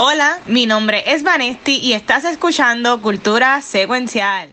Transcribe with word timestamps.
Hola, 0.00 0.40
mi 0.46 0.66
nombre 0.66 1.04
es 1.06 1.22
Vanesti 1.22 1.78
y 1.78 1.92
estás 1.92 2.24
escuchando 2.24 3.00
Cultura 3.00 3.62
Secuencial. 3.62 4.50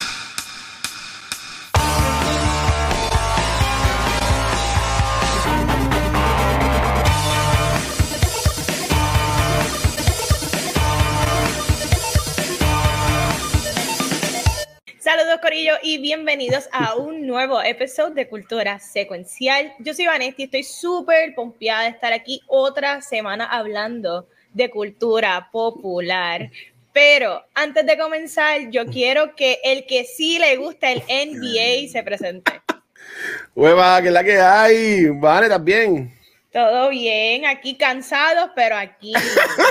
Saludos 15.00 15.39
Corillo 15.42 15.73
y 15.82 15.98
bienvenidos 15.98 16.70
a 16.71 16.94
un 16.94 17.26
nuevo 17.26 17.64
episodio 17.64 18.14
de 18.14 18.30
Cultura 18.30 18.78
Secuencial. 18.78 19.73
Yo 19.80 19.96
soy 19.96 20.05
Vanesti 20.05 20.44
estoy 20.44 20.62
súper 20.62 21.34
pompeada 21.34 21.86
de 21.86 21.89
estar 21.89 22.14
aquí 22.14 22.42
otra 22.46 23.02
semana 23.02 23.46
hablando 23.46 24.28
de 24.54 24.70
cultura 24.70 25.50
popular. 25.52 26.50
Pero 26.94 27.44
antes 27.54 27.86
de 27.86 27.98
comenzar, 27.98 28.70
yo 28.70 28.86
quiero 28.86 29.36
que 29.36 29.59
el 29.64 29.86
que 29.86 30.04
sí 30.04 30.40
le 30.40 30.58
gusta 30.58 30.92
el 30.92 31.00
NBA 31.08 31.90
se 31.90 32.04
presente. 32.04 32.62
Hueva, 33.56 34.02
que 34.02 34.08
es 34.08 34.14
la 34.14 34.23
que 34.23 34.40
hay. 34.40 35.08
Vale, 35.08 35.48
también. 35.48 36.14
Todo 36.52 36.90
bien, 36.90 37.45
aquí 37.45 37.78
cansados, 37.78 38.52
pero 38.56 38.76
aquí 38.76 39.14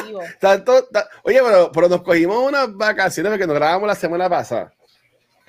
vivo. 0.07 0.23
Tanto, 0.41 0.89
oye, 1.25 1.41
pero, 1.43 1.71
pero 1.71 1.89
nos 1.91 2.03
cogimos 2.03 2.39
unas 2.49 2.75
vacaciones 2.75 3.31
porque 3.31 3.47
nos 3.47 3.57
grabamos 3.57 3.87
la 3.87 3.95
semana 3.95 4.31
pasada. 4.31 4.73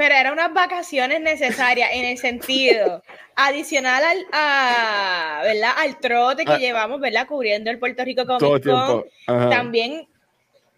Pero 0.01 0.15
eran 0.15 0.33
unas 0.33 0.51
vacaciones 0.51 1.21
necesarias 1.21 1.91
en 1.93 2.05
el 2.05 2.17
sentido 2.17 3.03
adicional 3.35 4.03
al, 4.03 4.25
a, 4.33 5.41
¿verdad? 5.43 5.73
al 5.77 5.99
trote 5.99 6.43
que 6.43 6.53
ah. 6.53 6.57
llevamos, 6.57 6.99
¿verdad? 6.99 7.27
Cubriendo 7.27 7.69
el 7.69 7.77
Puerto 7.77 8.03
Rico 8.03 8.25
Comic 8.25 8.65
Con. 8.65 9.05
También 9.27 10.07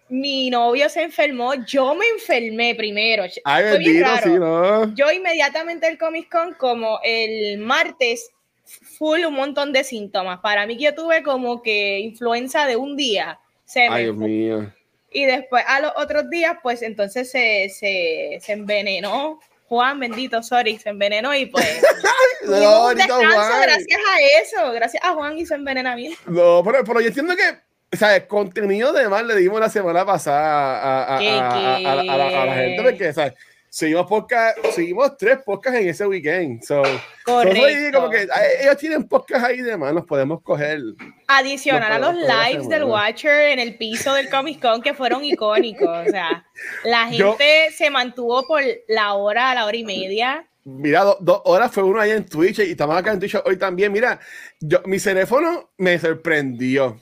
mi 0.10 0.50
novio 0.50 0.90
se 0.90 1.04
enfermó, 1.04 1.54
yo 1.54 1.96
me 1.96 2.06
enfermé 2.08 2.76
primero. 2.76 3.24
Ay, 3.46 3.64
bendito, 3.64 4.10
sí, 4.24 4.30
¿no? 4.32 4.94
Yo 4.94 5.10
inmediatamente 5.10 5.88
el 5.88 5.98
Comic 5.98 6.30
Con, 6.30 6.56
como 6.56 7.00
el 7.02 7.60
martes, 7.60 8.30
full 8.66 9.24
un 9.24 9.36
montón 9.36 9.72
de 9.72 9.86
síntomas. 9.86 10.42
Para 10.42 10.68
mí 10.68 10.76
que 10.76 10.84
yo 10.84 10.96
tuve 10.96 11.24
como 11.24 11.62
que 11.62 12.00
influenza 12.00 12.66
de 12.66 12.76
un 12.76 12.98
día. 12.98 13.40
Se 13.64 13.88
Ay, 13.90 14.04
Dios 14.04 14.18
mío. 14.18 14.74
Y 15.14 15.26
después 15.26 15.64
a 15.68 15.80
los 15.80 15.94
otros 15.96 16.30
días, 16.30 16.58
pues 16.62 16.82
entonces 16.82 17.30
se, 17.32 17.70
se, 17.70 18.40
se 18.42 18.52
envenenó. 18.52 19.40
Juan, 19.70 20.00
bendito, 20.00 20.44
sorry, 20.44 20.78
se 20.78 20.90
envenenó 20.90 21.34
y 21.34 21.46
pues. 21.46 21.82
no, 22.46 22.88
un 22.88 22.96
descanso 22.96 23.28
gracias 23.62 24.00
a 24.12 24.42
eso, 24.42 24.72
gracias 24.74 25.04
a 25.04 25.14
Juan 25.14 25.38
y 25.38 25.46
su 25.46 25.54
envenenamiento. 25.54 26.20
No, 26.28 26.62
pero, 26.64 26.84
pero 26.84 27.02
yo 27.02 27.08
entiendo 27.08 27.36
que 27.36 27.58
o 27.94 27.96
sea, 27.96 28.16
el 28.16 28.28
contenido 28.28 28.92
de 28.92 29.08
más 29.08 29.24
le 29.24 29.36
dimos 29.36 29.60
la 29.60 29.70
semana 29.70 30.04
pasada 30.04 30.82
a, 30.82 31.04
a, 31.04 31.18
a, 31.18 31.76
a 31.76 32.04
la, 32.04 32.46
la, 32.46 32.54
gente, 32.56 32.82
porque, 32.82 33.14
¿sabes? 33.14 33.34
Seguimos, 33.74 34.06
podcast, 34.06 34.56
seguimos 34.76 35.18
tres 35.18 35.40
podcasts 35.44 35.80
en 35.80 35.90
ese 35.90 36.06
weekend. 36.06 36.64
So, 36.64 36.84
Correcto. 37.26 38.00
como 38.00 38.12
que 38.12 38.28
ellos 38.62 38.78
tienen 38.78 39.08
podcasts 39.08 39.48
ahí 39.48 39.62
de 39.62 39.76
más, 39.76 39.92
nos 39.96 40.06
podemos 40.06 40.44
coger. 40.44 40.80
Adicional 41.28 41.92
a 41.92 41.98
los 41.98 42.16
lives 42.16 42.70
del 42.70 42.84
Watcher 42.84 43.50
en 43.50 43.58
el 43.58 43.76
piso 43.76 44.14
del 44.14 44.30
Comic 44.30 44.62
Con 44.62 44.84
que 44.84 44.94
fueron 44.94 45.24
icónicos. 45.26 46.08
O 46.08 46.12
sea, 46.12 46.46
la 46.84 47.08
gente 47.08 47.72
se 47.76 47.90
mantuvo 47.90 48.46
por 48.46 48.62
la 48.88 49.16
hora, 49.16 49.56
la 49.56 49.66
hora 49.66 49.78
y 49.78 49.84
media. 49.84 50.48
Mira, 50.66 51.04
dos 51.20 51.42
horas 51.46 51.72
fue 51.72 51.82
uno 51.82 52.00
ahí 52.00 52.12
en 52.12 52.26
Twitch 52.26 52.60
y 52.60 52.72
estamos 52.72 52.96
acá 52.96 53.12
en 53.12 53.20
Twitch 53.20 53.38
hoy 53.44 53.58
también. 53.58 53.92
Mira, 53.92 54.20
yo, 54.60 54.82
mi 54.86 55.00
teléfono 55.00 55.72
me 55.78 55.98
sorprendió. 55.98 57.00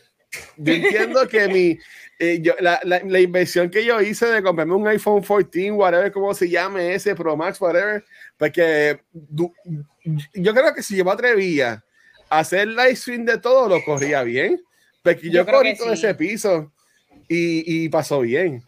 Yo 0.55 0.73
entiendo 0.73 1.27
que 1.27 1.47
mi, 1.49 1.77
eh, 2.23 2.39
yo, 2.39 2.53
la, 2.59 2.79
la, 2.83 3.01
la, 3.03 3.19
inversión 3.19 3.71
que 3.71 3.83
yo 3.83 3.99
hice 3.99 4.27
de 4.27 4.43
comprarme 4.43 4.75
un 4.75 4.87
iPhone 4.87 5.23
14, 5.23 5.71
whatever, 5.71 6.11
como 6.11 6.35
se 6.35 6.47
llame 6.47 6.93
ese, 6.93 7.15
Pro 7.15 7.35
Max, 7.35 7.59
whatever, 7.59 8.05
porque 8.37 8.99
yo 10.35 10.53
creo 10.53 10.71
que 10.75 10.83
si 10.83 10.97
yo 10.97 11.03
me 11.03 11.09
atrevía 11.09 11.83
a 12.29 12.39
hacer 12.39 12.67
live 12.67 12.95
stream 12.95 13.25
de 13.25 13.39
todo, 13.39 13.67
lo 13.67 13.83
corría 13.83 14.21
bien. 14.21 14.61
Porque 15.01 15.31
yo, 15.31 15.47
corrí 15.47 15.75
todo 15.75 15.93
ese 15.93 16.13
piso 16.13 16.71
y, 17.27 17.85
y, 17.85 17.89
pasó 17.89 18.19
bien. 18.19 18.61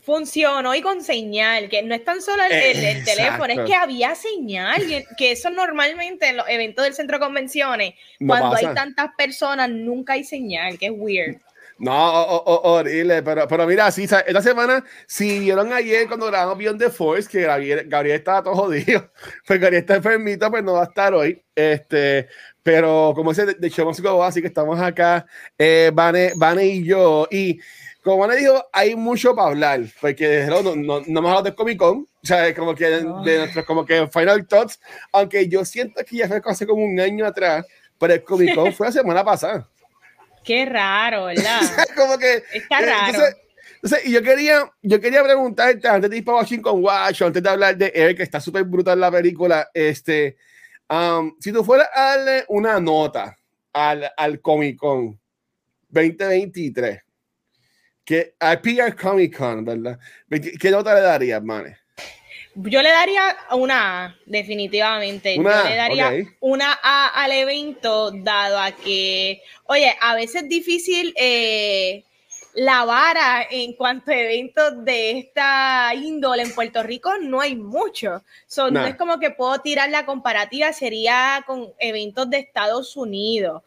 Funcionó 0.00 0.74
y 0.74 0.80
con 0.80 1.04
señal, 1.04 1.68
que 1.68 1.82
no 1.82 1.94
es 1.94 2.02
tan 2.02 2.22
solo 2.22 2.44
el, 2.44 2.52
el, 2.52 3.04
teléfono, 3.04 3.52
es 3.52 3.60
que 3.68 3.74
había 3.74 4.14
señal, 4.14 4.82
que 5.18 5.32
eso 5.32 5.50
normalmente 5.50 6.30
en 6.30 6.38
los 6.38 6.48
eventos 6.48 6.82
del 6.86 6.94
centro 6.94 7.18
de 7.18 7.26
convenciones, 7.26 7.94
cuando 8.26 8.56
hay 8.56 8.72
tantas 8.72 9.10
personas, 9.18 9.68
nunca 9.68 10.14
hay 10.14 10.24
señal, 10.24 10.78
que 10.78 10.86
es 10.86 10.92
weird. 10.96 11.42
No, 11.78 11.92
horrible, 11.92 13.22
pero, 13.22 13.46
pero 13.46 13.64
mira, 13.64 13.88
sí, 13.92 14.02
esta 14.02 14.42
semana, 14.42 14.84
si 15.06 15.38
vieron 15.38 15.72
ayer 15.72 16.08
cuando 16.08 16.26
grabamos 16.26 16.58
Beyond 16.58 16.80
the 16.80 16.90
Force, 16.90 17.28
que 17.28 17.42
Gabriel, 17.42 18.16
estaba 18.16 18.42
todo 18.42 18.56
jodido, 18.56 19.12
pues 19.46 19.60
Gabriel 19.60 19.82
está 19.82 19.94
enfermito, 19.94 20.50
pues 20.50 20.64
no 20.64 20.72
va 20.72 20.82
a 20.82 20.86
estar 20.86 21.14
hoy, 21.14 21.40
este, 21.54 22.28
pero 22.64 23.12
como 23.14 23.30
dice, 23.30 23.46
de 23.46 23.66
hecho, 23.68 23.84
músico 23.84 24.24
así 24.24 24.40
que 24.40 24.48
estamos 24.48 24.80
acá, 24.80 25.24
eh, 25.56 25.92
Vane, 25.94 26.32
Vane 26.34 26.66
y 26.66 26.84
yo, 26.84 27.28
y 27.30 27.60
como 28.02 28.18
Vane 28.18 28.36
dijo, 28.36 28.60
hay 28.72 28.96
mucho 28.96 29.36
para 29.36 29.48
hablar, 29.50 29.80
porque 30.00 30.46
no, 30.48 30.62
no, 30.62 30.74
no, 30.74 30.98
hemos 30.98 31.16
hablado 31.16 31.42
de 31.42 31.54
Comic 31.54 31.78
Con, 31.78 31.98
o 31.98 32.26
sea, 32.26 32.52
como 32.56 32.74
que 32.74 32.86
de, 32.86 33.02
nuestros 33.04 33.64
como 33.64 33.86
que 33.86 34.08
Final 34.08 34.48
Thoughts, 34.48 34.80
aunque 35.12 35.46
yo 35.46 35.64
siento 35.64 36.04
que 36.04 36.16
ya 36.16 36.26
fue 36.26 36.40
hace 36.44 36.66
como 36.66 36.84
un 36.84 36.98
año 36.98 37.24
atrás, 37.24 37.64
pero 38.00 38.14
el 38.14 38.24
Comic 38.24 38.56
Con 38.56 38.72
fue 38.72 38.86
la 38.86 38.92
semana 38.92 39.24
pasada. 39.24 39.68
Qué 40.48 40.64
raro, 40.64 41.26
¿verdad? 41.26 41.60
Como 41.94 42.16
que. 42.16 42.42
Está 42.54 42.80
eh, 42.80 42.86
raro. 42.86 43.22
Entonces, 43.82 44.06
y 44.06 44.12
yo 44.12 44.22
quería, 44.22 44.72
yo 44.80 44.98
quería 44.98 45.22
preguntarte, 45.22 45.86
antes 45.86 46.08
de 46.08 46.16
ir 46.16 46.24
para 46.24 46.38
Washington 46.38 46.82
Watch, 46.82 47.20
antes 47.20 47.42
de 47.42 47.50
hablar 47.50 47.76
de 47.76 47.92
él, 47.94 48.16
que 48.16 48.22
está 48.22 48.40
súper 48.40 48.64
brutal 48.64 48.98
la 48.98 49.10
película, 49.10 49.68
este, 49.74 50.38
um, 50.88 51.36
si 51.38 51.52
tú 51.52 51.62
fueras 51.62 51.88
a 51.94 52.16
darle 52.16 52.44
una 52.48 52.80
nota 52.80 53.36
al, 53.74 54.10
al 54.16 54.40
Comic 54.40 54.78
Con 54.78 55.20
2023, 55.90 56.98
que 58.02 58.34
al 58.40 58.62
PR 58.62 58.96
Comic 58.96 59.36
Con, 59.36 59.66
¿verdad? 59.66 59.98
¿Qué 60.58 60.70
nota 60.70 60.94
le 60.94 61.02
darías, 61.02 61.44
Mane? 61.44 61.76
Yo 62.60 62.82
le 62.82 62.90
daría 62.90 63.36
una 63.52 64.06
A, 64.06 64.16
definitivamente. 64.26 65.36
yo 65.36 65.42
le 65.42 65.76
daría 65.76 66.12
una 66.40 66.78
A 66.82 67.22
al 67.22 67.30
evento, 67.30 68.10
dado 68.10 68.58
a 68.58 68.72
que, 68.72 69.42
oye, 69.66 69.96
a 70.00 70.16
veces 70.16 70.42
es 70.42 70.48
difícil 70.48 71.14
eh, 71.16 72.02
la 72.54 72.84
vara 72.84 73.46
en 73.48 73.74
cuanto 73.74 74.10
a 74.10 74.16
eventos 74.16 74.84
de 74.84 75.18
esta 75.18 75.92
índole 75.94 76.42
en 76.42 76.52
Puerto 76.52 76.82
Rico, 76.82 77.12
no 77.20 77.40
hay 77.40 77.54
mucho. 77.54 78.24
No 78.72 78.86
es 78.86 78.96
como 78.96 79.20
que 79.20 79.30
puedo 79.30 79.60
tirar 79.60 79.90
la 79.90 80.04
comparativa, 80.04 80.72
sería 80.72 81.44
con 81.46 81.72
eventos 81.78 82.28
de 82.28 82.38
Estados 82.38 82.96
Unidos. 82.96 83.62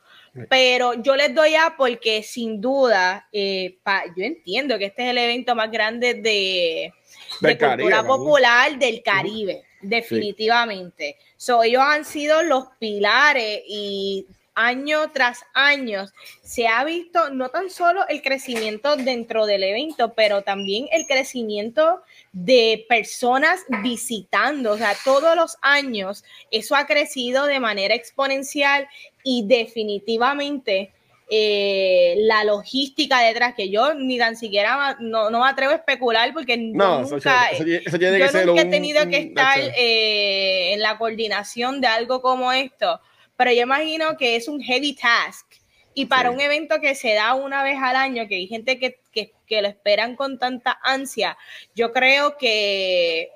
Pero 0.50 0.94
yo 0.96 1.16
les 1.16 1.34
doy 1.34 1.56
A 1.56 1.75
porque 1.78 2.24
sin 2.24 2.59
duda, 2.59 3.28
eh, 3.31 3.78
yo 4.18 4.24
entiendo 4.24 4.78
que 4.78 4.85
este 4.85 5.03
es 5.03 5.09
el 5.12 5.18
evento 5.18 5.56
más 5.56 5.72
grande 5.72 6.13
de 6.13 6.94
de 7.41 7.57
cultura 7.57 8.03
popular 8.03 8.78
del 8.78 9.02
Caribe, 9.03 9.63
definitivamente. 9.81 11.18
ellos 11.63 11.81
han 11.84 12.06
sido 12.06 12.44
los 12.44 12.68
pilares 12.79 13.62
y 13.68 14.28
año 14.53 15.12
tras 15.12 15.40
año 15.53 16.06
se 16.41 16.68
ha 16.68 16.84
visto 16.84 17.30
no 17.30 17.50
tan 17.50 17.69
solo 17.69 18.07
el 18.09 18.22
crecimiento 18.22 18.96
dentro 18.96 19.46
del 19.46 19.63
evento, 19.63 20.13
pero 20.13 20.41
también 20.41 20.88
el 20.91 21.07
crecimiento 21.07 22.01
de 22.34 22.85
personas 22.88 23.62
visitando, 23.81 24.74
o 24.74 24.78
sea, 24.78 24.94
todos 25.03 25.35
los 25.35 25.57
años 25.62 26.24
eso 26.51 26.75
ha 26.75 26.85
crecido 26.85 27.46
de 27.46 27.59
manera 27.59 27.96
exponencial 27.96 28.88
y 29.24 29.47
definitivamente 29.47 30.94
eh, 31.34 32.16
la 32.18 32.44
logística 32.44 33.22
detrás, 33.22 33.56
que 33.56 33.69
yo 33.69 33.94
ni 33.94 34.18
tan 34.18 34.36
siquiera 34.36 34.97
no, 35.00 35.30
no 35.30 35.39
me 35.39 35.48
atrevo 35.48 35.72
a 35.72 35.78
especular 35.78 36.33
porque 36.33 36.57
no, 36.57 37.04
nunca, 37.04 37.48
eso, 37.51 37.63
eso 37.63 37.95
yo 37.95 38.12
que 38.12 38.45
nunca 38.45 38.62
he 38.63 38.66
tenido 38.66 39.07
que 39.07 39.18
estar 39.18 39.57
eh, 39.57 40.74
en 40.74 40.81
la 40.81 40.98
coordinación 40.98 41.80
de 41.80 41.88
algo 41.88 42.22
como 42.22 42.51
esto, 42.51 43.00
pero 43.38 43.50
yo 43.54 43.62
imagino 43.62 44.18
que 44.18 44.36
es 44.36 44.50
un 44.50 44.62
heavy 44.62 44.94
task. 44.94 45.45
Y 45.94 46.07
para 46.07 46.31
un 46.31 46.42
evento 46.42 46.81
que 46.81 46.95
se 46.95 47.13
da 47.13 47.34
una 47.34 47.63
vez 47.63 47.77
al 47.81 47.95
año, 47.95 48.27
que 48.27 48.36
hay 48.36 48.48
gente 48.48 48.77
que, 48.77 49.00
que, 49.13 49.31
que 49.48 49.62
lo 49.62 49.69
esperan 49.69 50.18
con 50.18 50.38
tanta 50.38 50.80
ansia, 50.84 51.38
yo 51.74 51.94
creo 51.94 52.36
que 52.38 53.30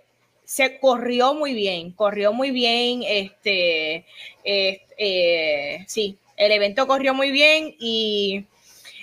se 0.44 0.80
corrió 0.80 1.33
muy 1.33 1.53
bien, 1.53 1.94
corrió 1.94 2.33
muy 2.33 2.51
bien, 2.51 3.03
este, 3.06 4.06
eh, 4.44 5.83
sí, 5.88 6.18
el 6.37 6.51
evento 6.51 6.87
corrió 6.87 7.13
muy 7.13 7.31
bien 7.31 7.75
y 7.79 8.45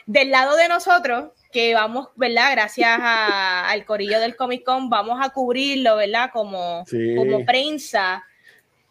del 0.06 0.30
lado 0.30 0.56
de 0.56 0.68
nosotros, 0.68 1.30
que 1.52 1.74
vamos, 1.74 2.08
¿verdad? 2.16 2.52
Gracias 2.52 2.98
al 3.00 3.84
corillo 3.84 4.18
del 4.20 4.36
Comic 4.36 4.64
Con, 4.64 4.90
vamos 4.90 5.18
a 5.22 5.30
cubrirlo, 5.30 5.96
¿verdad? 5.96 6.30
Como, 6.32 6.84
como 7.16 7.44
prensa. 7.44 8.24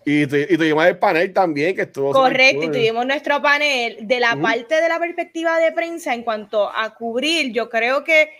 Y, 0.05 0.25
tuvimos 0.25 0.85
el 0.85 0.97
panel 0.97 1.31
también, 1.33 1.75
que 1.75 1.83
estuvo. 1.83 2.11
Correcto, 2.11 2.63
y 2.63 2.67
tuvimos 2.67 3.05
nuestro 3.05 3.41
panel. 3.41 3.97
De 4.01 4.19
la 4.19 4.35
parte 4.35 4.81
de 4.81 4.89
la 4.89 4.99
perspectiva 4.99 5.59
de 5.59 5.71
prensa, 5.71 6.13
en 6.13 6.23
cuanto 6.23 6.71
a 6.73 6.95
cubrir, 6.95 7.51
yo 7.51 7.69
creo 7.69 8.03
que 8.03 8.31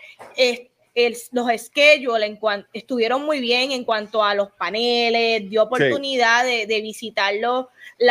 los 0.94 1.46
schedules 1.56 2.38
estuvieron 2.72 3.24
muy 3.24 3.40
bien 3.40 3.72
en 3.72 3.84
cuanto 3.84 4.22
a 4.22 4.34
los 4.34 4.50
paneles, 4.52 5.48
dio 5.48 5.62
oportunidad 5.62 6.44
de, 6.44 6.66
de, 6.66 6.80
visitarlo 6.80 7.70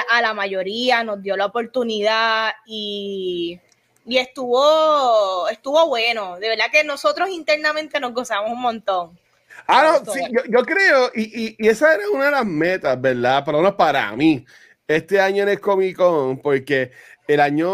a 0.10 0.22
la 0.22 0.33
mayoría, 0.33 1.04
nos 1.04 1.22
dio 1.22 1.38
la 1.38 1.45
oportunidad 1.45 2.54
y, 2.66 3.60
y 4.06 4.18
estuvo, 4.18 5.48
estuvo 5.50 5.88
bueno. 5.88 6.39
De 6.39 6.50
verdad 6.50 6.66
que 6.72 6.83
nosotros 6.83 7.30
internamente 7.30 8.00
nos 8.00 8.13
gozamos 8.13 8.51
un 8.51 8.62
montón. 8.62 9.19
Ah, 9.68 10.00
no, 10.04 10.12
sí, 10.12 10.22
yo, 10.50 10.63
creo, 10.63 11.12
y, 11.13 11.56
y, 11.60 11.68
esa 11.68 11.94
era 11.94 12.10
una 12.10 12.25
de 12.25 12.31
las 12.31 12.45
metas, 12.45 13.00
¿verdad? 13.00 13.44
Por 13.45 13.54
lo 13.54 13.60
menos 13.60 13.75
para 13.75 14.12
mí, 14.16 14.44
este 14.88 15.19
año 15.19 15.44
en 15.44 15.50
el 15.50 15.60
Comic 15.60 15.98
Con, 15.98 16.39
porque 16.42 16.92
el 17.33 17.39
año 17.39 17.69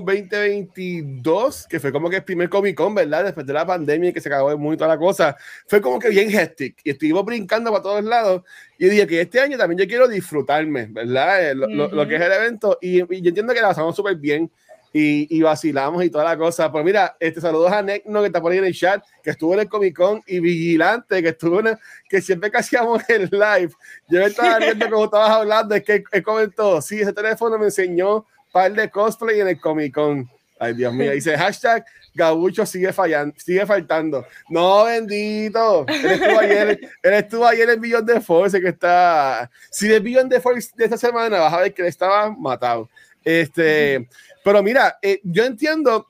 2022, 0.00 1.66
que 1.68 1.80
fue 1.80 1.90
como 1.90 2.08
que 2.08 2.16
el 2.16 2.24
primer 2.24 2.48
Comic 2.48 2.76
Con, 2.76 2.94
¿verdad? 2.94 3.24
Después 3.24 3.44
de 3.44 3.52
la 3.52 3.66
pandemia 3.66 4.10
y 4.10 4.12
que 4.12 4.20
se 4.20 4.28
acabó 4.28 4.50
de 4.50 4.56
muy 4.56 4.76
toda 4.76 4.86
la 4.88 4.98
cosa, 4.98 5.36
fue 5.66 5.80
como 5.80 5.98
que 5.98 6.10
bien 6.10 6.30
hectic 6.30 6.78
y 6.84 6.90
estuvimos 6.90 7.24
brincando 7.24 7.72
para 7.72 7.82
todos 7.82 8.04
lados. 8.04 8.42
Y 8.78 8.88
dije 8.88 9.08
que 9.08 9.20
este 9.22 9.40
año 9.40 9.58
también 9.58 9.80
yo 9.80 9.88
quiero 9.88 10.06
disfrutarme, 10.06 10.86
¿verdad? 10.86 11.50
Eh, 11.50 11.54
lo, 11.56 12.06
que 12.06 12.14
es 12.14 12.22
el 12.22 12.32
evento. 12.32 12.78
Y, 12.80 13.00
y, 13.00 13.20
yo 13.20 13.30
entiendo 13.30 13.52
que 13.52 13.60
la 13.60 13.68
pasamos 13.68 13.96
súper 13.96 14.14
bien 14.14 14.48
y, 14.92 15.42
vacilamos 15.42 16.04
y 16.04 16.10
toda 16.10 16.24
la 16.24 16.36
cosa. 16.36 16.70
Pues 16.70 16.84
mira, 16.84 17.16
este 17.18 17.40
saludos 17.40 17.72
a 17.72 17.82
Necno 17.82 18.20
que 18.20 18.26
está 18.26 18.40
por 18.40 18.52
ahí 18.52 18.58
en 18.58 18.64
el 18.64 18.74
chat, 18.74 19.02
que 19.22 19.30
estuvo 19.30 19.54
en 19.54 19.60
el 19.60 19.68
Comic 19.68 19.96
Con 19.96 20.22
y 20.26 20.38
Vigilante, 20.40 21.22
que 21.22 21.30
estuvo 21.30 21.60
en 21.60 21.76
que 22.08 22.20
siempre 22.20 22.50
que 22.50 22.58
hacíamos 22.58 23.02
el 23.08 23.28
live, 23.30 23.72
yo 24.08 24.20
me 24.20 24.26
estaba 24.26 24.58
viendo 24.58 24.88
como 24.88 25.04
estabas 25.04 25.30
hablando, 25.30 25.74
es 25.74 25.82
que 25.82 26.04
él 26.12 26.22
comentó, 26.22 26.80
sí, 26.80 27.00
ese 27.00 27.12
teléfono 27.12 27.58
me 27.58 27.66
enseñó 27.66 28.24
par 28.52 28.72
de 28.72 28.90
cosplay 28.90 29.40
en 29.40 29.48
el 29.48 29.60
Comic 29.60 29.94
Con. 29.94 30.28
Ay, 30.58 30.74
Dios 30.74 30.92
mío, 30.92 31.12
dice 31.12 31.36
hashtag 31.38 31.84
Gabucho 32.14 32.66
sigue 32.66 32.92
fallando, 32.92 33.34
sigue 33.38 33.64
faltando. 33.64 34.26
No, 34.48 34.84
bendito. 34.84 35.86
Él 35.88 36.10
estuvo 36.10 36.38
ayer, 36.40 36.80
él 37.02 37.12
estuvo 37.12 37.46
ayer 37.46 37.70
en 37.70 37.80
Billón 37.80 38.06
de 38.06 38.20
Force, 38.20 38.60
que 38.60 38.68
está. 38.68 39.50
Si 39.70 39.90
el 39.90 40.00
Billón 40.02 40.28
de 40.28 40.40
Force 40.40 40.70
de 40.74 40.84
esta 40.84 40.96
semana, 40.96 41.38
vas 41.38 41.52
a 41.52 41.60
ver 41.60 41.74
que 41.74 41.82
él 41.82 41.88
estaba 41.88 42.30
matado. 42.30 42.88
Este. 43.24 44.08
Pero 44.44 44.62
mira, 44.62 44.98
eh, 45.02 45.20
yo 45.22 45.44
entiendo. 45.44 46.08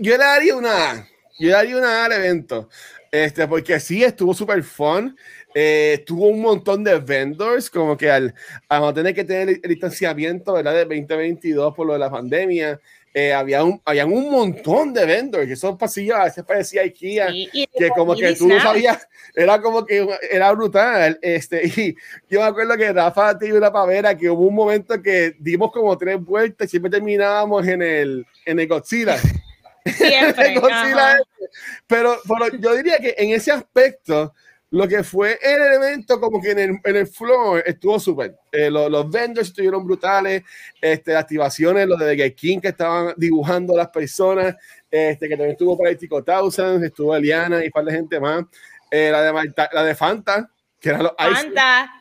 yo 0.00 0.12
le 0.12 0.24
daría 0.24 0.56
una. 0.56 1.08
Yo 1.38 1.48
le 1.48 1.52
daría 1.52 1.76
una 1.76 2.04
al 2.04 2.12
evento. 2.12 2.68
Este, 3.10 3.46
porque 3.46 3.80
sí, 3.80 4.04
estuvo 4.04 4.32
súper 4.34 4.62
fun. 4.62 5.16
Eh, 5.56 6.02
tuvo 6.04 6.26
un 6.26 6.40
montón 6.40 6.82
de 6.82 6.98
vendors, 6.98 7.70
como 7.70 7.96
que 7.96 8.10
al, 8.10 8.34
al 8.68 8.92
tener 8.92 9.14
que 9.14 9.22
tener 9.22 9.48
el, 9.50 9.60
distanciamiento 9.62 10.52
¿verdad? 10.54 10.72
de 10.72 10.84
2022 10.84 11.72
por 11.74 11.86
lo 11.86 11.92
de 11.92 12.00
la 12.00 12.10
pandemia, 12.10 12.80
eh, 13.16 13.32
había, 13.32 13.62
un, 13.62 13.80
habían 13.84 14.12
un 14.12 14.28
montón 14.28 14.92
de 14.92 15.06
vendors, 15.06 15.46
que 15.46 15.52
esos 15.52 15.76
pasillos 15.78 16.16
a 16.16 16.24
veces 16.24 16.42
parecía 16.42 16.82
IKEA, 16.82 17.28
que 17.52 17.88
como 17.90 18.16
que 18.16 18.34
tú 18.34 18.48
no 18.48 18.60
sabías, 18.60 19.06
era 19.36 19.60
como 19.60 19.86
que 19.86 20.04
era 20.28 20.50
brutal. 20.50 21.16
Este, 21.22 21.64
y 21.64 21.94
yo 22.28 22.40
me 22.40 22.46
acuerdo 22.46 22.76
que 22.76 22.92
Rafa 22.92 23.38
tiene 23.38 23.56
una 23.56 23.72
pavera 23.72 24.16
que 24.16 24.28
hubo 24.28 24.48
un 24.48 24.56
momento 24.56 25.00
que 25.00 25.36
dimos 25.38 25.70
como 25.70 25.96
tres 25.96 26.20
vueltas 26.20 26.66
y 26.66 26.70
siempre 26.70 26.90
terminábamos 26.90 27.64
en 27.68 27.82
el, 27.82 28.26
en 28.44 28.58
el 28.58 28.66
Godzilla. 28.66 29.16
Siempre, 29.84 30.54
pero, 31.86 32.18
pero 32.26 32.56
yo 32.56 32.74
diría 32.74 32.96
que 32.96 33.14
en 33.18 33.32
ese 33.32 33.52
aspecto, 33.52 34.32
lo 34.74 34.88
que 34.88 35.04
fue 35.04 35.38
el 35.40 35.62
elemento 35.62 36.20
como 36.20 36.42
que 36.42 36.50
en 36.50 36.58
el, 36.58 36.70
en 36.82 36.96
el 36.96 37.06
floor 37.06 37.62
estuvo 37.64 38.00
súper. 38.00 38.34
Eh, 38.50 38.68
los 38.68 39.08
vendors 39.08 39.46
estuvieron 39.46 39.86
brutales, 39.86 40.42
este, 40.80 41.14
activaciones, 41.14 41.86
lo 41.86 41.96
de 41.96 42.16
The 42.16 42.34
King 42.34 42.58
que 42.58 42.68
estaban 42.68 43.14
dibujando 43.16 43.76
las 43.76 43.90
personas, 43.90 44.56
este, 44.90 45.28
que 45.28 45.36
también 45.36 45.52
estuvo 45.52 45.78
para 45.78 45.96
Tico 45.96 46.24
Thousands, 46.24 46.84
estuvo 46.84 47.14
Eliana 47.14 47.62
y 47.62 47.66
un 47.66 47.70
par 47.70 47.84
de 47.84 47.92
gente 47.92 48.18
más. 48.18 48.46
Eh, 48.90 49.10
la, 49.12 49.22
de, 49.22 49.52
la 49.72 49.84
de 49.84 49.94
Fanta, 49.94 50.50
que 50.80 50.88
era 50.88 51.02
los 51.04 51.12
Fanta. 51.16 51.93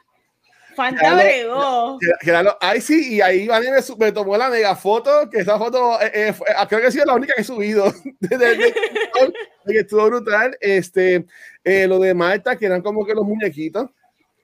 Fanta 0.75 1.15
bregó. 1.15 1.99
Los 2.23 2.55
Icy 2.75 3.15
y 3.15 3.21
ahí 3.21 3.47
Vani 3.47 3.67
me, 3.67 4.05
me, 4.05 4.11
tomó 4.11 4.37
la 4.37 4.49
mega 4.49 4.75
foto, 4.75 5.29
que 5.29 5.39
esa 5.39 5.57
foto 5.57 5.99
eh, 6.01 6.33
creo 6.67 6.81
que 6.81 6.87
ha 6.87 6.91
sido 6.91 7.05
la 7.05 7.15
única 7.15 7.33
que 7.35 7.41
he 7.41 7.45
subido. 7.45 7.93
que 9.67 9.79
estuvo 9.79 10.05
brutal. 10.05 10.57
Este, 10.59 11.25
eh, 11.63 11.87
lo 11.87 11.99
de 11.99 12.13
Marta, 12.13 12.55
que 12.55 12.65
eran 12.65 12.81
como 12.81 13.05
que 13.05 13.13
los 13.13 13.25
muñequitos, 13.25 13.89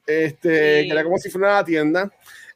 este, 0.06 0.50
que 0.86 0.90
era 0.92 1.04
como 1.04 1.18
si 1.18 1.30
fuera 1.30 1.54
una 1.54 1.66
tienda, 1.66 2.12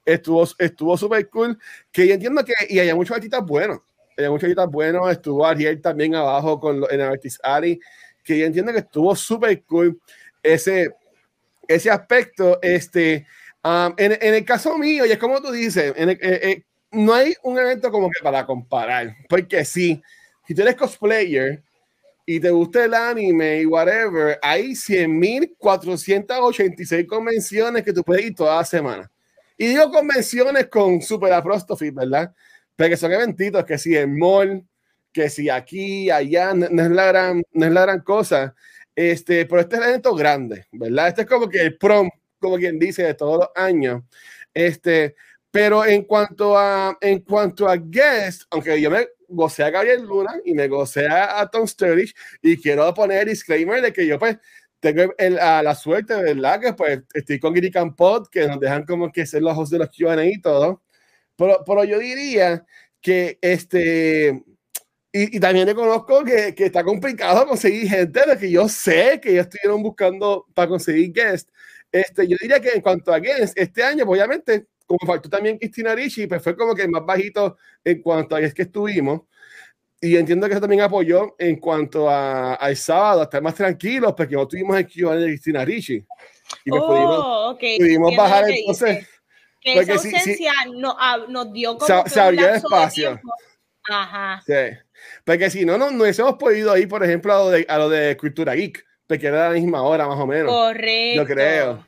estuvo 0.06 0.48
estuvo 0.58 0.98
súper 0.98 1.30
cool. 1.30 1.58
Que 1.92 2.08
yo 2.08 2.14
entiendo 2.14 2.44
que, 2.44 2.54
y 2.70 2.80
hay 2.80 2.94
muchos 2.94 3.16
artistas 3.16 3.46
buenos, 3.46 3.80
hay 4.18 4.30
muchos 4.30 4.46
artistas 4.46 4.70
buenos, 4.70 5.12
estuvo 5.12 5.46
Ariel 5.46 5.81
también 5.81 6.16
abajo 6.16 6.60
con 6.60 6.84
en 6.90 7.02
Artist 7.02 7.40
que 8.24 8.40
yo 8.40 8.46
entiendo 8.46 8.72
que 8.72 8.80
estuvo 8.80 9.16
súper 9.16 9.64
cool 9.64 10.00
ese, 10.42 10.96
ese 11.68 11.92
aspecto. 11.92 12.60
Este, 12.62 13.28
um, 13.63 13.94
en, 13.98 14.13
en, 14.13 14.33
el 14.33 14.45
caso 14.45 14.77
mío, 14.77 15.06
y 15.06 15.12
es 15.12 15.18
como 15.18 15.42
tú 15.42 15.51
dices, 15.51 15.94
en 15.95 16.10
eh, 16.10 16.18
eh, 16.21 16.63
no 16.92 17.13
hay 17.13 17.33
un 17.44 17.57
evento 17.57 17.92
como 17.92 18.10
que 18.10 18.24
para 18.24 18.45
comparar, 18.45 19.15
porque 19.27 19.65
sí, 19.65 20.01
si 20.48 20.54
tú 20.54 20.62
eres 20.62 20.75
cosplayer, 20.75 21.63
y 22.25 22.39
te 22.39 22.51
gusta 22.51 22.86
el 22.86 22.94
anime 22.94 23.60
y 23.62 23.65
whatever, 23.65 24.39
hay 24.42 24.71
100.486 24.71 27.06
convenciones 27.06 27.83
que 27.83 27.92
tú 27.92 28.01
puedes 28.04 28.25
ir 28.25 28.33
toda 28.36 28.56
la 28.57 28.65
semana. 28.65 29.12
Y 29.57 29.68
digo 29.68 29.92
convenciones 29.92 30.68
con 30.68 31.01
super 31.01 31.33
apostrophe, 31.33 31.92
¿verdad? 31.92 32.33
Porque 32.75 32.98
son 32.98 33.12
eventitos 33.12 33.63
que 33.65 33.77
si 33.77 33.95
en 33.95 34.18
mall, 34.18 34.65
que 35.12 35.30
si 35.30 35.48
aquí, 35.50 36.10
allá, 36.10 36.54
no, 36.54 36.65
es 36.65 36.92
la 36.92 37.06
gran, 37.06 37.44
no 37.51 37.65
es 37.65 37.71
la 37.71 37.81
gran 37.81 38.00
cosa. 38.01 38.56
Este, 38.95 39.45
pero 39.45 39.62
este 39.62 39.75
es 39.75 39.81
el 39.81 39.89
evento 39.89 40.15
grande, 40.15 40.68
¿verdad? 40.71 41.10
Este 41.10 41.24
es 41.24 41.27
como 41.27 41.50
que 41.50 41.62
el 41.62 41.77
prom, 41.77 42.10
como 42.44 42.57
quien 42.57 42.78
dice, 42.78 43.04
de 43.04 43.13
todos 43.16 43.40
los 43.40 43.50
años. 43.56 44.04
Este, 44.54 45.16
pero 45.51 45.86
en 45.86 46.04
cuanto 46.04 46.57
a, 46.57 46.98
en 47.01 47.19
cuanto 47.22 47.68
a 47.68 47.75
guest, 47.78 48.44
aunque 48.51 48.81
yo 48.81 48.90
me 48.92 49.07
gocé 49.28 49.63
a 49.63 49.69
Gabriel 49.69 50.04
Luna 50.04 50.34
y 50.45 50.54
me 50.54 50.68
gocé 50.68 51.07
a, 51.07 51.48
Tom 51.48 51.68
Sturridge 51.68 52.16
y 52.42 52.57
quiero 52.57 52.94
poner 52.94 53.28
disclaimer 53.28 53.81
de 53.81 53.94
que 53.94 54.07
yo 54.07 54.18
pues 54.19 54.38
tengo 54.80 55.13
el, 55.18 55.40
a 55.40 55.63
la 55.63 55.75
suerte, 55.75 56.16
¿verdad? 56.16 56.60
Que 56.60 56.74
pues 56.74 57.01
estoy 57.13 57.40
con 57.40 57.54
Giri 57.54 57.72
Campot, 57.72 58.30
que 58.30 58.48
nos 58.48 58.60
dejan 58.60 58.86
como 58.86 59.12
que 59.12 59.25
ser 59.25 59.42
los 59.42 59.57
hosts 59.57 59.72
de 59.72 59.80
los 59.80 59.89
Q&A 59.96 60.25
y 60.25 60.42
todo. 60.42 60.81
Pero, 61.36 61.63
pero 61.66 61.84
yo 61.84 62.00
diría 62.00 62.66
que 63.01 63.38
este... 63.42 64.44
Y, 65.12 65.38
y 65.38 65.39
también 65.39 65.68
reconozco 65.68 66.24
que, 66.24 66.56
que, 66.56 66.66
está 66.66 66.84
complicado 66.84 67.46
conseguir 67.46 67.88
gente 67.88 68.22
de 68.27 68.38
que 68.38 68.50
yo 68.50 68.68
sé 68.68 69.20
que 69.22 69.32
ellos 69.32 69.46
estuvieron 69.46 69.84
buscando 69.84 70.48
para 70.56 70.68
conseguir 70.68 71.13
guests. 71.13 71.51
Este, 71.94 72.28
yo 72.28 72.36
diría 72.42 72.60
que 72.60 72.72
en 72.72 72.82
cuanto 72.82 73.14
a 73.14 73.20
guests, 73.20 73.54
este 73.56 73.84
año, 73.84 74.04
pues, 74.04 74.20
obviamente, 74.20 74.66
como 74.88 75.06
faltó 75.06 75.30
también 75.30 75.60
Cristina 75.60 75.94
Ricci, 75.94 76.26
pues 76.26 76.42
fue 76.42 76.58
como 76.58 76.74
que 76.74 76.88
más 76.88 77.06
bajito 77.06 77.56
en 77.84 78.02
cuanto 78.02 78.36
a 78.36 78.42
es 78.42 78.52
que 78.52 78.64
estuvimos. 78.64 79.22
Y 80.02 80.18
entiendo 80.18 80.48
que 80.48 80.54
eso 80.54 80.62
también 80.62 80.82
apoyó 80.82 81.36
en 81.38 81.58
cuanto 81.58 82.10
a, 82.10 82.56
al 82.56 82.76
sábado, 82.76 83.22
a 83.22 83.24
estar 83.26 83.44
más 83.44 83.54
tranquilos, 83.54 84.14
porque 84.18 84.36
no 84.36 84.48
tuvimos 84.48 84.76
el 84.76 84.88
Q&A 84.88 85.16
de 85.16 85.28
Cristina 85.28 85.64
Ricci. 85.64 86.04
Y 86.66 86.72
oh, 86.72 87.58
pudimos, 87.60 88.16
bajar 88.18 88.50
entonces. 88.50 89.08
Que 89.62 89.80
esa 89.80 89.94
ausencia 89.94 90.52
no, 90.76 90.98
ah, 91.00 91.26
nos 91.30 91.54
dio 91.54 91.78
como 91.78 92.08
se, 92.08 92.20
abrió 92.20 92.50
el 92.50 92.56
espacio. 92.56 93.22
Ajá. 93.88 94.42
Sí. 94.46 94.78
Porque 95.24 95.50
si 95.52 95.64
no, 95.64 95.78
no, 95.78 95.92
no 95.92 96.04
hubiésemos 96.04 96.36
podido 96.36 96.76
ir, 96.76 96.88
por 96.88 97.04
ejemplo, 97.04 97.34
a 97.34 97.38
lo 97.38 97.50
de, 97.52 97.66
a 97.70 97.78
lo 97.78 97.88
de 97.88 98.18
Cultura 98.18 98.56
Geek, 98.56 98.84
porque 99.07 99.27
era 99.27 99.50
la 99.50 99.53
misma 99.53 99.81
hora 99.83 100.07
más 100.07 100.19
o 100.19 100.27
menos. 100.27 100.51
Correcto. 100.51 101.22
Yo 101.22 101.25
creo. 101.25 101.88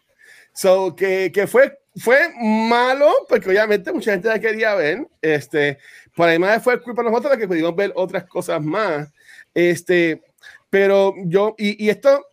So, 0.54 0.96
que, 0.96 1.32
que 1.34 1.48
fue 1.48 1.78
fue 1.98 2.30
malo, 2.42 3.12
porque 3.30 3.50
obviamente 3.50 3.92
mucha 3.92 4.12
gente 4.12 4.28
la 4.28 4.40
quería 4.40 4.76
ver. 4.76 5.08
Este, 5.22 5.78
por 6.16 6.28
además 6.28 6.64
fue 6.64 6.82
culpa 6.82 7.04
de 7.04 7.10
nosotros 7.10 7.38
que 7.38 7.48
pudimos 7.48 7.76
ver 7.76 7.92
otras 7.96 8.26
cosas 8.26 8.62
más. 8.62 9.10
Este, 9.54 10.22
pero 10.70 11.14
yo, 11.26 11.56
y, 11.58 11.86
y 11.86 11.90
esto 11.90 12.26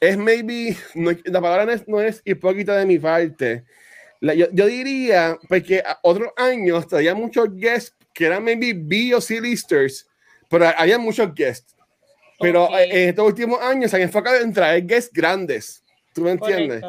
es 0.00 0.16
maybe, 0.16 0.76
la 1.24 1.40
palabra 1.40 1.66
no 1.66 1.72
es, 1.72 1.88
no 1.88 2.00
es, 2.00 2.22
hipócrita 2.24 2.76
de 2.76 2.86
mi 2.86 2.98
parte. 2.98 3.64
yo, 4.20 4.46
yo, 4.52 4.66
diría, 4.66 5.36
porque 5.48 5.82
otros 6.02 6.30
años 6.36 6.86
traía 6.86 7.14
muchos 7.14 7.54
guests 7.54 7.96
que 8.14 8.26
eran 8.26 8.44
maybe 8.44 8.72
B 8.74 9.14
o 9.14 9.20
C 9.20 9.40
listers, 9.40 10.06
pero 10.48 10.66
había 10.76 10.98
muchos 10.98 11.34
guests. 11.34 11.74
Pero 12.40 12.68
en 12.76 13.10
estos 13.10 13.26
últimos 13.26 13.60
años 13.60 13.90
se 13.90 13.96
han 13.96 14.02
enfocado 14.02 14.40
en 14.40 14.52
traer 14.52 14.86
guests 14.86 15.12
grandes. 15.12 15.84
¿Tú 16.12 16.22
me 16.22 16.32
entiendes? 16.32 16.82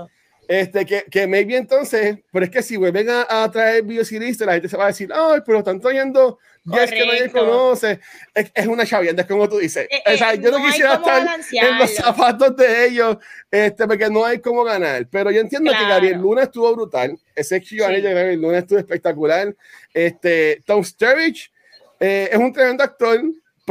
Este, 0.47 0.85
que, 0.85 1.05
que 1.09 1.27
maybe 1.27 1.55
entonces, 1.55 2.17
pero 2.31 2.45
es 2.45 2.51
que 2.51 2.61
si 2.61 2.75
vuelven 2.75 3.09
a, 3.09 3.43
a 3.43 3.51
traer 3.51 3.83
biocilistas, 3.83 4.45
la 4.45 4.53
gente 4.53 4.67
se 4.67 4.77
va 4.77 4.85
a 4.85 4.87
decir, 4.87 5.09
ay, 5.13 5.41
pero 5.45 5.59
están 5.59 5.79
trayendo 5.79 6.39
es 6.65 6.91
que 6.91 7.05
nadie 7.05 7.31
conoce. 7.31 7.99
Es, 8.33 8.51
es 8.53 8.67
una 8.67 8.85
chavienda, 8.85 9.23
es 9.23 9.27
como 9.27 9.49
tú 9.49 9.57
dices. 9.57 9.87
Eh, 9.89 10.13
o 10.13 10.17
sea, 10.17 10.35
yo 10.35 10.51
no, 10.51 10.63
quisiera 10.63 10.95
estar 10.95 11.27
en 11.51 11.77
los 11.79 11.95
zapatos 11.95 12.55
de 12.55 12.85
ellos, 12.85 13.17
este, 13.49 13.87
porque 13.87 14.09
no 14.09 14.23
hay 14.25 14.39
cómo 14.39 14.63
ganar. 14.63 15.07
Pero 15.09 15.31
yo 15.31 15.41
entiendo 15.41 15.71
que 15.71 15.87
Gabriel 15.87 16.19
Luna 16.19 16.43
estuvo 16.43 16.73
brutal. 16.75 17.17
Ese 17.35 17.61
Q&A 17.61 17.89
de 17.89 18.01
Gabriel 18.01 18.41
Luna 18.41 18.59
estuvo 18.59 18.77
espectacular. 18.77 19.55
Este, 19.93 20.61
Tom 20.65 20.83
Sturridge 20.83 21.51
eh, 21.99 22.29
es 22.31 22.37
un 22.37 22.53
tremendo 22.53 22.83
actor, 22.83 23.21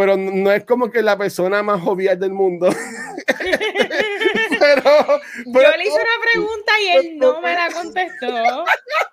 pero 0.00 0.16
no 0.16 0.50
es 0.50 0.64
como 0.64 0.90
que 0.90 1.02
la 1.02 1.18
persona 1.18 1.62
más 1.62 1.78
jovial 1.82 2.18
del 2.18 2.32
mundo. 2.32 2.70
pero, 4.58 5.20
Yo 5.44 5.76
le 5.76 5.84
hice 5.84 5.92
una 5.92 6.22
pregunta 6.32 6.72
y 6.80 6.88
él 6.88 7.18
no 7.18 7.38
me 7.42 7.52
la 7.52 7.68
contestó. 7.74 8.64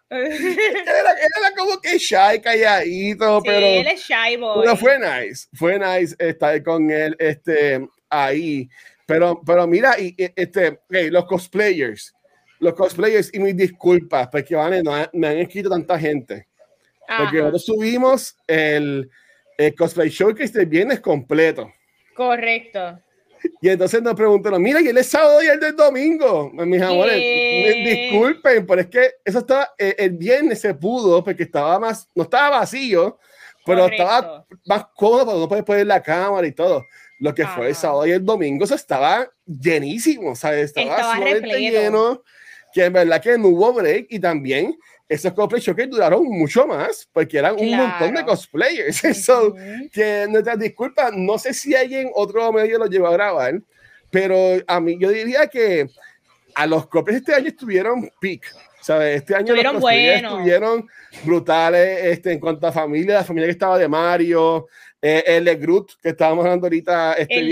era, 0.10 1.54
como 1.58 1.82
que 1.82 1.98
shy, 1.98 2.40
calladito, 2.42 3.42
sí, 3.42 3.50
pero. 3.50 3.66
Él 3.66 3.88
es 3.88 4.00
shy 4.00 4.38
boy. 4.38 4.62
Pero 4.62 4.78
fue 4.78 4.98
nice, 4.98 5.50
fue 5.56 5.78
nice 5.78 6.16
estar 6.20 6.64
con 6.64 6.90
él 6.90 7.18
este, 7.20 7.86
ahí. 8.10 8.70
Pero, 9.06 9.42
pero 9.46 9.68
mira, 9.68 10.00
y, 10.00 10.16
este, 10.38 10.80
los 10.88 11.26
cosplayers, 11.26 12.16
los 12.60 12.76
cosplayers, 12.76 13.34
y 13.34 13.40
mis 13.40 13.58
disculpas, 13.58 14.30
porque 14.30 14.56
vale, 14.56 14.82
no, 14.82 14.94
me 15.12 15.28
han 15.28 15.38
escrito 15.40 15.70
tanta 15.70 16.00
gente. 16.00 16.48
Porque 17.06 17.40
nosotros 17.40 17.66
subimos 17.66 18.38
el, 18.48 19.10
el 19.58 19.76
cosplay 19.76 20.10
showcase 20.10 20.58
del 20.58 20.68
viernes 20.68 21.00
completo. 21.00 21.72
Correcto. 22.16 23.00
Y 23.62 23.70
entonces 23.70 24.02
nos 24.02 24.16
preguntaron, 24.16 24.62
mira, 24.62 24.82
y 24.82 24.88
él 24.88 24.98
es 24.98 25.08
sábado 25.08 25.44
y 25.44 25.48
el 25.48 25.60
del 25.60 25.76
domingo. 25.76 26.52
Mis 26.54 26.82
amores, 26.82 27.16
disculpen, 27.16 28.66
pero 28.66 28.82
es 28.82 28.88
que 28.88 29.12
eso 29.24 29.40
estaba, 29.40 29.74
eh, 29.78 29.96
el 29.98 30.12
viernes 30.12 30.62
se 30.62 30.74
pudo 30.74 31.24
porque 31.24 31.44
estaba 31.44 31.80
más, 31.80 32.08
no 32.16 32.24
estaba 32.24 32.60
vacío, 32.60 33.20
pero 33.66 33.86
estaba 33.86 34.46
más 34.66 34.86
cómodo 34.96 35.26
para 35.26 35.40
no 35.40 35.48
poder 35.48 35.66
poner 35.66 35.88
la 35.88 36.02
cámara 36.02 36.48
y 36.48 36.52
todo. 36.52 36.86
Lo 37.20 37.34
que 37.34 37.46
fue 37.46 37.70
el 37.70 37.76
sábado 37.76 38.06
y 38.06 38.12
el 38.12 38.24
domingo, 38.24 38.64
eso 38.64 38.76
estaba 38.76 39.28
llenísimo, 39.46 40.36
¿sabes? 40.36 40.66
Estaba, 40.76 40.98
estaba 40.98 41.58
lleno, 41.58 42.24
que 42.74 42.86
en 42.86 42.94
verdad 42.94 43.22
que 43.22 43.38
no 43.38 43.48
hubo 43.48 43.74
break 43.74 44.08
y 44.10 44.20
también 44.20 44.78
esos 45.10 45.34
cosplay 45.34 45.62
showcase 45.62 45.88
duraron 45.88 46.24
mucho 46.26 46.68
más 46.68 47.08
porque 47.12 47.38
eran 47.38 47.56
un 47.58 47.76
montón 47.76 48.14
de 48.14 48.26
cosplayers. 48.26 49.04
Eso, 49.06 49.56
que 49.92 50.28
nuestras 50.30 50.60
disculpas, 50.60 51.14
no 51.14 51.38
sé 51.38 51.54
si 51.54 51.76
alguien 51.76 52.12
otro 52.14 52.52
medio 52.52 52.78
lo 52.78 52.88
llevó 52.88 53.08
a 53.08 53.14
grabar, 53.14 53.62
pero 54.10 54.36
a 54.68 54.80
mí 54.80 54.98
yo 55.00 55.10
diría 55.10 55.48
que 55.48 55.90
a 56.56 56.66
los 56.66 56.88
cosplayers 56.88 57.22
este 57.22 57.36
año 57.36 57.48
estuvieron 57.48 58.10
peak. 58.20 58.54
¿sabes? 58.82 59.18
Este 59.18 59.36
año 59.36 59.54
estuvieron 59.54 59.82
los 59.82 60.32
estuvieron 60.32 60.88
brutales 61.24 62.06
este, 62.06 62.32
en 62.32 62.40
cuanto 62.40 62.68
a 62.68 62.72
familia, 62.72 63.16
la 63.16 63.24
familia 63.24 63.48
que 63.48 63.52
estaba 63.52 63.78
de 63.78 63.88
Mario, 63.88 64.68
eh, 65.02 65.24
el 65.28 65.44
de 65.44 65.56
Groot, 65.56 66.00
que 66.02 66.10
estábamos 66.10 66.46
hablando 66.46 66.68
ahorita, 66.68 67.14
este 67.14 67.40
el 67.40 67.50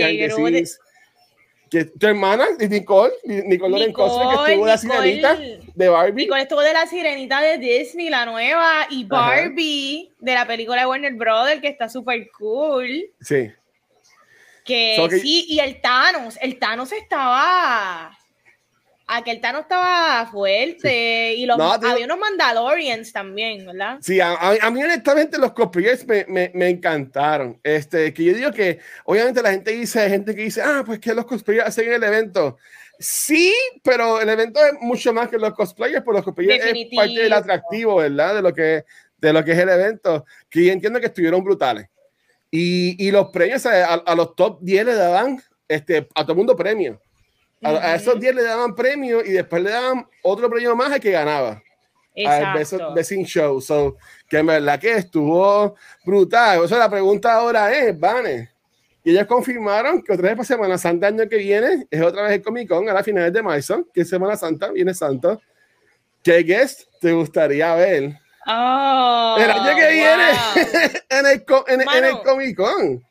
que 1.75 1.84
tu 1.84 2.08
hermana, 2.08 2.48
Nicole, 2.58 3.12
Nicole, 3.25 3.48
Nicole 3.48 3.86
que 3.86 3.89
estuvo 3.89 4.65
de 4.65 4.72
la 4.72 4.77
sirenita 4.77 5.38
de 5.75 5.89
Barbie. 5.89 6.24
Nicole 6.24 6.44
estuvo 6.44 6.62
de 6.62 6.72
la 6.72 6.88
sirenita 6.88 7.41
de 7.41 7.58
Disney, 7.58 8.10
la 8.10 8.25
nueva, 8.25 8.88
y 8.89 9.03
Barbie 9.03 10.10
de 10.20 10.34
la 10.34 10.48
película 10.48 10.82
de 10.82 10.88
Warner 10.88 11.13
Brothers, 11.15 11.60
que 11.60 11.67
está 11.67 11.89
súper 11.89 12.32
cool. 12.32 13.12
Sí. 13.20 13.51
Que, 14.63 15.05
sí, 15.22 15.48
y 15.50 15.60
el 15.60 15.82
Thanos, 15.82 16.39
el 16.41 16.58
Thanos 16.60 16.94
estaba 16.94 18.17
aquel 19.08 19.40
Thanos 19.40 19.62
estaba 19.62 20.26
fuerte 20.28 21.34
y 21.36 21.46
los, 21.46 21.60
había 21.60 22.06
unos 22.06 22.18
Mandalorians 22.18 23.12
también, 23.12 23.66
¿verdad? 23.66 24.00
Sí, 24.02 24.20
a, 24.20 24.34
a, 24.34 24.72
mí 24.72 24.84
honestamente 24.84 25.38
los 25.38 25.54
cosplayers 25.54 26.06
me, 26.08 26.26
me, 26.28 26.52
me, 26.54 26.70
encantaron. 26.70 27.60
Este, 27.64 28.14
que 28.14 28.24
yo 28.24 28.34
digo 28.34 28.52
que 28.52 28.80
obviamente 29.04 29.42
la 29.42 29.52
gente 29.52 29.72
dice, 29.72 30.02
hay 30.02 30.10
gente 30.10 30.36
que 30.36 30.44
dice, 30.44 30.62
ah, 30.62 30.84
pues 30.86 31.00
que 31.00 31.14
los 31.14 31.26
cosplayers 31.26 31.68
hacen 31.68 31.92
el 31.92 32.04
evento. 32.04 32.58
Sí, 33.00 33.54
pero 33.84 34.22
el 34.22 34.30
evento 34.30 34.60
es 34.66 34.74
mucho 34.82 35.14
más 35.14 35.30
que 35.30 35.38
los 35.38 35.54
cosplayers, 35.54 36.04
porque 36.04 36.18
los 36.18 36.26
cosplayers 36.26 36.66
es 36.66 36.88
parte 36.96 37.20
del 37.20 37.34
atractivo, 37.34 37.98
¿verdad? 37.98 38.36
De 38.36 38.42
lo 38.42 38.54
que, 38.54 38.86
de 39.18 39.34
lo 39.34 39.44
que 39.44 39.52
es 39.52 39.60
el 39.60 39.70
evento, 39.70 40.26
que 40.50 40.66
yo 40.66 40.72
entiendo 40.72 41.00
que 41.00 41.08
estuvieron 41.08 41.44
brutales. 41.44 41.88
Y, 42.50 43.06
y 43.06 43.12
los 43.12 43.30
premios 43.32 43.66
a, 43.66 43.96
a, 43.96 44.16
los 44.16 44.36
top 44.36 44.60
10 44.62 44.86
le 44.86 44.94
daban 44.96 45.42
este, 45.68 46.08
a 46.16 46.24
todo 46.26 46.36
mundo 46.36 46.56
premios. 46.56 46.98
A, 47.62 47.96
esos 47.96 48.20
10 48.20 48.36
le 48.36 48.44
daban 48.44 48.76
premio 48.76 49.24
y 49.24 49.32
después 49.32 49.64
le 49.64 49.72
daban 49.72 50.08
otro 50.24 50.50
premio 50.50 50.76
más 50.76 50.92
al 50.92 51.00
que 51.00 51.12
ganaba. 51.12 51.62
Exacto. 52.14 52.88
Al 52.88 52.94
Best 52.94 53.12
Show. 53.12 53.62
So, 53.62 53.98
que 54.30 54.38
en 54.38 54.46
verdad 54.46 54.80
que 54.80 54.94
estuvo 54.94 55.76
brutal. 56.06 56.60
O 56.60 56.68
sea, 56.68 56.78
la 56.78 56.90
pregunta 56.90 57.34
ahora 57.34 57.74
es, 57.74 57.98
Vane. 58.00 58.52
Y 59.04 59.12
ellos 59.12 59.28
confirmaron 59.28 60.02
que 60.02 60.14
otra 60.14 60.30
vez 60.30 60.36
para 60.36 60.46
Semana 60.46 60.78
Santa 60.80 61.08
año 61.08 61.30
que 61.30 61.38
viene 61.38 61.86
es 61.92 62.02
otra 62.02 62.24
vez 62.24 62.32
el 62.34 62.42
Comic 62.42 62.68
Con 62.68 62.90
a 62.90 62.94
la 62.94 63.04
finales 63.04 63.32
de 63.32 63.44
marzo, 63.44 63.88
que 63.94 64.02
es 64.02 64.10
Semana 64.10 64.36
Santa, 64.36 64.72
viene 64.72 64.96
Santo. 64.96 65.40
¿Qué 66.24 66.38
guest 66.40 66.90
te 67.00 67.12
gustaría 67.14 67.76
ver? 67.76 68.18
Oh, 68.48 69.38
el 69.40 69.52
año 69.52 69.76
que 69.76 69.92
viene 69.92 70.24
en, 71.10 71.26
el, 71.28 71.46
en, 71.68 71.82
en 71.82 72.06
el 72.06 72.22
Comic 72.24 72.58
Con. 72.58 73.06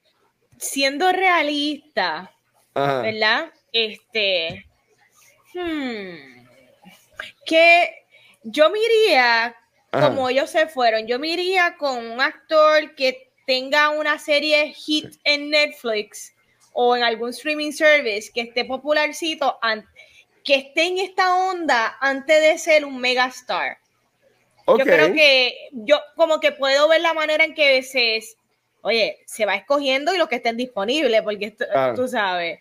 Siendo 0.59 1.13
realista, 1.13 2.33
¿verdad? 2.75 3.53
Este. 3.75 4.67
Hmm, 5.53 6.45
que 7.45 8.07
yo 8.45 8.71
me 8.71 8.79
iría, 8.79 9.55
como 9.91 10.29
ellos 10.29 10.51
se 10.51 10.69
fueron, 10.69 11.07
yo 11.07 11.19
me 11.19 11.29
iría 11.29 11.77
con 11.77 12.07
un 12.07 12.21
actor 12.21 12.95
que 12.95 13.31
tenga 13.47 13.91
una 13.91 14.19
serie 14.19 14.73
hit 14.73 15.17
en 15.25 15.51
Netflix 15.51 16.35
o 16.73 16.97
en 16.97 17.03
algún 17.03 17.31
streaming 17.31 17.73
service 17.73 18.31
que 18.33 18.43
esté 18.43 18.65
popularcito, 18.65 19.59
que 20.45 20.55
esté 20.55 20.87
en 20.87 20.99
esta 20.99 21.35
onda 21.37 21.97
antes 22.01 22.41
de 22.43 22.59
ser 22.59 22.85
un 22.85 23.01
megastar. 23.01 23.79
Yo 24.67 24.79
creo 24.79 25.13
que 25.13 25.69
yo 25.73 26.01
como 26.17 26.41
que 26.41 26.53
puedo 26.53 26.89
ver 26.89 27.01
la 27.01 27.13
manera 27.13 27.45
en 27.45 27.55
que 27.55 27.83
se, 27.83 28.21
oye, 28.83 29.19
se 29.27 29.47
va 29.47 29.57
escogiendo 29.57 30.15
y 30.15 30.19
lo 30.19 30.29
que 30.29 30.37
estén 30.37 30.57
disponibles, 30.57 31.23
porque 31.23 31.57
tú 31.95 32.09
sabes. 32.09 32.61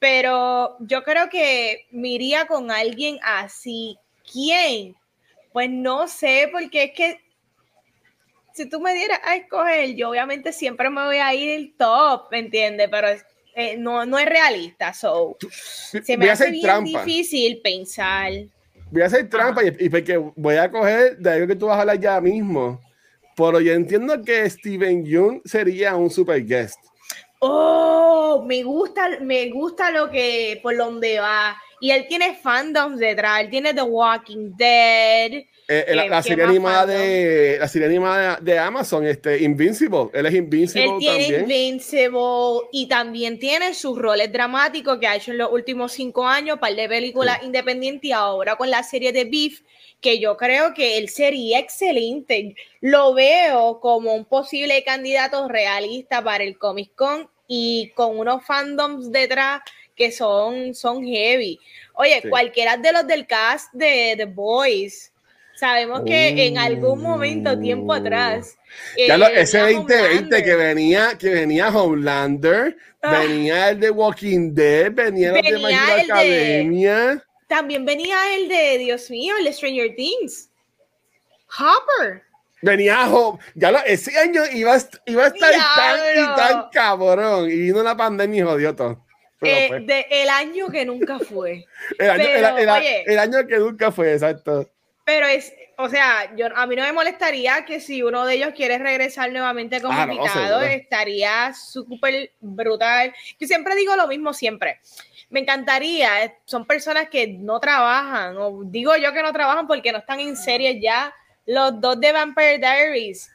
Pero 0.00 0.76
yo 0.80 1.02
creo 1.02 1.28
que 1.28 1.86
me 1.90 2.08
iría 2.08 2.46
con 2.46 2.70
alguien 2.70 3.18
así. 3.22 3.96
¿Quién? 4.30 4.94
Pues 5.52 5.70
no 5.70 6.06
sé, 6.06 6.48
porque 6.52 6.84
es 6.84 6.92
que 6.92 7.20
si 8.58 8.68
tú 8.68 8.80
me 8.80 8.92
dieras 8.92 9.20
a 9.24 9.36
escoger, 9.36 9.94
yo 9.94 10.10
obviamente 10.10 10.52
siempre 10.52 10.90
me 10.90 11.04
voy 11.04 11.18
a 11.18 11.32
ir 11.34 11.50
el 11.50 11.74
top, 11.76 12.30
¿me 12.30 12.40
entiendes? 12.40 12.88
Pero 12.90 13.08
eh, 13.54 13.76
no, 13.76 14.04
no 14.04 14.18
es 14.18 14.26
realista, 14.26 14.92
so 14.92 15.36
se 16.02 16.16
me 16.16 16.30
hace 16.30 16.50
bien 16.50 16.84
difícil 16.84 17.60
pensar. 17.62 18.32
Voy 18.90 19.02
a 19.02 19.06
hacer 19.06 19.28
trampa 19.28 19.62
y, 19.64 19.88
porque 19.88 20.16
voy 20.16 20.56
a 20.56 20.70
coger 20.70 21.18
de 21.18 21.30
algo 21.30 21.46
que 21.46 21.56
tú 21.56 21.66
vas 21.66 21.76
a 21.76 21.80
hablar 21.82 22.00
ya 22.00 22.20
mismo. 22.20 22.80
Pero 23.36 23.60
yo 23.60 23.72
entiendo 23.72 24.20
que 24.22 24.48
Steven 24.50 25.04
Yeun 25.04 25.42
sería 25.44 25.94
un 25.94 26.10
super 26.10 26.44
guest. 26.44 26.78
Oh, 27.40 28.42
me 28.46 28.62
gusta, 28.64 29.20
me 29.20 29.48
gusta 29.50 29.90
lo 29.90 30.10
que, 30.10 30.58
por 30.62 30.76
donde 30.76 31.20
va. 31.20 31.56
Y 31.80 31.90
él 31.92 32.06
tiene 32.08 32.34
fandoms 32.34 32.98
detrás, 32.98 33.40
él 33.40 33.50
tiene 33.50 33.72
The 33.74 33.82
Walking 33.82 34.56
Dead. 34.56 35.44
Eh, 35.70 35.94
la, 35.94 36.22
serie 36.22 36.44
animada 36.44 36.86
de 36.86 37.58
la 37.60 37.68
serie 37.68 37.88
animada 37.88 38.38
de, 38.40 38.58
Amazon, 38.58 39.06
este 39.06 39.42
Invincible, 39.42 40.08
él 40.14 40.24
es 40.24 40.34
Invincible 40.34 40.84
él 40.84 40.98
tiene 40.98 41.38
Invincible 41.40 42.68
y 42.72 42.86
también 42.88 43.38
tiene 43.38 43.74
sus 43.74 43.98
roles 43.98 44.32
dramáticos 44.32 44.98
que 44.98 45.06
ha 45.06 45.16
hecho 45.16 45.32
en 45.32 45.36
los 45.36 45.52
últimos 45.52 45.92
cinco 45.92 46.26
años, 46.26 46.58
par 46.58 46.74
de 46.74 46.88
películas 46.88 47.42
independientes 47.42 48.08
y 48.08 48.12
ahora 48.12 48.56
con 48.56 48.70
la 48.70 48.82
serie 48.82 49.12
de 49.12 49.26
Beef, 49.26 49.60
que 50.00 50.18
yo 50.18 50.38
creo 50.38 50.72
que 50.72 50.96
él 50.96 51.10
sería 51.10 51.58
excelente. 51.58 52.54
Lo 52.80 53.12
veo 53.12 53.78
como 53.80 54.14
un 54.14 54.24
posible 54.24 54.82
candidato 54.84 55.48
realista 55.48 56.24
para 56.24 56.44
el 56.44 56.56
Comic 56.56 56.94
Con 56.94 57.28
y 57.46 57.92
con 57.94 58.18
unos 58.18 58.42
fandoms 58.42 59.12
detrás 59.12 59.60
que 59.94 60.12
son, 60.12 60.74
son 60.74 61.04
heavy. 61.04 61.60
Oye, 61.92 62.22
cualquiera 62.30 62.78
de 62.78 62.90
los 62.90 63.06
del 63.06 63.26
cast 63.26 63.70
de 63.74 64.14
The 64.16 64.24
Boys, 64.24 65.12
sabemos 65.58 66.02
que 66.06 66.46
en 66.46 66.56
algún 66.56 67.02
momento, 67.02 67.58
tiempo 67.58 67.92
atrás. 67.92 68.56
Ya 68.96 69.16
eh, 69.16 69.40
ese 69.40 69.58
2020 69.58 70.44
que 70.44 70.54
venía, 70.54 71.18
que 71.18 71.30
venía 71.30 71.68
Homelander, 71.68 72.76
ah. 73.02 73.18
venía 73.18 73.70
el 73.70 73.80
de 73.80 73.90
Walking 73.90 74.54
Dead, 74.54 74.92
venía, 74.92 75.32
el 75.32 75.42
de 75.42 75.58
My 75.58 75.74
Academia. 75.74 77.24
también 77.48 77.84
venía 77.84 78.36
el 78.36 78.48
de, 78.48 78.78
Dios 78.78 79.10
mío, 79.10 79.34
el 79.38 79.44
de 79.44 79.52
Stranger 79.52 79.94
Things. 79.96 80.50
Hopper. 81.58 82.22
Venía 82.60 83.08
ya 83.54 83.70
lo, 83.70 83.78
ese 83.84 84.18
año 84.18 84.42
iba, 84.52 84.76
iba 85.06 85.24
a 85.24 85.26
estar 85.28 85.52
tan 85.52 86.00
y 86.14 86.36
tan 86.36 86.70
cabrón. 86.72 87.50
Y 87.50 87.56
vino 87.56 87.82
la 87.82 87.96
pandemia 87.96 88.40
y 88.40 88.44
jodió 88.44 88.74
todo. 88.74 89.04
Eh, 89.40 89.70
de 89.82 90.06
el 90.10 90.28
año 90.28 90.68
que 90.68 90.84
nunca 90.84 91.18
fue. 91.20 91.64
el, 91.98 92.10
año, 92.10 92.24
el, 93.06 93.18
año, 93.18 93.46
que 93.46 93.58
nunca 93.58 93.92
fue, 93.92 94.12
exacto. 94.12 94.68
Pero 95.08 95.26
es, 95.26 95.54
o 95.78 95.88
sea, 95.88 96.36
yo, 96.36 96.48
a 96.54 96.66
mí 96.66 96.76
no 96.76 96.82
me 96.82 96.92
molestaría 96.92 97.64
que 97.64 97.80
si 97.80 98.02
uno 98.02 98.26
de 98.26 98.34
ellos 98.34 98.52
quiere 98.54 98.76
regresar 98.76 99.32
nuevamente 99.32 99.80
como 99.80 99.98
ah, 99.98 100.02
invitado, 100.02 100.60
estaría 100.60 101.54
súper 101.54 102.32
brutal. 102.40 103.14
Yo 103.40 103.46
siempre 103.46 103.74
digo 103.74 103.96
lo 103.96 104.06
mismo, 104.06 104.34
siempre. 104.34 104.80
Me 105.30 105.40
encantaría, 105.40 106.24
eh, 106.24 106.36
son 106.44 106.66
personas 106.66 107.08
que 107.08 107.26
no 107.26 107.58
trabajan, 107.58 108.36
o 108.36 108.64
digo 108.64 108.94
yo 108.98 109.14
que 109.14 109.22
no 109.22 109.32
trabajan 109.32 109.66
porque 109.66 109.92
no 109.92 109.98
están 110.00 110.20
en 110.20 110.36
series 110.36 110.76
ya. 110.78 111.10
Los 111.46 111.80
dos 111.80 111.98
de 111.98 112.12
Vampire 112.12 112.58
Diaries 112.58 113.30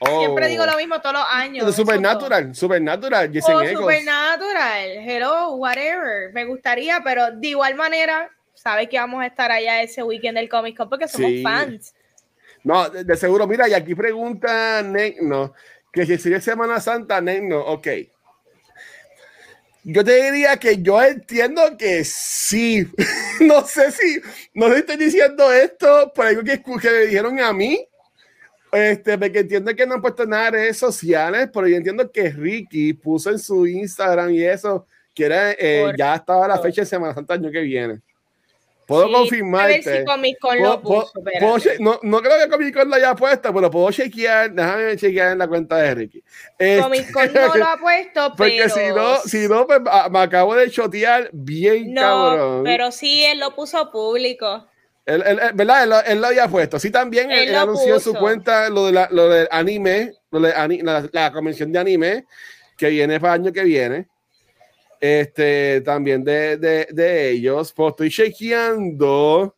Siempre 0.00 0.48
digo 0.48 0.64
lo 0.64 0.76
mismo 0.76 1.00
todos 1.00 1.16
los 1.16 1.24
años. 1.28 1.74
Supernatural, 1.74 2.54
Supernatural, 2.54 3.30
Jason 3.30 3.56
oh, 3.56 3.78
Supernatural, 3.78 4.90
hello, 5.06 5.54
whatever. 5.56 6.32
Me 6.32 6.46
gustaría, 6.46 7.00
pero 7.04 7.32
de 7.32 7.48
igual 7.48 7.74
manera, 7.74 8.30
sabes 8.58 8.88
que 8.88 8.98
vamos 8.98 9.22
a 9.22 9.26
estar 9.26 9.50
allá 9.50 9.82
ese 9.82 10.02
weekend 10.02 10.36
del 10.36 10.48
Comic 10.48 10.76
Con 10.76 10.88
porque 10.88 11.08
somos 11.08 11.30
fans. 11.42 11.94
No, 12.64 12.88
de, 12.90 13.16
seguro, 13.16 13.46
mira, 13.46 13.68
y 13.68 13.74
aquí 13.74 13.94
pregunta 13.94 14.82
no, 15.22 15.54
que 15.92 16.06
si 16.06 16.18
sigue 16.18 16.40
Semana 16.40 16.80
Santa, 16.80 17.20
no, 17.20 17.60
ok. 17.60 17.88
Yo 19.84 20.04
te 20.04 20.22
diría 20.24 20.56
que 20.56 20.82
yo 20.82 21.02
entiendo 21.02 21.62
que 21.78 22.04
sí. 22.04 22.86
no 23.40 23.64
sé 23.64 23.90
si, 23.92 24.20
no 24.52 24.68
le 24.68 24.78
estoy 24.78 24.96
diciendo 24.96 25.50
esto 25.52 26.12
por 26.14 26.26
algo 26.26 26.42
que, 26.42 26.62
que 26.62 26.90
me 26.90 27.06
dijeron 27.06 27.40
a 27.40 27.52
mí 27.52 27.88
este, 28.72 29.16
porque 29.16 29.40
entiendo 29.40 29.74
que 29.74 29.86
no 29.86 29.94
han 29.94 30.02
puesto 30.02 30.26
nada 30.26 30.48
en 30.48 30.54
redes 30.54 30.76
sociales, 30.76 31.48
pero 31.52 31.66
yo 31.66 31.76
entiendo 31.76 32.10
que 32.10 32.30
Ricky 32.30 32.92
puso 32.92 33.30
en 33.30 33.38
su 33.38 33.66
Instagram 33.66 34.30
y 34.30 34.42
eso, 34.42 34.86
que 35.14 35.24
era, 35.24 35.52
eh, 35.52 35.92
ya 35.96 36.16
estaba 36.16 36.46
la 36.48 36.58
fecha 36.58 36.82
de 36.82 36.86
Semana 36.86 37.14
Santa 37.14 37.34
año 37.34 37.50
que 37.50 37.60
viene. 37.60 38.00
Puedo 38.88 39.12
confirmar. 39.12 39.66
A 39.66 39.68
ver 39.68 39.82
si 39.82 40.02
Comic 40.02 40.38
Con 40.38 40.62
lo 40.62 40.80
puso. 40.80 41.12
no, 41.78 42.00
no, 42.02 42.22
creo 42.22 42.38
que 42.38 42.48
Comic 42.48 42.74
Con 42.74 42.88
lo 42.88 42.94
haya 42.96 43.14
puesto, 43.14 43.52
pero 43.52 43.70
puedo 43.70 43.90
chequear. 43.92 44.50
Déjame 44.50 44.96
chequear 44.96 45.32
en 45.32 45.38
la 45.38 45.46
cuenta 45.46 45.76
de 45.76 45.94
Ricky. 45.94 46.24
Este, 46.58 46.82
Comic 46.82 47.12
Con 47.12 47.30
no 47.34 47.54
lo 47.54 47.64
ha 47.66 47.76
puesto, 47.80 48.32
porque 48.34 48.62
pero. 48.62 48.74
si 48.74 48.86
no, 48.88 49.16
si 49.18 49.46
no 49.46 49.66
pues, 49.66 49.80
me 50.10 50.18
acabo 50.20 50.54
de 50.54 50.70
chotear 50.70 51.28
bien 51.34 51.92
no, 51.92 52.00
cabrón. 52.00 52.64
Pero 52.64 52.90
sí, 52.90 53.22
él 53.24 53.40
lo 53.40 53.54
puso 53.54 53.90
público. 53.90 54.66
Él, 55.04 55.22
¿verdad? 55.52 56.04
Él, 56.06 56.22
lo 56.22 56.26
había 56.26 56.48
puesto. 56.48 56.78
Sí, 56.78 56.90
también 56.90 57.30
él, 57.30 57.54
anunció 57.54 57.96
en 57.96 58.00
su 58.00 58.14
cuenta 58.14 58.70
lo, 58.70 58.86
de 58.86 58.92
la, 58.92 59.08
lo 59.10 59.28
del 59.28 59.48
anime, 59.50 60.14
lo 60.30 60.40
de 60.40 61.10
la, 61.12 61.30
convención 61.30 61.70
de 61.72 61.78
anime 61.78 62.24
que 62.74 62.88
viene 62.88 63.20
para 63.20 63.34
el 63.34 63.42
año 63.42 63.52
que 63.52 63.64
viene. 63.64 64.08
Este, 65.00 65.80
también 65.82 66.24
de, 66.24 66.56
de, 66.56 66.88
de 66.90 67.30
ellos. 67.30 67.72
Pues 67.72 67.90
estoy 67.90 68.10
chequeando 68.10 69.54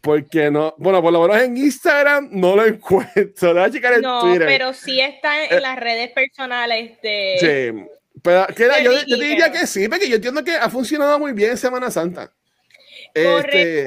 porque 0.00 0.50
no, 0.50 0.74
bueno, 0.78 1.02
por 1.02 1.12
lo 1.12 1.22
menos 1.22 1.42
en 1.42 1.56
Instagram 1.56 2.30
no 2.32 2.56
lo 2.56 2.64
encuentro. 2.66 3.54
Voy 3.54 3.62
a 3.62 3.70
checar 3.70 3.94
en 3.94 4.02
no, 4.02 4.22
pero 4.38 4.72
sí 4.72 5.00
está 5.00 5.44
en, 5.44 5.58
eh, 5.58 5.60
las 5.60 5.78
redes 5.78 6.10
personales 6.10 7.00
de. 7.02 7.36
Sí, 7.38 7.90
pero 8.22 8.46
yo, 8.82 8.92
yo, 9.06 9.16
diría 9.16 9.52
que 9.52 9.66
sí, 9.66 9.88
porque 9.88 10.08
yo 10.08 10.16
entiendo 10.16 10.44
que 10.44 10.54
ha 10.54 10.68
funcionado 10.68 11.18
muy 11.18 11.32
bien 11.32 11.56
Semana 11.56 11.90
Santa. 11.90 12.32
Correcto. 13.14 13.58
Este, 13.58 13.86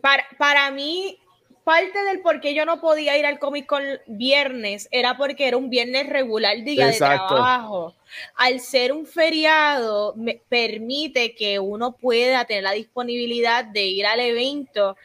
para, 0.00 0.26
para 0.38 0.70
mí, 0.70 1.18
parte 1.64 2.04
del 2.04 2.20
por 2.20 2.40
qué 2.40 2.54
yo 2.54 2.64
no 2.66 2.80
podía 2.80 3.16
ir 3.18 3.26
al 3.26 3.38
Comic 3.38 3.66
Con 3.66 3.82
viernes 4.06 4.88
era 4.90 5.16
porque 5.16 5.48
era 5.48 5.56
un 5.56 5.70
viernes 5.70 6.08
regular 6.08 6.62
día 6.62 6.86
de 6.88 6.96
trabajo. 6.96 7.94
Al 8.36 8.60
ser 8.60 8.92
un 8.92 9.06
feriado, 9.06 10.14
me 10.16 10.40
permite 10.48 11.34
que 11.34 11.58
uno 11.58 11.96
pueda 11.96 12.44
tener 12.44 12.62
la 12.62 12.72
disponibilidad 12.72 13.64
de 13.64 13.86
ir 13.86 14.06
al 14.06 14.20
evento 14.20 14.96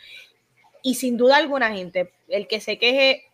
y 0.84 0.96
sin 0.96 1.18
duda 1.18 1.38
alguna 1.38 1.72
gente, 1.72 2.12
el 2.28 2.48
que 2.48 2.62
se 2.62 2.78
queje 2.78 3.26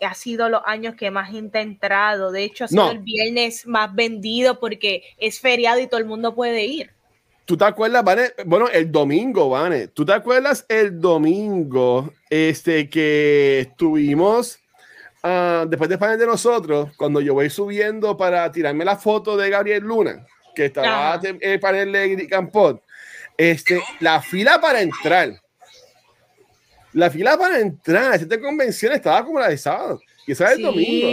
ha 0.00 0.14
sido 0.14 0.48
los 0.48 0.62
años 0.64 0.94
que 0.96 1.10
más 1.10 1.30
gente 1.30 1.58
ha 1.58 1.62
entrado. 1.62 2.32
De 2.32 2.44
hecho, 2.44 2.64
ha 2.64 2.68
sido 2.68 2.90
el 2.90 3.00
viernes 3.00 3.66
más 3.66 3.94
vendido 3.94 4.58
porque 4.58 5.02
es 5.18 5.40
feriado 5.40 5.80
y 5.80 5.86
todo 5.86 5.98
el 5.98 6.06
mundo 6.06 6.34
puede 6.34 6.64
ir. 6.64 6.90
¿Tú 7.44 7.56
te 7.56 7.64
acuerdas, 7.64 8.04
Vane? 8.04 8.30
Bueno, 8.46 8.68
el 8.68 8.90
domingo, 8.90 9.50
Vane. 9.50 9.88
¿Tú 9.88 10.04
te 10.04 10.12
acuerdas 10.12 10.64
el 10.68 11.00
domingo 11.00 12.12
este, 12.30 12.88
que 12.88 13.60
estuvimos 13.60 14.60
uh, 15.24 15.66
después 15.66 15.90
de 15.90 15.98
panel 15.98 16.18
de 16.18 16.26
nosotros, 16.26 16.90
cuando 16.96 17.20
yo 17.20 17.34
voy 17.34 17.50
subiendo 17.50 18.16
para 18.16 18.50
tirarme 18.52 18.84
la 18.84 18.96
foto 18.96 19.36
de 19.36 19.50
Gabriel 19.50 19.82
Luna, 19.82 20.24
que 20.54 20.66
estaba 20.66 21.20
en 21.22 21.38
el 21.40 21.58
panel 21.58 21.92
de 21.92 22.28
Campot? 22.28 22.82
Este, 23.36 23.82
la 24.00 24.22
fila 24.22 24.60
para 24.60 24.80
entrar. 24.80 25.32
La 26.92 27.10
fila 27.10 27.36
para 27.36 27.58
entrar 27.58 28.14
esta 28.14 28.40
convención 28.40 28.92
estaba 28.92 29.24
como 29.24 29.40
la 29.40 29.48
de 29.48 29.56
sábado. 29.58 30.00
Y 30.26 30.32
eso 30.32 30.44
era 30.44 30.52
el 30.52 30.62
domingo. 30.62 31.08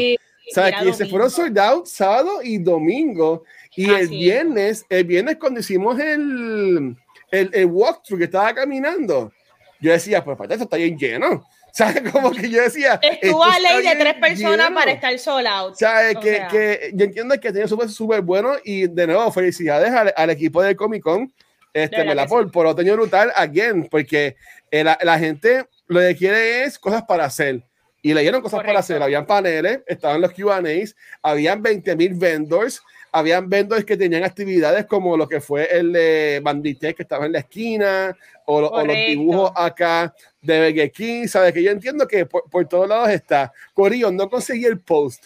O 0.50 0.54
sea, 0.54 0.80
que 0.80 0.94
se 0.94 1.06
fueron 1.06 1.30
sold 1.30 1.58
out 1.58 1.86
sábado 1.86 2.42
y 2.44 2.58
domingo. 2.58 3.44
Y 3.80 3.90
el 3.90 4.10
viernes, 4.10 4.86
el 4.90 5.06
viernes 5.06 5.38
cuando 5.38 5.62
hicimos 5.62 5.98
el, 6.02 6.98
el, 7.32 7.50
el, 7.54 7.66
walkthrough 7.66 8.18
que 8.18 8.26
estaba 8.26 8.54
caminando, 8.54 9.32
yo 9.80 9.94
decía, 9.94 10.22
pues 10.22 10.38
para 10.38 10.54
esto 10.54 10.66
está 10.66 10.76
bien 10.76 10.98
lleno. 10.98 11.48
¿Sabes? 11.72 12.12
Como 12.12 12.32
que 12.32 12.50
yo 12.50 12.62
decía. 12.62 13.00
Estuvo 13.02 13.42
a 13.42 13.58
ley 13.58 13.88
de 13.88 13.96
tres 13.96 14.16
personas 14.16 14.72
para 14.72 14.92
estar 14.92 15.18
sold 15.18 15.48
out. 15.48 15.76
¿Sabes? 15.76 16.18
Que, 16.18 16.46
que, 16.52 16.92
yo 16.94 17.06
entiendo 17.06 17.40
que 17.40 17.54
tiene 17.54 17.70
súper, 17.70 17.88
súper 17.88 18.22
bueno 18.22 18.56
y 18.66 18.88
de 18.88 19.08
nuevo, 19.08 19.32
felicidades 19.32 19.92
al, 19.94 20.14
al 20.14 20.30
equipo 20.30 20.62
del 20.62 20.76
Comic 20.76 21.02
Con. 21.02 21.32
Este, 21.72 22.04
me 22.04 22.16
la 22.16 22.28
por, 22.28 22.52
por 22.52 22.66
lo 22.66 22.76
tenido 22.76 22.98
brutal, 22.98 23.32
again, 23.34 23.88
porque 23.90 24.36
la, 24.72 24.98
la 25.04 25.20
gente 25.20 25.68
lo 25.88 26.02
que 26.02 26.18
quiere 26.18 26.64
es 26.64 26.78
cosas 26.78 27.04
para 27.04 27.24
hacer. 27.24 27.64
Y 28.02 28.14
le 28.14 28.22
dieron 28.22 28.42
cosas 28.42 28.62
para 28.62 28.80
hacer. 28.80 29.02
Habían 29.02 29.26
paneles, 29.26 29.80
estaban 29.88 30.20
los 30.20 30.34
QAs, 30.34 30.96
habían 31.22 31.62
20 31.62 31.96
mil 31.96 32.14
vendors 32.16 32.82
habían 33.12 33.50
vendors 33.50 33.86
que 33.86 33.98
tenían 33.98 34.24
actividades 34.24 34.86
como 34.86 35.18
lo 35.18 35.28
que 35.28 35.42
fue 35.42 35.68
el 35.72 35.92
de 35.92 36.42
Bandite 36.44 36.94
que 36.94 37.04
estaba 37.04 37.26
en 37.26 37.34
la 37.34 37.40
esquina 37.40 38.16
o, 38.46 38.62
los 38.62 38.96
dibujos 38.96 39.52
acá 39.56 40.14
de 40.42 40.66
Burger 40.66 40.92
King, 40.92 41.28
sabes 41.28 41.54
que 41.54 41.64
yo 41.64 41.72
entiendo 41.72 42.08
que 42.08 42.26
por, 42.26 42.68
todos 42.68 42.88
lados 42.88 43.10
está. 43.10 43.52
Corillo, 43.74 44.12
no 44.12 44.30
conseguí 44.30 44.66
el 44.66 44.80
post, 44.80 45.26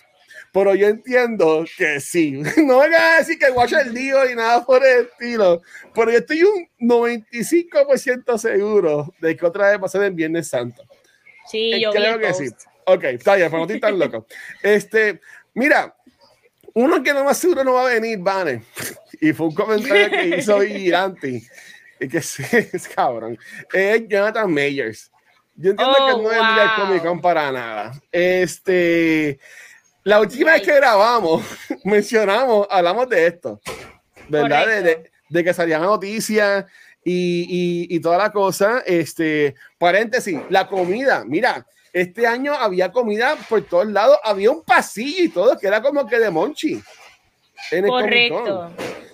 pero 0.52 0.76
yo 0.76 0.88
entiendo 0.88 1.66
que 1.78 2.00
sí. 2.00 2.42
No 2.58 2.80
vengan 2.80 3.02
a 3.02 3.18
decir 3.18 3.40
que 3.40 3.52
watch 3.52 3.74
el 3.74 3.94
lío 3.94 4.30
y 4.30 4.36
nada 4.36 4.66
por 4.66 4.86
el 4.86 5.06
estilo, 5.06 5.62
pero 5.94 6.12
yo 6.12 6.18
estoy 6.18 6.44
un 6.44 6.68
95% 6.80 8.38
seguro 8.38 9.14
de 9.22 9.38
que 9.38 9.46
otra 9.46 9.70
vez 9.70 9.82
va 9.82 9.86
a 9.86 9.90
ser 9.90 10.04
el 10.04 10.12
Viernes 10.12 10.48
Santo. 10.48 10.84
Sí, 11.48 11.80
yo 11.80 11.92
creo 11.92 12.20
que 12.20 12.34
sí. 12.34 12.50
Ok, 12.86 13.04
está 13.06 13.36
bien, 13.36 13.50
pero 13.50 13.60
no 13.60 13.64
estoy 13.64 13.80
tan 13.80 13.98
loco. 13.98 14.26
Este, 14.64 15.22
mira, 15.54 15.96
uno 16.74 17.04
que 17.04 17.14
no 17.14 17.24
más 17.24 17.38
seguro 17.38 17.64
no 17.64 17.74
va 17.74 17.88
a 17.88 17.94
venir, 17.94 18.20
Vane. 18.20 18.64
Y 19.22 19.32
fue 19.32 19.48
un 19.48 19.56
comentario 19.56 20.10
que 20.10 20.28
hizo 20.38 20.60
Giranti. 20.62 21.48
Y 22.00 22.08
que 22.10 22.18
es 22.74 22.90
cabrón. 22.94 23.38
Es 23.72 24.08
Jonathan 24.08 24.52
Mayers. 24.52 25.12
Yo 25.56 25.72
entiendo 25.72 25.96
que 25.96 26.14
oh, 26.14 26.22
no 26.24 26.32
es 26.32 26.38
el 26.38 26.76
Comic 26.76 27.04
Con 27.04 27.22
para 27.22 27.52
nada. 27.52 27.94
Este. 28.12 29.40
La 30.04 30.20
última 30.20 30.54
vez 30.54 30.64
que 30.64 30.76
grabamos, 30.76 31.46
mencionamos, 31.86 32.68
hablamos 32.70 33.08
de 33.08 33.28
esto. 33.28 33.62
¿Verdad? 34.28 34.68
De, 34.68 35.12
de, 35.30 35.44
que 35.44 35.54
salían 35.54 35.84
noticias 35.84 36.66
y, 37.06 37.88
y, 37.90 37.96
y 37.96 38.00
toda 38.02 38.18
la 38.18 38.32
cosa. 38.32 38.84
Este, 38.86 39.56
paréntesis, 39.78 40.40
la 40.50 40.68
comida. 40.68 41.24
Mira, 41.26 41.66
este 41.94 42.26
año 42.26 42.54
había 42.54 42.92
comida 42.92 43.38
por 43.48 43.64
todos 43.64 43.88
lados, 43.88 44.18
había 44.24 44.50
un 44.50 44.64
pasillo 44.64 45.24
y 45.24 45.30
todo 45.30 45.58
que 45.58 45.68
era 45.68 45.82
como 45.82 46.08
que 46.08 46.18
de 46.18 46.32
Monchi. 46.32 46.82
En 47.72 47.86
el 47.86 47.90
Correcto. 47.90 48.72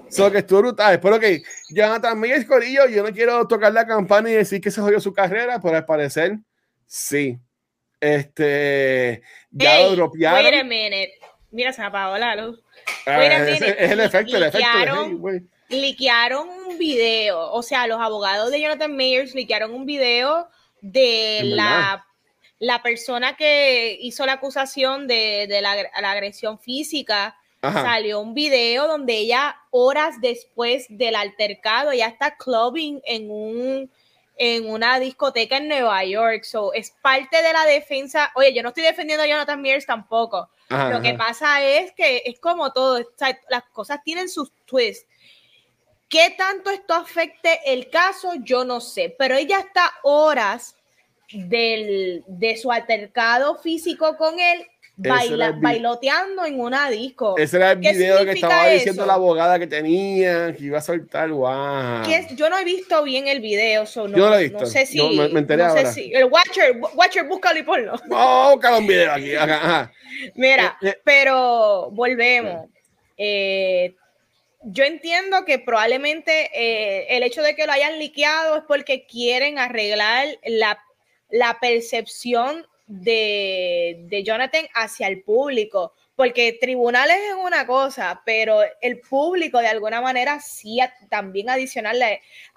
Solo 0.09 0.31
que 0.31 0.39
estuvo 0.39 0.59
brutal. 0.61 0.93
Espero 0.93 1.19
que 1.19 1.43
Jonathan 1.69 2.23
es 2.25 2.45
Corillo, 2.45 2.87
yo 2.87 3.03
no 3.03 3.13
quiero 3.13 3.45
tocar 3.47 3.73
la 3.73 3.85
campana 3.85 4.29
y 4.31 4.33
decir 4.33 4.59
que 4.59 4.71
se 4.71 4.81
jodió 4.81 4.99
su 4.99 5.13
carrera, 5.13 5.59
pero 5.61 5.75
al 5.75 5.85
parecer, 5.85 6.37
sí. 6.87 7.37
Este, 7.99 9.21
ya 9.51 9.81
lo 9.81 9.95
dropearon. 9.95 10.45
Wait 10.45 10.61
a 10.61 10.63
minute. 10.63 11.11
Mira, 11.51 11.73
se 11.73 11.81
apagó 11.81 12.17
la 12.17 12.35
luz. 12.35 12.63
Ah, 13.05 13.23
es, 13.23 13.61
el 13.61 13.99
efecto, 13.99 14.37
el 14.37 14.43
efecto. 14.43 15.17
liquearon 15.67 16.47
un 16.47 16.77
video, 16.77 17.51
o 17.51 17.61
sea, 17.61 17.87
los 17.87 17.99
abogados 17.99 18.51
de 18.51 18.61
Jonathan 18.61 18.95
Mayers 18.95 19.35
liquearon 19.35 19.73
un 19.73 19.85
video 19.85 20.47
de 20.81 21.41
la 21.43 22.05
la 22.59 22.83
persona 22.83 23.35
que 23.35 23.97
hizo 24.01 24.25
la 24.25 24.33
acusación 24.33 25.07
de, 25.07 25.59
la, 25.61 26.11
agresión 26.11 26.59
física, 26.59 27.37
salió 27.61 28.19
un 28.19 28.33
video 28.33 28.87
donde 28.87 29.17
ella, 29.17 29.57
horas 29.71 30.21
después 30.21 30.85
del 30.89 31.15
altercado, 31.15 31.93
ya 31.93 32.07
está 32.07 32.35
clubbing 32.37 33.01
en 33.05 33.31
un 33.31 33.91
en 34.39 34.69
una 34.69 34.99
discoteca 34.99 35.57
en 35.57 35.67
Nueva 35.67 36.03
York. 36.05 36.43
So, 36.43 36.73
es 36.73 36.91
parte 37.01 37.43
de 37.43 37.51
la 37.51 37.65
defensa. 37.65 38.31
Oye, 38.35 38.53
yo 38.53 38.63
no 38.63 38.69
estoy 38.69 38.83
defendiendo 38.83 39.23
a 39.23 39.27
Jonathan 39.27 39.61
Mears 39.61 39.85
tampoco. 39.85 40.49
Lo 40.69 41.01
que 41.01 41.15
pasa 41.15 41.61
es 41.63 41.91
que 41.93 42.23
es 42.25 42.39
como 42.39 42.71
todo, 42.71 42.99
las 43.49 43.63
cosas 43.73 43.99
tienen 44.03 44.29
sus 44.29 44.51
twists. 44.65 45.07
¿Qué 46.07 46.35
tanto 46.37 46.69
esto 46.69 46.93
afecte 46.93 47.59
el 47.65 47.89
caso? 47.89 48.33
Yo 48.41 48.63
no 48.63 48.79
sé, 48.79 49.13
pero 49.17 49.35
ella 49.35 49.59
está 49.59 49.91
horas 50.03 50.75
del, 51.33 52.23
de 52.27 52.57
su 52.57 52.71
altercado 52.71 53.57
físico 53.57 54.17
con 54.17 54.39
él 54.39 54.65
baila, 54.99 55.51
bailoteando 55.51 56.45
en 56.45 56.59
una 56.59 56.89
disco. 56.89 57.37
Ese 57.37 57.57
era 57.57 57.71
el 57.71 57.79
video 57.79 58.25
que 58.25 58.31
estaba 58.31 58.67
diciendo 58.67 59.05
la 59.05 59.13
abogada 59.13 59.57
que 59.57 59.67
tenía, 59.67 60.53
que 60.53 60.65
iba 60.65 60.79
a 60.79 60.81
soltar, 60.81 61.29
wow. 61.29 62.03
Yo 62.35 62.49
no 62.49 62.57
he 62.57 62.63
visto 62.63 63.03
bien 63.03 63.27
el 63.27 63.39
video, 63.39 63.83
no, 63.83 64.07
yo 64.07 64.07
no 64.07 64.29
lo 64.29 64.35
he 64.37 64.43
visto. 64.43 64.59
No 64.59 64.65
sé 64.65 64.85
si. 64.85 65.01
me, 65.17 65.25
enteré 65.25 65.63
no 65.63 65.69
ahora. 65.69 65.91
Sé 65.91 66.01
si, 66.01 66.13
el 66.13 66.25
Watcher, 66.25 66.79
Watcher, 66.93 67.25
búscalo 67.27 67.59
y 67.59 67.63
ponlo. 67.63 67.93
Oh, 68.11 68.51
búscalo 68.53 68.79
un 68.79 68.87
video 68.87 69.13
aquí. 69.13 69.31
Mira, 70.35 70.77
eh, 70.81 70.89
eh. 70.89 70.99
pero 71.03 71.89
volvemos. 71.91 72.67
Eh, 73.17 73.95
yo 74.61 74.83
entiendo 74.83 75.45
que 75.45 75.59
probablemente 75.59 76.49
eh, 76.53 77.15
el 77.15 77.23
hecho 77.23 77.41
de 77.41 77.55
que 77.55 77.65
lo 77.65 77.71
hayan 77.71 77.97
liqueado 77.97 78.57
es 78.57 78.63
porque 78.67 79.05
quieren 79.05 79.57
arreglar 79.57 80.27
la, 80.45 80.77
la 81.29 81.57
percepción 81.59 82.65
de, 82.87 84.05
de, 84.09 84.23
Jonathan 84.23 84.65
hacia 84.73 85.07
el 85.07 85.21
público, 85.21 85.93
porque 86.15 86.57
tribunales 86.59 87.17
es 87.17 87.35
una 87.35 87.67
cosa, 87.67 88.21
pero 88.25 88.61
el 88.81 88.99
público 88.99 89.59
de 89.59 89.67
alguna 89.67 90.01
manera 90.01 90.39
sí 90.39 90.79
también 91.09 91.49
adicional, 91.49 92.01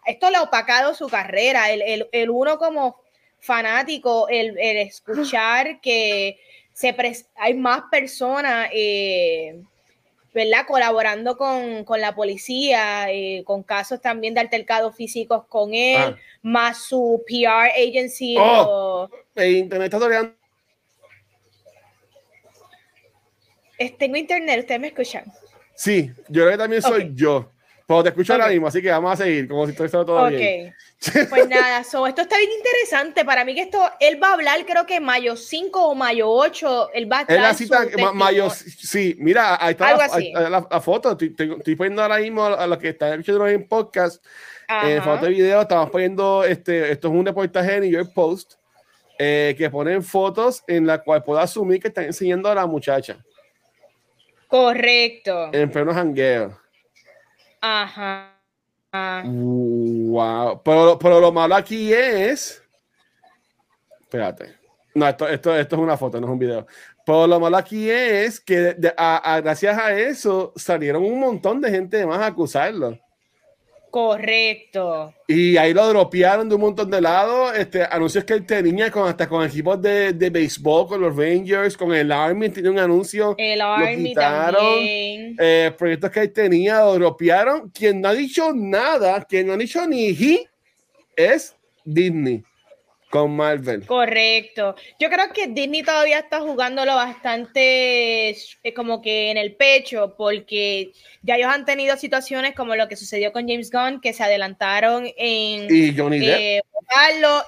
esto 0.06 0.30
le 0.30 0.36
ha 0.36 0.42
opacado 0.42 0.94
su 0.94 1.08
carrera, 1.08 1.70
el, 1.70 1.82
el, 1.82 2.08
el 2.12 2.30
uno 2.30 2.58
como 2.58 3.02
fanático, 3.38 4.28
el, 4.28 4.58
el 4.58 4.78
escuchar 4.78 5.80
que 5.80 6.38
se 6.72 6.94
hay 7.36 7.54
más 7.54 7.82
personas. 7.90 8.70
Eh, 8.72 9.62
¿verdad? 10.32 10.66
Colaborando 10.66 11.36
con, 11.36 11.84
la 12.00 12.14
policía, 12.14 13.10
eh, 13.10 13.42
con 13.44 13.62
casos 13.62 14.00
también 14.00 14.34
de 14.34 14.40
altercados 14.40 14.96
físicos 14.96 15.44
con 15.46 15.74
él, 15.74 15.96
ah. 15.98 16.16
más 16.42 16.78
su 16.78 17.22
PR 17.26 17.70
agency. 17.70 18.36
Oh, 18.38 19.08
internet 19.36 19.92
está 19.92 20.34
Tengo 23.98 24.16
internet, 24.16 24.60
¿ustedes 24.60 24.80
me 24.80 24.88
escuchan? 24.88 25.24
Sí, 25.74 26.10
yo 26.28 26.42
creo 26.42 26.50
que 26.52 26.58
también 26.58 26.82
soy 26.82 27.12
yo. 27.14 27.51
Pero 27.92 28.02
te 28.04 28.08
escucho 28.08 28.32
ahora 28.32 28.48
mismo, 28.48 28.68
así 28.68 28.80
que 28.80 28.90
vamos 28.90 29.12
a 29.12 29.16
seguir, 29.22 29.46
como 29.46 29.66
si 29.66 29.74
todo 29.74 29.84
estuviera 29.84 30.06
todo 30.06 30.28
bien. 30.28 30.74
Pues 31.28 31.48
nada, 31.48 31.80
esto 31.80 32.06
está 32.06 32.38
bien 32.38 32.50
interesante. 32.56 33.24
Para 33.24 33.44
mí 33.44 33.54
que 33.54 33.62
esto, 33.62 33.82
él 34.00 34.22
va 34.22 34.28
a 34.28 34.32
hablar 34.34 34.64
creo 34.64 34.86
que 34.86 34.98
mayo 34.98 35.36
5 35.36 35.88
o 35.88 35.94
mayo 35.94 36.30
8, 36.30 36.90
él 36.94 37.10
va 37.10 37.18
a 37.18 37.20
estar... 37.22 37.40
la 37.40 37.52
cita, 37.52 37.86
mayo, 38.14 38.48
sí, 38.50 39.16
mira, 39.18 39.62
ahí 39.62 39.72
está 39.72 39.96
la, 39.96 40.80
foto, 40.80 41.18
estoy, 41.20 41.76
poniendo 41.76 42.02
ahora 42.02 42.18
mismo 42.18 42.44
a 42.44 42.66
los 42.66 42.78
que 42.78 42.90
están 42.90 43.12
escuchando 43.12 43.46
en 43.48 43.68
podcast, 43.68 44.24
en 44.68 45.02
foto 45.02 45.26
de 45.26 45.32
video, 45.32 45.60
estamos 45.60 45.90
poniendo, 45.90 46.44
este, 46.44 46.92
esto 46.92 47.08
es 47.08 47.14
un 47.14 47.26
reportaje 47.26 47.72
de 47.72 47.80
New 47.80 47.90
York 47.90 48.12
Post, 48.14 48.54
eh, 49.18 49.54
que 49.58 49.68
ponen 49.68 50.02
fotos 50.02 50.62
en 50.66 50.86
la 50.86 51.02
cual 51.02 51.22
puedo 51.24 51.40
asumir 51.40 51.80
que 51.80 51.88
están 51.88 52.04
enseñando 52.04 52.48
a 52.48 52.54
la 52.54 52.66
muchacha. 52.66 53.18
Correcto. 54.46 55.50
En 55.52 55.70
pleno 55.70 55.92
jangueo. 55.92 56.61
Ajá. 57.62 58.28
Wow. 59.24 60.60
Pero, 60.62 60.98
pero, 60.98 61.20
lo 61.20 61.32
malo 61.32 61.54
aquí 61.54 61.92
es. 61.92 62.62
Espérate. 64.00 64.56
No, 64.94 65.08
esto, 65.08 65.26
esto, 65.26 65.56
esto, 65.56 65.76
es 65.76 65.82
una 65.82 65.96
foto, 65.96 66.20
no 66.20 66.26
es 66.26 66.32
un 66.32 66.38
video. 66.38 66.66
Pero 67.06 67.26
lo 67.26 67.40
malo 67.40 67.56
aquí 67.56 67.88
es 67.88 68.40
que 68.40 68.76
gracias 69.42 69.78
a 69.78 69.98
eso 69.98 70.52
salieron 70.56 71.04
un 71.04 71.18
montón 71.18 71.60
de 71.60 71.70
gente 71.70 72.04
más 72.04 72.18
a 72.18 72.26
acusarlo. 72.26 72.98
Correcto. 73.92 75.12
Y 75.28 75.58
ahí 75.58 75.74
lo 75.74 75.86
dropearon 75.86 76.48
de 76.48 76.54
un 76.54 76.62
montón 76.62 76.90
de 76.90 76.98
lados. 76.98 77.52
Este, 77.54 77.84
anuncios 77.84 78.24
que 78.24 78.32
él 78.32 78.46
tenía 78.46 78.90
con, 78.90 79.06
hasta 79.06 79.28
con 79.28 79.44
equipos 79.44 79.82
de, 79.82 80.14
de 80.14 80.30
béisbol, 80.30 80.88
con 80.88 81.02
los 81.02 81.14
Rangers, 81.14 81.76
con 81.76 81.92
el 81.92 82.10
Army, 82.10 82.48
tiene 82.48 82.70
un 82.70 82.78
anuncio. 82.78 83.34
El 83.36 83.60
Army 83.60 84.14
también. 84.14 85.36
Eh, 85.38 85.72
proyectos 85.76 86.10
que 86.10 86.20
él 86.20 86.32
tenía, 86.32 86.80
lo 86.80 86.94
dropearon. 86.94 87.68
Quien 87.68 88.00
no 88.00 88.08
ha 88.08 88.14
dicho 88.14 88.50
nada, 88.54 89.22
quien 89.26 89.46
no 89.46 89.52
ha 89.52 89.56
dicho 89.58 89.86
ni 89.86 90.06
he, 90.08 90.48
es 91.14 91.54
Disney 91.84 92.42
con 93.12 93.36
Marvel. 93.36 93.84
Correcto. 93.84 94.74
Yo 94.98 95.10
creo 95.10 95.34
que 95.34 95.48
Disney 95.48 95.82
todavía 95.82 96.20
está 96.20 96.40
jugándolo 96.40 96.94
bastante 96.94 98.30
eh, 98.30 98.74
como 98.74 99.02
que 99.02 99.30
en 99.30 99.36
el 99.36 99.54
pecho, 99.54 100.14
porque 100.16 100.92
ya 101.20 101.36
ellos 101.36 101.52
han 101.52 101.66
tenido 101.66 101.98
situaciones 101.98 102.54
como 102.54 102.74
lo 102.74 102.88
que 102.88 102.96
sucedió 102.96 103.30
con 103.30 103.46
James 103.46 103.70
Gunn, 103.70 104.00
que 104.00 104.14
se 104.14 104.22
adelantaron 104.22 105.04
en 105.18 105.66
y 105.68 105.94
Johnny 105.94 106.26
eh, 106.26 106.62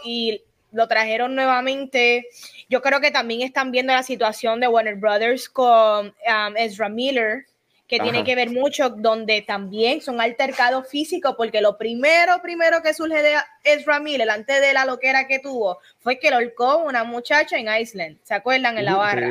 y 0.04 0.42
lo 0.70 0.86
trajeron 0.86 1.34
nuevamente. 1.34 2.26
Yo 2.68 2.82
creo 2.82 3.00
que 3.00 3.10
también 3.10 3.40
están 3.40 3.70
viendo 3.70 3.94
la 3.94 4.02
situación 4.02 4.60
de 4.60 4.68
Warner 4.68 4.96
Brothers 4.96 5.48
con 5.48 6.08
um, 6.08 6.56
Ezra 6.58 6.90
Miller 6.90 7.46
que 7.86 8.00
tiene 8.00 8.24
que 8.24 8.34
ver 8.34 8.50
mucho, 8.50 8.88
donde 8.88 9.42
también 9.42 10.00
son 10.00 10.20
altercados 10.20 10.88
físicos, 10.88 11.34
porque 11.36 11.60
lo 11.60 11.76
primero, 11.76 12.40
primero 12.40 12.82
que 12.82 12.94
surge 12.94 13.22
de 13.22 13.34
Ezra 13.62 14.00
Miller, 14.00 14.30
antes 14.30 14.60
de 14.60 14.72
la 14.72 14.86
loquera 14.86 15.26
que 15.26 15.38
tuvo, 15.38 15.78
fue 16.00 16.18
que 16.18 16.30
lo 16.30 16.38
holcó 16.38 16.78
una 16.78 17.04
muchacha 17.04 17.58
en 17.58 17.68
Iceland, 17.68 18.18
¿se 18.22 18.34
acuerdan? 18.34 18.78
En 18.78 18.86
la 18.86 18.96
barra. 18.96 19.30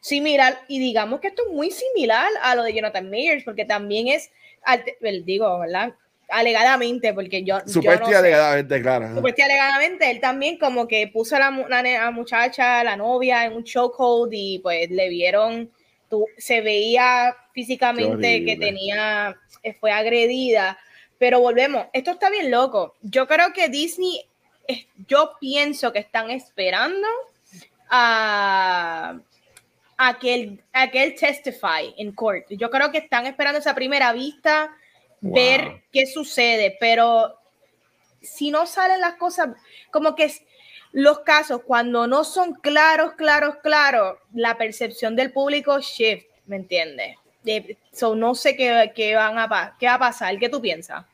Sí. 0.00 0.20
mira, 0.20 0.60
y 0.68 0.78
digamos 0.78 1.20
que 1.20 1.28
esto 1.28 1.42
es 1.46 1.54
muy 1.54 1.70
similar 1.70 2.28
a 2.42 2.54
lo 2.54 2.64
de 2.64 2.74
Jonathan 2.74 3.08
Meyers, 3.08 3.44
porque 3.44 3.64
también 3.64 4.08
es, 4.08 4.30
digo, 5.24 5.58
¿verdad? 5.58 5.94
alegadamente, 6.28 7.12
porque 7.12 7.42
yo. 7.42 7.58
Supuestamente 7.66 8.14
alegadamente, 8.14 8.82
claro. 8.82 9.06
Supuestamente 9.16 9.42
alegadamente, 9.42 10.10
él 10.10 10.20
también 10.20 10.58
como 10.58 10.86
que 10.86 11.08
puso 11.08 11.34
a 11.34 11.38
la, 11.40 11.82
la, 11.82 12.10
muchacha, 12.12 12.84
la 12.84 12.96
novia, 12.96 13.46
en 13.46 13.54
un 13.54 13.64
chokehold 13.64 14.32
y 14.32 14.60
pues 14.60 14.90
le 14.90 15.08
vieron 15.08 15.70
se 16.36 16.60
veía 16.60 17.36
físicamente 17.52 18.44
que 18.44 18.56
tenía, 18.56 19.36
eh, 19.62 19.74
fue 19.74 19.92
agredida, 19.92 20.78
pero 21.18 21.40
volvemos, 21.40 21.86
esto 21.92 22.12
está 22.12 22.30
bien 22.30 22.50
loco. 22.50 22.96
Yo 23.02 23.26
creo 23.26 23.52
que 23.52 23.68
Disney, 23.68 24.26
yo 25.06 25.32
pienso 25.40 25.92
que 25.92 25.98
están 25.98 26.30
esperando 26.30 27.06
a, 27.88 29.18
a, 29.96 30.18
que 30.18 30.34
él, 30.34 30.64
a 30.72 30.90
que 30.90 31.02
él 31.02 31.14
testify 31.14 31.94
en 31.98 32.12
court. 32.12 32.46
Yo 32.50 32.70
creo 32.70 32.90
que 32.90 32.98
están 32.98 33.26
esperando 33.26 33.58
esa 33.58 33.74
primera 33.74 34.12
vista, 34.12 34.74
ver 35.20 35.82
qué 35.92 36.06
sucede, 36.06 36.76
pero 36.80 37.36
si 38.22 38.50
no 38.50 38.66
salen 38.66 39.00
las 39.00 39.14
cosas, 39.14 39.50
como 39.90 40.14
que 40.14 40.32
los 40.92 41.20
casos 41.20 41.62
cuando 41.64 42.06
no 42.06 42.24
son 42.24 42.54
claros, 42.54 43.12
claros, 43.14 43.56
claros, 43.62 44.18
la 44.32 44.56
percepción 44.56 45.16
del 45.16 45.32
público 45.32 45.78
shift, 45.80 46.26
¿me 46.46 46.56
entiendes? 46.56 47.16
So, 47.92 48.14
no 48.14 48.34
sé 48.34 48.56
qué, 48.56 48.92
qué, 48.94 49.14
van 49.14 49.38
a, 49.38 49.76
qué 49.78 49.86
va 49.86 49.94
a 49.94 49.98
pasar. 49.98 50.38
¿Qué 50.38 50.48
tú 50.48 50.60
piensas? 50.60 51.04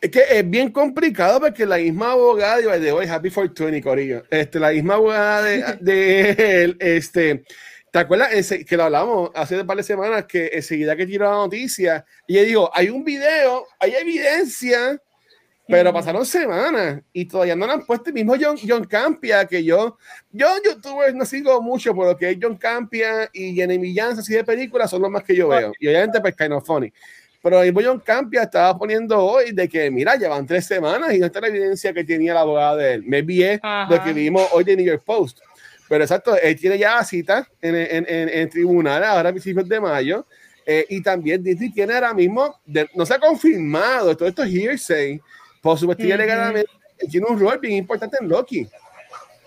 Es 0.00 0.10
que 0.10 0.22
es 0.30 0.48
bien 0.48 0.70
complicado 0.70 1.40
porque 1.40 1.66
la 1.66 1.76
misma 1.76 2.12
abogada, 2.12 2.56
de 2.78 2.92
hoy, 2.92 3.06
Happy 3.06 3.28
for 3.28 3.52
20, 3.52 3.82
Corillo, 3.82 4.24
este, 4.30 4.58
la 4.58 4.70
misma 4.70 4.94
abogada 4.94 5.42
de, 5.42 5.76
de 5.80 6.62
él, 6.64 6.76
este, 6.80 7.44
¿te 7.90 7.98
acuerdas 7.98 8.30
que 8.66 8.76
lo 8.76 8.84
hablamos 8.84 9.30
hace 9.34 9.60
un 9.60 9.66
par 9.66 9.76
de 9.76 9.82
semanas 9.82 10.24
que 10.24 10.50
enseguida 10.54 10.96
que 10.96 11.06
tiró 11.06 11.26
la 11.26 11.36
noticia, 11.36 12.06
y 12.26 12.38
ella 12.38 12.48
dijo, 12.48 12.70
hay 12.72 12.88
un 12.88 13.04
video, 13.04 13.66
hay 13.78 13.94
evidencia 13.94 14.98
pero 15.70 15.92
pasaron 15.92 16.26
semanas 16.26 17.00
y 17.12 17.24
todavía 17.24 17.56
no 17.56 17.66
lo 17.66 17.72
han 17.72 17.86
puesto 17.86 18.10
el 18.10 18.14
mismo 18.14 18.34
John, 18.40 18.58
John 18.66 18.84
Campia 18.84 19.46
que 19.46 19.62
yo. 19.62 19.96
Yo, 20.30 20.48
youtubers, 20.64 21.14
no 21.14 21.24
sigo 21.24 21.60
mucho 21.62 21.94
por 21.94 22.06
lo 22.06 22.16
que 22.16 22.30
es 22.30 22.38
John 22.40 22.56
Campia 22.56 23.30
y 23.32 23.54
Jenny 23.54 23.94
Jans, 23.94 24.18
así 24.18 24.34
de 24.34 24.44
películas, 24.44 24.90
son 24.90 25.02
los 25.02 25.10
más 25.10 25.22
que 25.22 25.34
yo 25.34 25.48
veo. 25.48 25.72
Y 25.78 25.88
obviamente, 25.88 26.20
pues, 26.20 26.34
kind 26.36 26.52
of 26.52 26.66
funny. 26.66 26.92
Pero 27.42 27.62
el 27.62 27.72
mismo 27.72 27.88
John 27.88 28.00
Campia 28.00 28.42
estaba 28.42 28.76
poniendo 28.76 29.18
hoy 29.18 29.52
de 29.52 29.68
que, 29.68 29.90
mira, 29.90 30.16
llevan 30.16 30.46
tres 30.46 30.66
semanas 30.66 31.14
y 31.14 31.18
no 31.18 31.26
está 31.26 31.40
la 31.40 31.48
evidencia 31.48 31.92
que 31.92 32.04
tenía 32.04 32.34
la 32.34 32.40
abogada 32.40 32.76
de 32.76 32.94
él. 32.94 33.02
Me 33.04 33.22
vi 33.22 33.42
lo 33.88 34.04
que 34.04 34.12
vimos 34.12 34.46
hoy 34.52 34.64
de 34.64 34.76
New 34.76 34.84
York 34.84 35.02
Post. 35.04 35.40
Pero 35.88 36.04
exacto, 36.04 36.36
él 36.36 36.58
tiene 36.58 36.78
ya 36.78 37.02
cita 37.02 37.48
en, 37.60 37.74
en, 37.74 38.06
en, 38.08 38.28
en 38.28 38.48
tribunal 38.48 39.02
ahora 39.02 39.30
a 39.30 39.32
principios 39.32 39.68
de 39.68 39.80
mayo. 39.80 40.26
Eh, 40.66 40.86
y 40.88 41.02
también 41.02 41.42
Disney 41.42 41.72
tiene 41.72 41.94
ahora 41.94 42.14
mismo, 42.14 42.60
no 42.94 43.04
se 43.04 43.14
ha 43.14 43.18
confirmado, 43.18 44.16
todo 44.16 44.28
esto 44.28 44.44
es 44.44 44.52
hearsay, 44.52 45.20
por 45.60 45.78
supuesto, 45.78 46.04
uh 46.04 46.64
tiene 47.08 47.26
un 47.26 47.40
rol 47.40 47.58
bien 47.58 47.74
importante 47.74 48.18
en 48.20 48.28
Loki. 48.28 48.68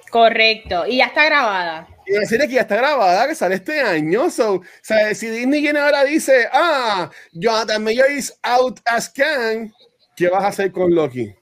Correcto, 0.09 0.85
y 0.87 0.97
ya 0.97 1.05
está 1.05 1.25
grabada. 1.25 1.87
Y 2.05 2.13
la 2.13 2.25
serie 2.25 2.47
que 2.47 2.55
ya 2.55 2.61
está 2.61 2.75
grabada, 2.75 3.27
que 3.27 3.35
sale 3.35 3.55
este 3.55 3.79
año. 3.79 4.29
So, 4.29 4.55
o 4.55 4.63
sea, 4.81 5.13
si 5.15 5.29
Disney 5.29 5.61
viene 5.61 5.79
ahora 5.79 6.03
dice, 6.03 6.47
ah, 6.51 7.09
Jonathan 7.31 7.83
Mayer 7.83 8.11
is 8.11 8.37
out 8.43 8.79
as 8.85 9.09
can, 9.09 9.73
¿qué 10.15 10.29
vas 10.29 10.43
a 10.43 10.47
hacer 10.47 10.71
con 10.71 10.93
Loki? 10.93 11.33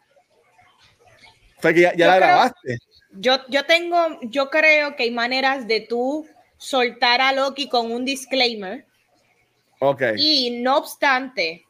O 1.57 1.61
sea, 1.61 1.73
que 1.73 1.81
ya, 1.81 2.07
la 2.07 2.15
grabaste. 2.15 2.77
Yo, 3.11 3.39
yo 3.49 3.65
tengo, 3.65 4.19
yo 4.23 4.49
creo 4.49 4.95
que 4.95 5.03
hay 5.03 5.11
maneras 5.11 5.67
de 5.67 5.81
tú 5.81 6.25
soltar 6.57 7.21
a 7.21 7.33
Loki 7.33 7.67
con 7.67 7.91
un 7.91 8.05
disclaimer. 8.05 8.85
Ok. 9.79 10.03
Y 10.15 10.61
no 10.61 10.77
obstante, 10.77 11.65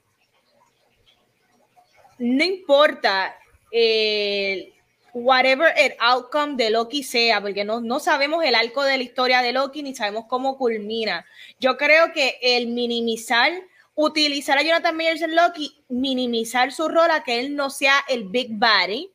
no 2.21 2.43
importa 2.43 3.35
el 3.71 4.73
whatever 5.13 5.73
el 5.75 5.93
outcome 5.99 6.55
de 6.55 6.69
Loki 6.69 7.03
sea, 7.03 7.41
porque 7.41 7.65
no, 7.65 7.81
no 7.81 7.99
sabemos 7.99 8.45
el 8.45 8.53
arco 8.53 8.83
de 8.83 8.97
la 8.97 9.03
historia 9.03 9.41
de 9.41 9.51
Loki 9.51 9.81
ni 9.81 9.95
sabemos 9.95 10.25
cómo 10.29 10.55
culmina. 10.57 11.25
Yo 11.59 11.77
creo 11.77 12.13
que 12.13 12.37
el 12.41 12.67
minimizar, 12.67 13.51
utilizar 13.95 14.57
a 14.57 14.61
Jonathan 14.61 14.95
Mayers 14.95 15.23
en 15.23 15.35
Loki, 15.35 15.75
minimizar 15.89 16.71
su 16.71 16.87
rol 16.87 17.09
a 17.09 17.23
que 17.23 17.39
él 17.39 17.55
no 17.55 17.71
sea 17.71 17.95
el 18.07 18.25
Big 18.25 18.49
Body. 18.51 19.09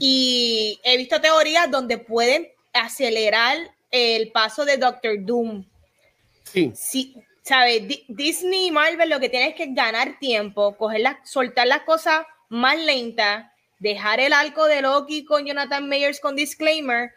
Y 0.00 0.78
he 0.82 0.96
visto 0.98 1.22
teorías 1.22 1.70
donde 1.70 1.96
pueden 1.96 2.48
acelerar 2.74 3.56
el 3.90 4.30
paso 4.30 4.66
de 4.66 4.76
Doctor 4.76 5.24
Doom. 5.24 5.64
Sí. 6.44 6.72
sí 6.74 7.14
¿Sabes? 7.48 7.82
Disney 8.08 8.66
y 8.66 8.70
Marvel 8.70 9.08
lo 9.08 9.20
que 9.20 9.30
tienen 9.30 9.50
es 9.50 9.54
que 9.54 9.68
ganar 9.72 10.18
tiempo, 10.18 10.76
coger 10.76 11.02
soltar 11.24 11.66
las 11.66 11.80
cosas 11.80 12.26
más 12.50 12.78
lentas 12.78 13.46
dejar 13.78 14.20
el 14.20 14.32
arco 14.32 14.66
de 14.66 14.82
Loki 14.82 15.24
con 15.24 15.46
Jonathan 15.46 15.88
Mayers 15.88 16.20
con 16.20 16.36
disclaimer 16.36 17.12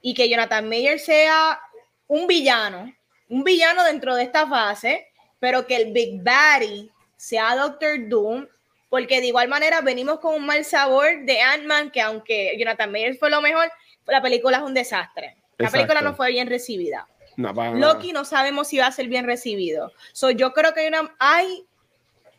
y 0.00 0.14
que 0.14 0.28
Jonathan 0.28 0.68
Mayers 0.68 1.04
sea 1.04 1.60
un 2.06 2.26
villano, 2.26 2.92
un 3.28 3.44
villano 3.44 3.84
dentro 3.84 4.14
de 4.14 4.24
esta 4.24 4.46
fase, 4.46 5.08
pero 5.38 5.66
que 5.66 5.76
el 5.76 5.92
Big 5.92 6.22
Daddy 6.22 6.90
sea 7.16 7.56
Doctor 7.56 8.08
Doom, 8.08 8.46
porque 8.88 9.20
de 9.20 9.28
igual 9.28 9.48
manera 9.48 9.80
venimos 9.80 10.20
con 10.20 10.34
un 10.34 10.44
mal 10.44 10.64
sabor 10.64 11.24
de 11.24 11.40
Ant-Man, 11.40 11.90
que 11.90 12.00
aunque 12.00 12.54
Jonathan 12.58 12.90
Mayers 12.92 13.18
fue 13.18 13.30
lo 13.30 13.40
mejor, 13.40 13.70
la 14.06 14.20
película 14.20 14.58
es 14.58 14.62
un 14.62 14.74
desastre. 14.74 15.36
La 15.56 15.70
película 15.70 16.00
no 16.00 16.14
fue 16.14 16.30
bien 16.30 16.48
recibida. 16.48 17.08
Loki 17.36 18.12
no 18.12 18.24
sabemos 18.24 18.68
si 18.68 18.78
va 18.78 18.86
a 18.86 18.92
ser 18.92 19.08
bien 19.08 19.26
recibido. 19.26 19.92
So, 20.12 20.30
yo 20.30 20.52
creo 20.52 20.74
que 20.74 20.80
hay 20.80 20.88
una. 20.88 21.14
Hay, 21.18 21.66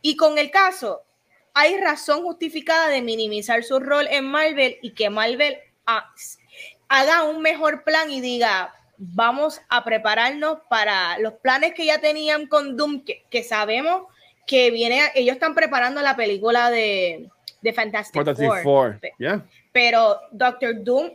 y 0.02 0.16
con 0.16 0.38
el 0.38 0.52
caso, 0.52 1.02
hay 1.54 1.78
razón 1.78 2.24
justificada 2.24 2.90
de 2.90 3.02
minimizar 3.02 3.64
su 3.64 3.80
rol 3.80 4.08
en 4.10 4.26
Marvel 4.26 4.78
y 4.82 4.92
que 4.92 5.10
Marvel 5.10 5.58
haga 6.88 7.24
un 7.24 7.42
mejor 7.42 7.84
plan 7.84 8.12
y 8.12 8.22
diga, 8.22 8.74
vamos 8.98 9.62
a 9.70 9.84
prepararnos 9.84 10.60
para 10.70 11.18
los 11.20 11.34
planes 11.34 11.74
que 11.74 11.86
ya 11.86 12.00
tenían 12.00 12.48
con 12.48 12.76
Doom, 12.78 13.04
que, 13.04 13.44
sabemos 13.44 14.04
que 14.48 14.72
viene, 14.72 15.12
ellos 15.16 15.36
están 15.36 15.56
preparando 15.56 16.02
la 16.02 16.16
película 16.16 16.70
de, 16.70 17.30
de 17.62 17.74
Fantastic, 17.74 18.24
Four. 18.64 19.00
Pero 19.72 20.20
Doctor 20.32 20.84
Doom 20.84 21.12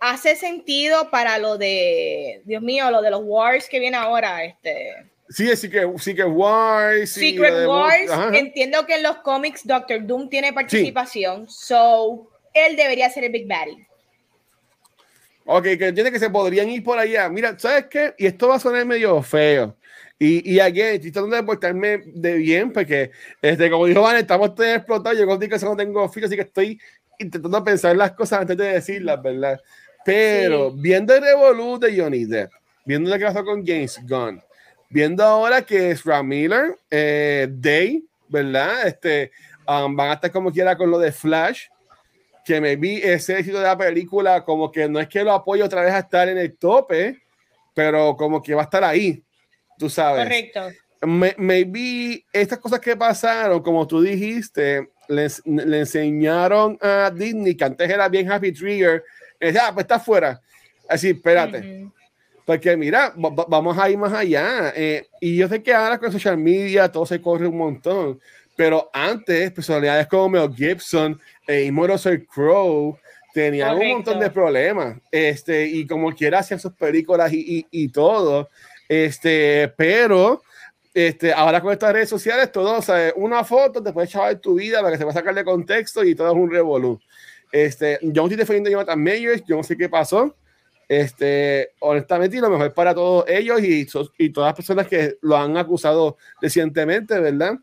hace 0.00 0.34
sentido 0.34 1.10
para 1.10 1.38
lo 1.38 1.58
de, 1.58 2.42
Dios 2.44 2.62
mío, 2.62 2.90
lo 2.90 3.02
de 3.02 3.10
los 3.10 3.20
Wars 3.22 3.68
que 3.68 3.78
viene 3.78 3.96
ahora, 3.96 4.44
este 4.44 5.10
Sí, 5.30 5.46
que 5.46 5.56
Secret 5.56 6.28
Wars. 6.28 7.10
Secret 7.10 7.66
Wars. 7.66 8.10
Entiendo 8.32 8.84
que 8.84 8.96
en 8.96 9.04
los 9.04 9.18
cómics 9.18 9.64
Doctor 9.64 10.04
Doom 10.04 10.28
tiene 10.28 10.52
participación. 10.52 11.48
So, 11.48 12.28
él 12.52 12.74
debería 12.74 13.08
ser 13.10 13.24
el 13.24 13.30
Big 13.30 13.46
Baddy. 13.46 13.86
Ok, 15.44 15.62
que 15.62 15.86
entiende 15.86 16.10
que 16.10 16.18
se 16.18 16.30
podrían 16.30 16.68
ir 16.68 16.82
por 16.82 16.98
allá. 16.98 17.28
Mira, 17.28 17.56
¿sabes 17.56 17.86
qué? 17.86 18.12
Y 18.18 18.26
esto 18.26 18.48
va 18.48 18.56
a 18.56 18.60
sonar 18.60 18.84
medio 18.84 19.22
feo. 19.22 19.76
Y, 20.18 20.52
y 20.52 20.58
aquí 20.58 20.80
estoy 20.80 21.12
tratando 21.12 21.36
de 21.36 21.42
portarme 21.44 22.02
de 22.06 22.34
bien, 22.34 22.72
porque, 22.72 23.12
este, 23.40 23.70
como 23.70 23.86
dijo 23.86 24.02
Van, 24.02 24.16
estamos 24.16 24.54
todos 24.54 24.68
explotados. 24.68 25.16
Yo 25.16 25.26
contigo 25.26 25.56
que 25.56 25.64
no 25.64 25.76
tengo 25.76 26.02
oficio, 26.02 26.26
así 26.26 26.34
que 26.34 26.42
estoy 26.42 26.80
intentando 27.20 27.62
pensar 27.62 27.96
las 27.96 28.12
cosas 28.12 28.40
antes 28.40 28.56
de 28.56 28.72
decirlas, 28.72 29.22
¿verdad? 29.22 29.60
Pero 30.04 30.72
viendo 30.72 31.14
el 31.14 31.22
Revolut 31.22 31.82
de 31.84 32.00
Johnny 32.00 32.24
Depp, 32.24 32.50
viendo 32.84 33.10
lo 33.10 33.18
que 33.18 33.24
pasó 33.24 33.44
con 33.44 33.66
James 33.66 34.00
Gunn, 34.08 34.42
Viendo 34.92 35.22
ahora 35.22 35.62
que 35.62 35.92
es 35.92 36.04
Ram 36.04 36.26
Miller, 36.26 36.76
eh, 36.90 37.46
Day, 37.48 38.04
¿verdad? 38.26 38.88
Este, 38.88 39.30
um, 39.68 39.94
van 39.94 40.10
a 40.10 40.14
estar 40.14 40.32
como 40.32 40.50
quiera 40.50 40.76
con 40.76 40.90
lo 40.90 40.98
de 40.98 41.12
Flash, 41.12 41.66
que 42.44 42.60
me 42.60 42.74
vi 42.74 42.96
ese 42.96 43.38
éxito 43.38 43.58
de 43.58 43.64
la 43.64 43.78
película, 43.78 44.44
como 44.44 44.72
que 44.72 44.88
no 44.88 44.98
es 44.98 45.06
que 45.06 45.22
lo 45.22 45.30
apoyo 45.30 45.64
otra 45.64 45.82
vez 45.82 45.92
a 45.92 46.00
estar 46.00 46.28
en 46.28 46.38
el 46.38 46.56
tope, 46.56 47.22
pero 47.72 48.16
como 48.16 48.42
que 48.42 48.52
va 48.52 48.62
a 48.62 48.64
estar 48.64 48.82
ahí, 48.82 49.22
tú 49.78 49.88
sabes. 49.88 50.24
Correcto. 50.24 50.68
Me, 51.02 51.64
vi 51.64 52.26
estas 52.32 52.58
cosas 52.58 52.80
que 52.80 52.96
pasaron, 52.96 53.62
como 53.62 53.86
tú 53.86 54.02
dijiste, 54.02 54.90
le, 55.08 55.28
le, 55.44 55.78
enseñaron 55.78 56.76
a 56.80 57.12
Disney, 57.14 57.54
que 57.54 57.64
antes 57.64 57.88
era 57.88 58.08
bien 58.08 58.30
Happy 58.30 58.50
Trigger, 58.50 59.04
y 59.40 59.46
decía, 59.46 59.68
ah, 59.68 59.74
pues 59.74 59.84
está 59.84 59.98
fuera. 59.98 60.40
Así, 60.88 61.10
espérate. 61.10 61.88
Porque 62.44 62.76
mira, 62.76 63.12
vamos 63.16 63.78
a 63.78 63.88
ir 63.88 63.96
más 63.96 64.12
allá. 64.12 64.72
Eh, 64.74 65.06
y 65.20 65.36
yo 65.36 65.48
sé 65.48 65.62
que 65.62 65.72
ahora 65.72 65.98
con 65.98 66.10
social 66.12 66.36
media 66.36 66.90
todo 66.90 67.06
se 67.06 67.20
corre 67.20 67.46
un 67.46 67.56
montón. 67.56 68.20
Pero 68.56 68.90
antes, 68.92 69.52
personalidades 69.52 70.06
como 70.06 70.28
Mel 70.28 70.54
Gibson 70.54 71.18
e 71.46 71.62
Immortal 71.62 72.26
Crow 72.26 72.98
tenían 73.32 73.76
un 73.78 73.88
montón 73.88 74.20
de 74.20 74.30
problemas. 74.30 74.98
Este, 75.10 75.66
y 75.66 75.86
como 75.86 76.12
quiera 76.14 76.40
hacían 76.40 76.60
sus 76.60 76.72
películas 76.72 77.32
y, 77.32 77.66
y, 77.70 77.88
todo. 77.88 78.50
Este, 78.88 79.72
pero 79.76 80.42
este, 80.92 81.32
ahora 81.32 81.60
con 81.60 81.72
estas 81.72 81.92
redes 81.92 82.08
sociales, 82.08 82.50
todo, 82.50 82.78
o 82.78 82.82
sea, 82.82 83.12
una 83.14 83.44
foto 83.44 83.82
te 83.82 83.92
puede 83.92 84.08
echar 84.08 84.36
tu 84.40 84.54
vida 84.54 84.80
para 84.80 84.92
que 84.92 84.98
se 84.98 85.04
va 85.04 85.12
a 85.12 85.14
sacar 85.14 85.34
de 85.34 85.44
contexto 85.44 86.04
y 86.04 86.14
todo 86.14 86.28
es 86.28 86.34
un 86.34 86.50
revolú. 86.50 87.00
Este, 87.52 87.98
yo 88.02 88.22
no 88.22 88.26
estoy 88.26 88.36
defendiendo 88.36 88.68
a 88.68 88.72
Jonathan 88.72 89.02
Mayers, 89.02 89.44
yo 89.46 89.56
no 89.56 89.62
sé 89.62 89.76
qué 89.76 89.88
pasó. 89.88 90.36
Este, 90.88 91.70
honestamente, 91.78 92.36
y 92.36 92.40
lo 92.40 92.50
mejor 92.50 92.74
para 92.74 92.94
todos 92.94 93.24
ellos 93.28 93.62
y, 93.62 93.86
y 94.18 94.30
todas 94.30 94.48
las 94.48 94.56
personas 94.56 94.88
que 94.88 95.16
lo 95.22 95.36
han 95.36 95.56
acusado 95.56 96.16
recientemente, 96.40 97.18
¿verdad? 97.20 97.54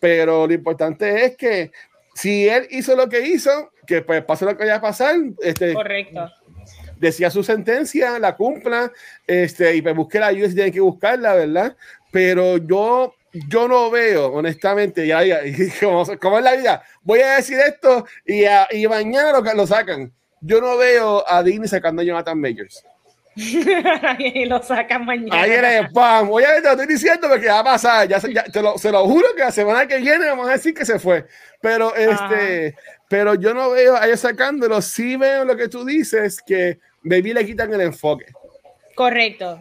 Pero 0.00 0.46
lo 0.46 0.54
importante 0.54 1.26
es 1.26 1.36
que 1.36 1.72
si 2.14 2.48
él 2.48 2.66
hizo 2.70 2.96
lo 2.96 3.08
que 3.08 3.20
hizo, 3.20 3.70
que 3.86 4.02
pues 4.02 4.24
pase 4.24 4.44
lo 4.44 4.52
que 4.56 4.64
vaya 4.64 4.76
a 4.76 4.80
pasar. 4.80 5.16
Este, 5.42 5.74
Correcto. 5.74 6.30
Decía 6.98 7.30
su 7.30 7.42
sentencia, 7.42 8.18
la 8.18 8.36
cumpla, 8.36 8.92
este, 9.26 9.76
y 9.76 9.82
pues 9.82 9.94
busque 9.94 10.18
la 10.18 10.28
ayuda 10.28 10.48
si 10.48 10.54
tiene 10.54 10.72
que 10.72 10.80
buscarla, 10.80 11.34
¿verdad? 11.34 11.76
Pero 12.10 12.58
yo, 12.58 13.14
yo 13.32 13.68
no 13.68 13.90
veo, 13.90 14.26
honestamente, 14.32 15.06
ya, 15.06 15.22
ya 15.24 15.40
como, 16.20 16.38
es 16.38 16.44
la 16.44 16.56
vida, 16.56 16.82
voy 17.02 17.20
a 17.20 17.36
decir 17.36 17.58
esto 17.60 18.06
y, 18.26 18.44
y 18.72 18.88
mañana 18.88 19.32
lo, 19.32 19.54
lo 19.54 19.66
sacan 19.66 20.12
yo 20.40 20.60
no 20.60 20.76
veo 20.76 21.24
a 21.28 21.42
Disney 21.42 21.68
sacando 21.68 22.02
a 22.02 22.04
Jonathan 22.04 22.40
Majors. 22.40 22.84
y 23.36 24.44
lo 24.46 24.62
sacan 24.62 25.04
mañana. 25.04 25.42
Ahí 25.42 25.52
eres, 25.52 25.92
pam. 25.92 26.30
Oye, 26.30 26.46
te 26.56 26.62
lo 26.62 26.70
estoy 26.70 26.86
diciendo 26.86 27.28
porque 27.28 27.46
va 27.46 27.60
a 27.60 27.64
pasar. 27.64 28.08
Ya, 28.08 28.18
te 28.20 28.62
lo, 28.62 28.76
se 28.76 28.90
lo 28.90 29.04
juro 29.04 29.28
que 29.34 29.42
la 29.42 29.52
semana 29.52 29.86
que 29.86 29.98
viene 29.98 30.26
vamos 30.26 30.48
a 30.48 30.52
decir 30.52 30.74
que 30.74 30.84
se 30.84 30.98
fue. 30.98 31.26
Pero 31.60 31.94
este, 31.94 32.74
pero 33.08 33.34
yo 33.34 33.54
no 33.54 33.70
veo 33.70 33.96
a 33.96 34.06
ellos 34.06 34.20
sacándolo. 34.20 34.82
Sí 34.82 35.16
veo 35.16 35.44
lo 35.44 35.56
que 35.56 35.68
tú 35.68 35.84
dices, 35.84 36.42
que 36.44 36.80
Baby 37.02 37.34
le 37.34 37.46
quitan 37.46 37.72
el 37.72 37.82
enfoque. 37.82 38.26
Correcto. 38.94 39.60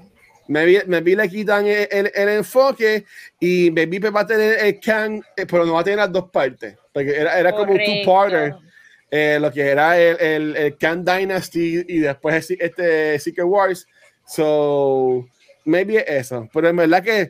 Me 0.50 0.66
vi, 0.66 0.80
me 0.88 1.00
vi 1.02 1.16
le 1.16 1.30
quitan 1.30 1.68
el, 1.68 2.12
el, 2.12 2.30
enfoque 2.30 3.06
y 3.40 3.70
Baby 3.70 4.00
va 4.00 4.22
a 4.22 4.26
tener 4.26 4.58
el 4.66 4.80
can, 4.80 5.24
eh, 5.38 5.46
pero 5.46 5.64
no 5.64 5.74
va 5.74 5.82
a 5.82 5.84
tener 5.84 6.00
las 6.00 6.12
dos 6.12 6.32
partes. 6.32 6.76
Porque 6.92 7.12
era, 7.16 7.40
era 7.40 7.52
como 7.52 7.72
un 7.72 7.78
two-parter 7.78 8.56
eh, 9.12 9.38
lo 9.40 9.52
que 9.52 9.62
era 9.62 10.00
el, 10.00 10.56
el, 10.56 10.78
Khan 10.80 11.06
Dynasty 11.06 11.86
y 11.88 12.00
después 12.00 12.50
este 12.50 13.20
Secret 13.20 13.46
Wars. 13.46 13.88
So, 14.26 15.28
maybe 15.66 16.04
eso. 16.08 16.50
Pero 16.52 16.70
en 16.70 16.78
verdad 16.78 17.04
que 17.04 17.30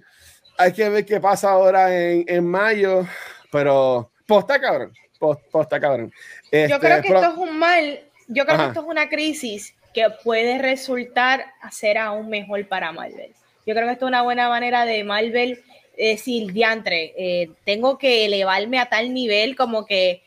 hay 0.57 0.71
que 0.71 0.87
ver 0.87 1.05
qué 1.05 1.19
pasa 1.19 1.51
ahora 1.51 1.93
en, 1.93 2.23
en 2.25 2.45
mayo. 2.45 3.05
Pero, 3.51 4.13
posta 4.25 4.61
cabrón. 4.61 4.93
Posta 5.19 5.77
cabrón. 5.77 6.09
yo 6.53 6.79
creo 6.79 6.95
este, 6.95 7.07
que 7.09 7.13
esto 7.15 7.31
es 7.33 7.37
un 7.37 7.59
mal. 7.59 7.99
Yo 8.29 8.45
creo 8.45 8.57
que 8.59 8.65
esto 8.67 8.79
es 8.79 8.87
una 8.87 9.09
crisis 9.09 9.75
que 9.93 10.07
puede 10.23 10.57
resultar 10.57 11.45
ser 11.71 11.97
aún 11.97 12.29
mejor 12.29 12.67
para 12.67 12.91
Marvel. 12.91 13.33
Yo 13.65 13.73
creo 13.73 13.85
que 13.87 13.93
esto 13.93 14.05
es 14.05 14.09
una 14.09 14.23
buena 14.23 14.49
manera 14.49 14.85
de 14.85 15.03
Marvel 15.03 15.61
decir, 15.97 16.53
diantre, 16.53 17.13
eh, 17.17 17.51
tengo 17.65 17.97
que 17.97 18.25
elevarme 18.25 18.79
a 18.79 18.87
tal 18.87 19.13
nivel 19.13 19.55
como 19.55 19.85
que 19.85 20.23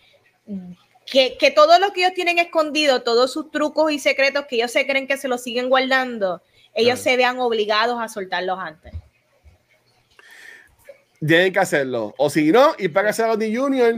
que, 1.07 1.37
que 1.39 1.51
todo 1.51 1.79
lo 1.79 1.93
que 1.93 2.01
ellos 2.01 2.15
tienen 2.15 2.39
escondido, 2.39 3.03
todos 3.03 3.33
sus 3.33 3.51
trucos 3.51 3.93
y 3.93 3.99
secretos 3.99 4.47
que 4.47 4.57
ellos 4.57 4.71
se 4.71 4.87
creen 4.87 5.07
que 5.07 5.17
se 5.17 5.29
los 5.29 5.43
siguen 5.43 5.69
guardando, 5.69 6.43
ellos 6.75 6.99
se 7.01 7.17
vean 7.17 7.39
obligados 7.39 8.01
a 8.01 8.09
soltarlos 8.09 8.59
antes. 8.59 8.93
Tienen 11.25 11.53
que 11.53 11.59
hacerlo. 11.59 12.15
O 12.19 12.31
si 12.31 12.51
no, 12.51 12.75
y 12.79 12.89
para 12.89 13.11
a 13.11 13.37
Disney 13.37 13.57
Junior. 13.57 13.97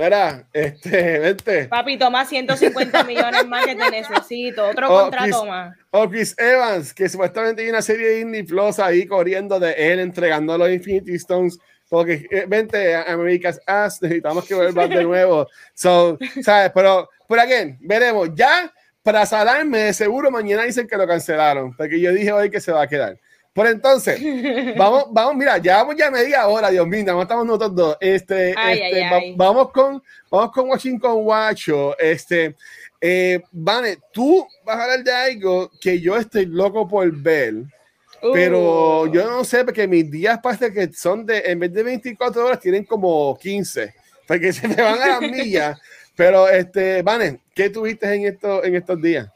Espera, 0.00 0.48
este, 0.54 1.18
vente. 1.18 1.68
Papi, 1.68 1.98
toma 1.98 2.24
150 2.24 3.04
millones 3.04 3.46
más 3.46 3.66
que 3.66 3.74
te 3.74 3.90
necesito. 3.90 4.68
Otro 4.68 4.88
contrato 4.88 5.44
más. 5.44 5.76
O 5.90 6.08
Chris 6.08 6.34
Evans, 6.38 6.94
que 6.94 7.06
supuestamente 7.06 7.62
hay 7.62 7.68
una 7.68 7.82
serie 7.82 8.08
de 8.08 8.14
Disney 8.16 8.42
Plus 8.44 8.78
ahí 8.78 9.06
corriendo 9.06 9.60
de 9.60 9.72
él 9.72 10.00
entregando 10.00 10.56
los 10.56 10.70
Infinity 10.70 11.16
Stones 11.16 11.58
porque 11.90 12.26
eh, 12.30 12.46
vente 12.48 12.94
America's 12.94 13.60
Ass, 13.66 14.00
necesitamos 14.00 14.46
que 14.46 14.54
vuelva 14.54 14.86
de 14.88 15.04
nuevo. 15.04 15.46
So, 15.74 16.16
¿sabes? 16.40 16.70
Pero, 16.74 17.10
por 17.28 17.38
again, 17.38 17.76
veremos. 17.80 18.30
Ya, 18.34 18.72
para 19.02 19.26
salarme, 19.26 19.92
seguro 19.92 20.30
mañana 20.30 20.62
dicen 20.62 20.86
que 20.86 20.96
lo 20.96 21.06
cancelaron, 21.06 21.76
porque 21.76 22.00
yo 22.00 22.12
dije 22.12 22.32
hoy 22.32 22.48
que 22.48 22.60
se 22.60 22.72
va 22.72 22.82
a 22.82 22.86
quedar. 22.86 23.18
Por 23.52 23.66
entonces, 23.66 24.20
vamos, 24.78 25.06
vamos, 25.10 25.34
mira, 25.34 25.58
ya 25.58 25.78
vamos 25.78 25.96
ya 25.96 26.10
media 26.10 26.46
hora, 26.46 26.70
Dios 26.70 26.86
mío, 26.86 27.04
no 27.04 27.22
estamos 27.22 27.44
nosotros 27.44 27.74
dos. 27.74 27.96
Este, 28.00 28.50
este 28.50 29.34
vamos 29.36 29.72
con, 29.72 30.02
vamos 30.30 30.52
con 30.52 30.68
Washington 30.68 31.24
Guacho. 31.24 31.98
Este, 31.98 32.54
eh, 33.00 33.42
Vane, 33.50 33.98
tú 34.12 34.46
vas 34.64 34.76
a 34.76 34.82
hablar 34.84 35.02
de 35.02 35.12
algo 35.12 35.70
que 35.80 36.00
yo 36.00 36.16
estoy 36.16 36.46
loco 36.46 36.86
por 36.86 37.10
ver. 37.10 37.54
Pero 38.32 39.02
uh. 39.02 39.12
yo 39.12 39.28
no 39.28 39.44
sé, 39.44 39.64
porque 39.64 39.88
mis 39.88 40.10
días 40.10 40.38
parece 40.42 40.72
que 40.72 40.92
son 40.92 41.24
de, 41.24 41.42
en 41.46 41.58
vez 41.58 41.72
de 41.72 41.82
24 41.82 42.44
horas, 42.44 42.60
tienen 42.60 42.84
como 42.84 43.36
15, 43.36 43.94
porque 44.28 44.52
se 44.52 44.68
me 44.68 44.74
van 44.76 45.00
a 45.00 45.06
las 45.08 45.20
millas. 45.22 45.80
Pero, 46.14 46.48
este, 46.48 47.00
Vane, 47.02 47.40
¿qué 47.54 47.70
tuviste 47.70 48.12
en, 48.12 48.26
esto, 48.26 48.62
en 48.62 48.76
estos 48.76 49.00
días? 49.00 49.28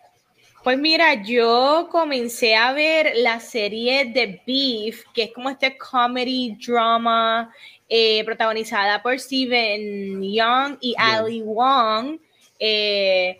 Pues 0.64 0.78
mira, 0.78 1.22
yo 1.22 1.88
comencé 1.92 2.54
a 2.54 2.72
ver 2.72 3.12
la 3.16 3.38
serie 3.38 4.06
de 4.06 4.40
Beef, 4.46 5.04
que 5.12 5.24
es 5.24 5.32
como 5.34 5.50
este 5.50 5.76
comedy 5.76 6.56
drama 6.56 7.54
eh, 7.86 8.24
protagonizada 8.24 9.02
por 9.02 9.20
Steven 9.20 10.22
Young 10.22 10.78
y 10.80 10.94
Ali 10.96 11.42
Wong. 11.42 12.18
Eh, 12.58 13.38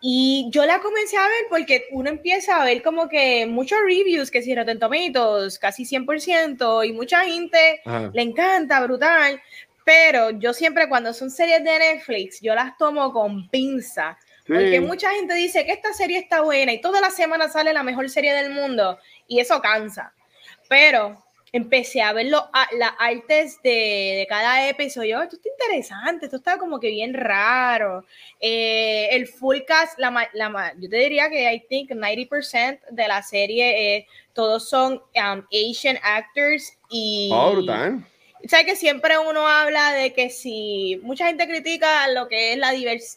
y 0.00 0.48
yo 0.50 0.66
la 0.66 0.80
comencé 0.80 1.16
a 1.16 1.28
ver 1.28 1.46
porque 1.48 1.84
uno 1.92 2.10
empieza 2.10 2.60
a 2.60 2.64
ver 2.64 2.82
como 2.82 3.08
que 3.08 3.46
muchos 3.46 3.78
reviews, 3.86 4.32
que 4.32 4.42
si 4.42 4.52
Rotten 4.52 4.80
Tomatoes, 4.80 5.60
casi 5.60 5.84
100%, 5.84 6.84
y 6.84 6.92
mucha 6.92 7.24
gente 7.26 7.80
le 8.12 8.22
encanta, 8.22 8.80
brutal. 8.80 9.40
Pero 9.84 10.30
yo 10.30 10.52
siempre 10.52 10.88
cuando 10.88 11.14
son 11.14 11.30
series 11.30 11.62
de 11.62 11.78
Netflix, 11.78 12.40
yo 12.40 12.56
las 12.56 12.76
tomo 12.76 13.12
con 13.12 13.48
pinza 13.50 14.18
porque 14.46 14.80
mucha 14.80 15.10
gente 15.10 15.34
dice 15.34 15.64
que 15.64 15.72
esta 15.72 15.92
serie 15.92 16.18
está 16.18 16.40
buena 16.42 16.72
y 16.72 16.80
toda 16.80 17.00
la 17.00 17.10
semana 17.10 17.48
sale 17.48 17.72
la 17.72 17.82
mejor 17.82 18.08
serie 18.08 18.32
del 18.32 18.50
mundo 18.50 18.98
y 19.26 19.40
eso 19.40 19.60
cansa. 19.60 20.12
Pero 20.68 21.24
empecé 21.52 22.02
a 22.02 22.12
ver 22.12 22.26
las 22.26 22.92
artes 22.98 23.60
de, 23.62 24.16
de, 24.18 24.26
cada 24.28 24.68
episodio. 24.68 25.22
Esto 25.22 25.36
está 25.36 25.48
interesante, 25.48 26.26
esto 26.26 26.36
está 26.36 26.58
como 26.58 26.78
que 26.78 26.90
bien 26.90 27.14
raro. 27.14 28.04
Eh, 28.40 29.08
el 29.12 29.26
full 29.26 29.58
cast, 29.66 29.98
la, 29.98 30.28
la, 30.34 30.74
yo 30.78 30.88
te 30.88 30.96
diría 30.96 31.30
que 31.30 31.52
I 31.52 31.60
think 31.68 31.90
90% 31.90 32.80
de 32.90 33.08
la 33.08 33.22
serie 33.22 33.96
eh, 33.96 34.06
todos 34.32 34.68
son 34.68 34.94
um, 34.94 35.42
Asian 35.50 35.98
actors 36.02 36.76
y... 36.90 37.30
Oh, 37.32 37.52
brutal 37.52 38.04
sabes 38.48 38.66
que 38.66 38.76
siempre 38.76 39.18
uno 39.18 39.48
habla 39.48 39.92
de 39.92 40.12
que 40.12 40.30
si 40.30 41.00
mucha 41.02 41.26
gente 41.26 41.46
critica 41.46 42.08
lo 42.08 42.28
que 42.28 42.52
es 42.52 42.58
la 42.58 42.72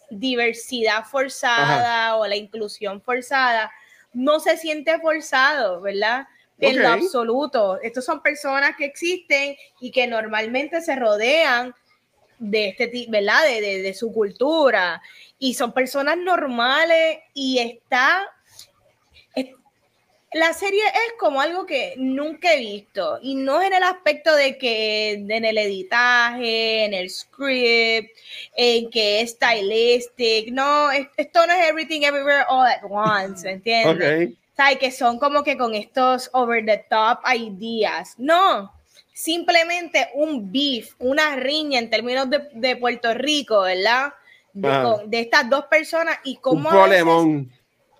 diversidad 0.09 1.05
forzada 1.05 2.15
o 2.15 2.25
la 2.25 2.35
inclusión 2.35 3.01
forzada, 3.01 3.71
no 4.13 4.39
se 4.39 4.57
siente 4.57 4.99
forzado, 4.99 5.81
¿verdad? 5.81 6.27
En 6.59 6.81
lo 6.81 6.89
absoluto. 6.89 7.79
Estos 7.81 8.05
son 8.05 8.21
personas 8.21 8.75
que 8.77 8.85
existen 8.85 9.55
y 9.79 9.91
que 9.91 10.07
normalmente 10.07 10.81
se 10.81 10.95
rodean 10.95 11.73
de 12.37 12.69
este 12.69 12.87
tipo, 12.87 13.11
¿verdad? 13.11 13.43
De, 13.43 13.81
de 13.81 13.93
su 13.93 14.11
cultura. 14.11 15.01
Y 15.37 15.53
son 15.53 15.73
personas 15.73 16.17
normales 16.17 17.19
y 17.33 17.59
está 17.59 18.25
la 20.31 20.53
serie 20.53 20.83
es 20.85 21.13
como 21.19 21.41
algo 21.41 21.65
que 21.65 21.95
nunca 21.97 22.53
he 22.53 22.59
visto 22.59 23.17
y 23.21 23.35
no 23.35 23.61
en 23.61 23.73
el 23.73 23.81
aspecto 23.81 24.35
de 24.35 24.57
que 24.57 25.13
en 25.13 25.45
el 25.45 25.57
editaje, 25.57 26.85
en 26.85 26.93
el 26.93 27.09
script, 27.09 28.15
en 28.55 28.89
que 28.91 29.21
es 29.21 29.31
stylistic, 29.31 30.51
no, 30.51 30.91
esto 30.91 31.47
no 31.47 31.53
es 31.53 31.67
everything 31.67 32.01
everywhere 32.01 32.45
all 32.47 32.67
at 32.67 32.83
once, 32.87 33.49
¿entiendes? 33.49 33.95
Okay. 33.95 34.37
O 34.75 34.79
que 34.79 34.91
son 34.91 35.19
como 35.19 35.43
que 35.43 35.57
con 35.57 35.73
estos 35.73 36.29
over 36.33 36.63
the 36.63 36.85
top 36.89 37.19
ideas, 37.33 38.13
no, 38.17 38.71
simplemente 39.13 40.09
un 40.13 40.51
beef, 40.51 40.93
una 40.99 41.37
riña 41.37 41.79
en 41.79 41.89
términos 41.89 42.27
de, 42.29 42.75
Puerto 42.75 43.13
Rico, 43.15 43.61
¿verdad? 43.61 44.13
De, 44.53 45.19
estas 45.21 45.49
dos 45.49 45.65
personas 45.65 46.19
y 46.23 46.35
cómo... 46.35 46.69
Un 46.69 46.75
problemón. 46.75 47.51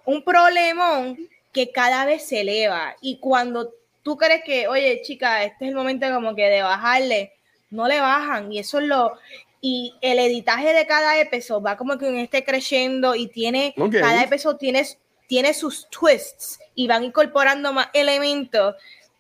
Un 0.06 0.24
problemón 0.24 1.30
que 1.52 1.72
cada 1.72 2.06
vez 2.06 2.28
se 2.28 2.42
eleva. 2.42 2.96
Y 3.02 3.20
cuando 3.20 3.74
tú 4.04 4.18
crees 4.18 4.44
que, 4.44 4.68
oye, 4.68 5.02
chica, 5.04 5.44
este 5.44 5.66
es 5.66 5.70
el 5.70 5.76
momento 5.76 6.12
como 6.14 6.36
que 6.36 6.50
de 6.50 6.62
bajarle, 6.62 7.34
no 7.70 7.88
le 7.88 8.00
bajan. 8.00 8.52
Y 8.52 8.60
eso 8.60 8.80
es 8.80 8.86
lo... 8.86 9.14
Y 9.62 9.94
el 10.02 10.20
editaje 10.20 10.74
de 10.74 10.88
cada 10.88 11.20
episodio 11.20 11.62
va 11.62 11.76
como 11.76 11.98
que 11.98 12.08
en 12.08 12.18
este 12.18 12.46
creciendo 12.46 13.14
y 13.14 13.28
tiene, 13.28 13.76
cada 13.92 14.24
episodio 14.24 14.58
tiene, 14.58 14.88
tiene 15.28 15.54
sus 15.54 15.90
twists 15.90 16.60
y 16.76 16.88
van 16.88 17.04
incorporando 17.04 17.74
más 17.74 17.90
elementos. 17.94 18.76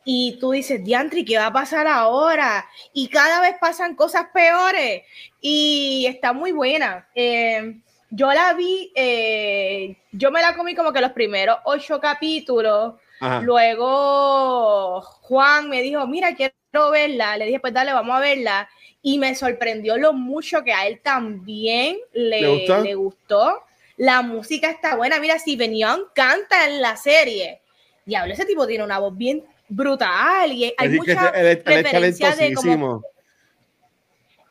Y 0.05 0.37
tú 0.39 0.51
dices, 0.51 0.81
Diantri, 0.81 1.25
¿qué 1.25 1.37
va 1.37 1.47
a 1.47 1.53
pasar 1.53 1.87
ahora? 1.87 2.65
Y 2.93 3.09
cada 3.09 3.41
vez 3.41 3.55
pasan 3.59 3.95
cosas 3.95 4.27
peores. 4.33 5.03
Y 5.41 6.05
está 6.07 6.31
muy 6.31 6.53
buena. 6.53 7.09
Eh, 7.13 7.81
yo 8.09 8.31
la 8.33 8.53
vi, 8.53 8.91
eh, 8.95 9.95
yo 10.11 10.31
me 10.31 10.41
la 10.41 10.55
comí 10.55 10.75
como 10.75 10.91
que 10.91 11.01
los 11.01 11.11
primeros 11.11 11.57
ocho 11.65 11.99
capítulos. 11.99 12.95
Luego 13.41 15.01
Juan 15.01 15.69
me 15.69 15.81
dijo, 15.81 16.07
mira, 16.07 16.35
quiero 16.35 16.91
verla. 16.91 17.37
Le 17.37 17.45
dije, 17.45 17.59
pues 17.59 17.73
dale, 17.73 17.93
vamos 17.93 18.15
a 18.15 18.19
verla. 18.19 18.69
Y 19.01 19.17
me 19.19 19.35
sorprendió 19.35 19.97
lo 19.97 20.13
mucho 20.13 20.63
que 20.63 20.73
a 20.73 20.87
él 20.87 21.01
también 21.01 21.97
le, 22.13 22.65
¿Le, 22.65 22.95
gustó? 22.95 23.63
La 23.97 24.21
música 24.21 24.69
está 24.69 24.95
buena. 24.95 25.19
Mira, 25.19 25.37
Steven 25.37 25.77
Young 25.77 26.01
canta 26.13 26.67
en 26.67 26.81
la 26.81 26.95
serie. 26.95 27.61
Diablo, 28.05 28.33
ese 28.33 28.45
tipo 28.45 28.65
tiene 28.65 28.83
una 28.83 28.99
voz 28.99 29.15
bien 29.15 29.43
brutal. 29.67 30.51
Y 30.53 30.73
hay 30.77 30.89
mucha 30.89 31.31
referencia 31.31 32.35
de 32.35 32.53
como 32.53 33.03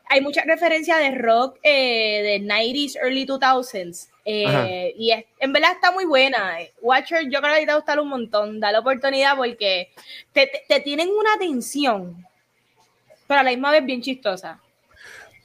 hay 0.09 0.21
mucha 0.21 0.41
referencia 0.41 0.97
de 0.97 1.11
rock 1.11 1.57
eh, 1.61 2.39
de 2.41 2.45
90s, 2.45 2.97
early 2.97 3.27
2000s. 3.27 4.09
Eh, 4.25 4.93
y 4.97 5.11
en 5.11 5.53
verdad 5.53 5.71
está 5.73 5.91
muy 5.91 6.05
buena. 6.05 6.57
Watcher, 6.81 7.29
yo 7.29 7.39
creo 7.41 7.53
que 7.53 7.61
te 7.61 7.65
va 7.67 7.73
a 7.73 7.77
gustar 7.77 7.99
un 7.99 8.09
montón. 8.09 8.59
Da 8.59 8.71
la 8.71 8.79
oportunidad 8.79 9.37
porque 9.37 9.89
te, 10.33 10.49
tienen 10.83 11.09
una 11.09 11.33
atención, 11.33 12.25
pero 13.27 13.39
a 13.39 13.43
la 13.43 13.51
misma 13.51 13.71
vez 13.71 13.85
bien 13.85 14.01
chistosa. 14.01 14.59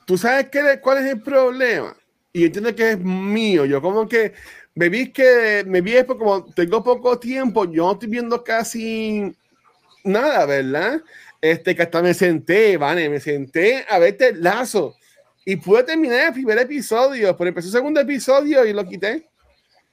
¿Tú 0.07 0.17
sabes 0.17 0.49
qué, 0.51 0.81
cuál 0.81 0.99
es 0.99 1.13
el 1.13 1.23
problema? 1.23 1.95
Y 2.33 2.47
entiendo 2.47 2.75
que 2.75 2.93
es 2.93 2.99
mío. 2.99 3.67
Yo 3.67 3.83
como 3.83 4.09
que 4.09 4.33
me 4.75 4.89
vi 4.89 5.13
que 5.13 5.63
me 5.67 5.83
vi 5.83 6.03
porque 6.07 6.25
como 6.25 6.45
tengo 6.53 6.83
poco 6.83 7.19
tiempo, 7.19 7.67
yo 7.67 7.85
no 7.85 7.93
estoy 7.93 8.09
viendo 8.09 8.43
casi 8.43 9.35
nada, 10.05 10.47
¿verdad? 10.47 11.03
Este, 11.45 11.77
que 11.77 11.83
hasta 11.83 12.01
me 12.01 12.15
senté, 12.15 12.79
Vane, 12.79 13.11
me 13.11 13.21
senté 13.21 13.85
a 13.91 13.99
verte 13.99 14.29
el 14.29 14.43
lazo. 14.43 14.97
Y 15.45 15.57
pude 15.57 15.83
terminar 15.83 16.29
el 16.29 16.33
primer 16.33 16.57
episodio, 16.57 17.37
pero 17.37 17.49
empezó 17.49 17.69
el 17.69 17.75
segundo 17.75 18.01
episodio 18.01 18.65
y 18.65 18.73
lo 18.73 18.83
quité. 18.87 19.29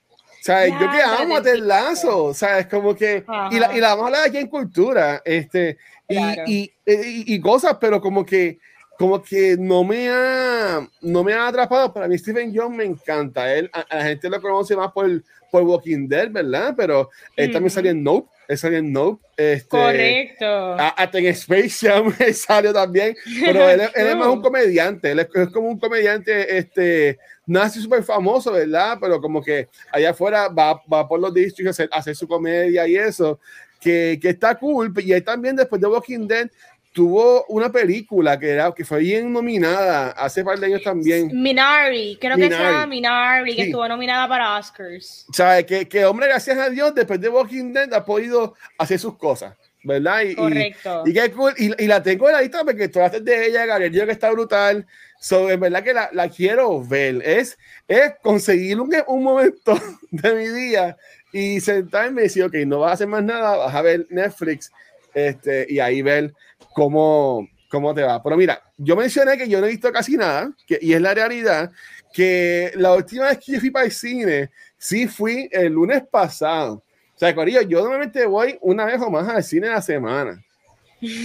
O 0.08 0.44
sea, 0.44 0.66
yo 0.66 0.90
que 0.90 1.02
amo 1.02 1.36
a 1.36 1.42
Ted 1.44 1.58
Lazo, 1.58 2.24
o 2.24 2.34
sea, 2.34 2.60
es 2.60 2.68
como 2.68 2.96
que, 2.96 3.26
y 3.52 3.60
la, 3.60 3.78
y 3.78 3.82
la 3.82 3.90
vamos 3.90 4.04
a 4.04 4.08
hablar 4.08 4.30
aquí 4.30 4.38
en 4.38 4.48
cultura, 4.48 5.22
este, 5.26 5.78
y, 6.08 6.18
y, 6.18 6.74
y, 6.86 7.36
y, 7.36 7.42
cosas, 7.42 7.78
pero 7.80 8.00
como 8.00 8.26
que, 8.26 8.58
como 9.02 9.22
que 9.22 9.58
no 9.60 9.84
me 9.84 10.10
ha, 10.10 10.88
no 11.02 11.24
me 11.24 11.34
ha 11.34 11.48
atrapado. 11.48 11.94
Para 11.94 12.08
mí, 12.08 12.18
Stephen 12.18 12.54
Young 12.54 12.76
me 12.76 12.86
encanta. 12.86 13.54
Él, 13.54 13.70
a, 13.74 13.86
la 13.96 14.04
gente 14.06 14.30
lo 14.30 14.42
conoce 14.42 14.76
más 14.76 14.92
por, 14.92 15.10
por 15.52 15.64
Walking 15.64 16.08
Dead, 16.08 16.32
¿verdad? 16.32 16.74
Pero 16.78 17.10
él 17.36 17.52
también 17.52 17.72
salió 17.72 17.92
en 17.92 18.04
Nope 18.04 18.30
él 18.52 18.58
salió 18.58 18.80
en 18.80 18.92
Nope. 18.92 19.26
Este, 19.38 19.70
Correcto. 19.70 20.74
Hasta 20.74 21.18
en 21.20 21.28
Space 21.28 21.88
Jam 21.88 22.14
salió 22.34 22.74
también. 22.74 23.16
Pero 23.46 23.70
él, 23.70 23.82
es 23.96 24.16
más 24.18 24.28
un 24.28 24.42
comediante. 24.44 25.12
Él 25.12 25.20
es, 25.20 25.28
como 25.54 25.70
un 25.70 25.80
comediante, 25.80 26.58
este, 26.58 27.18
no 27.46 27.62
así 27.62 27.82
súper 27.82 28.04
famoso, 28.04 28.52
¿verdad? 28.52 28.98
Pero 29.00 29.22
como 29.22 29.42
que 29.42 29.70
allá 29.90 30.10
afuera 30.10 30.50
va, 30.50 30.82
va 30.92 31.08
por 31.08 31.22
los 31.22 31.34
distritos 31.34 31.80
a 31.80 31.88
hacer, 31.94 32.14
su 32.14 32.28
comedia 32.28 32.86
y 32.90 32.98
eso. 32.98 33.40
Que, 33.80 34.20
que, 34.22 34.30
está 34.30 34.54
cool. 34.56 34.94
Y 34.98 35.14
él 35.14 35.24
también, 35.24 35.56
después 35.56 35.80
de 35.80 35.88
Walking 35.88 36.28
Dead, 36.28 36.50
tuvo 36.91 37.45
una 37.45 37.71
película 37.71 38.38
que 38.38 38.49
era 38.49 38.71
que 38.73 38.84
fue 38.84 38.99
bien 38.99 39.32
nominada 39.32 40.12
hace 40.12 40.43
par 40.43 40.60
de 40.60 40.67
años 40.67 40.84
también. 40.84 41.30
Minari, 41.34 42.17
creo 42.19 42.36
que 42.36 42.43
se 42.43 42.49
llama 42.49 42.86
Minari, 42.86 43.56
que 43.56 43.63
estuvo 43.63 43.88
nominada 43.88 44.27
para 44.27 44.58
Oscars. 44.58 45.25
¿Sabes? 45.34 45.65
Que, 45.65 45.88
que, 45.88 46.06
hombre, 46.06 46.27
gracias 46.27 46.58
a 46.58 46.69
Dios, 46.69 46.93
después 46.93 47.19
de 47.21 47.30
Walking 47.30 47.71
Dead 47.73 47.93
ha 47.93 48.04
podido 48.04 48.56
hacer 48.77 48.99
sus 48.99 49.17
cosas, 49.17 49.56
¿verdad? 49.84 50.21
Y, 50.21 50.36
Correcto. 50.36 51.04
Y, 51.06 51.65
y, 51.65 51.84
y, 51.86 51.88
la 51.88 52.04
tengo 52.04 52.27
en 52.27 52.36
la 52.36 52.41
lista 52.41 52.63
porque 52.63 52.89
tú 52.89 53.01
haces 53.01 53.23
de 53.23 53.47
ella, 53.47 53.65
Gabriel, 53.65 54.06
que 54.06 54.12
está 54.12 54.30
brutal. 54.32 54.86
So, 55.19 55.49
en 55.49 55.60
verdad 55.60 55.84
que 55.84 55.93
la, 55.93 56.10
la, 56.12 56.30
quiero 56.30 56.84
ver. 56.84 57.21
Es, 57.23 57.58
es 57.88 58.13
conseguir 58.21 58.80
un, 58.82 58.91
un 59.08 59.23
momento 59.23 59.80
de 60.12 60.34
mi 60.34 60.47
día 60.47 60.97
y 61.32 61.61
sentarme 61.61 62.22
y 62.22 62.24
decir, 62.26 62.43
ok, 62.43 62.55
no 62.66 62.80
vas 62.80 62.91
a 62.91 62.93
hacer 62.95 63.07
más 63.07 63.24
nada, 63.24 63.55
vas 63.55 63.74
a 63.74 63.82
ver 63.82 64.07
Netflix 64.09 64.72
este, 65.13 65.66
y 65.70 65.80
ahí 65.80 66.01
ver 66.01 66.34
cómo, 66.74 67.47
cómo 67.69 67.93
te 67.93 68.03
va. 68.03 68.22
Pero 68.22 68.38
mira, 68.38 68.61
yo 68.78 68.95
mencioné 68.95 69.38
que 69.38 69.47
yo 69.47 69.59
no 69.59 69.67
he 69.67 69.72
visto 69.72 69.91
casi 69.91 70.17
nada, 70.17 70.51
que, 70.67 70.78
y 70.82 70.93
es 70.93 71.01
la 71.01 71.13
realidad, 71.13 71.72
que 72.13 72.72
la 72.76 72.93
última 72.93 73.26
vez 73.28 73.39
que 73.39 73.53
yo 73.53 73.59
fui 73.59 73.72
para 73.72 73.86
el 73.86 73.91
cine, 73.91 74.51
sí 74.78 75.07
fui 75.07 75.47
el 75.51 75.74
lunes 75.74 76.03
pasado. 76.09 76.84
O 77.15 77.19
sea, 77.19 77.34
Corillo, 77.36 77.61
yo 77.61 77.82
normalmente 77.82 78.26
voy 78.26 78.57
una 78.61 78.86
vez 78.86 78.99
o 78.99 79.09
más 79.09 79.28
al 79.28 79.43
cine 79.43 79.67
a 79.67 79.74
la 79.74 79.82
semana. 79.82 80.43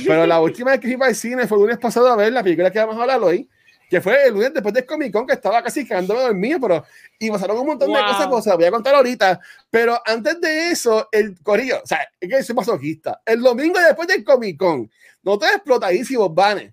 Pero 0.06 0.26
la 0.26 0.40
última 0.42 0.72
vez 0.72 0.80
que 0.80 0.94
fui 0.94 1.06
al 1.06 1.14
cine 1.14 1.46
fue 1.46 1.56
el 1.58 1.62
lunes 1.62 1.78
pasado 1.78 2.08
a 2.08 2.16
ver 2.16 2.32
la 2.32 2.42
película 2.42 2.70
que 2.70 2.78
vamos 2.78 2.96
a 2.98 3.02
hablar 3.02 3.22
hoy, 3.22 3.48
que 3.88 4.00
fue 4.00 4.26
el 4.26 4.34
lunes 4.34 4.52
después 4.52 4.74
del 4.74 4.84
Comic 4.84 5.12
Con, 5.12 5.26
que 5.26 5.34
estaba 5.34 5.62
casi 5.62 5.86
quedándome 5.86 6.20
dormido, 6.20 6.60
pero 6.60 6.84
y 7.18 7.30
pasaron 7.30 7.58
un 7.58 7.66
montón 7.66 7.92
de 7.92 8.00
cosas, 8.28 8.46
las 8.46 8.56
voy 8.56 8.64
a 8.64 8.70
contar 8.70 8.94
ahorita. 8.94 9.40
Pero 9.70 10.00
antes 10.04 10.40
de 10.40 10.70
eso, 10.70 11.08
el 11.12 11.36
Corillo, 11.42 11.80
o 11.82 11.86
sea, 11.86 12.00
es 12.20 12.28
que 12.28 12.42
soy 12.42 12.54
masoquista. 12.54 13.22
El 13.24 13.40
domingo 13.40 13.78
después 13.78 14.08
del 14.08 14.24
Comic 14.24 14.58
Con, 14.58 14.90
nosotros 15.26 15.50
explotadísimos, 15.56 16.32
vanes. 16.32 16.72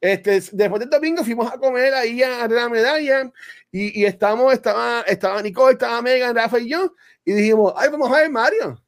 Este, 0.00 0.42
después 0.50 0.80
del 0.80 0.90
domingo 0.90 1.22
fuimos 1.22 1.50
a 1.50 1.56
comer 1.56 1.94
ahí 1.94 2.20
a, 2.20 2.48
la 2.48 2.68
medalla 2.68 3.30
y, 3.70 4.00
y 4.00 4.04
estamos, 4.04 4.52
estaba, 4.52 5.02
estaba 5.02 5.40
Nicole, 5.40 5.74
estaba 5.74 6.02
Megan, 6.02 6.34
Rafa 6.34 6.58
y 6.58 6.70
yo, 6.70 6.92
y 7.24 7.32
dijimos, 7.32 7.72
ay, 7.76 7.88
vamos 7.90 8.10
a 8.10 8.16
ver 8.16 8.30
Mario. 8.30 8.82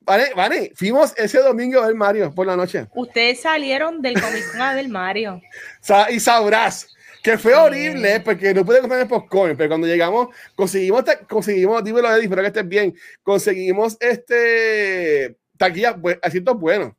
Vale, 0.00 0.32
vale, 0.36 0.72
fuimos 0.74 1.14
ese 1.16 1.38
domingo 1.38 1.80
a 1.80 1.86
ver 1.86 1.96
Mario 1.96 2.34
por 2.34 2.46
la 2.46 2.54
noche. 2.54 2.86
Ustedes 2.94 3.40
salieron 3.40 4.02
del 4.02 4.20
Comic 4.20 4.52
Con 4.52 4.60
a 4.60 4.74
ver 4.74 4.88
Mario. 4.88 5.40
y 6.10 6.20
sabrás 6.20 6.94
que 7.22 7.38
fue 7.38 7.54
horrible 7.54 8.20
porque 8.20 8.52
no 8.52 8.66
pude 8.66 8.82
comer 8.82 9.08
popcorn, 9.08 9.56
pero 9.56 9.70
cuando 9.70 9.86
llegamos, 9.86 10.28
conseguimos, 10.54 11.04
conseguimos, 11.26 11.82
dímelo, 11.82 12.12
Eddie, 12.12 12.24
espero 12.24 12.42
que 12.42 12.48
estés 12.48 12.68
bien, 12.68 12.94
conseguimos 13.22 13.96
este 13.98 15.38
taquilla, 15.56 15.98
asientos 16.22 16.60
buenos 16.60 16.92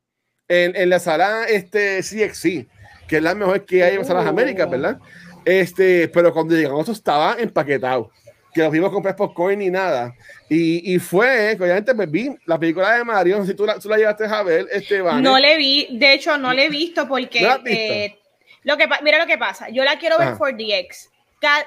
en, 0.48 0.76
en, 0.76 0.90
la 0.90 1.00
sala 1.00 1.46
este, 1.46 2.00
CXC, 2.00 2.68
que 3.08 3.18
es 3.18 3.24
la 3.24 3.36
mejor 3.36 3.66
que 3.66 3.84
hay 3.84 3.96
en 3.96 4.02
las 4.02 4.10
Américas, 4.26 4.70
¿verdad? 4.70 5.00
Este, 5.46 6.08
pero 6.10 6.34
cuando 6.34 6.56
llegamos 6.56 6.90
estaba 6.90 7.36
empaquetado, 7.40 8.12
que 8.54 8.62
nos 8.62 8.72
vimos 8.72 8.92
comprar 8.92 9.16
popcorn 9.16 9.60
ni 9.60 9.70
nada. 9.70 10.14
Y, 10.50 10.94
y 10.94 11.00
fue, 11.00 11.56
obviamente 11.60 11.94
me 11.94 12.06
vi 12.06 12.36
la 12.46 12.60
película 12.60 12.98
de 12.98 13.04
Mario, 13.04 13.46
si 13.46 13.54
tú 13.54 13.66
la, 13.66 13.80
tú 13.80 13.90
la 13.90 13.98
llevaste 13.98 14.26
a 14.26 14.44
ver, 14.44 14.68
Esteban. 14.72 15.22
No 15.22 15.40
le 15.40 15.58
vi, 15.58 15.88
de 15.92 16.14
hecho 16.14 16.38
no 16.38 16.54
le 16.54 16.66
he 16.66 16.70
visto 16.70 17.08
porque... 17.08 17.48
Eh, 17.66 18.20
lo 18.64 18.76
que, 18.76 18.88
mira 19.04 19.18
lo 19.18 19.28
que 19.28 19.38
pasa, 19.38 19.70
yo 19.70 19.84
la 19.86 19.98
quiero 19.98 20.18
ver 20.18 20.36
por 20.38 20.52
DX 20.54 21.10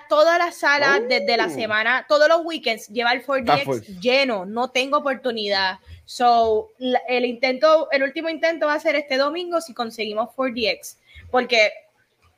toda 0.08 0.38
la 0.38 0.52
sala 0.52 1.00
desde 1.00 1.36
la 1.36 1.46
oh. 1.46 1.50
semana, 1.50 2.06
todos 2.08 2.28
los 2.28 2.40
weekends 2.44 2.88
lleva 2.88 3.12
el 3.12 3.24
4DX 3.24 4.00
lleno, 4.00 4.44
no 4.44 4.70
tengo 4.70 4.98
oportunidad. 4.98 5.78
So, 6.04 6.70
el 7.08 7.24
intento, 7.24 7.88
el 7.92 8.02
último 8.02 8.28
intento 8.28 8.66
va 8.66 8.74
a 8.74 8.80
ser 8.80 8.96
este 8.96 9.16
domingo 9.16 9.60
si 9.60 9.74
conseguimos 9.74 10.30
4DX, 10.36 10.96
porque 11.30 11.72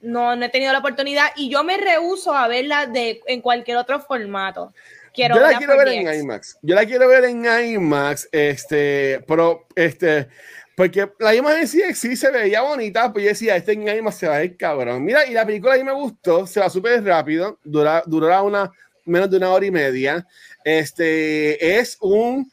no, 0.03 0.37
no 0.37 0.45
he 0.45 0.49
tenido 0.51 0.73
la 0.73 0.81
oportunidad 0.81 1.29
y 1.37 1.49
yo 1.49 1.65
me 1.65 1.79
rehuso 1.79 2.35
a 2.35 2.49
verla 2.49 2.87
de, 2.87 3.21
en 3.27 3.41
cualquier 3.41 3.79
otro 3.79 4.01
formato. 4.01 4.75
Quiero 5.15 5.37
yo 5.37 5.43
la 5.43 5.59
quiero 5.59 5.77
ver 5.77 5.89
en 5.89 6.21
IMAX. 6.21 6.59
Yo 6.63 6.75
la 6.75 6.87
quiero 6.87 7.07
ver 7.07 7.25
en 7.25 7.45
IMAX, 7.45 8.29
este, 8.33 9.23
pero 9.27 9.67
este 9.77 10.29
porque 10.75 11.11
la 11.19 11.35
imagen 11.35 11.69
sí, 11.69 11.83
sí 11.95 12.17
se 12.17 12.31
veía 12.31 12.63
bonita, 12.63 13.13
pues 13.13 13.25
yo 13.25 13.29
decía, 13.31 13.57
este 13.57 13.73
en 13.73 14.13
se 14.13 14.27
va 14.27 14.37
a 14.37 14.45
ir 14.45 14.57
cabrón. 14.57 15.05
Mira, 15.05 15.27
y 15.27 15.33
la 15.33 15.45
película 15.45 15.75
a 15.75 15.77
mí 15.77 15.85
me 15.85 15.93
gustó, 15.93 16.47
se 16.47 16.61
va 16.61 16.71
súper 16.71 17.05
rápido, 17.05 17.59
dura, 17.63 18.03
durará 18.07 18.43
una, 18.43 18.71
menos 19.05 19.31
de 19.31 19.37
una 19.37 19.51
hora 19.51 19.67
y 19.67 19.71
media. 19.71 20.27
Este, 20.65 21.79
es 21.79 21.99
un, 22.01 22.51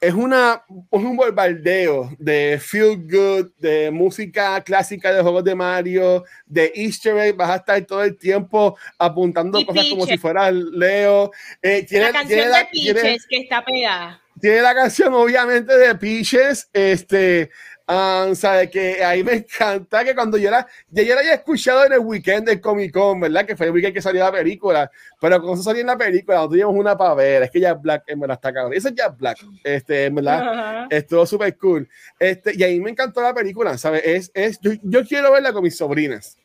es 0.00 0.14
una, 0.14 0.62
un 0.90 1.16
bombardeo 1.16 2.14
de 2.16 2.60
feel 2.62 2.96
good, 3.10 3.50
de 3.58 3.90
música 3.90 4.62
clásica 4.62 5.12
de 5.12 5.22
juegos 5.22 5.42
de 5.42 5.56
Mario, 5.56 6.24
de 6.46 6.72
Easter 6.76 7.16
egg, 7.18 7.36
vas 7.36 7.50
a 7.50 7.56
estar 7.56 7.84
todo 7.84 8.04
el 8.04 8.16
tiempo 8.16 8.78
apuntando 8.98 9.64
cosas 9.66 9.86
como 9.90 10.06
si 10.06 10.16
fuera 10.16 10.48
Leo. 10.52 11.32
Eh, 11.60 11.84
tiene, 11.88 12.06
la 12.06 12.12
canción 12.12 12.52
de 12.52 12.68
Peaches 12.72 13.26
que 13.26 13.38
está 13.38 13.64
pegada 13.64 14.21
tiene 14.42 14.60
la 14.60 14.74
canción 14.74 15.14
obviamente 15.14 15.72
de 15.78 15.94
Peaches, 15.94 16.68
este, 16.72 17.48
um, 17.86 18.34
sabe 18.34 18.68
que 18.68 19.04
ahí 19.04 19.22
me 19.22 19.34
encanta 19.34 20.04
que 20.04 20.16
cuando 20.16 20.36
yo 20.36 20.50
la, 20.50 20.66
ya 20.90 21.04
yo 21.04 21.14
la 21.14 21.20
había 21.20 21.34
escuchado 21.34 21.84
en 21.84 21.92
el 21.92 22.00
weekend 22.00 22.48
del 22.48 22.60
Comic 22.60 22.92
Con, 22.92 23.20
¿verdad? 23.20 23.46
Que 23.46 23.54
fue 23.54 23.66
el 23.66 23.72
weekend 23.72 23.94
que 23.94 24.02
salió 24.02 24.24
la 24.24 24.32
película, 24.32 24.90
pero 25.20 25.40
cuando 25.40 25.58
se 25.58 25.62
salió 25.62 25.82
en 25.82 25.86
la 25.86 25.96
película, 25.96 26.38
nosotros 26.38 26.58
tuvimos 26.58 26.74
una 26.74 26.98
para 26.98 27.14
ver, 27.14 27.44
es 27.44 27.52
que 27.52 27.60
ya 27.60 27.74
Black 27.74 28.02
en 28.08 28.18
verdad 28.18 28.34
está 28.34 28.52
cabrón, 28.52 28.74
eso 28.74 28.88
es 28.88 28.94
ya 28.96 29.10
Black, 29.10 29.38
este, 29.62 30.06
en 30.06 30.16
verdad, 30.16 30.88
estuvo 30.90 31.24
súper 31.24 31.56
cool, 31.56 31.88
este, 32.18 32.52
y 32.56 32.64
ahí 32.64 32.80
me 32.80 32.90
encantó 32.90 33.22
la 33.22 33.32
película, 33.32 33.78
¿sabes? 33.78 34.02
Es, 34.04 34.30
es, 34.34 34.58
yo, 34.60 34.72
yo 34.82 35.06
quiero 35.06 35.30
verla 35.30 35.52
con 35.52 35.62
mis 35.62 35.76
sobrinas. 35.76 36.36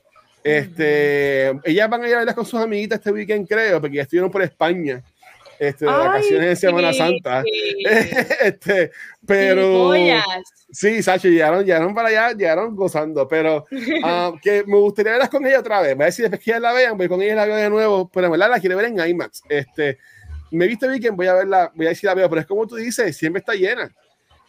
Este, 0.43 1.49
ellas 1.63 1.89
van 1.89 2.03
a 2.03 2.07
ir 2.07 2.13
a 2.13 2.17
verla 2.19 2.35
con 2.35 2.45
sus 2.45 2.61
amiguitas 2.61 2.99
este 2.99 3.11
weekend, 3.11 3.47
creo, 3.49 3.81
porque 3.81 3.97
ya 3.97 4.03
estuvieron 4.03 4.29
por 4.29 4.43
España 4.43 5.03
este, 5.59 5.85
de 5.85 5.91
vacaciones 5.91 6.49
en 6.49 6.55
Semana 6.55 6.93
Santa. 6.93 7.43
este, 8.41 8.91
pero 9.25 9.91
sí, 10.71 11.01
Sacho, 11.03 11.27
llegaron, 11.27 11.65
llegaron 11.65 11.93
para 11.93 12.09
allá, 12.09 12.31
llegaron 12.31 12.75
gozando, 12.75 13.27
pero 13.27 13.65
ah, 14.03 14.33
que 14.41 14.63
me 14.65 14.77
gustaría 14.77 15.13
verlas 15.13 15.29
con 15.29 15.45
ella 15.45 15.59
otra 15.59 15.81
vez. 15.81 15.95
Voy 15.95 16.03
a 16.03 16.05
decir 16.07 16.23
después 16.23 16.43
que 16.43 16.51
ya 16.51 16.59
la 16.59 16.73
vean, 16.73 16.97
voy 16.97 17.07
con 17.07 17.21
ella 17.21 17.35
la 17.35 17.45
veo 17.45 17.55
de 17.55 17.69
nuevo, 17.69 18.09
pero 18.09 18.27
en 18.27 18.31
verdad 18.31 18.49
la 18.49 18.59
quiero 18.59 18.77
ver 18.77 18.85
en 18.85 18.99
IMAX. 18.99 19.43
Este, 19.49 19.97
me 20.51 20.65
he 20.65 20.67
visto 20.67 20.87
bien, 20.87 21.15
voy 21.15 21.27
a 21.27 21.33
verla, 21.33 21.71
voy 21.75 21.87
a 21.87 21.89
decir 21.89 22.07
la 22.07 22.13
veo, 22.13 22.29
pero 22.29 22.41
es 22.41 22.47
como 22.47 22.67
tú 22.67 22.75
dices, 22.75 23.15
siempre 23.15 23.39
está 23.39 23.53
llena. 23.53 23.91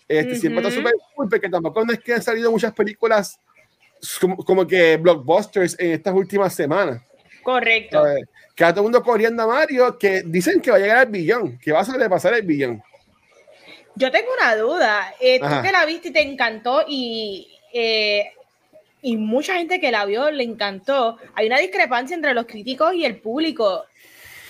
Este, 0.09 0.37
Siempre 0.37 0.63
está 0.63 0.75
súper 0.75 0.95
cool, 1.15 1.29
porque 1.29 1.51
tampoco 1.51 1.85
no 1.85 1.93
es 1.93 2.01
que 2.01 2.15
han 2.15 2.23
salido 2.23 2.51
muchas 2.51 2.73
películas 2.73 3.39
como, 4.19 4.37
como 4.39 4.67
que 4.67 4.97
blockbusters 4.97 5.79
en 5.79 5.93
estas 5.93 6.15
últimas 6.15 6.55
semanas. 6.55 7.03
Correcto. 7.43 8.03
Que 8.59 8.65
a 8.65 8.73
todo 8.73 8.81
el 8.81 8.87
mundo 8.87 9.05
corriendo 9.05 9.45
a 9.45 9.47
Mario, 9.47 9.97
que 9.97 10.23
dicen 10.27 10.61
que 10.61 10.73
va 10.73 10.79
a 10.79 10.81
llegar 10.81 10.99
al 10.99 11.07
billón, 11.07 11.61
que 11.61 11.71
va 11.71 11.79
a 11.79 11.85
sobrepasar 11.85 12.35
el 12.35 12.43
billón. 12.43 12.83
Yo 13.95 14.11
tengo 14.11 14.27
una 14.37 14.57
duda. 14.57 15.15
Eh, 15.21 15.39
tú 15.39 15.47
que 15.63 15.71
la 15.71 15.87
viste 15.87 16.09
y 16.09 16.13
te 16.13 16.23
encantó 16.23 16.85
y, 16.89 17.57
eh, 17.73 18.33
y 19.01 19.17
mucha 19.17 19.55
gente 19.55 19.79
que 19.79 19.93
la 19.93 20.05
vio 20.07 20.33
le 20.33 20.43
encantó. 20.43 21.19
Hay 21.37 21.47
una 21.47 21.61
discrepancia 21.61 22.17
entre 22.17 22.35
los 22.35 22.47
críticos 22.47 22.95
y 22.95 23.05
el 23.05 23.21
público. 23.21 23.85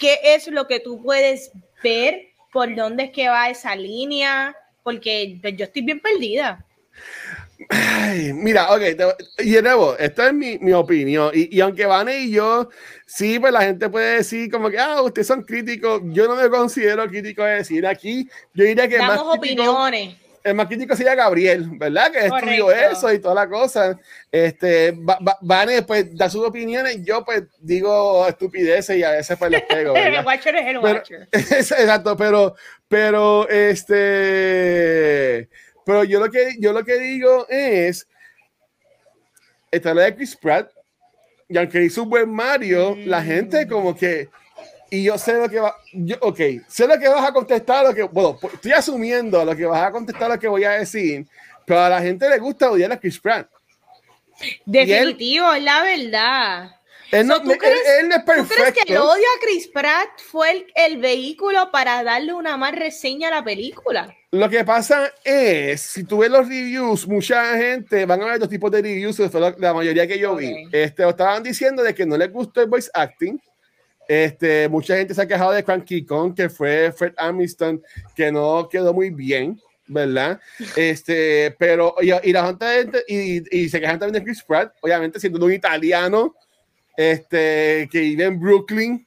¿Qué 0.00 0.18
es 0.22 0.48
lo 0.48 0.66
que 0.66 0.80
tú 0.80 1.02
puedes 1.02 1.50
ver? 1.82 2.28
¿Por 2.50 2.74
dónde 2.74 3.04
es 3.04 3.10
que 3.10 3.28
va 3.28 3.50
esa 3.50 3.76
línea? 3.76 4.56
Porque 4.82 5.38
yo 5.54 5.66
estoy 5.66 5.82
bien 5.82 6.00
perdida. 6.00 6.64
Ay, 7.70 8.32
mira, 8.32 8.72
ok, 8.72 8.80
y 9.38 9.50
de 9.50 9.62
nuevo, 9.62 9.96
esta 9.98 10.28
es 10.28 10.32
mi, 10.32 10.58
mi 10.58 10.72
opinión. 10.72 11.30
Y, 11.34 11.54
y, 11.54 11.60
aunque 11.60 11.84
Vane 11.84 12.20
y 12.20 12.30
yo, 12.30 12.70
sí, 13.04 13.38
pues 13.38 13.52
la 13.52 13.60
gente 13.60 13.90
puede 13.90 14.16
decir 14.16 14.50
como 14.50 14.70
que, 14.70 14.78
ah, 14.78 15.02
ustedes 15.02 15.26
son 15.26 15.42
críticos. 15.42 16.00
Yo 16.06 16.26
no 16.26 16.36
me 16.36 16.48
considero 16.48 17.06
crítico 17.06 17.44
de 17.44 17.56
decir 17.56 17.86
aquí. 17.86 18.26
Yo 18.54 18.64
diría 18.64 18.88
que 18.88 18.96
Damos 18.96 19.26
más 19.26 19.36
opiniones. 19.36 20.16
el 20.44 20.54
más 20.54 20.66
crítico 20.66 20.96
sería 20.96 21.14
Gabriel, 21.14 21.68
¿verdad? 21.72 22.10
Que 22.10 22.26
estudió 22.26 22.72
eso 22.72 23.12
y 23.12 23.18
toda 23.18 23.34
la 23.34 23.48
cosa. 23.48 23.98
Este, 24.32 24.96
Vane, 25.42 25.82
pues 25.82 26.16
da 26.16 26.30
sus 26.30 26.46
opiniones. 26.46 27.04
Yo, 27.04 27.22
pues 27.22 27.42
digo 27.60 28.26
estupideces 28.26 28.96
y 28.96 29.02
a 29.02 29.10
veces, 29.10 29.36
pues 29.38 29.50
les 29.50 29.62
pego. 29.64 29.92
el 29.94 30.24
watcher 30.24 30.56
es 30.56 30.66
el 30.68 30.78
watcher. 30.78 31.28
exacto, 31.32 32.16
pero, 32.16 32.54
pero, 32.88 33.46
este 33.46 35.50
pero 35.88 36.04
yo 36.04 36.20
lo 36.20 36.30
que, 36.30 36.54
yo 36.58 36.74
lo 36.74 36.84
que 36.84 36.98
digo 36.98 37.46
es, 37.48 38.06
esta 39.70 39.94
la 39.94 40.02
de 40.02 40.16
Chris 40.16 40.36
Pratt, 40.36 40.70
y 41.48 41.56
aunque 41.56 41.82
hizo 41.82 42.02
un 42.02 42.10
buen 42.10 42.28
Mario, 42.30 42.94
la 43.06 43.22
gente 43.22 43.66
como 43.66 43.96
que, 43.96 44.28
y 44.90 45.04
yo 45.04 45.16
sé 45.16 45.38
lo 45.38 45.48
que 45.48 45.60
va, 45.60 45.74
yo, 45.94 46.16
ok, 46.20 46.40
sé 46.68 46.86
lo 46.86 46.98
que 46.98 47.08
vas 47.08 47.26
a 47.26 47.32
contestar, 47.32 47.86
lo 47.86 47.94
que, 47.94 48.02
bueno, 48.02 48.36
pues, 48.38 48.52
estoy 48.52 48.72
asumiendo 48.72 49.42
lo 49.42 49.56
que 49.56 49.64
vas 49.64 49.82
a 49.82 49.90
contestar, 49.90 50.28
lo 50.28 50.38
que 50.38 50.46
voy 50.46 50.64
a 50.64 50.72
decir, 50.72 51.26
pero 51.64 51.80
a 51.80 51.88
la 51.88 52.02
gente 52.02 52.28
le 52.28 52.36
gusta 52.36 52.70
odiar 52.70 52.92
a 52.92 53.00
Chris 53.00 53.18
Pratt. 53.18 53.48
Definitivo, 54.66 55.54
es 55.54 55.62
la 55.62 55.82
verdad. 55.84 56.76
Él 57.12 57.26
no, 57.26 57.40
¿tú, 57.40 57.48
crees, 57.56 57.80
es 57.80 58.22
perfecto. 58.24 58.42
¿Tú 58.42 58.54
crees 58.54 58.74
que 58.74 58.92
el 58.92 58.98
odio 58.98 59.24
a 59.24 59.40
Chris 59.40 59.68
Pratt 59.68 60.20
fue 60.20 60.50
el, 60.50 60.66
el, 60.74 60.98
vehículo 60.98 61.70
para 61.70 62.04
darle 62.04 62.34
una 62.34 62.58
más 62.58 62.74
reseña 62.74 63.28
a 63.28 63.36
la 63.36 63.42
película? 63.42 64.14
Lo 64.30 64.50
que 64.50 64.62
pasa 64.62 65.10
es, 65.24 65.80
si 65.80 66.04
tú 66.04 66.18
ves 66.18 66.30
los 66.30 66.46
reviews, 66.46 67.08
mucha 67.08 67.56
gente 67.56 68.04
van 68.04 68.20
a 68.20 68.26
ver 68.26 68.38
dos 68.38 68.50
tipos 68.50 68.70
de 68.70 68.82
reviews, 68.82 69.18
la 69.58 69.72
mayoría 69.72 70.06
que 70.06 70.18
yo 70.18 70.36
vi. 70.36 70.68
Este, 70.70 71.08
estaban 71.08 71.42
diciendo 71.42 71.82
de 71.82 71.94
que 71.94 72.04
no 72.04 72.14
les 72.14 72.30
gustó 72.30 72.60
el 72.60 72.68
voice 72.68 72.90
acting. 72.92 73.40
Este, 74.06 74.68
mucha 74.68 74.98
gente 74.98 75.14
se 75.14 75.22
ha 75.22 75.26
quejado 75.26 75.52
de 75.52 75.64
Cranky 75.64 76.04
Kong, 76.04 76.34
que 76.34 76.50
fue 76.50 76.92
Fred 76.92 77.14
Amiston, 77.16 77.82
que 78.14 78.30
no 78.30 78.68
quedó 78.68 78.92
muy 78.92 79.08
bien, 79.08 79.58
¿verdad? 79.86 80.38
Este, 80.76 81.56
pero, 81.58 81.94
y, 82.02 82.10
y 82.28 82.32
la 82.32 82.46
gente, 82.48 83.04
y, 83.08 83.58
y, 83.58 83.68
se 83.70 83.80
quejan 83.80 83.98
también 83.98 84.22
de 84.22 84.24
Chris 84.24 84.42
Pratt, 84.42 84.74
obviamente 84.82 85.18
siendo 85.20 85.42
un 85.42 85.54
italiano, 85.54 86.34
este, 86.98 87.88
que 87.90 88.00
vive 88.00 88.24
en 88.24 88.38
Brooklyn, 88.38 89.06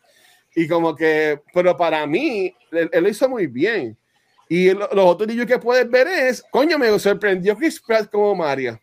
y 0.56 0.68
como 0.68 0.96
que, 0.96 1.40
pero 1.54 1.78
para 1.78 2.08
mí, 2.08 2.56
él, 2.72 2.90
él 2.92 3.04
lo 3.04 3.10
hizo 3.10 3.30
muy 3.30 3.46
bien. 3.46 3.96
Y 4.54 4.70
los 4.74 4.90
otros 4.92 5.30
niños 5.30 5.46
que 5.46 5.58
puedes 5.58 5.90
ver 5.90 6.10
es, 6.10 6.44
coño, 6.52 6.78
me 6.78 7.00
sorprendió 7.00 7.56
Chris 7.56 7.80
Pratt 7.80 8.12
como 8.12 8.36
Mario. 8.36 8.78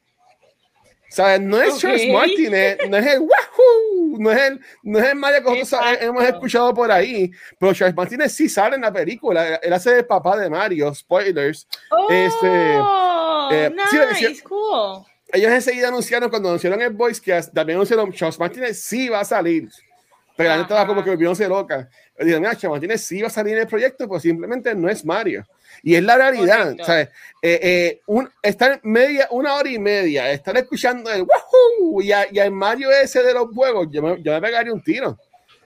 ¿Sabes? 1.10 1.42
No 1.42 1.60
es 1.60 1.76
Charles 1.78 2.10
Martin, 2.10 2.50
no 2.90 2.96
es 2.96 3.06
el 3.06 3.20
Wahoo 3.20 4.18
no 4.18 4.30
es 4.30 4.38
el, 4.40 4.60
no 4.82 4.98
es 4.98 5.04
el 5.10 5.16
Mario 5.16 5.44
que 5.44 5.58
nosotros 5.58 5.98
hemos 6.00 6.24
escuchado 6.24 6.72
por 6.72 6.90
ahí, 6.90 7.30
pero 7.58 7.74
Charles 7.74 7.94
Martínez 7.94 8.32
sí 8.32 8.48
sale 8.48 8.76
en 8.76 8.80
la 8.80 8.90
película, 8.90 9.56
él 9.56 9.70
hace 9.70 9.98
el 9.98 10.06
papá 10.06 10.38
de 10.38 10.48
Mario, 10.48 10.94
spoilers. 10.94 11.68
Oh, 11.90 12.08
este, 12.10 13.66
eh, 13.66 13.70
nice, 13.70 14.42
cool. 14.44 15.04
Ellos 15.30 15.52
enseguida 15.52 15.88
anunciaron, 15.88 16.30
cuando 16.30 16.48
anunciaron 16.48 16.80
el 16.80 16.94
Voice 16.94 17.20
Cast, 17.20 17.52
también 17.52 17.76
anunciaron 17.76 18.10
Charles 18.10 18.38
Martínez 18.38 18.80
sí 18.80 19.10
va 19.10 19.20
a 19.20 19.24
salir. 19.26 19.68
Pero 20.34 20.48
la 20.48 20.56
gente 20.56 20.72
estaba 20.72 20.86
como 20.86 21.04
que 21.04 21.34
se 21.34 21.46
loca. 21.46 21.90
Dijeron, 22.18 22.40
mira, 22.40 22.52
Charles 22.54 22.70
Martínez 22.70 23.02
sí 23.02 23.20
va 23.20 23.26
a 23.26 23.30
salir 23.30 23.52
en 23.54 23.60
el 23.60 23.66
proyecto, 23.66 24.08
pues 24.08 24.22
simplemente 24.22 24.74
no 24.74 24.88
es 24.88 25.04
Mario. 25.04 25.44
Y 25.82 25.94
es 25.94 26.02
la 26.02 26.16
realidad, 26.16 26.76
¿sabes? 26.84 27.08
Eh, 27.40 27.60
eh, 27.62 28.00
un, 28.06 28.28
estar 28.42 28.80
media, 28.82 29.28
una 29.30 29.54
hora 29.54 29.70
y 29.70 29.78
media, 29.78 30.30
estar 30.30 30.56
escuchando 30.56 31.10
el 31.10 31.22
wahoo 31.22 32.02
y, 32.02 32.12
a, 32.12 32.26
y 32.30 32.38
al 32.38 32.50
Mario 32.50 32.90
ese 32.90 33.22
de 33.22 33.32
los 33.32 33.48
juegos, 33.54 33.88
yo 33.90 34.02
me, 34.02 34.22
yo 34.22 34.32
me 34.32 34.40
pegaría 34.40 34.72
un 34.72 34.82
tiro. 34.82 35.18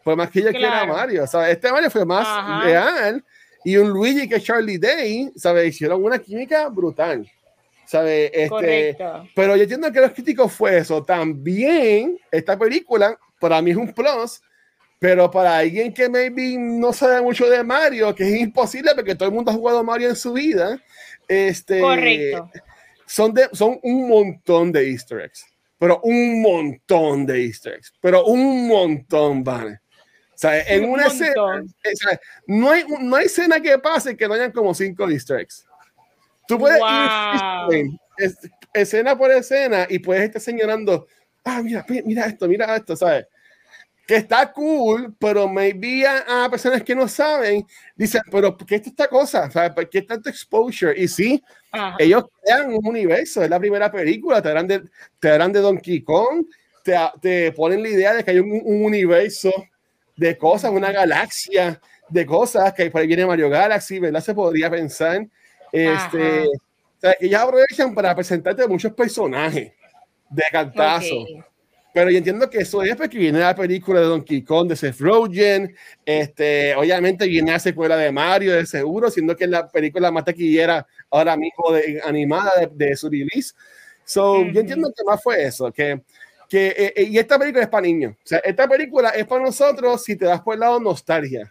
Por 0.05 0.17
más 0.17 0.31
que 0.31 0.43
yo 0.43 0.51
quiera 0.51 0.81
a 0.81 0.87
Mario, 0.87 1.27
¿sabes? 1.27 1.51
Este 1.51 1.71
Mario 1.71 1.91
fue 1.91 2.05
más 2.05 2.65
real 2.65 3.25
y 3.65 3.77
un 3.77 3.89
Luigi 3.91 4.29
que 4.29 4.41
Charlie 4.41 4.79
Day, 4.79 5.31
¿sabes? 5.37 5.69
Hicieron 5.69 6.03
una 6.03 6.19
química 6.19 6.69
brutal. 6.69 7.31
¿sabes? 7.93 8.31
Este, 8.33 8.97
pero 9.35 9.55
yo 9.55 9.63
entiendo 9.63 9.93
que 9.93 10.01
los 10.01 10.13
críticos 10.13 10.53
fue 10.53 10.79
eso. 10.79 11.05
También 11.05 12.19
esta 12.31 12.59
película, 12.59 13.19
para 13.39 13.61
mí 13.61 13.71
es 13.71 13.77
un 13.77 13.93
plus, 13.93 14.41
pero 15.03 15.29
para 15.29 15.59
alguien 15.59 15.93
que 15.93 16.09
maybe 16.09 16.57
no 16.57 16.93
sabe 16.93 17.21
mucho 17.21 17.51
de 17.51 17.65
Mario, 17.65 18.15
que 18.15 18.23
es 18.23 18.41
imposible 18.41 18.93
porque 18.95 19.17
todo 19.17 19.29
el 19.29 19.35
mundo 19.35 19.51
ha 19.51 19.55
jugado 19.55 19.83
Mario 19.83 20.11
en 20.11 20.15
su 20.15 20.33
vida, 20.33 20.81
este, 21.27 21.81
Correcto. 21.81 22.49
Son, 23.05 23.35
de, 23.35 23.49
son 23.51 23.81
un 23.83 24.09
montón 24.09 24.71
de 24.71 24.89
easter 24.89 25.23
eggs, 25.23 25.45
pero 25.77 26.01
un 26.05 26.41
montón 26.41 27.27
de 27.27 27.47
easter 27.47 27.75
eggs, 27.75 27.93
pero 28.01 28.25
un 28.27 28.69
montón, 28.69 29.43
¿vale? 29.43 29.81
O 30.35 30.39
sea, 30.39 30.61
en 30.61 30.89
una 30.89 31.09
escena, 31.09 31.35
no, 32.47 32.71
hay, 32.71 32.85
no 33.01 33.17
hay 33.17 33.27
escena 33.27 33.61
que 33.61 33.77
pase 33.81 34.17
que 34.17 34.29
no 34.29 34.35
hayan 34.35 34.53
como 34.53 34.73
cinco 34.73 35.11
easter 35.11 35.41
eggs. 35.41 35.67
Tú 36.47 36.61
puedes 36.61 36.79
ir 36.79 37.91
escena 38.73 39.19
por 39.19 39.33
escena 39.33 39.85
y 39.91 39.99
puedes 39.99 40.23
estar 40.23 40.41
señalando, 40.41 41.09
ah, 41.43 41.61
mira, 41.61 41.85
mira 42.05 42.27
esto, 42.27 42.47
mira 42.47 42.77
esto, 42.77 42.95
¿sabes? 42.95 43.27
Que 44.07 44.17
está 44.17 44.53
cool, 44.53 45.15
pero 45.19 45.49
maybe 45.49 46.07
a, 46.07 46.45
a, 46.45 46.51
personas 46.51 46.83
que 46.83 46.95
no 46.95 47.07
saben, 47.07 47.65
dicen, 47.95 48.23
pero 48.31 48.57
¿qué 48.57 48.77
es 48.77 48.87
esta 48.87 49.09
cosa? 49.09 49.49
¿Por 49.75 49.89
qué 49.89 50.03
tanto 50.03 50.29
exposure? 50.29 50.99
Y 51.01 51.07
sí, 51.07 51.43
ellos 51.99 52.25
crean 52.43 52.75
un 52.75 52.87
universo, 52.87 53.43
es 53.43 53.51
la 53.51 53.61
primera 53.61 53.91
película, 53.91 54.43
te 54.43 54.49
harán 54.49 54.67
de, 54.67 54.83
te 55.21 55.29
de 55.29 55.61
Donkey 55.61 56.03
Kong, 56.03 56.47
te, 56.83 56.97
te, 57.21 57.53
ponen 57.53 57.83
la 57.83 57.89
idea 57.89 58.15
de 58.15 58.25
que 58.25 58.33
hay 58.33 58.39
un, 58.41 58.61
universo 58.65 59.53
de 60.17 60.37
cosas, 60.37 60.73
una 60.73 60.91
galaxia 60.91 61.81
de 62.09 62.27
cosas, 62.27 62.73
que 62.75 62.91
por 62.91 63.01
ahí 63.01 63.07
viene 63.07 63.25
Mario 63.25 63.49
Galaxy, 63.49 63.99
¿verdad? 63.99 64.21
Se 64.21 64.35
podría 64.35 64.69
pensar. 64.69 65.27
Este, 65.71 66.47
o 66.47 67.01
sea, 67.01 67.17
ya 67.21 67.43
aprovechan 67.43 67.95
para 67.95 68.15
presentarte 68.15 68.67
muchos 68.67 68.93
personajes 68.93 69.73
de 70.29 70.43
cantazo. 70.51 71.25
Pero 71.93 72.11
yo 72.11 72.19
entiendo 72.19 72.49
que 72.49 72.59
eso 72.59 72.83
es 72.83 72.97
porque 72.97 73.19
viene 73.19 73.39
la 73.39 73.55
película 73.55 74.01
de 74.01 74.07
Donkey 74.07 74.43
Kong 74.43 74.69
de 74.69 74.77
Seth 74.77 74.99
Rogen, 74.99 75.77
este, 76.07 76.75
obviamente 76.75 77.27
viene 77.27 77.53
la 77.53 77.59
secuela 77.59 77.97
de 77.97 78.11
Mario, 78.11 78.55
de 78.55 78.65
seguro, 78.65 79.11
siendo 79.11 79.37
que 79.37 79.45
es 79.45 79.51
la 79.51 79.69
película 79.69 80.11
más 80.11 80.25
taquillera 80.25 80.87
ahora 81.11 81.37
mismo 81.37 81.71
de, 81.73 82.01
animada 82.03 82.51
de, 82.71 82.97
su 82.97 83.11
release. 83.11 83.53
So, 84.05 84.43
yo 84.43 84.61
entiendo 84.61 84.91
que 84.97 85.05
más 85.05 85.23
fue 85.23 85.45
eso, 85.45 85.71
que, 85.71 86.01
que 86.49 86.69
eh, 86.69 86.93
eh, 86.97 87.03
y 87.11 87.19
esta 87.19 87.39
película 87.39 87.65
es 87.65 87.69
para 87.69 87.83
niños. 87.83 88.15
O 88.15 88.27
sea, 88.27 88.39
esta 88.39 88.67
película 88.67 89.11
es 89.11 89.27
para 89.27 89.45
nosotros 89.45 90.03
si 90.03 90.17
te 90.17 90.25
das 90.25 90.41
por 90.41 90.55
el 90.55 90.61
lado 90.61 90.81
nostalgia. 90.81 91.51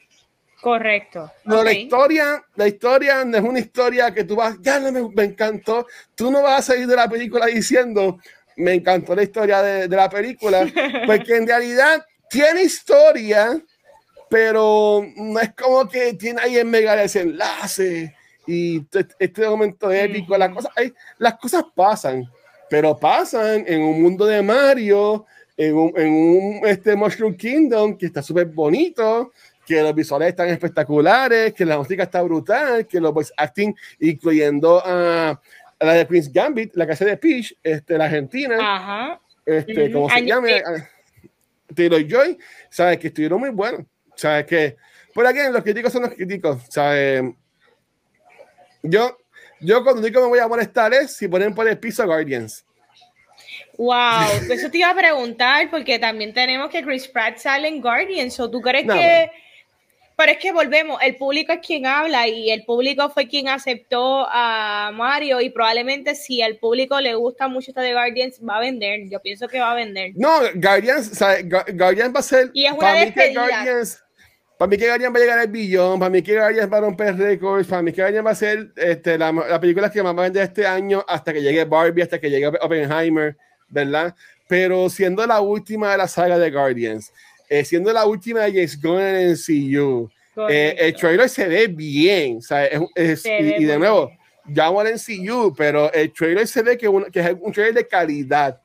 Correcto. 0.60 1.32
No, 1.44 1.64
la 1.64 1.74
historia, 1.74 2.44
la 2.56 2.68
historia 2.68 3.26
no 3.26 3.36
es 3.36 3.44
una 3.44 3.60
historia 3.60 4.14
que 4.14 4.24
tú 4.24 4.36
vas, 4.36 4.58
ya 4.62 4.80
no 4.80 4.92
me, 4.92 5.08
me 5.16 5.24
encantó. 5.24 5.88
Tú 6.14 6.32
no 6.32 6.44
vas 6.44 6.60
a 6.60 6.74
salir 6.74 6.86
de 6.86 6.96
la 6.96 7.10
película 7.10 7.48
diciendo, 7.48 8.20
me 8.58 8.74
encantó 8.74 9.16
la 9.16 9.24
historia 9.24 9.62
de, 9.62 9.88
de 9.88 9.96
la 9.96 10.10
película, 10.10 10.68
porque 11.06 11.38
en 11.38 11.48
realidad 11.48 12.06
tiene 12.30 12.64
historia, 12.64 13.62
pero 14.30 15.06
no 15.16 15.40
es 15.40 15.54
como 15.54 15.88
que 15.88 16.14
tiene 16.14 16.42
ahí 16.42 16.58
en 16.58 16.70
mega 16.70 16.96
desenlace 16.96 18.16
y 18.48 18.84
este 19.20 19.48
momento 19.48 19.92
épico, 19.92 20.38
las 20.38 20.50
cosas, 20.50 20.72
las 21.18 21.38
cosas 21.38 21.64
pasan, 21.76 22.30
pero 22.70 22.98
pasan 22.98 23.64
en 23.68 23.82
un 23.82 24.02
mundo 24.02 24.26
de 24.26 24.42
Mario, 24.42 25.26
en 25.58 25.76
un, 25.76 25.94
en 25.96 26.12
un 26.12 26.62
este 26.66 26.96
Mushroom 26.96 27.36
Kingdom 27.36 27.98
que 27.98 28.08
está 28.08 28.22
súper 28.22 28.48
bonito, 28.48 29.32
que 29.66 29.82
los 29.82 29.94
visuales 29.94 30.30
están 30.30 30.50
espectaculares, 30.50 31.54
que 31.54 31.66
la 31.66 31.78
música 31.78 32.04
está 32.04 32.22
brutal, 32.22 32.88
que 32.88 33.00
los 33.00 33.14
voice 33.14 33.34
acting, 33.38 33.74
incluyendo 34.00 34.82
a 34.84 35.40
la 35.82 35.94
de 35.94 36.08
Queen's 36.08 36.32
Gambit, 36.32 36.76
la 36.76 36.88
casa 36.88 37.06
de 37.06 37.18
Peach, 37.18 37.56
este, 37.64 37.98
la 37.98 38.06
argentina, 38.06 38.56
Ajá. 38.60 39.22
este, 39.46 39.92
como 39.92 40.10
se 40.10 40.26
llama, 40.26 40.48
ah, 40.66 40.90
Taylor 41.76 42.06
Joy, 42.08 42.38
sabes 42.70 43.00
que 43.00 43.08
estuvieron 43.08 43.40
muy 43.40 43.50
buenos, 43.50 43.82
sabes 44.16 44.46
que, 44.46 44.78
por 45.14 45.26
aquí 45.26 45.40
los 45.52 45.64
críticos 45.64 45.92
son 45.92 46.04
los 46.04 46.14
críticos, 46.14 46.62
sabes, 46.70 47.24
yo, 48.84 49.18
yo 49.60 49.84
cuando 49.84 50.02
digo 50.02 50.22
me 50.22 50.28
voy 50.28 50.40
a 50.40 50.48
molestar 50.48 50.94
es 50.94 51.16
si 51.16 51.28
ponen 51.28 51.54
por 51.54 51.68
el 51.68 51.78
piso 51.78 52.06
Guardians. 52.06 52.66
Wow, 53.78 54.28
eso 54.52 54.70
te 54.70 54.78
iba 54.78 54.90
a 54.92 54.96
preguntar 54.96 55.70
porque 55.72 55.98
también 55.98 56.34
tenemos 56.34 56.70
que 56.70 56.84
Chris 56.84 57.08
Pratt 57.08 57.38
sale 57.38 57.68
en 57.68 57.82
Guardians, 57.82 58.40
o 58.40 58.50
tú 58.50 58.62
crees 58.62 58.86
que 58.86 59.32
pero 60.22 60.34
es 60.34 60.38
que 60.38 60.52
volvemos, 60.52 61.02
el 61.02 61.16
público 61.16 61.52
es 61.52 61.66
quien 61.66 61.88
habla 61.88 62.28
y 62.28 62.52
el 62.52 62.64
público 62.64 63.10
fue 63.10 63.28
quien 63.28 63.48
aceptó 63.48 64.28
a 64.30 64.92
Mario 64.94 65.42
y 65.42 65.50
probablemente 65.50 66.14
si 66.14 66.44
al 66.44 66.58
público 66.58 67.02
le 67.02 67.16
gusta 67.16 67.48
mucho 67.48 67.72
esta 67.72 67.82
de 67.82 67.94
Guardians 67.94 68.40
va 68.48 68.58
a 68.58 68.60
vender, 68.60 69.10
yo 69.10 69.20
pienso 69.20 69.48
que 69.48 69.60
va 69.60 69.72
a 69.72 69.74
vender. 69.74 70.12
No, 70.14 70.30
Guardians, 70.54 71.14
o 71.14 71.16
sea, 71.16 71.38
Guardians 71.42 72.14
va 72.14 72.20
a 72.20 72.22
ser... 72.22 72.52
Y 72.54 72.66
es 72.66 72.72
una. 72.72 72.94
Guardians, 72.94 74.04
para 74.60 74.70
mí 74.70 74.78
que 74.78 74.86
Guardians 74.86 75.12
va 75.12 75.18
a 75.18 75.22
llegar 75.22 75.40
al 75.40 75.48
billón, 75.48 75.98
para 75.98 76.12
mí 76.12 76.22
que 76.22 76.38
Guardians 76.38 76.72
va 76.72 76.78
a 76.78 76.82
romper 76.82 77.18
récords, 77.18 77.68
para 77.68 77.82
mí 77.82 77.92
que 77.92 78.02
Guardians 78.04 78.28
va 78.28 78.32
a 78.32 78.36
ser 78.36 78.72
este, 78.76 79.18
la, 79.18 79.32
la, 79.32 79.60
película 79.60 79.90
que 79.90 80.04
más 80.04 80.16
va 80.16 80.20
a 80.20 80.24
vender 80.26 80.44
este 80.44 80.68
año 80.68 81.04
hasta 81.08 81.34
que 81.34 81.42
llegue 81.42 81.66
Barbie, 81.66 82.04
hasta 82.04 82.20
que 82.20 82.30
llegue 82.30 82.46
Oppenheimer, 82.46 83.36
¿verdad? 83.70 84.14
Pero 84.48 84.88
siendo 84.88 85.26
la 85.26 85.42
última 85.42 85.94
de 85.94 85.98
la 85.98 86.08
saga 86.08 86.38
de 86.38 86.52
Guardians, 86.52 87.12
eh, 87.52 87.66
siendo 87.66 87.92
la 87.92 88.06
última 88.06 88.40
de 88.40 88.54
James 88.54 88.82
Gunn 88.82 89.02
en 89.02 89.36
CU. 89.36 90.10
Eh, 90.50 90.74
el 90.80 90.96
trailer 90.96 91.28
se 91.28 91.46
ve 91.50 91.68
bien, 91.68 92.38
o 92.38 92.42
sea, 92.42 92.66
es, 92.96 93.26
y, 93.26 93.66
de 93.66 93.78
nuevo, 93.78 94.10
ya 94.48 94.70
en 94.70 94.98
CU, 94.98 95.54
pero 95.54 95.92
el 95.92 96.14
trailer 96.14 96.48
se 96.48 96.62
ve 96.62 96.78
que, 96.78 96.90
que 97.12 97.20
es 97.20 97.36
un 97.42 97.52
trailer 97.52 97.74
de 97.74 97.88
calidad 97.90 98.58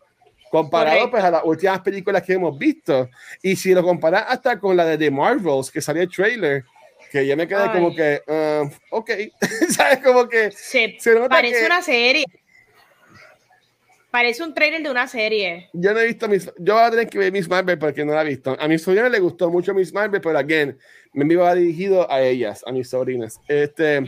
comparado 0.53 1.11
pues, 1.11 1.25
a 1.25 1.33
las 1.33 1.43
últimas 1.45 1.81
películas 1.81 2.23
que 2.23 2.35
hemos 2.35 2.57
visto. 2.57 3.11
Y 3.43 3.57
si 3.57 3.75
lo 3.75 3.83
comparas 3.83 4.27
hasta 4.29 4.57
con 4.61 4.77
la 4.77 4.85
de 4.85 4.97
The 4.97 5.11
Marvels, 5.11 5.69
que 5.73 5.81
salió 5.81 6.03
el 6.03 6.09
trailer, 6.09 6.65
que 7.11 7.27
ya 7.27 7.35
me 7.35 7.49
quedé 7.49 7.69
como 7.73 7.93
que, 7.93 8.23
uh, 8.25 8.71
ok, 8.97 9.11
¿sabes? 9.71 9.99
Como 9.99 10.29
que 10.29 10.53
se, 10.53 10.97
parece 11.29 11.67
una 11.67 11.83
serie. 11.83 12.25
Parece 14.17 14.43
un 14.43 14.55
trailer 14.55 14.83
de 14.83 14.91
una 14.91 15.07
serie. 15.07 15.69
Yo 15.75 15.93
no 15.93 16.01
he 16.01 16.07
visto 16.07 16.27
Miss, 16.27 16.51
yo 16.59 16.73
voy 16.73 16.85
a 16.85 16.91
tener 16.91 17.07
que 17.07 17.19
ver 17.19 17.31
Miss 17.31 17.47
Marvel 17.51 17.79
porque 17.79 18.03
no 18.03 18.15
la 18.15 18.23
he 18.23 18.29
visto. 18.29 18.57
A 18.59 18.67
mis 18.67 18.81
sobrinas 18.81 19.11
le 19.11 19.21
gustó 19.21 19.51
mucho 19.51 19.75
Miss 19.75 19.93
Marvel, 19.93 20.23
pero 20.23 20.39
again, 20.39 20.79
me 21.13 21.31
iba 21.31 21.55
dirigido 21.55 22.11
a 22.11 22.23
ellas, 22.23 22.65
a 22.67 22.73
mis 22.73 22.89
sobrinas. 22.89 23.39
Este, 23.47 24.03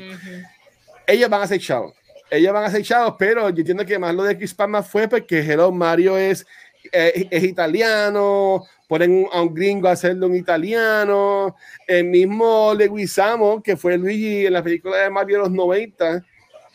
ellas 1.06 1.28
van 1.28 1.42
a 1.42 1.46
ser 1.46 1.60
chavos. 1.60 1.92
Ellas 2.30 2.54
van 2.54 2.64
a 2.64 2.70
ser 2.70 2.82
chavos, 2.84 3.16
pero 3.18 3.50
yo 3.50 3.58
entiendo 3.58 3.84
que 3.84 3.98
más 3.98 4.14
lo 4.14 4.22
de 4.22 4.38
Chris 4.38 4.54
Palma 4.54 4.82
fue 4.82 5.08
porque 5.08 5.40
Hello 5.40 5.70
Mario 5.72 6.16
es, 6.16 6.46
es, 6.90 7.26
es 7.30 7.44
italiano, 7.44 8.64
ponen 8.88 9.26
a 9.30 9.42
un 9.42 9.52
gringo 9.52 9.88
a 9.88 9.92
hacerlo 9.92 10.28
un 10.28 10.36
italiano. 10.36 11.54
El 11.86 12.04
mismo 12.04 12.72
Leguizamo, 12.72 13.62
que 13.62 13.76
fue 13.76 13.98
Luigi 13.98 14.46
en 14.46 14.54
la 14.54 14.62
película 14.62 14.96
de 14.96 15.10
Mario 15.10 15.36
de 15.36 15.42
los 15.42 15.52
90 15.52 16.24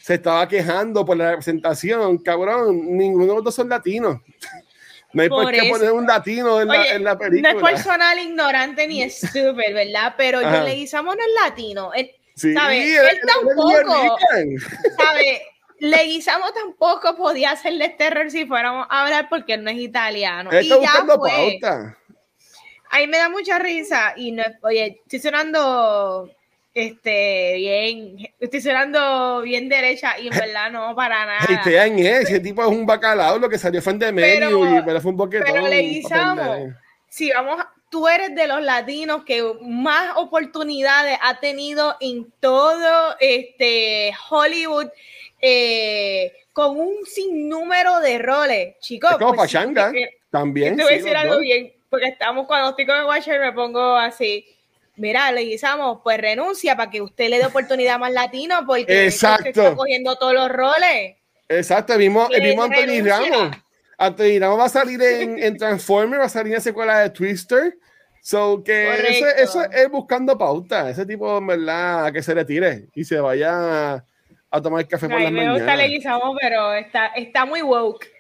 se 0.04 0.16
estaba 0.16 0.46
quejando 0.50 1.06
por 1.06 1.16
la 1.16 1.30
representación, 1.30 2.18
cabrón, 2.18 2.98
ninguno 2.98 3.26
de 3.26 3.36
los 3.36 3.44
dos 3.46 3.56
son 3.56 3.70
latinos. 3.70 4.20
No 5.16 5.22
hay 5.22 5.30
por, 5.30 5.52
qué 5.52 5.70
poner 5.70 5.92
un 5.92 6.08
latino 6.08 6.60
en, 6.60 6.70
la, 6.70 6.88
en, 6.88 7.04
la, 7.04 7.16
película. 7.16 7.54
No 7.54 7.60
es 7.60 7.76
personal 7.76 8.18
ignorante 8.18 8.88
ni 8.88 9.04
estúpido, 9.04 9.54
¿verdad? 9.54 10.16
Pero 10.18 10.40
John 10.42 10.66
Leguizamo 10.66 11.14
no 11.14 11.22
es 11.22 11.30
latino. 11.40 11.94
Él, 11.94 12.10
sí, 12.36 12.52
¿sabe? 12.52 12.96
Él, 12.96 13.06
él 13.12 13.20
tampoco, 13.28 14.18
¿sabe? 14.98 15.44
Leguizamo 15.78 16.52
tampoco 16.52 17.16
podía 17.16 17.52
hacerle 17.52 17.90
terror 17.90 18.32
si 18.32 18.48
fuéramos 18.48 18.88
a 18.90 19.04
hablar 19.04 19.28
porque 19.30 19.54
él 19.54 19.64
no 19.64 19.70
es 19.70 19.78
italiano. 19.78 20.50
Él 20.50 20.64
está 20.64 20.78
y 20.78 20.82
ya 20.82 21.06
fue. 21.16 21.60
Pauta. 21.62 21.98
Ahí 22.90 23.06
me 23.06 23.20
da 23.20 23.30
mucha 23.30 23.60
risa 23.60 24.16
y 24.18 24.32
no, 24.32 24.44
oye, 24.64 25.00
estoy 25.06 25.20
sonando 25.20 26.28
este, 26.74 27.56
bien, 27.58 28.30
estoy 28.40 28.62
sonando 28.62 29.42
bien 29.42 29.70
derecha 29.70 30.18
y 30.20 30.28
en 30.28 30.38
verdad 30.38 30.72
no, 30.72 30.96
para 30.96 31.26
nada. 31.26 31.46
Este 31.48 32.22
ese 32.22 32.40
tipo 32.40 32.62
es 32.62 32.68
un 32.68 32.86
bacalao, 32.86 33.38
lo 33.38 33.50
que 33.50 33.58
salió 33.58 33.82
fue 33.82 33.94
en 33.94 34.00
de 34.00 34.12
medio, 34.12 34.60
pero, 34.62 34.84
pero 34.86 35.02
fue 35.02 35.12
un 35.12 35.18
boquetón. 35.18 35.54
Pero 35.54 35.68
le 35.68 35.80
guisamos, 35.80 36.74
si 37.08 37.32
vamos, 37.32 37.64
tú 37.90 38.08
eres 38.08 38.34
de 38.34 38.48
los 38.48 38.62
latinos 38.62 39.24
que 39.24 39.44
más 39.62 40.18
oportunidades 40.18 41.18
ha 41.22 41.40
tenido 41.40 41.96
en 42.00 42.32
todo 42.40 43.16
este 43.20 44.14
Hollywood. 44.30 44.88
Eh, 45.46 46.32
con 46.54 46.80
un 46.80 47.06
sinnúmero 47.06 48.00
de 48.00 48.20
roles, 48.20 48.80
chicos. 48.80 49.12
Es 49.12 49.18
como 49.18 49.34
pues, 49.34 49.52
Pachanga, 49.52 49.92
también. 50.30 50.78
Te 50.78 50.84
voy 50.84 50.94
a 50.94 50.98
decir 50.98 51.16
algo 51.16 51.40
bien, 51.40 51.74
porque 51.90 52.08
estamos 52.08 52.48
cuando 52.48 52.70
estoy 52.70 52.86
con 52.86 52.96
el 52.96 53.06
Watcher 53.06 53.42
me 53.42 53.52
pongo 53.52 53.96
así. 53.96 54.46
Mira, 54.96 55.32
le 55.32 55.42
guisamos, 55.42 56.00
pues 56.04 56.20
renuncia 56.20 56.76
para 56.76 56.92
que 56.92 57.02
usted 57.02 57.30
le 57.30 57.40
dé 57.40 57.46
oportunidad 57.46 57.98
más 58.00 58.12
latino, 58.12 58.64
porque 58.68 59.06
Exacto. 59.06 59.50
está 59.50 59.76
cogiendo 59.76 60.16
todos 60.18 60.34
los 60.34 60.50
roles. 60.50 61.16
Exacto, 61.50 61.94
el 61.94 62.00
mismo, 62.00 62.28
el 62.32 62.42
mismo 62.42 62.64
Anthony 62.64 63.04
Ramos. 63.04 63.58
Anthony 63.98 64.40
Ramos 64.40 64.60
va 64.60 64.66
a 64.66 64.70
salir 64.70 65.02
en, 65.02 65.38
en 65.44 65.58
Transformers, 65.58 66.22
va 66.22 66.26
a 66.26 66.30
salir 66.30 66.54
en 66.54 66.58
la 66.58 66.62
secuela 66.62 67.00
de 67.00 67.10
Twister. 67.10 67.78
So 68.22 68.64
que 68.64 68.94
eso, 69.10 69.28
eso, 69.28 69.64
es 69.70 69.90
buscando 69.90 70.38
pauta. 70.38 70.90
Ese 70.90 71.06
tipo, 71.06 71.40
en 71.40 71.48
verdad, 71.48 72.14
que 72.14 72.24
se 72.24 72.34
retire 72.34 72.88
y 72.96 73.04
se 73.04 73.20
vaya 73.20 74.06
a 74.50 74.62
tomar 74.62 74.88
café 74.88 75.10
por 75.10 75.20
las 75.20 75.32
me 75.32 75.40
mañanas. 75.40 75.58
gusta 75.58 75.76
Leguizamo, 75.76 76.36
pero 76.40 76.74
está, 76.74 77.08
está 77.08 77.46
muy 77.46 77.62
woke. 77.62 78.13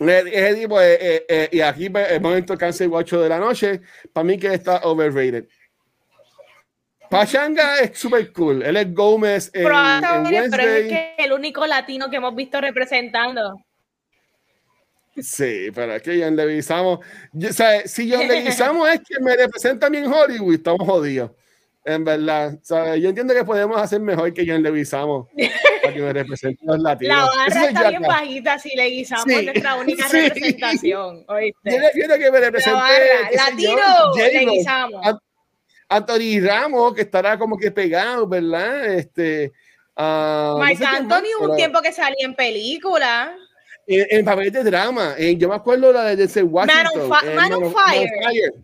Ese 0.00 0.54
tipo, 0.54 0.80
eh, 0.80 0.98
eh, 0.98 1.26
eh, 1.28 1.48
y 1.52 1.60
aquí 1.60 1.90
pues, 1.90 2.10
el 2.10 2.22
momento 2.22 2.56
cáncer 2.56 2.88
8 2.90 3.20
de 3.20 3.28
la 3.28 3.38
noche, 3.38 3.82
para 4.12 4.24
mí 4.24 4.38
que 4.38 4.54
está 4.54 4.78
overrated. 4.78 5.46
Pachanga 7.10 7.80
es 7.80 7.98
super 7.98 8.32
cool. 8.32 8.62
Él 8.62 8.76
es 8.76 8.94
Gómez 8.94 9.50
en, 9.52 9.64
pero, 9.64 9.78
en 9.78 10.22
Wednesday. 10.24 10.50
pero 10.50 10.62
es 10.62 10.88
que 10.88 11.14
el 11.18 11.32
único 11.32 11.66
latino 11.66 12.08
que 12.08 12.16
hemos 12.16 12.34
visto 12.34 12.60
representando. 12.60 13.62
Sí, 15.16 15.70
pero 15.74 15.96
es 15.96 16.02
que 16.02 16.22
John 16.22 16.36
Leguizamo, 16.36 16.92
o 16.92 17.52
sea, 17.52 17.86
si 17.86 18.10
John 18.10 18.26
Leguizamo 18.26 18.86
es 18.88 19.00
que 19.00 19.20
me 19.20 19.36
representa 19.36 19.88
a 19.88 19.90
mí 19.90 19.98
en 19.98 20.06
Hollywood, 20.06 20.54
estamos 20.54 20.86
jodidos. 20.86 21.32
En 21.82 22.04
verdad, 22.04 22.58
yo 22.98 23.08
entiendo 23.08 23.32
que 23.32 23.42
podemos 23.42 23.80
hacer 23.80 24.00
mejor 24.00 24.34
que 24.34 24.44
John 24.46 24.62
Leguizamo 24.62 25.28
para 25.82 25.94
que 25.94 26.00
me 26.00 26.12
represente 26.12 26.62
los 26.66 26.78
latinos. 26.78 27.16
La 27.16 27.24
barra 27.24 27.64
está 27.64 27.88
bien 27.88 28.02
bajita 28.02 28.58
si 28.58 28.76
Leguizamo 28.76 29.24
sí, 29.24 29.34
es 29.34 29.44
nuestra 29.44 29.74
única 29.76 30.08
sí. 30.08 30.20
representación. 30.20 31.24
¿oíste? 31.26 31.70
Yo 31.70 31.88
quiero 31.94 32.18
que 32.18 32.30
me 32.30 32.40
represente. 32.40 32.76
La 32.76 32.82
barra, 32.82 33.30
latino, 33.34 34.14
Leguizamo. 34.14 35.00
Anthony 35.88 36.40
Ramos, 36.40 36.94
que 36.94 37.00
estará 37.00 37.38
como 37.38 37.56
que 37.56 37.70
pegado, 37.70 38.28
¿verdad? 38.28 38.84
Este, 38.94 39.50
uh, 39.96 40.58
Mike 40.60 40.84
no 40.84 40.90
sé 40.90 40.96
Anthony, 40.96 41.30
un 41.40 41.46
pero... 41.46 41.56
tiempo 41.56 41.80
que 41.80 41.92
salía 41.92 42.26
en 42.26 42.34
película. 42.34 43.34
En, 43.86 44.06
en 44.10 44.24
papel 44.24 44.52
de 44.52 44.64
drama. 44.64 45.14
En, 45.16 45.40
yo 45.40 45.48
me 45.48 45.54
acuerdo 45.54 45.92
la 45.92 46.04
de 46.04 46.16
Denzel 46.16 46.44
Washington. 46.44 47.08
Man 47.08 47.22
on, 47.30 47.34
Man 47.34 47.52
on 47.54 47.72
Fire. 47.72 48.10
Man 48.20 48.26
on 48.26 48.30
fire. 48.30 48.54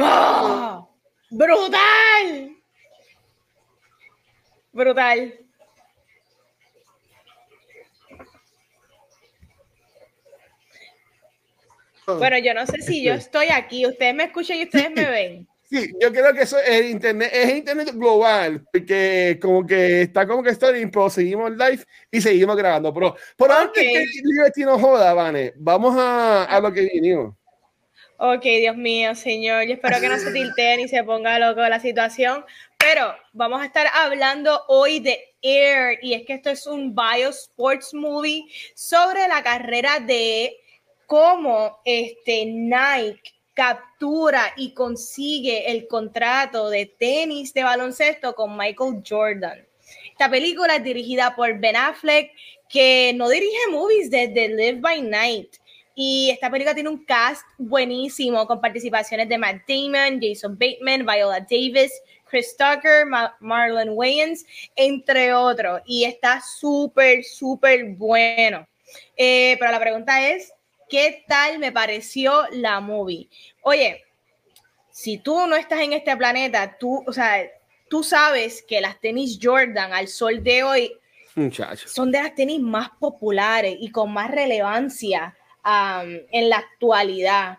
¡Oh! 0.00 0.93
¡Brutal! 1.36 2.56
Brutal. 4.72 5.34
Bueno, 12.06 12.38
yo 12.38 12.54
no 12.54 12.66
sé 12.66 12.82
si 12.82 13.02
yo 13.02 13.14
estoy 13.14 13.48
aquí, 13.48 13.84
ustedes 13.84 14.14
me 14.14 14.24
escuchan 14.24 14.58
y 14.58 14.64
ustedes 14.64 14.90
me 14.92 15.10
ven. 15.10 15.48
Sí, 15.64 15.92
yo 16.00 16.12
creo 16.12 16.32
que 16.32 16.42
eso 16.42 16.58
es 16.58 16.90
internet, 16.90 17.30
es 17.32 17.56
internet 17.56 17.90
global, 17.94 18.64
porque 18.70 19.36
como 19.42 19.66
que 19.66 20.02
está 20.02 20.28
como 20.28 20.40
que 20.42 20.50
estoy, 20.50 20.86
pero 20.86 21.10
seguimos 21.10 21.50
live 21.50 21.84
y 22.12 22.20
seguimos 22.20 22.56
grabando. 22.56 22.94
Pero, 22.94 23.16
por 23.36 23.50
okay. 23.50 23.60
antes 23.60 23.82
que 23.82 24.20
Liberty 24.22 24.60
no 24.62 24.78
joda, 24.78 25.12
Vane, 25.14 25.52
vamos 25.56 25.96
a, 25.98 26.44
a 26.44 26.60
lo 26.60 26.72
que 26.72 26.82
vinimos. 26.82 27.34
Ok, 28.26 28.40
Dios 28.42 28.74
mío, 28.74 29.14
señor. 29.14 29.64
Yo 29.66 29.74
espero 29.74 30.00
que 30.00 30.08
no 30.08 30.16
se 30.16 30.32
tilteen 30.32 30.80
y 30.80 30.88
se 30.88 31.04
ponga 31.04 31.38
loco 31.38 31.60
la 31.60 31.78
situación. 31.78 32.42
Pero 32.78 33.14
vamos 33.34 33.60
a 33.60 33.66
estar 33.66 33.86
hablando 33.92 34.62
hoy 34.68 35.00
de 35.00 35.34
Air. 35.42 35.98
Y 36.00 36.14
es 36.14 36.24
que 36.24 36.32
esto 36.32 36.48
es 36.48 36.66
un 36.66 36.96
biosports 36.96 37.92
movie 37.92 38.46
sobre 38.74 39.28
la 39.28 39.42
carrera 39.42 40.00
de 40.00 40.56
cómo 41.04 41.82
este 41.84 42.46
Nike 42.46 43.34
captura 43.52 44.54
y 44.56 44.72
consigue 44.72 45.70
el 45.70 45.86
contrato 45.86 46.70
de 46.70 46.86
tenis 46.86 47.52
de 47.52 47.62
baloncesto 47.62 48.34
con 48.34 48.56
Michael 48.56 49.02
Jordan. 49.06 49.68
Esta 50.12 50.30
película 50.30 50.76
es 50.76 50.82
dirigida 50.82 51.36
por 51.36 51.58
Ben 51.58 51.76
Affleck, 51.76 52.30
que 52.70 53.12
no 53.16 53.28
dirige 53.28 53.68
movies 53.70 54.10
desde 54.10 54.48
Live 54.48 54.80
by 54.80 55.02
Night. 55.02 55.56
Y 55.94 56.30
esta 56.30 56.50
película 56.50 56.74
tiene 56.74 56.88
un 56.88 57.04
cast 57.04 57.42
buenísimo 57.56 58.46
con 58.46 58.60
participaciones 58.60 59.28
de 59.28 59.38
Matt 59.38 59.62
Damon, 59.68 60.20
Jason 60.20 60.58
Bateman, 60.58 61.06
Viola 61.06 61.40
Davis, 61.40 61.92
Chris 62.28 62.56
Tucker, 62.56 63.06
Ma 63.06 63.36
Marlon 63.38 63.90
Wayans, 63.90 64.44
entre 64.74 65.32
otros. 65.32 65.80
Y 65.86 66.04
está 66.04 66.40
súper, 66.40 67.22
súper 67.22 67.84
bueno. 67.94 68.66
Eh, 69.16 69.56
pero 69.60 69.70
la 69.70 69.78
pregunta 69.78 70.28
es, 70.28 70.52
¿qué 70.88 71.24
tal 71.28 71.60
me 71.60 71.70
pareció 71.70 72.44
la 72.50 72.80
movie? 72.80 73.28
Oye, 73.62 74.02
si 74.90 75.18
tú 75.18 75.46
no 75.46 75.54
estás 75.54 75.80
en 75.80 75.92
este 75.92 76.16
planeta, 76.16 76.76
tú, 76.78 77.04
o 77.06 77.12
sea, 77.12 77.44
tú 77.88 78.02
sabes 78.02 78.62
que 78.62 78.80
las 78.80 79.00
tenis 79.00 79.38
Jordan 79.40 79.92
al 79.92 80.08
sol 80.08 80.42
de 80.42 80.62
hoy 80.64 80.92
Muchacho. 81.36 81.88
son 81.88 82.10
de 82.10 82.22
las 82.22 82.34
tenis 82.34 82.60
más 82.60 82.90
populares 82.98 83.76
y 83.78 83.90
con 83.90 84.12
más 84.12 84.30
relevancia 84.30 85.36
Um, 85.64 86.18
en 86.30 86.50
la 86.50 86.58
actualidad. 86.58 87.56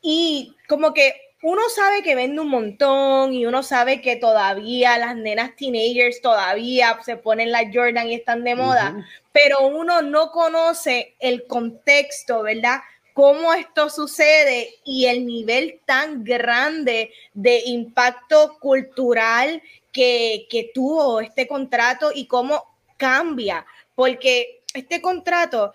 Y 0.00 0.54
como 0.68 0.94
que 0.94 1.16
uno 1.42 1.62
sabe 1.68 2.04
que 2.04 2.14
vende 2.14 2.40
un 2.40 2.48
montón 2.48 3.34
y 3.34 3.44
uno 3.44 3.64
sabe 3.64 4.00
que 4.00 4.14
todavía 4.14 4.96
las 4.98 5.16
nenas 5.16 5.56
teenagers 5.56 6.22
todavía 6.22 6.96
se 7.04 7.16
ponen 7.16 7.50
la 7.50 7.68
Jordan 7.74 8.06
y 8.08 8.14
están 8.14 8.44
de 8.44 8.54
moda, 8.54 8.92
uh 8.94 8.98
-huh. 9.00 9.04
pero 9.32 9.66
uno 9.66 10.00
no 10.00 10.30
conoce 10.30 11.16
el 11.18 11.48
contexto, 11.48 12.42
¿verdad? 12.42 12.78
Cómo 13.14 13.52
esto 13.52 13.90
sucede 13.90 14.76
y 14.84 15.06
el 15.06 15.26
nivel 15.26 15.80
tan 15.86 16.22
grande 16.22 17.10
de 17.32 17.62
impacto 17.66 18.58
cultural 18.60 19.60
que, 19.90 20.46
que 20.48 20.70
tuvo 20.72 21.20
este 21.20 21.48
contrato 21.48 22.12
y 22.14 22.26
cómo 22.26 22.62
cambia, 22.96 23.66
porque 23.96 24.60
este 24.72 25.00
contrato 25.00 25.72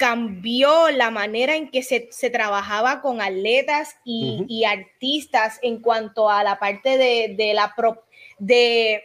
cambió 0.00 0.90
la 0.90 1.10
manera 1.10 1.56
en 1.56 1.70
que 1.70 1.82
se, 1.82 2.08
se 2.10 2.30
trabajaba 2.30 3.02
con 3.02 3.20
atletas 3.20 3.96
y, 4.02 4.30
uh 4.30 4.42
-huh. 4.42 4.46
y, 4.48 4.64
artistas 4.64 5.58
en 5.60 5.82
cuanto 5.82 6.30
a 6.30 6.42
la 6.42 6.58
parte 6.58 6.96
de, 6.96 7.34
de 7.36 7.52
la 7.52 7.74
pro, 7.76 8.02
de, 8.38 9.04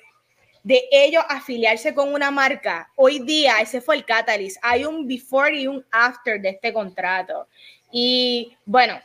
de 0.64 0.88
ellos 0.92 1.22
afiliarse 1.28 1.94
con 1.94 2.14
una 2.14 2.32
marca. 2.32 2.94
Hoy 2.96 3.20
día 3.20 3.60
ese 3.60 3.82
fue 3.82 3.98
el 3.98 4.06
catalyst. 4.06 4.58
Hay 4.62 4.86
un 4.86 5.06
before 5.06 5.54
y 5.60 5.68
un 5.68 5.86
after 5.92 6.40
de 6.40 6.52
este 6.52 6.72
contrato. 6.72 7.50
Y 7.92 8.56
bueno, 8.66 8.98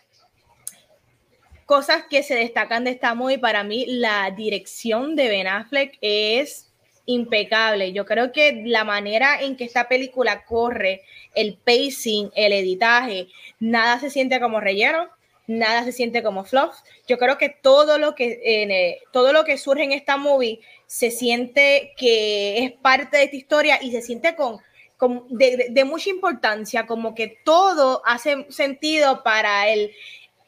cosas 1.66 2.05
que 2.09 2.22
se 2.22 2.36
destacan 2.36 2.84
de 2.84 2.93
esta 2.93 3.16
movie, 3.16 3.41
para 3.41 3.64
mí 3.64 3.84
la 3.88 4.30
dirección 4.30 5.16
de 5.16 5.26
Ben 5.26 5.49
Affleck 5.49 5.99
es 6.01 6.70
impecable. 7.07 7.92
Yo 7.92 8.05
creo 8.05 8.32
que 8.32 8.62
la 8.64 8.84
manera 8.84 9.40
en 9.40 9.57
que 9.57 9.64
esta 9.64 9.88
película 9.88 10.44
corre, 10.44 11.03
el 11.34 11.57
pacing, 11.57 12.30
el 12.34 12.53
editaje, 12.53 13.28
nada 13.59 13.98
se 14.01 14.11
siente 14.11 14.40
como 14.40 14.61
relleno, 14.61 15.09
nada 15.46 15.84
se 15.84 15.92
siente 15.92 16.22
como 16.22 16.44
fluff. 16.44 16.76
Yo 17.09 17.18
creo 17.18 17.36
que 17.38 17.48
todo 17.48 17.98
lo 17.98 18.14
que 18.14 18.40
eh, 18.44 19.01
todo 19.12 19.32
lo 19.32 19.44
que 19.44 19.59
surge 19.59 19.84
en 19.84 19.92
esta 19.92 20.16
movie 20.16 20.61
se 20.86 21.11
siente 21.11 21.92
que 21.96 22.59
es 22.64 22.72
parte 22.72 23.16
de 23.18 23.24
esta 23.24 23.36
historia 23.36 23.78
y 23.82 23.90
se 23.92 24.03
siente 24.03 24.34
con, 24.36 24.59
con 24.96 25.26
de, 25.28 25.68
de, 25.70 25.84
mucha 25.84 26.11
importancia, 26.11 26.86
como 26.86 27.14
que 27.14 27.38
todo 27.44 28.03
hace 28.05 28.46
sentido 28.51 29.22
para 29.22 29.68
el, 29.68 29.92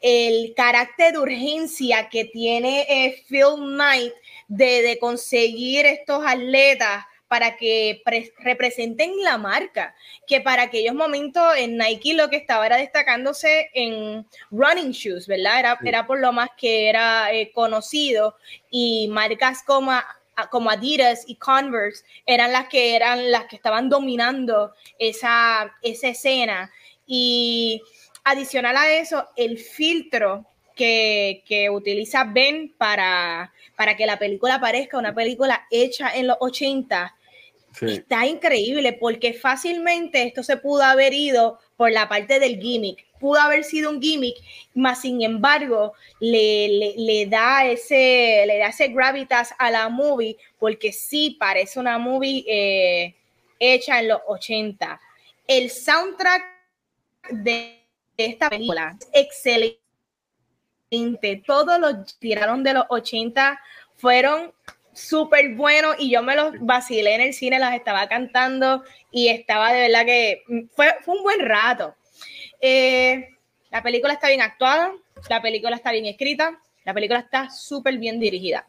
el 0.01 0.53
carácter 0.55 1.13
de 1.13 1.19
urgencia 1.19 2.09
que 2.09 2.25
tiene 2.25 2.85
eh, 2.89 3.23
Phil 3.27 3.55
Knight 3.57 4.13
de, 4.47 4.81
de, 4.81 4.99
conseguir 4.99 5.85
estos 5.85 6.23
atletas 6.25 7.05
para 7.33 7.57
que 7.57 8.03
representen 8.37 9.23
la 9.23 9.39
marca, 9.39 9.95
que 10.27 10.39
para 10.39 10.61
aquellos 10.61 10.93
momentos 10.93 11.43
en 11.57 11.77
Nike 11.77 12.13
lo 12.13 12.29
que 12.29 12.35
estaba 12.35 12.67
era 12.67 12.77
destacándose 12.77 13.71
en 13.73 14.27
running 14.51 14.91
shoes, 14.91 15.25
¿verdad? 15.25 15.57
Era, 15.57 15.77
sí. 15.81 15.87
era 15.87 16.05
por 16.05 16.19
lo 16.19 16.31
más 16.31 16.49
que 16.55 16.89
era 16.89 17.33
eh, 17.33 17.51
conocido 17.51 18.35
y 18.69 19.07
marcas 19.07 19.63
como, 19.63 19.93
como 20.51 20.69
Adidas 20.69 21.23
y 21.25 21.35
Converse 21.37 22.05
eran 22.27 22.51
las 22.51 22.67
que 22.67 22.95
eran 22.95 23.31
las 23.31 23.45
que 23.45 23.55
estaban 23.55 23.89
dominando 23.89 24.75
esa, 24.99 25.73
esa 25.81 26.09
escena 26.09 26.71
y 27.07 27.81
adicional 28.23 28.77
a 28.77 28.93
eso, 28.93 29.27
el 29.35 29.57
filtro 29.57 30.45
que, 30.75 31.43
que, 31.45 31.69
utiliza 31.69 32.23
Ben 32.23 32.73
para, 32.77 33.53
para 33.75 33.95
que 33.95 34.05
la 34.05 34.19
película 34.19 34.59
parezca 34.59 34.97
una 34.97 35.13
película 35.13 35.65
hecha 35.71 36.13
en 36.15 36.27
los 36.27 36.37
80 36.39 37.15
Está 37.81 38.25
increíble 38.27 38.93
porque 38.93 39.33
fácilmente 39.33 40.23
esto 40.23 40.43
se 40.43 40.57
pudo 40.57 40.83
haber 40.83 41.13
ido 41.13 41.59
por 41.75 41.91
la 41.91 42.07
parte 42.07 42.39
del 42.39 42.59
gimmick. 42.59 43.05
Pudo 43.19 43.39
haber 43.39 43.63
sido 43.63 43.89
un 43.89 44.01
gimmick, 44.01 44.35
más 44.75 45.01
sin 45.01 45.21
embargo, 45.23 45.93
le, 46.19 46.93
le, 46.97 47.25
da 47.25 47.65
ese, 47.65 48.43
le 48.45 48.57
da 48.59 48.67
ese 48.67 48.89
gravitas 48.89 49.55
a 49.57 49.71
la 49.71 49.89
movie 49.89 50.37
porque 50.59 50.91
sí 50.91 51.37
parece 51.39 51.79
una 51.79 51.97
movie 51.97 52.43
eh, 52.47 53.15
hecha 53.59 53.99
en 53.99 54.09
los 54.09 54.19
80. 54.27 54.99
El 55.47 55.69
soundtrack 55.69 56.43
de 57.31 57.79
esta 58.17 58.49
película, 58.49 58.97
excelente. 59.13 59.82
Todos 61.45 61.79
los 61.79 62.19
tiraron 62.19 62.63
de 62.63 62.73
los 62.73 62.85
80 62.89 63.59
fueron 63.95 64.53
súper 64.93 65.55
buenos 65.55 65.95
y 65.97 66.11
yo 66.11 66.21
me 66.21 66.35
los 66.35 66.53
vacilé 66.59 67.15
en 67.15 67.21
el 67.21 67.33
cine, 67.33 67.59
los 67.59 67.73
estaba 67.73 68.07
cantando 68.07 68.83
y 69.11 69.29
estaba 69.29 69.73
de 69.73 69.81
verdad 69.81 70.05
que 70.05 70.43
fue, 70.75 70.95
fue 71.01 71.15
un 71.15 71.23
buen 71.23 71.39
rato. 71.39 71.95
Eh, 72.61 73.29
la 73.71 73.81
película 73.81 74.13
está 74.13 74.27
bien 74.27 74.41
actuada, 74.41 74.93
la 75.29 75.41
película 75.41 75.75
está 75.75 75.91
bien 75.91 76.05
escrita, 76.05 76.59
la 76.85 76.93
película 76.93 77.19
está 77.19 77.49
súper 77.49 77.97
bien 77.97 78.19
dirigida. 78.19 78.67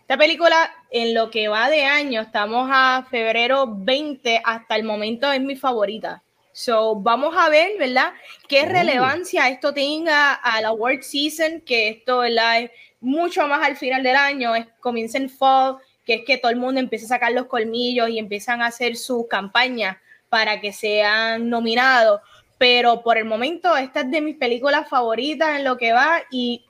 Esta 0.00 0.16
película, 0.16 0.72
en 0.90 1.14
lo 1.14 1.30
que 1.30 1.48
va 1.48 1.68
de 1.68 1.84
año, 1.84 2.22
estamos 2.22 2.68
a 2.72 3.06
febrero 3.10 3.66
20, 3.68 4.40
hasta 4.42 4.76
el 4.76 4.84
momento 4.84 5.30
es 5.30 5.40
mi 5.40 5.56
favorita. 5.56 6.22
So, 6.58 6.96
vamos 6.96 7.36
a 7.38 7.48
ver, 7.50 7.78
¿verdad? 7.78 8.12
¿Qué 8.48 8.62
oh. 8.62 8.68
relevancia 8.68 9.48
esto 9.48 9.72
tenga 9.72 10.34
a 10.34 10.60
la 10.60 10.72
World 10.72 11.02
Season? 11.02 11.60
Que 11.60 11.88
esto, 11.88 12.18
¿verdad? 12.18 12.62
Es 12.62 12.70
mucho 13.00 13.46
más 13.46 13.64
al 13.64 13.76
final 13.76 14.02
del 14.02 14.16
año, 14.16 14.56
es, 14.56 14.66
comienza 14.80 15.18
en 15.18 15.30
fall, 15.30 15.76
que 16.04 16.14
es 16.14 16.24
que 16.26 16.36
todo 16.36 16.50
el 16.50 16.56
mundo 16.56 16.80
empieza 16.80 17.04
a 17.04 17.10
sacar 17.10 17.30
los 17.30 17.46
colmillos 17.46 18.08
y 18.08 18.18
empiezan 18.18 18.60
a 18.60 18.66
hacer 18.66 18.96
su 18.96 19.28
campaña 19.28 20.02
para 20.28 20.60
que 20.60 20.72
sean 20.72 21.48
nominados. 21.48 22.22
Pero 22.58 23.04
por 23.04 23.18
el 23.18 23.24
momento, 23.24 23.76
esta 23.76 24.00
es 24.00 24.10
de 24.10 24.20
mis 24.20 24.34
películas 24.34 24.88
favoritas 24.88 25.56
en 25.56 25.62
lo 25.62 25.76
que 25.76 25.92
va 25.92 26.22
y 26.28 26.64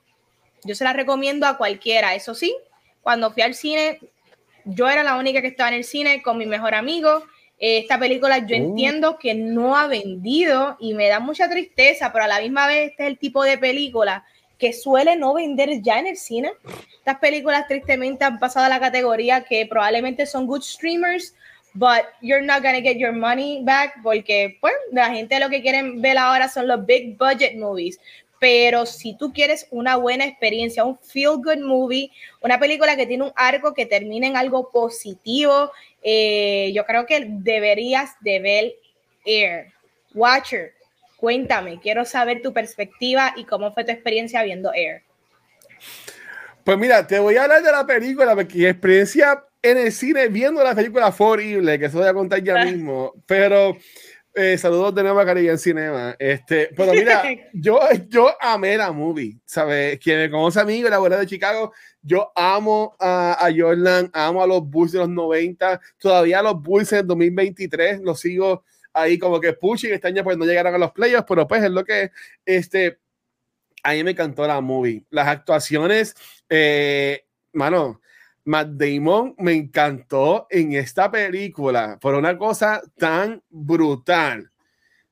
yo 0.63 0.75
se 0.75 0.83
la 0.83 0.93
recomiendo 0.93 1.47
a 1.47 1.57
cualquiera. 1.57 2.13
Eso 2.13 2.35
sí, 2.35 2.55
cuando 3.01 3.31
fui 3.31 3.41
al 3.41 3.55
cine, 3.55 3.99
yo 4.65 4.87
era 4.87 5.01
la 5.01 5.17
única 5.17 5.41
que 5.41 5.47
estaba 5.47 5.69
en 5.69 5.77
el 5.77 5.83
cine 5.83 6.21
con 6.21 6.37
mi 6.37 6.45
mejor 6.45 6.75
amigo. 6.75 7.23
Esta 7.59 7.99
película 7.99 8.39
yo 8.39 8.55
oh. 8.55 8.59
entiendo 8.59 9.19
que 9.19 9.35
no 9.35 9.77
ha 9.77 9.87
vendido 9.87 10.77
y 10.79 10.93
me 10.93 11.09
da 11.09 11.19
mucha 11.19 11.49
tristeza, 11.49 12.11
pero 12.13 12.25
a 12.25 12.27
la 12.27 12.39
misma 12.39 12.67
vez 12.67 12.91
este 12.91 13.03
es 13.03 13.09
el 13.09 13.17
tipo 13.17 13.43
de 13.43 13.57
película 13.57 14.23
que 14.57 14.73
suele 14.73 15.15
no 15.15 15.33
vender 15.33 15.81
ya 15.81 15.99
en 15.99 16.07
el 16.07 16.17
cine. 16.17 16.51
Estas 16.97 17.19
películas 17.19 17.67
tristemente 17.67 18.25
han 18.25 18.39
pasado 18.39 18.65
a 18.65 18.69
la 18.69 18.79
categoría 18.79 19.43
que 19.43 19.65
probablemente 19.65 20.25
son 20.25 20.45
good 20.45 20.61
streamers, 20.61 21.33
but 21.73 22.03
you're 22.21 22.45
not 22.45 22.61
gonna 22.61 22.81
get 22.81 22.97
your 22.97 23.13
money 23.13 23.61
back 23.63 24.01
porque 24.03 24.57
pues 24.59 24.73
la 24.91 25.09
gente 25.09 25.39
lo 25.39 25.49
que 25.49 25.61
quieren 25.61 26.01
ver 26.01 26.17
ahora 26.17 26.49
son 26.49 26.67
los 26.67 26.85
big 26.85 27.17
budget 27.17 27.55
movies. 27.57 27.99
Pero 28.39 28.85
si 28.85 29.17
tú 29.17 29.33
quieres 29.33 29.67
una 29.69 29.97
buena 29.97 30.25
experiencia, 30.25 30.85
un 30.85 30.97
feel 30.97 31.37
good 31.43 31.59
movie, 31.59 32.11
una 32.41 32.57
película 32.57 32.95
que 32.95 33.05
tiene 33.05 33.25
un 33.25 33.33
arco 33.35 33.73
que 33.73 33.85
termine 33.85 34.27
en 34.27 34.37
algo 34.37 34.71
positivo, 34.71 35.71
eh, 36.03 36.71
yo 36.73 36.85
creo 36.85 37.05
que 37.05 37.25
deberías 37.27 38.11
de 38.21 38.39
ver 38.39 38.73
Air. 39.25 39.73
Watcher, 40.13 40.73
Cuéntame, 41.19 41.81
quiero 41.81 42.05
saber 42.05 42.41
tu 42.41 42.53
perspectiva 42.53 43.33
y 43.35 43.43
cómo 43.43 43.73
fue 43.73 43.83
tu 43.83 43.91
experiencia 43.91 44.41
viendo 44.41 44.71
Air. 44.73 45.03
Pues 46.63 46.77
mira, 46.77 47.05
te 47.05 47.19
voy 47.19 47.35
a 47.35 47.43
hablar 47.43 47.61
de 47.61 47.71
la 47.71 47.85
película, 47.85 48.35
porque 48.35 48.57
mi 48.57 48.65
experiencia 48.65 49.43
en 49.61 49.77
el 49.77 49.91
cine 49.91 50.29
viendo 50.29 50.63
la 50.63 50.73
película 50.73 51.11
fue 51.11 51.27
horrible, 51.27 51.77
que 51.77 51.85
eso 51.85 51.97
voy 51.97 52.07
a 52.07 52.13
contar 52.13 52.41
ya 52.41 52.63
mismo, 52.63 53.13
pero 53.25 53.77
eh, 54.39 54.57
saludos 54.57 54.95
de 54.95 55.03
nuevo 55.03 55.19
a 55.19 55.31
en 55.31 55.57
Cinema. 55.57 56.15
Este, 56.17 56.69
pero 56.75 56.93
mira, 56.93 57.23
yo, 57.53 57.79
yo 58.07 58.31
amé 58.39 58.77
la 58.77 58.91
movie, 58.91 59.37
¿sabes? 59.45 59.99
Quien 59.99 60.19
me 60.19 60.29
conoce 60.29 60.59
a 60.59 60.65
mí, 60.65 60.81
la 60.81 60.95
abuela 60.95 61.17
de 61.17 61.27
Chicago, 61.27 61.73
yo 62.01 62.31
amo 62.35 62.95
a, 62.99 63.45
a, 63.45 63.51
Jordan, 63.55 64.09
amo 64.13 64.41
a 64.41 64.47
los 64.47 64.63
Bulls 64.63 64.93
de 64.93 64.99
los 64.99 65.09
90, 65.09 65.81
todavía 65.97 66.41
los 66.41 66.61
Bulls 66.61 66.93
en 66.93 67.07
2023 67.07 68.01
los 68.01 68.19
sigo 68.19 68.63
ahí 68.93 69.17
como 69.17 69.39
que 69.39 69.53
pushing. 69.53 69.93
Este 69.93 70.07
año 70.07 70.23
pues 70.23 70.37
no 70.37 70.45
llegaron 70.45 70.73
a 70.73 70.77
los 70.77 70.91
playoffs, 70.91 71.25
pero 71.27 71.47
pues 71.47 71.63
es 71.63 71.71
lo 71.71 71.83
que 71.83 72.11
este. 72.45 72.99
A 73.83 73.93
mí 73.93 74.03
me 74.03 74.11
encantó 74.11 74.45
la 74.45 74.59
movie. 74.59 75.05
Las 75.09 75.27
actuaciones, 75.27 76.15
eh, 76.49 77.25
mano, 77.53 78.01
Matt 78.49 78.69
Damon 78.69 79.35
me 79.37 79.53
encantó 79.53 80.47
en 80.49 80.73
esta 80.73 81.11
película. 81.11 81.99
Por 82.01 82.15
una 82.15 82.35
cosa 82.35 82.81
tan 82.97 83.43
brutal. 83.47 84.51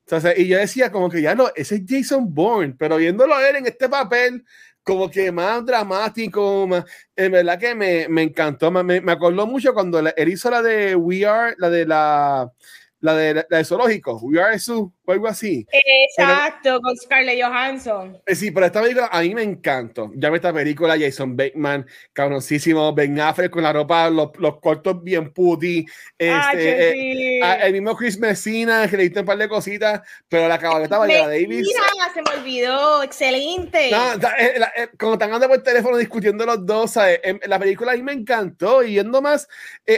Entonces, 0.05 0.39
y 0.39 0.47
yo 0.47 0.57
decía 0.57 0.91
como 0.91 1.07
que 1.07 1.21
ya 1.21 1.35
no, 1.35 1.49
ese 1.55 1.75
es 1.75 1.81
Jason 1.88 2.33
Bourne, 2.33 2.73
pero 2.79 2.97
viéndolo 2.97 3.39
él 3.39 3.57
en 3.57 3.67
este 3.67 3.89
papel, 3.89 4.43
como 4.81 5.07
que 5.11 5.31
más 5.31 5.63
dramático, 5.63 6.65
más, 6.65 6.85
en 7.15 7.31
verdad 7.31 7.59
que 7.59 7.75
me, 7.75 8.07
me 8.09 8.23
encantó, 8.23 8.71
me, 8.71 9.01
me 9.01 9.11
acordó 9.11 9.45
mucho 9.45 9.71
cuando 9.71 9.99
él 9.99 10.29
hizo 10.29 10.49
la 10.49 10.63
de 10.63 10.95
We 10.95 11.23
Are, 11.25 11.53
la 11.59 11.69
de 11.69 11.85
la 11.85 12.51
la 12.99 13.15
de, 13.15 13.45
la 13.49 13.57
de 13.57 13.65
zoológico, 13.65 14.17
We 14.23 14.41
Are 14.41 14.57
Zoo, 14.57 14.91
o 15.07 15.13
algo 15.13 15.27
así. 15.27 15.65
Exacto, 15.71 16.81
con 16.81 16.95
Scarlett 16.97 17.41
Johansson. 17.41 18.21
Eh, 18.25 18.35
sí, 18.35 18.51
pero 18.51 18.65
esta 18.65 18.81
película 18.81 19.07
a 19.09 19.21
mí 19.21 19.33
me 19.33 19.41
encantó. 19.41 20.11
Ya 20.15 20.27
esta 20.27 20.51
película, 20.51 20.97
Jason 20.99 21.37
Bateman, 21.37 21.87
cabroncísimo, 22.11 22.93
Ben 22.93 23.17
Affleck 23.17 23.49
con 23.49 23.63
la 23.63 23.71
ropa, 23.71 24.09
los, 24.09 24.31
los 24.37 24.59
cortos 24.59 25.01
bien 25.01 25.31
puti. 25.31 25.85
Este, 26.17 27.39
eh, 27.39 27.41
el 27.61 27.71
mismo 27.71 27.95
Chris 27.95 28.19
Messina, 28.19 28.85
que 28.89 28.97
le 28.97 29.03
diste 29.03 29.21
un 29.21 29.25
par 29.25 29.37
de 29.37 29.47
cositas, 29.47 30.01
pero 30.27 30.49
la 30.49 30.59
cabalgata 30.59 31.05
Viola 31.05 31.27
Davis. 31.29 31.65
Mira, 31.65 32.13
se 32.13 32.21
me 32.21 32.41
olvidó, 32.41 33.01
excelente. 33.01 33.89
No, 33.89 34.13
eh, 34.37 34.89
como 34.99 35.13
están 35.13 35.31
andando 35.31 35.47
por 35.47 35.63
teléfono 35.63 35.95
discutiendo 35.95 36.45
los 36.45 36.65
dos, 36.65 36.91
¿sabes? 36.91 37.21
Em, 37.23 37.39
la 37.45 37.57
película 37.57 37.93
a 37.93 37.95
mí 37.95 38.03
me 38.03 38.11
encantó 38.11 38.83
y 38.83 38.95
yendo 38.95 39.21
más, 39.21 39.47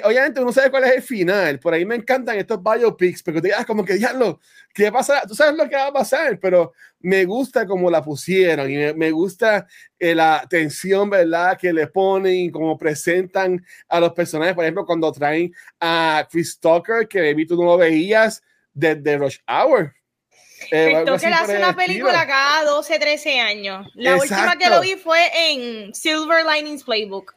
obviamente 0.04 0.40
uno 0.40 0.52
sabe 0.54 0.70
cuál 0.70 0.84
es 0.84 0.98
el 0.98 1.02
final, 1.02 1.58
por 1.60 1.74
ahí 1.74 1.84
me 1.84 1.96
encantan 1.96 2.38
estos 2.38 2.60
biopics, 2.62 3.24
pero 3.24 3.42
te 3.42 3.48
digas 3.48 3.66
como 3.66 3.84
que 3.84 3.96
diablo, 3.96 4.40
¿qué 4.84 4.92
pasa? 4.92 5.24
Tú 5.28 5.36
sabes 5.36 5.56
lo 5.58 5.68
que 5.68 5.76
va 5.76 5.88
a 5.88 5.94
pasar, 5.94 6.40
pero 6.40 6.74
me 7.00 7.26
gusta 7.26 7.66
cómo 7.66 7.90
la 7.90 8.02
pusieron 8.04 8.70
y 8.72 8.94
me, 8.94 9.12
gusta 9.12 9.68
eh, 9.98 10.16
la 10.16 10.46
tensión, 10.50 11.10
¿verdad? 11.10 11.58
Que 11.58 11.74
le 11.74 11.88
ponen 11.88 12.34
y 12.34 12.52
cómo 12.52 12.78
presentan 12.78 13.66
a 13.88 14.00
los 14.00 14.14
personajes. 14.14 14.56
Por 14.56 14.64
ejemplo, 14.64 14.86
cuando 14.86 15.12
traen 15.12 15.54
a 15.80 16.26
Chris 16.32 16.60
Tucker, 16.60 17.08
que 17.08 17.34
vi 17.34 17.46
tú 17.46 17.56
no 17.58 17.66
lo 17.66 17.78
veías 17.78 18.42
desde 18.74 19.18
Rush 19.18 19.38
Hour. 19.48 19.94
Eh, 20.72 20.94
Chris 20.94 21.06
Tucker 21.06 21.34
hace 21.34 21.58
una 21.58 21.76
película 21.76 22.26
cada 22.26 22.64
12, 22.64 23.00
13 23.00 23.40
años. 23.40 23.88
La 23.96 24.16
última 24.16 24.58
que 24.58 24.70
lo 24.70 24.82
vi 24.82 24.96
fue 24.96 25.52
en 25.52 25.94
Silver 25.94 26.46
Linings 26.46 26.84
Playbook. 26.84 27.36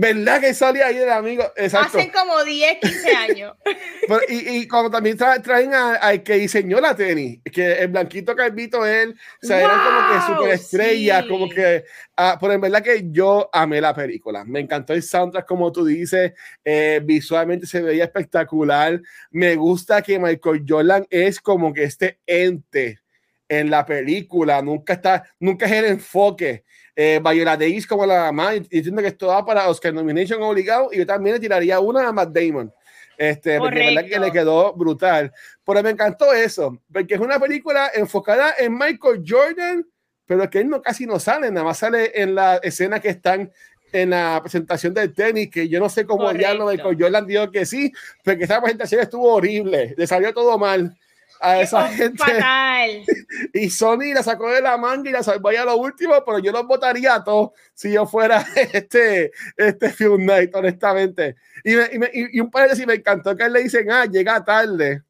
¿Verdad 0.00 0.40
que 0.40 0.54
salía 0.54 0.86
ahí 0.86 0.98
el 0.98 1.10
amigo? 1.10 1.42
Exacto. 1.56 1.98
Hace 1.98 2.12
como 2.12 2.44
10, 2.44 2.78
15 2.80 3.16
años. 3.16 3.56
y, 4.28 4.58
y 4.58 4.68
como 4.68 4.92
también 4.92 5.16
traen 5.16 5.74
al 5.74 6.22
que 6.22 6.34
diseñó 6.34 6.80
la 6.80 6.94
tenis, 6.94 7.40
que 7.52 7.72
el 7.80 7.88
blanquito 7.88 8.36
calvito 8.36 8.86
él, 8.86 9.18
o 9.42 9.46
sea, 9.46 9.58
era 9.58 9.70
como 9.70 10.12
que 10.12 10.26
super 10.26 10.54
estrella, 10.54 11.26
como 11.26 11.48
que, 11.48 11.82
ah, 12.16 12.38
pero 12.40 12.52
en 12.52 12.60
verdad 12.60 12.80
que 12.80 13.06
yo 13.10 13.50
amé 13.52 13.80
la 13.80 13.92
película. 13.92 14.44
Me 14.44 14.60
encantó 14.60 14.92
el 14.92 15.02
soundtrack, 15.02 15.44
como 15.44 15.72
tú 15.72 15.84
dices, 15.84 16.32
eh, 16.64 17.00
visualmente 17.02 17.66
se 17.66 17.82
veía 17.82 18.04
espectacular. 18.04 19.02
Me 19.32 19.56
gusta 19.56 20.00
que 20.00 20.20
Michael 20.20 20.64
Jordan 20.64 21.08
es 21.10 21.40
como 21.40 21.74
que 21.74 21.82
este 21.82 22.20
ente 22.24 23.00
en 23.48 23.68
la 23.68 23.84
película, 23.84 24.62
nunca 24.62 24.92
está, 24.92 25.24
nunca 25.40 25.66
es 25.66 25.72
el 25.72 25.86
enfoque 25.86 26.62
eh, 27.00 27.20
Viola 27.22 27.56
Davis 27.56 27.86
como 27.86 28.04
la 28.04 28.32
mamá, 28.32 28.54
diciendo 28.54 29.00
que 29.00 29.06
esto 29.06 29.28
va 29.28 29.46
para 29.46 29.68
Oscar 29.68 29.94
Nomination 29.94 30.42
obligado, 30.42 30.88
y 30.92 30.98
yo 30.98 31.06
también 31.06 31.34
le 31.34 31.40
tiraría 31.40 31.78
una 31.78 32.08
a 32.08 32.12
Matt 32.12 32.30
Damon. 32.30 32.74
Este, 33.16 33.56
porque 33.58 33.94
verdad 33.94 34.08
que 34.08 34.18
le 34.18 34.32
quedó 34.32 34.72
brutal. 34.72 35.32
Pero 35.64 35.82
me 35.84 35.90
encantó 35.90 36.32
eso, 36.32 36.76
porque 36.92 37.14
es 37.14 37.20
una 37.20 37.38
película 37.38 37.92
enfocada 37.94 38.52
en 38.58 38.76
Michael 38.76 39.22
Jordan, 39.24 39.86
pero 40.26 40.50
que 40.50 40.58
él 40.58 40.68
no, 40.68 40.82
casi 40.82 41.06
no 41.06 41.20
sale, 41.20 41.52
nada 41.52 41.66
más 41.66 41.78
sale 41.78 42.20
en 42.20 42.34
la 42.34 42.56
escena 42.56 42.98
que 42.98 43.10
están 43.10 43.52
en 43.92 44.10
la 44.10 44.40
presentación 44.42 44.92
del 44.92 45.14
tenis, 45.14 45.50
que 45.50 45.68
yo 45.68 45.78
no 45.78 45.88
sé 45.88 46.04
cómo 46.04 46.32
ya 46.32 46.52
lo 46.52 46.66
Michael 46.66 46.96
Jordan 46.98 47.28
dijo 47.28 47.48
que 47.52 47.64
sí, 47.64 47.92
porque 48.24 48.42
esa 48.42 48.60
presentación 48.60 49.02
estuvo 49.02 49.32
horrible, 49.34 49.94
le 49.96 50.06
salió 50.08 50.34
todo 50.34 50.58
mal 50.58 50.96
a 51.40 51.60
esa 51.60 51.88
gente. 51.88 52.24
Y 53.52 53.70
Sony 53.70 54.14
la 54.14 54.22
sacó 54.22 54.50
de 54.50 54.60
la 54.60 54.76
manga 54.76 55.10
y 55.10 55.12
la 55.12 55.22
salvó 55.22 55.52
ya 55.52 55.64
lo 55.64 55.76
último, 55.76 56.14
pero 56.24 56.38
yo 56.38 56.50
los 56.50 56.66
votaría 56.66 57.14
a 57.14 57.24
todos 57.24 57.50
si 57.74 57.92
yo 57.92 58.06
fuera 58.06 58.44
este, 58.72 59.32
este 59.56 59.90
Film 59.90 60.24
Night, 60.24 60.54
honestamente. 60.54 61.36
Y, 61.64 61.74
y, 61.74 62.28
y 62.32 62.40
un 62.40 62.50
par 62.50 62.68
de 62.68 62.76
si 62.76 62.86
me 62.86 62.94
encantó 62.94 63.36
que 63.36 63.48
le 63.48 63.62
dicen, 63.62 63.90
ah, 63.90 64.06
llega 64.06 64.44
tarde. 64.44 65.02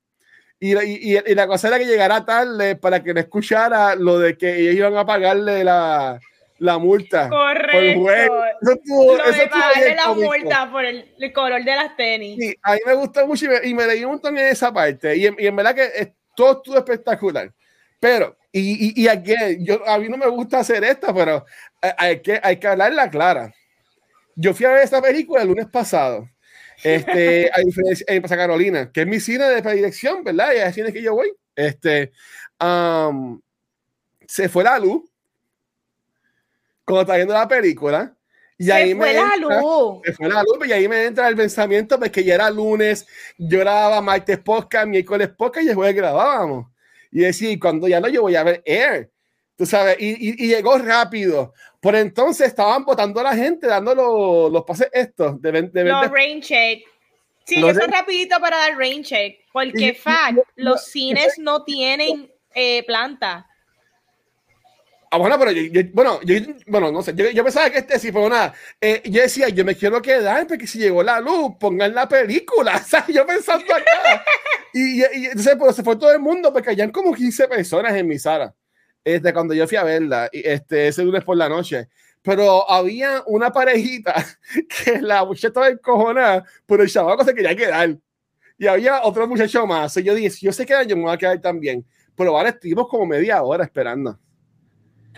Y, 0.60 0.76
y, 0.76 1.34
la 1.34 1.46
cosa 1.46 1.68
era 1.68 1.78
que 1.78 1.86
llegara 1.86 2.24
tarde 2.24 2.74
para 2.74 3.02
que 3.02 3.14
le 3.14 3.20
escuchara 3.20 3.94
lo 3.94 4.18
de 4.18 4.36
que 4.36 4.58
ellos 4.58 4.74
iban 4.74 4.96
a 4.96 5.06
pagarle 5.06 5.62
la, 5.62 6.18
la 6.58 6.78
multa. 6.78 7.28
Correcto. 7.28 8.00
Por 8.00 8.12
Eso 8.12 8.80
tuvo, 8.84 9.16
Lo 9.16 9.24
eso 9.24 9.38
de 9.38 9.46
pagarle 9.46 9.94
la 9.94 10.12
multa 10.14 10.68
por 10.70 10.84
el, 10.84 11.32
color 11.32 11.62
de 11.62 11.76
las 11.76 11.96
tenis. 11.96 12.36
Sí, 12.40 12.56
a 12.62 12.74
mí 12.74 12.80
me 12.84 12.94
gustó 12.94 13.24
mucho 13.26 13.44
y 13.44 13.48
me, 13.48 13.68
y 13.68 13.74
me 13.74 13.86
leí 13.86 14.04
un 14.04 14.12
montón 14.12 14.36
en 14.36 14.46
esa 14.46 14.72
parte. 14.72 15.16
Y 15.16 15.26
en, 15.26 15.36
y 15.38 15.46
en 15.46 15.54
verdad 15.54 15.76
que 15.76 16.14
todo 16.38 16.52
estuvo 16.58 16.78
espectacular. 16.78 17.52
Pero, 17.98 18.36
y, 18.52 19.00
y, 19.00 19.02
y 19.02 19.08
aquí, 19.08 19.34
yo, 19.58 19.86
a 19.88 19.98
mí 19.98 20.08
no 20.08 20.16
me 20.16 20.28
gusta 20.28 20.60
hacer 20.60 20.84
esto, 20.84 21.12
pero 21.12 21.44
hay 21.80 22.22
que, 22.22 22.38
hay 22.40 22.58
que 22.58 22.68
hablarla 22.68 23.10
clara. 23.10 23.52
Yo 24.36 24.54
fui 24.54 24.66
a 24.66 24.70
ver 24.70 24.84
esta 24.84 25.02
película 25.02 25.42
el 25.42 25.48
lunes 25.48 25.66
pasado. 25.66 26.28
Este, 26.84 27.50
a 27.52 27.58
diferencia 27.58 28.06
en 28.08 28.22
Pasa 28.22 28.36
Carolina, 28.36 28.92
que 28.92 29.00
es 29.00 29.06
mi 29.08 29.18
cine 29.18 29.46
de 29.46 29.62
predilección, 29.62 30.22
¿verdad? 30.22 30.52
Y 30.54 30.58
es 30.58 30.66
el 30.66 30.74
cine 30.74 30.92
que 30.92 31.02
yo 31.02 31.14
voy. 31.14 31.32
Este, 31.56 32.12
um, 32.60 33.40
se 34.28 34.48
fue 34.48 34.62
la 34.62 34.78
luz 34.78 35.10
cuando 36.84 37.00
está 37.00 37.16
viendo 37.16 37.34
la 37.34 37.48
película. 37.48 38.16
Y 38.58 38.64
se 38.64 38.72
ahí 38.72 38.94
fue 38.94 39.06
me 39.06 39.14
la 39.14 39.36
luz. 39.36 40.00
Se 40.04 40.12
fue 40.12 40.28
la 40.28 40.42
luz, 40.42 40.66
y 40.66 40.72
ahí 40.72 40.88
me 40.88 41.04
entra 41.04 41.28
el 41.28 41.36
pensamiento, 41.36 41.96
pues 41.96 42.10
que 42.10 42.24
ya 42.24 42.34
era 42.34 42.50
lunes, 42.50 43.06
yo 43.38 43.60
grababa 43.60 44.00
martes 44.00 44.38
podcast, 44.38 44.88
miércoles 44.88 45.28
podcast 45.28 45.64
y 45.64 45.68
después 45.68 45.94
grabábamos. 45.94 46.66
Y 47.12 47.20
decía, 47.20 47.56
cuando 47.60 47.86
ya 47.86 48.00
no, 48.00 48.08
yo 48.08 48.22
voy 48.22 48.34
a 48.34 48.42
ver 48.42 48.62
Air. 48.66 49.10
Tú 49.56 49.66
sabes, 49.66 49.96
y, 49.98 50.44
y, 50.44 50.48
llegó 50.48 50.78
rápido. 50.78 51.52
Por 51.80 51.96
entonces 51.96 52.46
estaban 52.48 52.84
votando 52.84 53.20
a 53.20 53.24
la 53.24 53.34
gente, 53.34 53.66
dando 53.66 53.94
los, 53.94 54.52
los 54.52 54.64
pases 54.64 54.88
estos. 54.92 55.40
De, 55.40 55.50
de, 55.50 55.84
los 55.84 56.10
rain 56.10 56.40
check. 56.40 56.84
Sí, 57.44 57.56
eso 57.56 57.80
es 57.80 57.90
rapidito 57.90 58.38
para 58.40 58.58
dar 58.58 58.76
rain 58.76 59.02
check. 59.02 59.38
Porque, 59.52 59.94
fact, 59.94 60.38
los 60.56 60.84
cines 60.84 61.34
no 61.38 61.64
tienen 61.64 62.30
eh, 62.54 62.84
planta. 62.86 63.48
Ah, 65.10 65.16
bueno, 65.16 65.38
pero 65.38 65.52
yo, 65.52 65.80
bueno, 65.94 66.20
yo, 66.22 66.34
bueno, 66.66 66.92
no 66.92 67.02
sé, 67.02 67.14
yo, 67.14 67.30
yo, 67.30 67.42
pensaba 67.42 67.70
que 67.70 67.78
este 67.78 67.98
sí, 67.98 68.12
pero 68.12 68.28
nada, 68.28 68.52
eh, 68.78 69.00
yo 69.06 69.22
decía, 69.22 69.48
yo 69.48 69.64
me 69.64 69.74
quiero 69.74 70.02
quedar 70.02 70.46
porque 70.46 70.66
si 70.66 70.78
llegó 70.78 71.02
la 71.02 71.18
luz, 71.18 71.52
pongan 71.58 71.94
la 71.94 72.06
película, 72.06 72.76
o 72.84 72.86
sea, 72.86 73.06
yo 73.08 73.26
pensando 73.26 73.74
acá, 73.74 74.24
y, 74.74 75.00
y, 75.00 75.26
entonces, 75.26 75.56
pues, 75.58 75.76
se 75.76 75.82
fue 75.82 75.96
todo 75.96 76.12
el 76.12 76.18
mundo, 76.20 76.52
porque 76.52 76.70
hayan 76.70 76.90
como 76.90 77.14
15 77.14 77.48
personas 77.48 77.94
en 77.94 78.06
mi 78.06 78.18
sala, 78.18 78.54
este, 79.02 79.32
cuando 79.32 79.54
yo 79.54 79.66
fui 79.66 79.78
a 79.78 79.84
verla, 79.84 80.28
este, 80.30 80.88
ese 80.88 81.04
lunes 81.04 81.24
por 81.24 81.38
la 81.38 81.48
noche, 81.48 81.88
pero 82.20 82.70
había 82.70 83.22
una 83.26 83.50
parejita 83.50 84.14
que 84.84 85.00
la 85.00 85.24
muchacha 85.24 85.48
estaba 85.48 85.68
encojonada, 85.68 86.44
pero 86.66 86.82
el 86.82 86.90
chavaco 86.90 87.24
se 87.24 87.34
quería 87.34 87.56
quedar, 87.56 87.96
y 88.58 88.66
había 88.66 89.02
otro 89.04 89.26
muchacho 89.26 89.66
más, 89.66 89.96
y 89.96 90.02
yo 90.02 90.14
dije, 90.14 90.28
si 90.28 90.44
yo 90.44 90.52
se 90.52 90.66
quedan, 90.66 90.86
yo 90.86 90.96
me 90.96 91.04
voy 91.04 91.14
a 91.14 91.18
quedar 91.18 91.40
también, 91.40 91.86
pero 92.14 92.36
ahora 92.36 92.50
estuvimos 92.50 92.88
como 92.88 93.06
media 93.06 93.42
hora 93.42 93.64
esperando. 93.64 94.18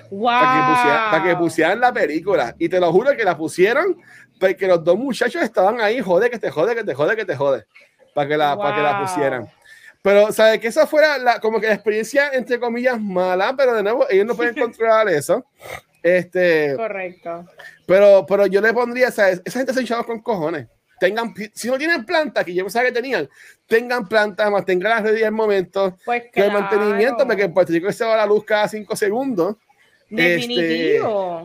Para, 0.08 1.22
que 1.24 1.36
pusieran, 1.36 1.80
la 1.80 1.92
película. 1.92 2.54
Y 2.58 2.68
te 2.68 2.80
lo 2.80 2.92
juro 2.92 3.16
que 3.16 3.24
la 3.24 3.36
pusieron 3.36 3.96
porque 4.38 4.66
los 4.66 4.82
dos 4.82 4.96
muchachos 4.96 5.42
estaban 5.42 5.80
ahí, 5.80 6.00
jode, 6.00 6.30
que 6.30 6.38
te 6.38 6.50
jode, 6.50 6.74
que 6.74 6.84
te 6.84 6.94
jode, 6.94 7.16
que 7.16 7.24
te 7.24 7.36
jode. 7.36 7.66
Para 8.14 8.28
que 8.28 8.36
la, 8.36 8.56
para 8.56 8.76
que 8.76 8.82
la 8.82 9.00
pusieran. 9.00 9.48
Pero, 10.02 10.32
¿sabes? 10.32 10.60
Que 10.60 10.68
esa 10.68 10.86
fuera 10.86 11.18
la, 11.18 11.40
como 11.40 11.60
que 11.60 11.66
la 11.66 11.74
experiencia, 11.74 12.30
entre 12.32 12.58
comillas, 12.58 13.00
mala, 13.00 13.54
pero 13.56 13.74
de 13.74 13.82
nuevo, 13.82 14.06
ellos 14.08 14.26
no 14.26 14.34
pueden 14.34 14.54
controlar 14.58 15.08
eso. 15.08 15.44
Este, 16.02 16.74
Correcto. 16.76 17.44
Pero, 17.86 18.24
pero 18.26 18.46
yo 18.46 18.60
le 18.60 18.72
pondría, 18.72 19.10
¿sabes? 19.10 19.42
Esa 19.44 19.58
gente 19.58 19.74
se 19.74 19.80
hinchaba 19.82 20.04
con 20.04 20.20
cojones. 20.20 20.68
Tengan, 20.98 21.34
si 21.54 21.68
no 21.68 21.78
tienen 21.78 22.04
planta, 22.04 22.44
que 22.44 22.54
yo 22.54 22.62
pensaba 22.62 22.84
que 22.84 22.92
tenían, 22.92 23.28
tengan 23.66 24.06
planta, 24.06 24.50
mantengan 24.50 24.90
las 24.90 25.02
redes 25.02 25.24
al 25.24 25.32
momento, 25.32 25.96
pues 26.04 26.24
que 26.30 26.44
el 26.44 26.52
mantenimiento, 26.52 27.26
porque 27.26 27.44
en 27.44 27.54
Puerto 27.54 27.72
Rico 27.72 27.90
se 27.90 28.04
va 28.04 28.16
la 28.16 28.26
luz 28.26 28.44
cada 28.44 28.68
cinco 28.68 28.94
segundos. 28.94 29.56
Este, 30.10 31.00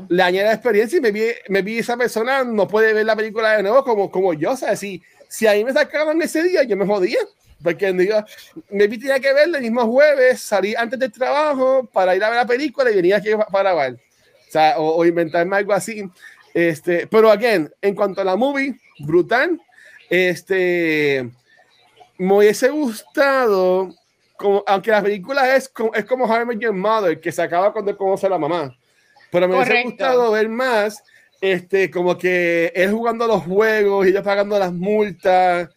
le 0.09 0.24
añade 0.24 0.51
experiencia 0.51 0.97
y 0.97 1.01
me 1.01 1.11
vi, 1.11 1.26
me 1.49 1.61
vi 1.61 1.80
esa 1.80 1.95
persona 1.95 2.43
no 2.43 2.68
puede 2.68 2.93
ver 2.93 3.05
la 3.05 3.16
película 3.16 3.57
de 3.57 3.63
nuevo 3.63 3.84
como, 3.84 4.09
como 4.09 4.34
yo. 4.34 4.51
O 4.51 4.57
sea, 4.57 4.76
si, 4.76 5.03
si 5.28 5.45
ahí 5.45 5.63
me 5.63 5.72
sacaban 5.72 6.22
ese 6.22 6.41
día, 6.43 6.63
yo 6.63 6.76
me 6.76 6.86
jodía. 6.86 7.20
Porque 7.63 7.91
me 7.93 8.88
vi 8.88 8.97
tenía 8.97 9.20
que 9.20 9.34
verla 9.34 9.57
el 9.57 9.63
mismo 9.63 9.88
jueves, 9.88 10.41
salí 10.41 10.76
antes 10.76 10.99
del 10.99 11.11
trabajo 11.11 11.89
para 11.91 12.16
ir 12.16 12.24
a 12.24 12.30
ver 12.30 12.38
la 12.38 12.45
película 12.45 12.91
y 12.91 12.95
venía 12.95 13.18
aquí 13.18 13.30
para 13.51 13.72
grabar. 13.72 13.93
O 13.93 14.51
sea, 14.51 14.76
o, 14.78 15.05
inventarme 15.05 15.55
algo 15.57 15.74
así. 15.74 16.03
Este, 16.53 17.07
pero 17.07 17.32
again, 17.32 17.72
en 17.82 17.95
cuanto 17.95 18.22
a 18.22 18.24
la 18.24 18.36
movie, 18.36 18.76
brutal. 18.99 19.59
Este, 20.09 21.30
me 22.18 22.34
hubiese 22.38 22.70
gustado 22.70 23.89
como, 24.45 24.63
aunque 24.67 24.91
la 24.91 25.01
película 25.01 25.55
es, 25.55 25.71
es 25.95 26.05
como 26.05 26.25
How 26.25 26.51
I 26.51 26.59
Your 26.59 26.73
Mother, 26.73 27.19
que 27.19 27.31
se 27.31 27.41
acaba 27.41 27.73
cuando 27.73 27.97
conoce 27.97 28.27
a 28.27 28.29
la 28.29 28.37
mamá. 28.37 28.77
Pero 29.31 29.47
me 29.47 29.55
hubiese 29.55 29.81
gustado 29.81 30.31
ver 30.31 30.47
más, 30.47 31.03
este, 31.41 31.89
como 31.89 32.15
que 32.15 32.71
él 32.75 32.91
jugando 32.91 33.25
los 33.25 33.41
juegos 33.41 34.05
y 34.05 34.09
ella 34.09 34.21
pagando 34.21 34.59
las 34.59 34.71
multas. 34.71 35.69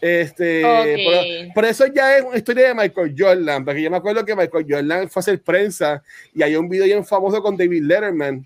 Este, 0.00 1.52
por, 1.54 1.64
eso 1.64 1.86
ya 1.86 2.18
es 2.18 2.24
una 2.24 2.36
historia 2.36 2.68
de 2.68 2.74
Michael 2.74 3.14
Jordan, 3.16 3.64
porque 3.64 3.82
yo 3.82 3.90
me 3.92 3.96
acuerdo 3.96 4.24
que 4.24 4.34
Michael 4.34 4.66
Jordan 4.68 5.08
fue 5.08 5.20
a 5.20 5.22
hacer 5.22 5.40
prensa 5.42 6.02
y 6.34 6.42
hay 6.42 6.56
un 6.56 6.68
video 6.68 6.84
bien 6.84 7.04
famoso 7.04 7.40
con 7.40 7.56
David 7.56 7.84
Letterman 7.84 8.44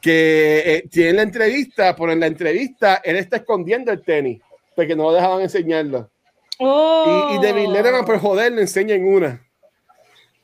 que 0.00 0.62
eh, 0.64 0.88
tiene 0.88 1.14
la 1.14 1.22
entrevista, 1.22 1.96
pero 1.96 2.12
en 2.12 2.20
la 2.20 2.26
entrevista 2.28 3.00
él 3.04 3.16
está 3.16 3.38
escondiendo 3.38 3.90
el 3.90 4.02
tenis 4.02 4.40
porque 4.76 4.94
no 4.94 5.04
lo 5.04 5.14
dejaban 5.14 5.42
enseñarlo. 5.42 6.08
Y, 6.62 7.34
y 7.36 7.42
David 7.42 7.68
Letterman, 7.68 8.04
por 8.04 8.18
joder, 8.18 8.52
le 8.52 8.62
enseñan 8.62 9.04
una. 9.04 9.40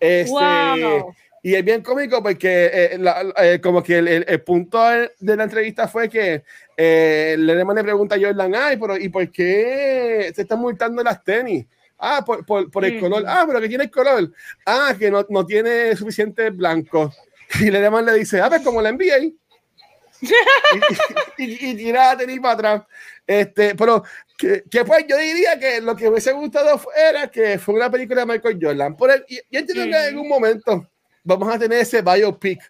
Este, 0.01 1.05
Y 1.43 1.55
es 1.55 1.65
bien 1.65 1.83
cómico 1.83 2.23
porque 2.23 2.67
eh, 2.73 3.01
eh, 3.37 3.61
como 3.63 3.83
que 3.83 3.99
el, 3.99 4.09
el, 4.27 4.41
punto 4.43 4.83
de 4.89 5.37
la 5.37 5.45
entrevista 5.45 5.87
fue 5.87 6.09
que 6.09 6.43
eh, 6.77 7.37
Letterman 7.39 7.77
le 7.77 7.85
pregunta 7.85 8.17
a 8.17 8.19
Jordan, 8.21 8.55
ay, 8.55 8.77
pero 8.77 8.97
¿y 8.97 9.09
por 9.09 9.31
qué 9.31 10.33
se 10.35 10.43
están 10.43 10.61
multando 10.61 11.03
las 11.03 11.23
tenis? 11.23 11.65
Ah, 11.99 12.23
por, 12.25 12.45
por, 12.45 12.71
por 12.71 12.85
el 12.85 13.01
color. 13.01 13.25
Ah, 13.27 13.45
pero 13.47 13.61
que 13.61 13.69
tiene 13.69 13.85
el 13.85 13.91
color. 13.91 14.33
Ah, 14.67 14.95
que 14.99 15.11
no, 15.11 15.25
no 15.29 15.47
tiene 15.47 15.97
suficiente 15.97 16.51
blanco. 16.51 17.13
Y 17.61 17.71
Letterman 17.71 18.05
le 18.05 18.13
dice, 18.13 18.43
ah, 18.43 18.51
pues 18.51 18.61
como 18.61 18.83
la 18.83 18.91
envié. 18.91 19.19
y, 20.21 20.29
y, 21.39 21.45
y, 21.45 21.71
y, 21.71 21.75
tira 21.77 22.09
la 22.09 22.17
tenis 22.19 22.41
para 22.41 22.53
atrás. 22.53 22.83
Este, 23.27 23.75
pero 23.75 24.03
que, 24.39 24.63
que, 24.71 24.85
pues 24.85 25.05
yo 25.09 25.17
diría 25.17 25.59
que 25.59 25.81
lo 25.81 25.97
que 25.97 26.05
me 26.05 26.11
hubiese 26.11 26.33
gustado 26.33 26.81
era 26.97 27.29
que 27.29 27.59
fue 27.59 27.75
una 27.75 27.91
película 27.91 28.21
de 28.21 28.27
Michael 28.27 28.59
Jordan. 28.61 28.97
Por 28.97 29.11
el, 29.11 29.25
yo 29.29 29.59
entiendo 29.59 29.85
que 29.85 29.89
en 29.89 30.15
algún 30.15 30.29
momento 30.29 30.89
vamos 31.25 31.53
a 31.53 31.59
tener 31.59 31.81
ese 31.81 32.01
biopic 32.01 32.61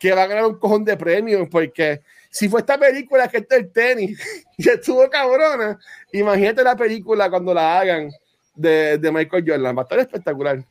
que 0.00 0.12
va 0.12 0.24
a 0.24 0.26
ganar 0.26 0.46
un 0.46 0.58
cojón 0.58 0.84
de 0.84 0.96
premios, 0.96 1.48
porque 1.48 2.02
si 2.28 2.48
fue 2.48 2.60
esta 2.60 2.76
película 2.76 3.28
que 3.28 3.38
está 3.38 3.54
el 3.56 3.70
tenis 3.70 4.20
y 4.58 4.68
estuvo 4.68 5.08
cabrona, 5.08 5.78
imagínate 6.12 6.64
la 6.64 6.74
película 6.74 7.30
cuando 7.30 7.54
la 7.54 7.78
hagan 7.78 8.10
de, 8.54 8.98
de 8.98 9.12
Michael 9.12 9.44
Jordan. 9.46 9.76
Va 9.76 9.82
a 9.82 9.84
estar 9.84 9.98
espectacular. 10.00 10.64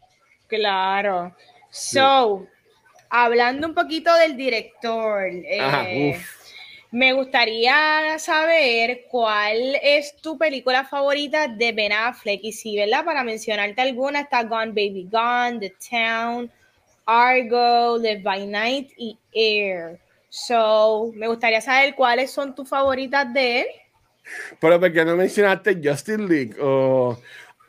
Claro. 0.48 1.34
So, 1.70 2.46
hablando 3.10 3.68
un 3.68 3.74
poquito 3.74 4.14
del 4.16 4.36
director. 4.36 5.24
Eh, 5.24 6.20
me 6.92 7.14
gustaría 7.14 8.20
saber 8.20 9.06
cuál 9.10 9.78
es 9.82 10.14
tu 10.18 10.38
película 10.38 10.84
favorita 10.84 11.48
de 11.48 11.72
Ben 11.72 11.94
Affleck. 11.94 12.42
Y 12.44 12.52
si, 12.52 12.78
¿verdad? 12.78 13.06
Para 13.06 13.24
mencionarte 13.24 13.82
alguna, 13.82 14.22
está 14.22 14.44
Gone 14.44 14.68
Baby 14.72 15.08
Gone, 15.10 15.60
The 15.60 15.74
Town, 15.90 16.52
Argo, 17.06 17.98
Live 17.98 18.22
by 18.22 18.46
Night 18.46 18.92
y 18.98 19.18
Air. 19.34 20.00
So, 20.28 21.12
me 21.16 21.28
gustaría 21.28 21.62
saber 21.62 21.96
cuáles 21.96 22.32
son 22.32 22.54
tus 22.54 22.68
favoritas 22.68 23.34
de 23.34 23.62
él. 23.62 23.68
Pero, 24.60 24.80
¿por 24.80 24.92
qué 24.92 25.06
no 25.06 25.16
mencionaste 25.16 25.80
Justin 25.82 26.28
League 26.28 26.56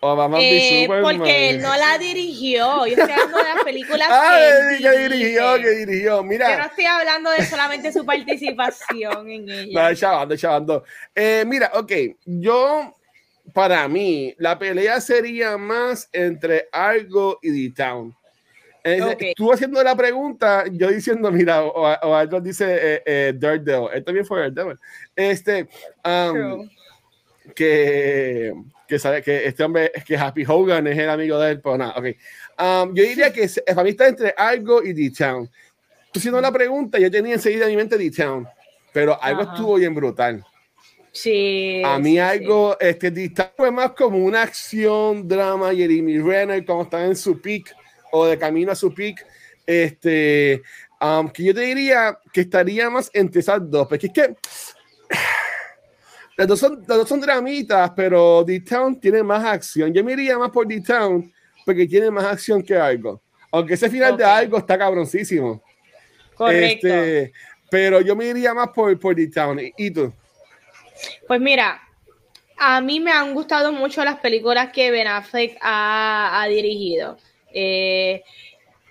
eh, 0.03 0.88
porque 0.88 1.50
él 1.50 1.62
no 1.62 1.76
la 1.76 1.96
dirigió. 1.96 2.86
Yo 2.86 2.96
estoy 2.96 3.12
hablando 3.12 3.38
de 3.38 3.44
las 3.44 3.64
películas 3.64 4.09
ah, 4.11 4.38
que, 4.78 4.98
dirigió, 5.09 5.55
que 5.55 5.70
dirigió. 5.70 6.22
Mira. 6.24 6.50
Yo 6.50 6.59
no 6.59 6.64
estoy 6.66 6.84
hablando 6.86 7.30
de 7.30 7.46
solamente 7.46 7.92
su 7.92 8.05
participación 8.05 9.30
en 9.30 9.48
ella. 9.48 9.88
No, 9.88 9.94
chavando, 9.94 10.36
chavando. 10.36 10.84
Eh, 11.14 11.44
mira, 11.46 11.70
ok, 11.74 11.92
yo, 12.24 12.96
para 13.53 13.86
mí, 13.86 14.34
la 14.38 14.59
pelea 14.59 15.00
sería 15.00 15.57
más 15.57 16.09
entre 16.12 16.68
Argo 16.72 17.38
y 17.40 17.68
The 17.68 17.74
Town. 17.84 18.16
Eh, 18.84 19.34
Tú 19.36 19.53
haciendo 19.53 19.80
la 19.84 19.94
pregunta, 19.94 20.64
yo 20.68 20.90
diciendo, 20.90 21.30
mira, 21.30 21.62
o, 21.62 21.82
o 21.82 22.14
algo 22.14 22.40
dice 22.40 22.66
eh, 22.68 23.03
eh, 23.07 23.32
Daredevil. 23.36 23.88
Esto 23.92 24.05
también 24.07 24.26
fue 24.26 24.40
Daredevil. 24.40 24.78
Este, 25.14 25.68
um, 26.05 26.68
que 27.55 28.53
que 28.93 28.99
sabe 28.99 29.22
que 29.22 29.47
este 29.47 29.64
hombre 29.64 29.90
que 30.07 30.18
Happy 30.18 30.45
Hogan 30.47 30.86
es 30.86 30.99
el 30.99 31.09
amigo 31.09 31.38
de 31.38 31.53
él, 31.53 31.61
pero 31.62 31.78
nada, 31.78 31.95
ok. 31.97 32.05
Um, 32.59 32.95
yo 32.95 33.03
diría 33.05 33.32
que 33.32 33.49
para 33.66 33.84
mí 33.84 33.90
está 33.90 34.07
entre 34.07 34.34
algo 34.36 34.82
y 34.82 34.93
D-Town. 34.93 35.49
Tú 36.12 36.18
haciendo 36.18 36.38
la 36.43 36.53
pregunta, 36.53 36.99
yo 36.99 37.11
tenía 37.11 37.32
enseguida 37.32 37.64
en 37.64 37.70
mi 37.70 37.76
mente 37.76 37.97
D-Town, 37.97 38.47
pero 38.93 39.16
algo 39.22 39.45
estuvo 39.45 39.76
bien 39.76 39.95
brutal. 39.95 40.45
Sí. 41.11 41.80
A 41.82 41.99
mí 41.99 42.18
algo, 42.18 42.76
este 42.78 43.11
D-Town 43.11 43.49
fue 43.57 43.70
más 43.70 43.93
como 43.93 44.18
una 44.18 44.43
acción, 44.43 45.26
drama, 45.26 45.74
Jeremy 45.74 46.18
Renner, 46.18 46.62
como 46.66 46.82
está 46.82 47.07
en 47.07 47.16
su 47.16 47.40
peak 47.40 47.74
o 48.11 48.26
de 48.26 48.36
camino 48.36 48.72
a 48.72 48.74
su 48.74 48.93
peak. 48.93 49.26
Este, 49.64 50.61
Um, 51.03 51.28
que 51.30 51.43
yo 51.43 51.53
te 51.53 51.62
diría 51.62 52.16
que 52.32 52.43
estaría 52.43 52.88
más 52.88 53.11
entre 53.12 53.40
esas 53.40 53.68
dos, 53.68 53.88
porque 53.88 54.07
es 54.07 54.12
que 54.12 54.36
las 56.43 56.49
dos 56.49 56.59
son, 56.59 56.84
las 56.88 56.99
dos 56.99 57.09
son 57.09 57.20
dramitas, 57.20 57.93
pero 57.95 58.43
D-Town 58.43 58.99
tiene 58.99 59.22
más 59.22 59.45
acción. 59.45 59.95
Yo 59.95 60.03
me 60.03 60.12
iría 60.12 60.36
más 60.36 60.51
por 60.51 60.66
D-Town 60.66 61.32
porque 61.64 61.86
tiene 61.86 62.11
más 62.11 62.24
acción 62.24 62.64
que 62.64 62.74
algo. 62.74 63.22
Aunque 63.53 63.74
ese 63.74 63.88
final 63.88 64.16
de 64.16 64.24
algo 64.24 64.59
está 64.59 64.76
cabroncísimo. 64.76 65.62
Correcto. 66.34 66.88
Este, 66.88 67.32
pero 67.70 68.01
yo 68.01 68.16
me 68.16 68.26
iría 68.26 68.53
más 68.55 68.70
por, 68.70 68.99
por 68.99 69.14
D-Town. 69.14 69.61
¿Y 69.76 69.93
tú? 69.93 70.12
Pues 71.28 71.40
mira, 71.40 71.80
a 72.59 72.80
mí 72.80 72.99
me 72.99 73.12
han 73.12 73.34
gustado 73.34 73.70
mucho 73.70 74.05
las 74.05 74.18
películas 74.18 74.72
que 74.72 74.90
Ben 74.90 75.07
Affleck 75.07 75.57
ha, 75.62 76.45
dirigido. 76.49 77.18
Eh, 77.55 78.24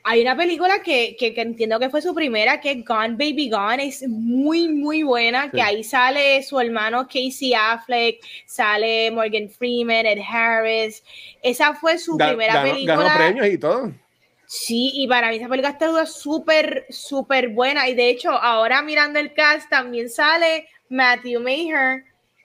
hay 0.03 0.21
una 0.21 0.35
película 0.35 0.81
que, 0.81 1.15
entiendo 1.19 1.79
que 1.79 1.89
fue 1.89 2.01
su 2.01 2.13
primera, 2.13 2.59
que 2.59 2.71
es 2.71 2.85
Gone 2.85 3.15
Baby 3.15 3.49
Gone, 3.49 3.85
es 3.87 4.07
muy, 4.07 4.69
muy 4.69 5.03
buena, 5.03 5.51
que 5.51 5.61
ahí 5.61 5.83
sale 5.83 6.41
su 6.43 6.59
hermano 6.59 7.07
Casey 7.07 7.53
Affleck, 7.53 8.19
sale 8.45 9.11
Morgan 9.11 9.49
Freeman, 9.49 10.05
Ed 10.05 10.19
Harris. 10.27 11.03
Esa 11.43 11.73
fue 11.75 11.97
su 11.97 12.17
primera 12.17 12.63
película. 12.63 12.95
Ganó 12.95 13.15
premios 13.15 13.47
y 13.47 13.57
todo. 13.57 13.91
Sí, 14.47 14.91
y 14.95 15.07
para 15.07 15.29
mí 15.29 15.37
esa 15.37 15.47
película 15.47 15.69
está 15.69 16.05
súper, 16.05 16.85
súper 16.89 17.49
buena. 17.49 17.87
Y 17.87 17.93
de 17.93 18.09
hecho, 18.09 18.31
ahora 18.31 18.81
mirando 18.81 19.19
el 19.19 19.33
cast 19.33 19.69
también 19.69 20.09
sale 20.09 20.67
Matthew 20.89 21.39
Maher, 21.39 22.03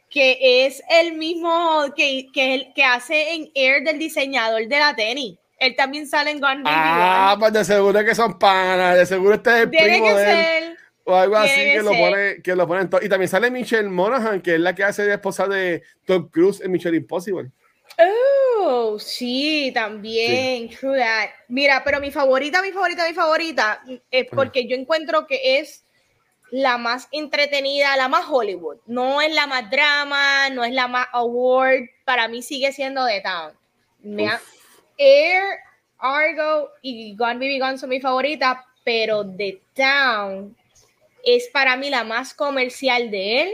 que 0.08 0.38
es 0.40 0.82
el 0.88 1.14
mismo 1.14 1.84
que, 1.96 2.28
que, 2.32 2.70
que 2.74 2.84
hace 2.84 3.34
en 3.34 3.50
Air 3.54 3.82
del 3.82 3.98
diseñador 3.98 4.68
de 4.68 4.78
la 4.78 4.94
tenis. 4.94 5.36
Él 5.58 5.74
también 5.74 6.06
sale 6.06 6.30
en 6.30 6.40
Gone 6.40 6.62
Baby 6.62 6.76
Ah, 6.76 7.36
pues 7.38 7.52
de 7.52 7.64
seguro 7.64 8.04
que 8.04 8.14
son 8.14 8.38
panas, 8.38 8.96
de 8.96 9.06
seguro 9.06 9.34
este 9.34 9.50
es 9.50 9.56
el 9.62 9.70
Tiene 9.70 9.88
primo 9.88 10.06
que 10.06 10.14
de 10.14 10.24
ser. 10.24 10.76
O 11.04 11.14
algo 11.14 11.36
así 11.36 11.54
que 11.54 11.82
lo, 11.82 11.92
pone, 11.92 12.42
que 12.42 12.56
lo 12.56 12.66
ponen 12.66 12.90
todo. 12.90 13.00
Y 13.00 13.08
también 13.08 13.28
sale 13.28 13.50
Michelle 13.50 13.88
Monaghan, 13.88 14.42
que 14.42 14.56
es 14.56 14.60
la 14.60 14.74
que 14.74 14.82
hace 14.82 15.04
de 15.04 15.14
esposa 15.14 15.46
de 15.46 15.82
Tom 16.04 16.28
Cruise 16.28 16.60
en 16.60 16.72
Michelle 16.72 16.96
Impossible. 16.96 17.50
Oh, 17.98 18.98
sí, 18.98 19.70
también, 19.72 20.68
true 20.68 20.98
that. 20.98 21.30
Mira, 21.48 21.82
pero 21.84 22.00
mi 22.00 22.10
favorita, 22.10 22.60
mi 22.60 22.72
favorita, 22.72 23.06
mi 23.06 23.14
favorita, 23.14 23.82
es 24.10 24.26
porque 24.30 24.66
yo 24.66 24.76
encuentro 24.76 25.26
que 25.28 25.60
es 25.60 25.84
la 26.50 26.76
más 26.76 27.08
entretenida, 27.12 27.96
la 27.96 28.08
más 28.08 28.26
Hollywood. 28.28 28.78
No 28.86 29.20
es 29.20 29.32
la 29.32 29.46
más 29.46 29.70
drama, 29.70 30.50
no 30.50 30.64
es 30.64 30.72
la 30.72 30.88
más 30.88 31.06
award. 31.12 31.84
Para 32.04 32.28
mí 32.28 32.42
sigue 32.42 32.72
siendo 32.72 33.06
The 33.06 33.22
Town. 33.22 33.52
Air, 34.98 35.58
Argo 35.98 36.70
y 36.82 37.16
Gone 37.16 37.34
Baby 37.34 37.58
Gone 37.58 37.78
son 37.78 37.90
mis 37.90 38.02
favoritas, 38.02 38.58
pero 38.84 39.24
The 39.26 39.60
Town 39.74 40.56
es 41.24 41.48
para 41.48 41.76
mí 41.76 41.90
la 41.90 42.04
más 42.04 42.34
comercial 42.34 43.10
de 43.10 43.42
él 43.42 43.50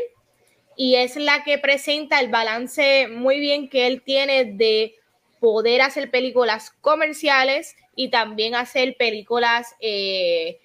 y 0.76 0.96
es 0.96 1.16
la 1.16 1.42
que 1.44 1.58
presenta 1.58 2.20
el 2.20 2.28
balance 2.28 3.08
muy 3.08 3.40
bien 3.40 3.68
que 3.68 3.86
él 3.86 4.02
tiene 4.02 4.44
de 4.44 4.94
poder 5.40 5.80
hacer 5.82 6.10
películas 6.10 6.70
comerciales 6.80 7.76
y 7.96 8.08
también 8.08 8.54
hacer 8.54 8.96
películas 8.96 9.74
eh, 9.80 10.60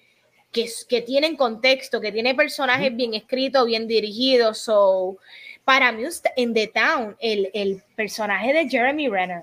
que, 0.52 0.68
que, 0.88 1.02
tienen 1.02 1.36
contexto, 1.36 2.00
que 2.00 2.12
tiene 2.12 2.34
personajes 2.34 2.94
bien 2.94 3.14
escritos, 3.14 3.66
bien 3.66 3.86
dirigidos. 3.86 4.58
So, 4.58 5.18
para 5.64 5.92
mí, 5.92 6.04
en 6.36 6.54
The 6.54 6.66
Town, 6.68 7.16
el, 7.20 7.50
el 7.52 7.82
personaje 7.96 8.52
de 8.52 8.68
Jeremy 8.68 9.08
Renner. 9.08 9.42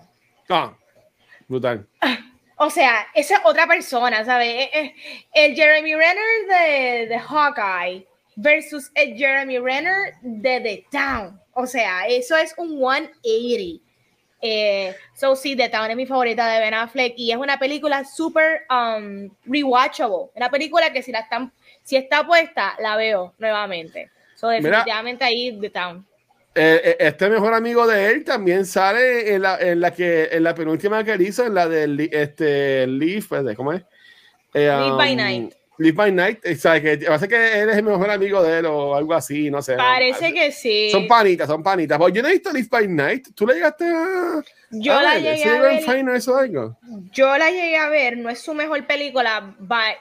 Ah, 0.49 0.75
brutal. 1.47 1.87
O 2.57 2.69
sea, 2.69 3.05
esa 3.13 3.35
es 3.35 3.41
otra 3.43 3.67
persona, 3.67 4.23
¿sabes? 4.23 4.47
Eh, 4.47 4.69
eh, 4.73 4.95
el 5.33 5.55
Jeremy 5.55 5.93
Renner 5.93 6.47
de, 6.47 7.07
de 7.07 7.19
Hawkeye 7.19 8.07
versus 8.37 8.91
el 8.95 9.17
Jeremy 9.17 9.59
Renner 9.59 10.13
de 10.21 10.61
The 10.61 10.85
Town. 10.89 11.39
O 11.53 11.65
sea, 11.65 12.07
eso 12.07 12.37
es 12.37 12.53
un 12.57 12.77
180. 12.77 13.83
Eh, 14.41 14.95
so 15.15 15.35
sí, 15.35 15.55
The 15.55 15.69
Town 15.69 15.89
es 15.89 15.95
mi 15.95 16.05
favorita 16.05 16.47
de 16.47 16.59
Ben 16.59 16.73
Affleck 16.73 17.13
y 17.17 17.31
es 17.31 17.37
una 17.37 17.57
película 17.57 18.05
súper 18.05 18.65
um, 18.69 19.29
rewatchable. 19.45 20.29
Una 20.35 20.49
película 20.49 20.93
que 20.93 21.01
si 21.01 21.11
la 21.11 21.19
están, 21.19 21.51
si 21.83 21.95
está 21.95 22.25
puesta, 22.25 22.75
la 22.79 22.95
veo 22.95 23.33
nuevamente. 23.37 24.11
So 24.35 24.49
definitivamente 24.49 25.23
ahí 25.23 25.57
The 25.59 25.69
Town. 25.69 26.05
Eh, 26.57 26.81
eh, 26.83 26.97
este 26.99 27.29
mejor 27.29 27.53
amigo 27.53 27.85
de 27.85 28.11
él 28.11 28.23
también 28.23 28.65
sale 28.65 29.33
en 29.33 29.41
la, 29.41 29.57
en 29.59 29.81
la 29.81 29.91
que 29.91 30.29
en 30.31 30.41
la 30.41 30.55
penúltima 30.55 31.03
que 31.03 31.15
hizo, 31.21 31.45
en 31.45 31.53
la 31.53 31.67
de 31.67 32.09
este 32.13 32.87
Leaf, 32.87 33.27
¿cómo 33.57 33.73
es? 33.73 33.83
Live 34.53 34.95
by 34.95 35.11
um, 35.11 35.17
Night. 35.17 35.53
Live 35.77 35.95
by 35.95 36.11
Night, 36.13 36.39
o 36.45 36.55
sea, 36.55 36.81
que 36.81 36.97
parece 36.97 37.27
que 37.27 37.61
él 37.61 37.69
es 37.69 37.75
el 37.75 37.83
mejor 37.83 38.09
amigo 38.09 38.41
de 38.41 38.59
él 38.59 38.65
o 38.67 38.95
algo 38.95 39.13
así, 39.13 39.51
no 39.51 39.61
sé. 39.61 39.75
Parece 39.75 40.33
que 40.33 40.53
sí. 40.53 40.89
Son 40.91 41.05
panitas, 41.05 41.47
son 41.47 41.61
panitas. 41.61 41.97
Pues 41.97 42.13
yo 42.13 42.21
no 42.21 42.29
he 42.29 42.33
visto 42.33 42.53
Live 42.53 42.69
by 42.71 42.87
Night. 42.87 43.27
¿Tú 43.35 43.45
le 43.45 43.55
llegaste 43.55 43.83
a.? 43.85 44.41
Yo 44.71 45.01
la 45.01 45.17
llegué 45.17 45.43
a 45.43 45.61
ver. 45.61 46.09
Eso 46.15 46.37
algo? 46.37 46.77
Yo 47.11 47.37
la 47.37 47.51
llegué 47.51 47.77
a 47.77 47.89
ver, 47.89 48.17
no 48.17 48.29
es 48.29 48.39
su 48.39 48.53
mejor 48.53 48.87
película. 48.87 49.53
By, 49.59 49.95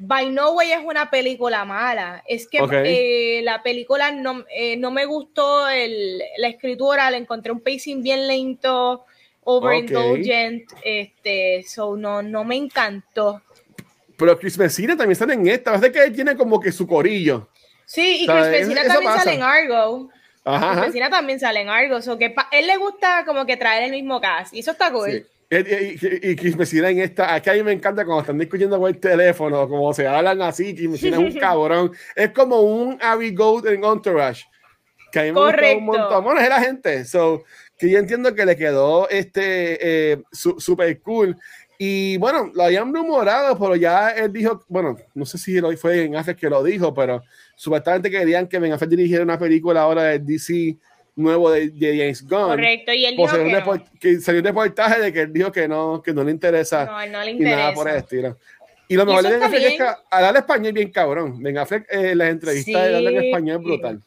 by 0.00 0.30
No 0.30 0.52
Way 0.52 0.72
es 0.72 0.80
una 0.84 1.10
película 1.10 1.64
mala. 1.64 2.24
Es 2.26 2.48
que 2.48 2.58
eh, 2.84 3.42
la 3.42 3.62
película 3.62 4.10
no, 4.10 4.44
eh, 4.50 4.76
no 4.76 4.90
me 4.90 5.04
gustó 5.04 5.68
el, 5.68 6.22
la 6.38 6.48
escritura, 6.48 7.10
le 7.10 7.18
encontré 7.18 7.52
un 7.52 7.60
pacing 7.60 8.02
bien 8.02 8.26
lento, 8.26 9.04
overindulgent. 9.44 10.72
Este, 10.82 11.62
so 11.66 11.96
no, 11.96 12.22
no 12.22 12.44
me 12.44 12.56
encantó. 12.56 13.42
Pero 14.16 14.38
Chris 14.38 14.58
Messina 14.58 14.96
también 14.96 15.16
sale 15.16 15.34
en 15.34 15.46
esta. 15.46 15.72
Parece 15.72 15.92
que 15.92 16.04
él 16.04 16.12
tiene 16.14 16.36
como 16.36 16.58
que 16.58 16.72
su 16.72 16.86
corillo. 16.86 17.48
Sí, 17.84 18.22
y 18.22 18.26
Chris 18.26 18.48
Messina 18.48 18.84
también 18.84 19.12
sale 19.12 19.34
en 19.34 19.42
Argo. 19.42 20.10
Ajá, 20.44 20.72
Chris 20.72 20.86
Messina 20.86 21.10
también 21.10 21.40
sale 21.40 21.60
en 21.60 21.68
Argo. 21.68 22.00
So 22.00 22.16
que 22.16 22.34
él 22.52 22.66
le 22.66 22.76
gusta 22.78 23.24
como 23.26 23.44
que 23.44 23.56
traer 23.56 23.84
el 23.84 23.90
mismo 23.90 24.20
cast. 24.20 24.54
Y 24.54 24.60
eso 24.60 24.70
está 24.70 24.90
cool. 24.90 25.26
Y, 25.52 26.36
Chris 26.36 26.56
Messina 26.56 26.90
en 26.90 27.00
esta, 27.00 27.34
aquí 27.34 27.50
a 27.50 27.54
mí 27.54 27.64
me 27.64 27.72
encanta 27.72 28.04
cuando 28.04 28.20
están 28.20 28.38
discutiendo 28.38 28.78
con 28.78 28.88
el 28.88 29.00
teléfono, 29.00 29.68
como 29.68 29.92
se 29.92 30.06
hablan 30.06 30.40
así, 30.42 30.76
Chris 30.76 30.88
Messina 30.88 31.16
es 31.16 31.34
un 31.34 31.40
cabrón. 31.40 31.92
Es 32.14 32.30
como 32.30 32.60
un 32.60 32.96
Abby 33.00 33.34
Goat 33.34 33.66
en 33.66 33.84
Entourage. 33.84 34.44
Que 35.10 35.18
a 35.18 35.22
mí 35.24 35.32
me 35.32 35.40
gusta 35.40 35.76
un 35.76 35.84
montón. 35.84 36.24
Bueno, 36.24 36.40
es 36.40 36.48
la 36.48 36.60
gente. 36.60 37.04
So, 37.04 37.42
que 37.76 37.90
yo 37.90 37.98
entiendo 37.98 38.32
que 38.32 38.46
le 38.46 38.56
quedó 38.56 39.08
este 39.08 40.12
eh, 40.12 40.22
super 40.32 41.00
cool. 41.00 41.36
Y 41.82 42.18
bueno, 42.18 42.52
lo 42.54 42.64
habían 42.64 42.94
rumorado, 42.94 43.58
pero 43.58 43.74
ya 43.74 44.10
él 44.10 44.32
dijo, 44.32 44.62
bueno, 44.68 44.98
no 45.14 45.24
sé 45.24 45.38
si 45.38 45.60
fue 45.78 46.04
en 46.04 46.14
Affleck 46.14 46.38
que 46.38 46.50
lo 46.50 46.62
dijo, 46.62 46.92
pero 46.92 47.22
supuestamente 47.56 48.10
querían 48.10 48.46
que 48.46 48.58
Ben 48.58 48.72
Affleck 48.72 48.90
dirigiera 48.90 49.24
una 49.24 49.38
película 49.38 49.80
ahora 49.80 50.02
de 50.02 50.18
DC 50.18 50.76
nuevo 51.20 51.50
de, 51.50 51.70
James 51.78 52.26
Gunn. 52.26 52.48
Correcto, 52.48 52.92
y 52.92 53.04
él 53.06 53.16
dijo 53.16 53.36
que, 53.36 53.52
no. 53.52 53.84
que, 54.00 54.20
salió 54.20 54.40
un 54.40 54.46
reportaje 54.46 55.00
de 55.00 55.12
que 55.12 55.20
él 55.22 55.32
dijo 55.32 55.52
que 55.52 55.68
no, 55.68 56.02
que 56.02 56.12
no 56.12 56.24
le 56.24 56.30
interesa. 56.30 56.84
No, 56.84 57.06
no 57.06 57.24
le 57.24 57.32
interesa. 57.32 57.56
Y 57.56 57.56
nada 57.56 57.74
por 57.74 57.88
el 57.88 57.96
estilo. 57.96 58.36
Y 58.88 58.96
lo 58.96 59.06
mejor 59.06 59.22
de 59.22 59.30
Ben 59.30 59.42
Affleck 59.44 59.62
es 59.62 59.78
que 59.78 59.86
hablar 60.10 60.36
español 60.36 60.72
bien 60.72 60.90
cabrón. 60.90 61.40
Ben 61.40 61.56
Affleck, 61.58 61.86
eh, 61.90 62.14
las 62.14 62.30
entrevistas 62.30 62.86
sí. 62.88 63.06
en 63.06 63.24
español 63.24 63.56
es 63.58 63.62
brutal. 63.62 64.02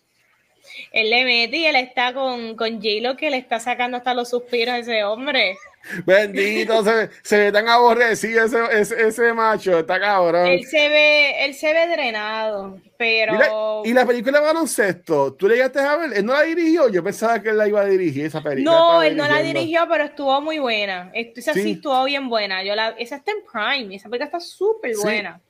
Él 0.91 1.09
le 1.09 1.25
mete 1.25 1.57
y 1.57 1.65
él 1.65 1.75
está 1.75 2.13
con, 2.13 2.55
con 2.55 2.75
J-Lo 2.75 3.17
que 3.17 3.29
le 3.29 3.37
está 3.37 3.59
sacando 3.59 3.97
hasta 3.97 4.13
los 4.13 4.29
suspiros 4.29 4.73
a 4.73 4.77
ese 4.79 5.03
hombre. 5.03 5.57
Bendito, 6.05 6.83
se, 6.83 7.09
se, 7.23 7.37
ve 7.37 7.51
tan 7.51 7.67
aborrecido 7.67 8.45
ese, 8.45 9.05
ese, 9.07 9.33
macho, 9.33 9.79
está 9.79 9.99
cabrón. 9.99 10.47
Él 10.47 10.65
se 10.65 10.87
ve, 10.89 11.45
él 11.45 11.53
se 11.53 11.73
ve 11.73 11.87
drenado, 11.87 12.79
pero. 12.97 13.83
¿Y 13.83 13.93
la, 13.93 14.05
película 14.05 14.39
de 14.39 14.45
baloncesto? 14.45 15.33
¿Tú 15.33 15.47
le 15.47 15.55
llegaste 15.55 15.79
a 15.79 15.97
ver? 15.97 16.13
¿Él 16.13 16.25
no 16.25 16.33
la 16.33 16.43
dirigió? 16.43 16.87
Yo 16.87 17.03
pensaba 17.03 17.41
que 17.41 17.49
él 17.49 17.57
la 17.57 17.67
iba 17.67 17.81
a 17.81 17.85
dirigir, 17.85 18.25
esa 18.25 18.41
película. 18.41 18.71
No, 18.71 19.03
él 19.03 19.17
no 19.17 19.27
la 19.27 19.41
dirigió, 19.41 19.81
pero 19.89 20.05
estuvo 20.05 20.39
muy 20.39 20.59
buena. 20.59 21.11
Esa 21.13 21.53
sí, 21.53 21.71
estuvo 21.71 22.01
bien 22.05 22.29
buena. 22.29 22.63
Yo 22.63 22.75
la, 22.75 22.89
esa 22.91 23.17
está 23.17 23.31
en 23.31 23.43
Prime, 23.51 23.95
esa 23.95 24.07
película 24.07 24.25
está 24.25 24.39
súper 24.39 24.95
buena. 24.95 25.41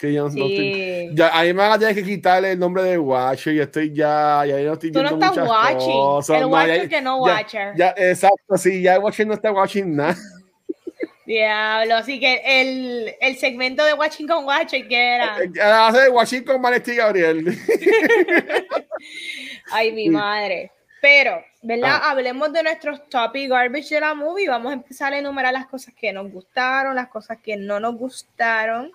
Que 0.00 0.14
yo 0.14 0.22
no 0.22 0.28
estoy, 0.28 1.10
ya, 1.12 1.30
ahí 1.36 1.52
me 1.52 1.60
van 1.60 1.72
a 1.72 1.78
tener 1.78 1.94
que 1.94 2.02
quitarle 2.02 2.52
el 2.52 2.58
nombre 2.58 2.82
de 2.82 2.96
Watcher. 2.96 3.54
y 3.54 3.60
estoy 3.60 3.92
ya, 3.92 4.46
ya 4.46 4.58
no 4.60 4.72
estoy 4.72 4.92
Tú 4.92 5.02
no 5.02 5.10
estás 5.10 5.36
watching. 5.36 5.92
Cosas, 5.92 6.40
el 6.40 6.46
Watcher 6.46 6.88
que 6.88 7.02
no 7.02 7.18
Watcher. 7.18 7.74
Ya, 7.76 7.94
exacto, 7.98 8.56
sí, 8.56 8.80
ya 8.80 8.94
el 8.94 9.02
Watcher 9.02 9.26
no 9.26 9.34
está 9.34 9.52
watching 9.52 9.94
nada. 9.94 10.16
Diablo, 11.30 11.94
así 11.94 12.18
que 12.18 12.42
el, 12.44 13.14
el 13.20 13.36
segmento 13.36 13.84
de 13.84 13.94
Watching 13.94 14.26
con 14.26 14.44
Watcher, 14.44 14.88
¿qué 14.88 15.14
era? 15.14 15.38
Eh, 15.38 15.50
eh, 15.54 15.60
hace 15.60 16.08
Watching 16.08 16.42
con 16.42 16.60
Vanesti 16.60 16.96
Gabriel. 16.96 17.56
Ay, 19.70 19.92
mi 19.92 20.08
madre. 20.08 20.72
Pero, 21.00 21.40
¿verdad? 21.62 22.00
Ah. 22.02 22.10
Hablemos 22.10 22.52
de 22.52 22.64
nuestros 22.64 23.08
topic 23.08 23.48
garbage 23.48 23.94
de 23.94 24.00
la 24.00 24.14
movie. 24.14 24.48
Vamos 24.48 24.70
a 24.70 24.74
empezar 24.74 25.12
a 25.12 25.18
enumerar 25.18 25.52
las 25.52 25.66
cosas 25.66 25.94
que 25.94 26.12
nos 26.12 26.32
gustaron, 26.32 26.96
las 26.96 27.08
cosas 27.08 27.38
que 27.38 27.56
no 27.56 27.78
nos 27.78 27.94
gustaron. 27.94 28.90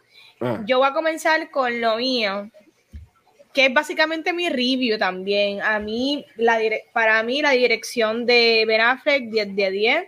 Ah. 0.46 0.62
Yo 0.66 0.80
voy 0.80 0.88
a 0.88 0.94
comenzar 0.94 1.50
con 1.50 1.82
lo 1.82 1.98
mío, 1.98 2.50
que 3.54 3.66
es 3.66 3.74
básicamente 3.74 4.34
mi 4.34 4.50
review 4.50 4.98
también. 4.98 5.62
A 5.62 5.80
mí, 5.80 6.26
la 6.36 6.60
para 6.94 7.24
mí, 7.24 7.42
la 7.42 7.52
dirección 7.52 8.26
de 8.26 8.66
Ben 8.68 8.82
Affleck, 8.82 9.30
10 9.30 9.56
de 9.56 9.72
10. 9.72 10.04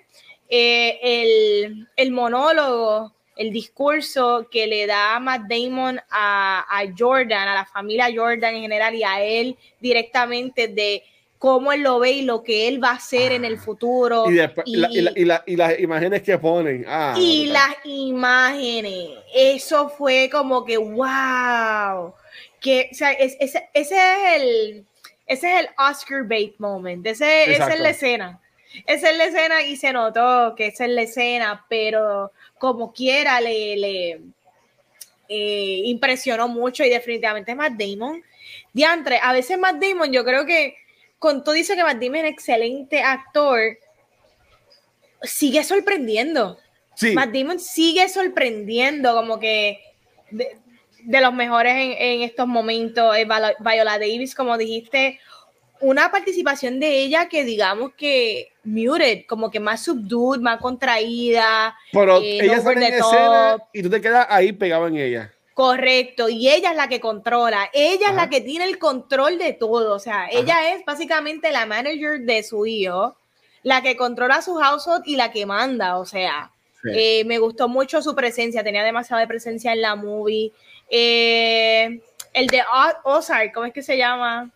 Eh, 0.49 0.99
el, 1.01 1.87
el, 1.97 2.11
monólogo 2.11 3.13
el 3.35 3.51
discurso 3.51 4.47
que 4.49 4.65
le 4.65 4.87
da 4.87 5.19
Matt 5.19 5.43
Damon 5.49 5.99
a, 6.09 6.65
a 6.69 6.83
Jordan, 6.97 7.47
a 7.47 7.53
la 7.53 7.65
familia 7.65 8.07
Jordan 8.13 8.55
en 8.55 8.61
general 8.61 8.95
y 8.95 9.03
a 9.03 9.21
él 9.21 9.57
directamente 9.79 10.67
de 10.67 11.03
cómo 11.37 11.71
él 11.71 11.81
lo 11.81 11.99
ve 11.99 12.11
y 12.11 12.21
lo 12.23 12.43
que 12.43 12.67
él 12.67 12.83
va 12.83 12.91
a 12.91 12.95
hacer 12.95 13.31
en 13.31 13.45
el 13.45 13.55
ah. 13.55 13.61
futuro. 13.61 14.25
Y, 14.65 15.15
las 15.25 15.79
imágenes 15.79 16.21
que 16.23 16.37
ponen. 16.37 16.85
Ah, 16.87 17.15
y 17.17 17.47
las 17.47 17.75
imágenes. 17.83 19.09
Eso 19.33 19.89
fue 19.89 20.29
como 20.31 20.65
que, 20.65 20.77
wow. 20.77 22.13
Que, 22.59 22.89
o 22.91 22.95
sea, 22.95 23.11
ese 23.11 23.67
es 23.73 23.91
el, 23.91 24.85
ese 25.27 25.53
es 25.53 25.59
el 25.61 25.69
Oscar 25.77 26.23
bait 26.27 26.55
moment. 26.57 27.05
Ese, 27.05 27.51
esa 27.51 27.73
es 27.73 27.79
la 27.79 27.89
escena. 27.89 28.41
Esa 28.85 29.09
es 29.09 29.17
la 29.17 29.25
escena 29.25 29.63
y 29.63 29.75
se 29.75 29.93
notó 29.93 30.53
que 30.55 30.67
esa 30.67 30.85
es 30.85 30.91
la 30.91 31.01
escena, 31.03 31.65
pero 31.69 32.31
como 32.59 32.93
quiera 32.93 33.39
le, 33.41 33.77
le 33.77 34.21
eh, 35.29 35.81
impresionó 35.85 36.47
mucho 36.47 36.83
y 36.83 36.89
definitivamente 36.89 37.55
Matt 37.55 37.73
Damon. 37.73 38.23
Diantre, 38.73 39.19
a 39.21 39.33
veces 39.33 39.57
Matt 39.57 39.77
Damon 39.81 40.11
yo 40.11 40.23
creo 40.23 40.45
que 40.45 40.75
con 41.19 41.43
todo 41.43 41.55
dice 41.55 41.75
que 41.75 41.83
Matt 41.83 42.01
Damon 42.01 42.25
es 42.25 42.31
excelente 42.31 43.01
actor, 43.01 43.77
sigue 45.23 45.63
sorprendiendo. 45.63 46.57
Sí. 46.95 47.13
Matt 47.13 47.31
Damon 47.31 47.59
sigue 47.59 48.07
sorprendiendo, 48.09 49.13
como 49.13 49.39
que 49.39 49.79
de, 50.31 51.21
los 51.21 51.33
mejores 51.33 51.73
en, 51.75 52.21
estos 52.21 52.47
momentos. 52.47 53.15
Viola 53.59 53.99
Davis, 53.99 54.35
como 54.35 54.57
dijiste, 54.57 55.19
una 55.79 56.11
participación 56.11 56.79
de 56.79 56.99
ella 56.99 57.29
que 57.29 57.43
digamos 57.43 57.93
que 57.95 58.51
muted, 58.63 59.25
como 59.27 59.51
que 59.51 59.59
más 59.59 59.83
subdued, 59.83 60.39
más 60.39 60.59
contraída. 60.59 61.75
Pero 61.91 62.17
eh, 62.17 62.39
ella 62.41 62.61
sale 62.61 62.87
en 62.87 62.93
escena 62.93 63.57
y 63.73 63.83
tú 63.83 63.89
te 63.89 64.01
quedas 64.01 64.27
ahí 64.29 64.51
pegado 64.51 64.87
en 64.87 64.97
ella. 64.97 65.33
Correcto, 65.57 66.29
y 66.29 66.49
ella 66.49 66.69
es 66.69 66.77
la 66.77 66.87
que 66.87 66.99
controla, 66.99 67.71
ella 67.73 68.09
es 68.09 68.15
la 68.15 68.29
que 68.29 68.41
tiene 68.41 68.65
el 68.65 68.77
control 68.77 69.39
de 69.39 69.53
todo, 69.53 69.95
o 69.95 69.97
sea, 69.97 70.27
ella 70.31 70.71
es 70.71 70.85
básicamente 70.85 71.49
la 71.49 71.65
manager 71.65 72.19
de 72.19 72.43
su 72.43 72.67
hijo, 72.67 73.17
la 73.63 73.81
que 73.81 73.97
controla 73.97 74.43
su 74.43 74.53
household 74.53 75.01
y 75.07 75.15
la 75.15 75.31
que 75.31 75.47
manda, 75.47 75.97
o 75.97 76.05
sea, 76.05 76.51
eh, 76.93 77.23
me 77.25 77.39
gustó 77.39 77.67
mucho 77.67 78.03
su 78.03 78.13
presencia, 78.13 78.63
tenía 78.63 78.83
demasiada 78.83 79.25
presencia 79.25 79.73
en 79.73 79.81
la 79.81 79.95
movie. 79.95 80.51
Eh, 80.91 82.01
el 82.33 82.45
de 82.45 82.61
Ozark, 83.03 83.51
¿cómo 83.51 83.65
es 83.65 83.73
que 83.73 83.81
se 83.81 83.97
llama? 83.97 84.51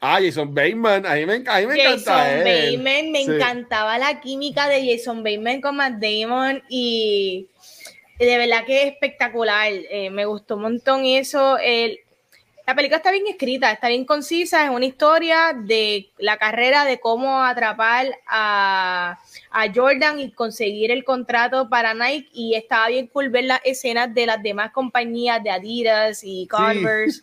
Ah, 0.00 0.20
Jason 0.22 0.54
Bateman, 0.54 1.04
a 1.04 1.16
mí 1.16 1.26
me, 1.26 1.34
a 1.46 1.60
mí 1.60 1.66
me 1.66 1.82
Jason 1.82 2.14
Bateman, 2.14 3.12
me 3.12 3.20
encantaba 3.20 3.98
la 3.98 4.22
química 4.22 4.70
de 4.70 4.90
Jason 4.90 5.22
Bateman 5.22 5.60
con 5.60 5.76
Matt 5.76 6.00
Damon 6.00 6.62
y 6.70 7.50
de 8.18 8.38
verdad 8.38 8.64
que 8.64 8.82
es 8.82 8.92
espectacular. 8.92 9.72
Eh, 9.72 10.10
me 10.10 10.24
gustó 10.24 10.56
un 10.56 10.62
montón 10.62 11.04
eso. 11.04 11.58
El, 11.58 12.00
la 12.66 12.74
película 12.74 12.96
está 12.96 13.12
bien 13.12 13.28
escrita, 13.28 13.70
está 13.70 13.86
bien 13.86 14.04
concisa, 14.04 14.64
es 14.64 14.70
una 14.70 14.86
historia 14.86 15.52
de 15.56 16.10
la 16.18 16.36
carrera 16.36 16.84
de 16.84 16.98
cómo 16.98 17.44
atrapar 17.44 18.08
a, 18.26 19.20
a, 19.52 19.72
Jordan 19.72 20.18
y 20.18 20.32
conseguir 20.32 20.90
el 20.90 21.04
contrato 21.04 21.68
para 21.68 21.94
Nike 21.94 22.28
y 22.32 22.54
estaba 22.54 22.88
bien 22.88 23.06
cool 23.06 23.28
ver 23.28 23.44
las 23.44 23.60
escenas 23.64 24.12
de 24.12 24.26
las 24.26 24.42
demás 24.42 24.72
compañías 24.72 25.40
de 25.44 25.50
Adidas 25.50 26.22
y 26.24 26.48
Converse, 26.48 27.20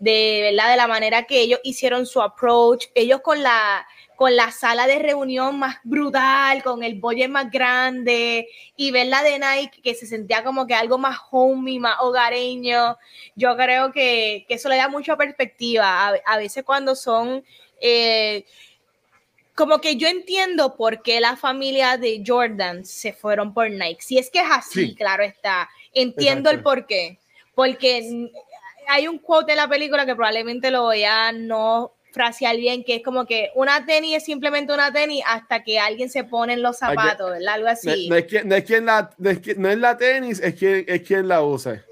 de 0.00 0.50
verdad, 0.50 0.72
de 0.72 0.76
la 0.76 0.88
manera 0.88 1.22
que 1.24 1.40
ellos 1.40 1.60
hicieron 1.62 2.04
su 2.04 2.20
approach, 2.20 2.86
ellos 2.96 3.20
con 3.20 3.40
la 3.40 3.86
con 4.16 4.36
la 4.36 4.50
sala 4.50 4.86
de 4.86 4.98
reunión 4.98 5.58
más 5.58 5.76
brutal, 5.84 6.62
con 6.62 6.82
el 6.82 6.94
bolle 7.00 7.28
más 7.28 7.50
grande 7.50 8.48
y 8.76 8.90
ver 8.90 9.06
la 9.06 9.22
de 9.22 9.38
Nike 9.38 9.80
que 9.82 9.94
se 9.94 10.06
sentía 10.06 10.44
como 10.44 10.66
que 10.66 10.74
algo 10.74 10.98
más 10.98 11.18
homey, 11.30 11.78
más 11.78 11.96
hogareño. 12.00 12.98
Yo 13.34 13.56
creo 13.56 13.92
que, 13.92 14.46
eso 14.48 14.68
le 14.68 14.76
da 14.76 14.88
mucha 14.88 15.16
perspectiva. 15.16 16.08
A, 16.24 16.36
veces 16.36 16.64
cuando 16.64 16.94
son... 16.94 17.44
Eh, 17.80 18.44
como 19.54 19.80
que 19.80 19.96
yo 19.96 20.08
entiendo 20.08 20.76
por 20.76 21.02
qué 21.02 21.20
la 21.20 21.36
familia 21.36 21.98
de 21.98 22.22
Jordan 22.26 22.86
se 22.86 23.12
fueron 23.12 23.52
por 23.52 23.70
Nike. 23.70 24.00
Si 24.00 24.18
es 24.18 24.30
que 24.30 24.40
es 24.40 24.46
así, 24.50 24.94
claro 24.94 25.22
está. 25.22 25.68
Entiendo 25.92 26.50
el 26.50 26.62
por 26.62 26.86
qué. 26.86 27.18
Porque 27.54 28.30
hay 28.88 29.08
un 29.08 29.18
quote 29.18 29.52
de 29.52 29.56
la 29.56 29.68
película 29.68 30.06
que 30.06 30.14
probablemente 30.14 30.70
lo 30.70 30.82
voy 30.82 31.04
a 31.04 31.32
no 31.32 31.92
frasear 32.12 32.56
bien, 32.56 32.84
que 32.84 32.96
es 32.96 33.02
como 33.02 33.26
que 33.26 33.50
una 33.54 33.84
tenis 33.84 34.18
es 34.18 34.24
simplemente 34.24 34.72
una 34.72 34.92
tenis 34.92 35.22
hasta 35.26 35.64
que 35.64 35.78
alguien 35.78 36.10
se 36.10 36.24
pone 36.24 36.52
en 36.52 36.62
los 36.62 36.78
zapatos, 36.78 37.30
¿verdad? 37.30 37.54
Algo 37.54 37.68
así. 37.68 38.08
No, 38.08 38.16
es, 38.16 38.26
quien, 38.26 38.48
no, 38.48 38.54
es, 38.54 38.64
quien 38.64 38.86
la, 38.86 39.10
no 39.18 39.30
es, 39.70 39.78
la 39.78 39.96
tenis, 39.96 40.40
es 40.40 40.54
quien, 40.54 40.84
es 40.86 41.02
quien 41.02 41.26
la 41.26 41.42
usa. 41.42 41.82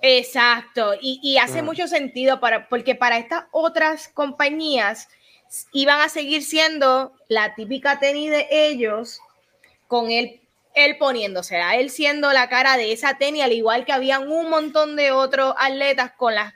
Exacto, 0.00 0.94
y, 1.00 1.18
y 1.22 1.38
hace 1.38 1.62
mucho 1.62 1.88
sentido 1.88 2.38
para, 2.38 2.68
porque 2.68 2.94
para 2.94 3.16
estas 3.16 3.44
otras 3.52 4.08
compañías 4.08 5.08
iban 5.72 6.00
a 6.00 6.08
seguir 6.08 6.42
siendo 6.42 7.12
la 7.28 7.54
típica 7.54 7.98
tenis 7.98 8.30
de 8.30 8.46
ellos 8.50 9.20
con 9.86 10.10
él, 10.10 10.40
él 10.74 10.98
poniéndose, 10.98 11.60
él 11.76 11.90
siendo 11.90 12.32
la 12.32 12.48
cara 12.48 12.76
de 12.76 12.92
esa 12.92 13.16
tenis, 13.16 13.44
al 13.44 13.52
igual 13.52 13.84
que 13.84 13.92
habían 13.92 14.30
un 14.30 14.50
montón 14.50 14.96
de 14.96 15.12
otros 15.12 15.54
atletas 15.58 16.12
con 16.16 16.34
las 16.34 16.52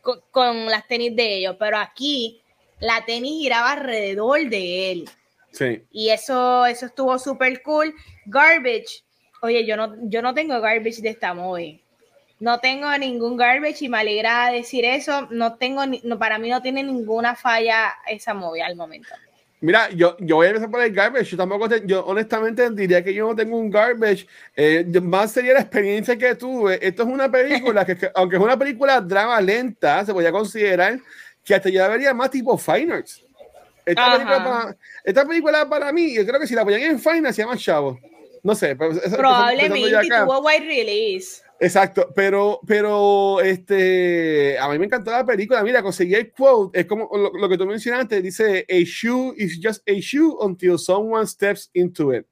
con, 0.00 0.66
las 0.66 0.86
tenis 0.86 1.14
de 1.14 1.36
ellos, 1.36 1.56
pero 1.58 1.78
aquí 1.78 2.42
la 2.80 3.04
tenis 3.04 3.40
giraba 3.40 3.72
alrededor 3.72 4.48
de 4.48 4.92
él. 4.92 5.10
Sí. 5.52 5.82
Y 5.90 6.10
eso, 6.10 6.66
eso 6.66 6.86
estuvo 6.86 7.18
súper 7.18 7.62
cool. 7.62 7.94
Garbage. 8.26 9.04
Oye, 9.42 9.66
yo 9.66 9.76
no, 9.76 9.96
yo 10.02 10.22
no 10.22 10.34
tengo 10.34 10.60
garbage 10.60 11.00
de 11.00 11.10
esta 11.10 11.34
movie. 11.34 11.82
No 12.38 12.58
tengo 12.58 12.96
ningún 12.96 13.36
garbage 13.36 13.84
y 13.84 13.88
me 13.88 13.98
alegra 13.98 14.50
decir 14.50 14.84
eso. 14.84 15.28
No 15.30 15.56
tengo, 15.56 15.82
no, 15.86 16.18
para 16.18 16.38
mí 16.38 16.48
no 16.48 16.62
tiene 16.62 16.82
ninguna 16.82 17.36
falla 17.36 17.94
esa 18.08 18.32
movie 18.32 18.62
al 18.62 18.76
momento. 18.76 19.10
Mira, 19.62 19.90
yo, 19.90 20.16
yo 20.20 20.36
voy 20.36 20.46
a 20.46 20.50
empezar 20.50 20.70
por 20.70 20.80
el 20.80 20.92
garbage. 20.92 21.32
Yo 21.32 21.36
tampoco, 21.36 21.68
yo 21.84 22.04
honestamente 22.06 22.70
diría 22.70 23.04
que 23.04 23.12
yo 23.12 23.28
no 23.28 23.36
tengo 23.36 23.58
un 23.58 23.70
garbage. 23.70 24.26
Eh, 24.56 24.84
más 25.02 25.32
sería 25.32 25.52
la 25.52 25.60
experiencia 25.60 26.16
que 26.16 26.34
tuve. 26.34 26.78
Esto 26.80 27.02
es 27.02 27.08
una 27.08 27.30
película 27.30 27.84
que, 27.84 27.96
aunque 28.14 28.36
es 28.36 28.42
una 28.42 28.58
película 28.58 29.00
drama 29.00 29.38
lenta, 29.40 30.04
se 30.04 30.12
podría 30.12 30.32
considerar 30.32 30.98
que 31.44 31.54
hasta 31.54 31.68
ya 31.68 31.88
vería 31.88 32.14
más 32.14 32.30
tipo 32.30 32.56
Fine 32.56 33.04
Esta 33.84 34.12
película, 34.12 34.44
para, 34.44 34.76
esta 35.04 35.26
película, 35.26 35.68
para, 35.68 35.92
mí, 35.92 36.14
yo 36.14 36.26
creo 36.26 36.40
que 36.40 36.46
si 36.46 36.54
la 36.54 36.64
ponían 36.64 36.82
en 36.82 36.98
Fine 36.98 37.30
se 37.32 37.42
llama 37.42 37.56
Chavo. 37.56 37.98
No 38.42 38.54
sé. 38.54 38.74
Probablemente 38.74 40.08
tuvo 40.08 40.40
wide 40.40 40.60
release. 40.60 41.42
Exacto, 41.62 42.10
pero, 42.14 42.58
pero 42.66 43.38
este, 43.42 44.58
a 44.58 44.66
mí 44.70 44.78
me 44.78 44.86
encantó 44.86 45.10
la 45.10 45.26
película. 45.26 45.62
Mira, 45.62 45.82
conseguí 45.82 46.14
el 46.14 46.32
quote, 46.32 46.80
es 46.80 46.86
como 46.86 47.10
lo, 47.14 47.48
que 47.50 47.58
tú 47.58 47.66
mencionaste, 47.66 48.22
dice, 48.22 48.64
a 48.66 48.82
shoe 48.82 49.34
is 49.36 49.60
just 49.62 49.86
a 49.86 49.92
shoe 49.92 50.34
until 50.40 50.78
someone 50.78 51.26
steps 51.26 51.68
into 51.74 52.14
it. 52.14 52.26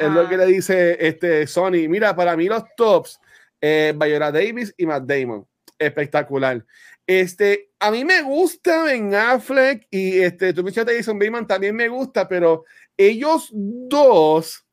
es 0.00 0.10
lo 0.10 0.28
que 0.28 0.36
le 0.36 0.46
dice 0.46 0.96
este 0.98 1.46
Sony. 1.46 1.88
Mira, 1.88 2.16
para 2.16 2.36
mí 2.36 2.46
los 2.46 2.64
tops, 2.76 3.20
eh, 3.60 3.94
Viola 3.96 4.32
Davis 4.32 4.74
y 4.76 4.86
Matt 4.86 5.04
Damon. 5.04 5.46
Espectacular. 5.78 6.64
Este, 7.06 7.70
a 7.78 7.92
mí 7.92 8.04
me 8.04 8.22
gusta 8.22 8.82
Ben 8.82 9.14
Affleck 9.14 9.86
y 9.88 10.18
este, 10.18 10.52
tú 10.52 10.64
mencionaste 10.64 10.96
Jason 10.96 11.16
Bateman, 11.16 11.46
también 11.46 11.76
me 11.76 11.86
gusta, 11.86 12.26
pero 12.26 12.64
ellos 12.96 13.50
dos 13.52 14.64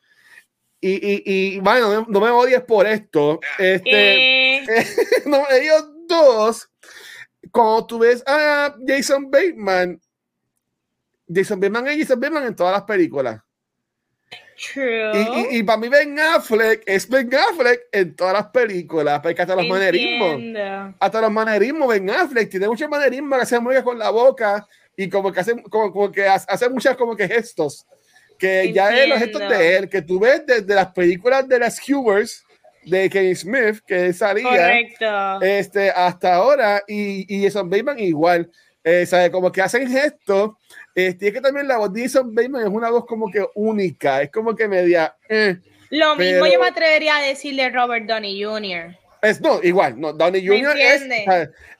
y, 0.81 0.91
y, 0.91 1.23
y 1.25 1.59
bueno, 1.59 2.05
no 2.07 2.19
me 2.21 2.29
odies 2.29 2.61
por 2.61 2.87
esto. 2.87 3.39
Este, 3.57 4.57
eh. 4.57 4.65
no, 5.25 5.43
ellos 5.49 5.89
dos, 6.07 6.69
cuando 7.51 7.85
tú 7.85 7.99
ves 7.99 8.23
a 8.25 8.75
Jason 8.87 9.29
Bateman, 9.29 9.99
Jason 11.27 11.59
Bateman 11.59 11.87
es 11.87 11.99
Jason 11.99 12.19
Bateman 12.19 12.45
en 12.45 12.55
todas 12.55 12.73
las 12.73 12.83
películas. 12.83 13.41
True. 14.73 15.47
Y, 15.51 15.59
y, 15.59 15.63
para 15.63 15.77
mí 15.77 15.87
Ben 15.87 16.19
Affleck 16.19 16.83
es 16.85 17.07
Ben 17.07 17.29
Affleck 17.33 17.81
en 17.93 18.13
todas 18.15 18.33
las 18.33 18.47
películas, 18.47 19.21
porque 19.21 19.41
hasta 19.41 19.55
los 19.55 19.67
manerismos, 19.67 20.41
hasta 20.99 21.21
los 21.21 21.31
manerismos, 21.31 21.87
Ben 21.87 22.09
Affleck 22.09 22.49
tiene 22.49 22.67
muchos 22.67 22.89
manerismos 22.89 23.37
que 23.37 23.43
hace 23.43 23.59
muy 23.59 23.81
con 23.83 23.97
la 23.97 24.09
boca 24.09 24.67
y 24.97 25.07
como 25.07 25.31
que 25.31 25.39
hace, 25.39 25.63
como, 25.63 25.93
como 25.93 26.11
que 26.11 26.27
hace 26.27 26.69
muchas 26.69 26.97
como 26.97 27.15
que 27.15 27.27
gestos 27.27 27.85
que 28.39 28.71
ya 28.73 28.89
es 28.89 29.09
los 29.09 29.19
gestos 29.19 29.47
de 29.49 29.77
él, 29.77 29.89
que 29.89 30.01
tú 30.01 30.19
ves 30.19 30.43
desde 30.45 30.73
las 30.73 30.87
películas 30.93 31.47
de 31.47 31.59
las 31.59 31.79
Hubers 31.87 32.43
de 32.83 33.09
Kevin 33.09 33.35
Smith, 33.35 33.79
que 33.85 34.13
salía 34.13 34.79
este, 35.41 35.89
hasta 35.91 36.35
ahora, 36.35 36.81
y, 36.87 37.25
y 37.33 37.43
Jason 37.43 37.69
Bateman 37.69 37.99
igual. 37.99 38.49
Eh, 38.83 39.05
¿sabe? 39.05 39.29
Como 39.29 39.51
que 39.51 39.61
hacen 39.61 39.87
gestos. 39.89 40.51
Este, 40.95 41.27
es 41.27 41.33
que 41.33 41.41
también 41.41 41.67
la 41.67 41.77
voz 41.77 41.93
de 41.93 42.03
Jason 42.03 42.33
Bateman 42.33 42.61
es 42.61 42.69
una 42.69 42.89
voz 42.89 43.05
como 43.05 43.29
que 43.29 43.45
única, 43.55 44.21
es 44.21 44.31
como 44.31 44.55
que 44.55 44.67
media. 44.67 45.15
Eh, 45.27 45.57
Lo 45.89 46.15
mismo 46.15 46.47
yo 46.47 46.59
me 46.59 46.67
atrevería 46.67 47.17
a 47.17 47.21
decirle 47.21 47.69
Robert 47.69 48.05
Downey 48.05 48.41
Jr. 48.41 48.97
Es, 49.21 49.41
no, 49.41 49.61
igual, 49.61 49.99
no, 49.99 50.13
Downey 50.13 50.45
Jr. 50.45 50.77
Es, 50.77 51.01
él, 51.01 51.11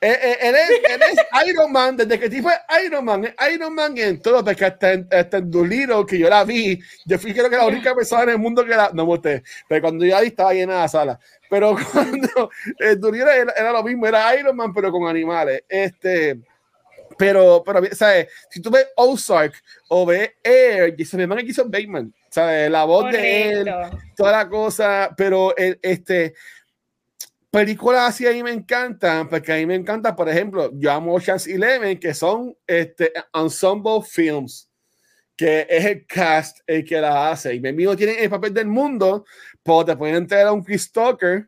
es, 0.02 0.18
él 0.42 0.56
es 0.56 1.20
Iron 1.48 1.72
Man, 1.72 1.96
desde 1.96 2.20
que 2.20 2.42
fue 2.42 2.54
Iron 2.86 3.06
Man, 3.06 3.26
es 3.26 3.34
Iron 3.54 3.74
Man 3.74 3.98
en 3.98 4.22
todo, 4.22 4.44
porque 4.44 4.66
hasta 4.66 4.94
en, 4.94 5.08
hasta 5.10 5.38
en 5.38 5.50
Dolittle, 5.50 6.06
que 6.06 6.20
yo 6.20 6.30
la 6.30 6.44
vi, 6.44 6.80
yo 7.06 7.18
fui 7.18 7.34
creo 7.34 7.50
que 7.50 7.56
la 7.56 7.68
única 7.68 7.96
persona 7.96 8.24
en 8.24 8.30
el 8.30 8.40
mundo 8.40 8.66
que 8.66 8.76
la, 8.76 8.92
no 8.94 9.06
usted, 9.06 9.42
pero 9.70 9.82
cuando 9.82 10.06
yo 10.06 10.16
la 10.16 10.22
vi 10.22 10.28
estaba 10.28 10.54
llena 10.54 10.80
la 10.80 10.88
sala, 10.90 11.20
pero 11.50 11.78
cuando 11.94 12.50
el 12.78 13.00
Dolittle 13.00 13.38
era, 13.38 13.54
era, 13.54 13.72
lo 13.72 13.84
mismo, 13.84 14.06
era 14.06 14.36
Iron 14.36 14.56
Man, 14.56 14.74
pero 14.74 14.92
con 14.92 15.08
animales, 15.08 15.64
este, 15.70 16.40
pero, 17.18 17.64
pero, 17.66 17.82
¿sabes? 17.94 18.28
Si 18.50 18.62
tú 18.62 18.70
ves 18.70 18.88
Ozark 18.98 19.54
o 19.88 20.06
ves 20.06 20.32
Air, 20.44 20.94
se 21.06 21.16
me 21.16 21.26
van 21.26 21.40
que 21.40 21.46
hizo 21.46 21.64
Bateman, 21.64 22.14
¿sabes? 22.30 22.70
La 22.70 22.84
voz 22.84 23.12
de 23.12 23.52
él, 23.52 23.74
toda 24.16 24.32
la 24.32 24.50
cosa, 24.50 25.14
pero 25.16 25.56
el, 25.56 25.80
este 25.82 26.34
películas 27.52 28.10
así 28.10 28.28
a 28.28 28.32
mí 28.32 28.44
me 28.44 28.52
encantan, 28.52 29.28
porque 29.28 29.54
a 29.54 29.56
mí 29.58 29.66
me 29.66 29.76
encanta, 29.76 30.16
por 30.16 30.30
ejemplo, 30.30 30.72
yo 30.74 30.92
amo 30.92 31.16
Ocean's 31.16 31.48
Eleven, 31.48 32.00
que 32.00 32.14
son 32.14 32.56
este, 32.68 33.12
ensemble 33.34 34.02
films, 34.08 34.70
que 35.36 35.66
es 35.70 35.86
el 35.86 36.06
cast 36.06 36.60
el 36.68 36.84
que 36.84 37.00
la 37.00 37.32
hace. 37.32 37.56
Y 37.56 37.60
mi 37.60 37.70
amigo 37.70 37.96
tiene 37.96 38.24
el 38.24 38.30
papel 38.30 38.54
del 38.54 38.68
mundo, 38.68 39.26
pues 39.64 39.86
te 39.86 39.96
pueden 39.96 40.16
entrar 40.16 40.48
a 40.48 40.54
un 40.54 40.64
Chris 40.64 40.92
Tucker, 40.92 41.48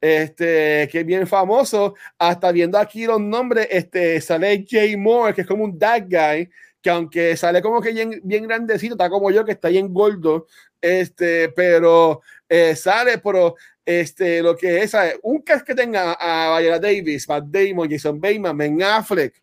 este, 0.00 0.88
que 0.90 1.00
es 1.00 1.06
bien 1.06 1.26
famoso, 1.26 1.94
hasta 2.18 2.52
viendo 2.52 2.78
aquí 2.78 3.06
los 3.06 3.20
nombres, 3.20 3.68
este, 3.70 4.20
sale 4.20 4.64
Jay 4.68 4.96
Moore, 4.96 5.34
que 5.34 5.40
es 5.42 5.46
como 5.46 5.64
un 5.64 5.78
dad 5.78 6.02
guy, 6.08 6.48
que 6.82 6.90
aunque 6.90 7.36
sale 7.36 7.62
como 7.62 7.80
que 7.80 7.92
bien, 7.92 8.20
bien 8.22 8.46
grandecito, 8.46 8.94
está 8.94 9.08
como 9.08 9.30
yo, 9.30 9.44
que 9.44 9.52
está 9.52 9.68
bien 9.68 9.92
gordo, 9.92 10.46
este, 10.80 11.48
pero 11.48 12.20
eh, 12.46 12.76
sale, 12.76 13.16
pero 13.18 13.56
este, 13.84 14.42
lo 14.42 14.56
que 14.56 14.82
es 14.82 14.96
un 15.22 15.42
cast 15.42 15.66
que 15.66 15.74
tenga 15.74 16.12
a 16.12 16.58
Viola 16.58 16.78
Davis, 16.78 17.28
Matt 17.28 17.44
Damon, 17.46 17.90
Jason 17.90 18.20
Bateman, 18.20 18.56
Ben 18.56 18.82
Affleck, 18.82 19.34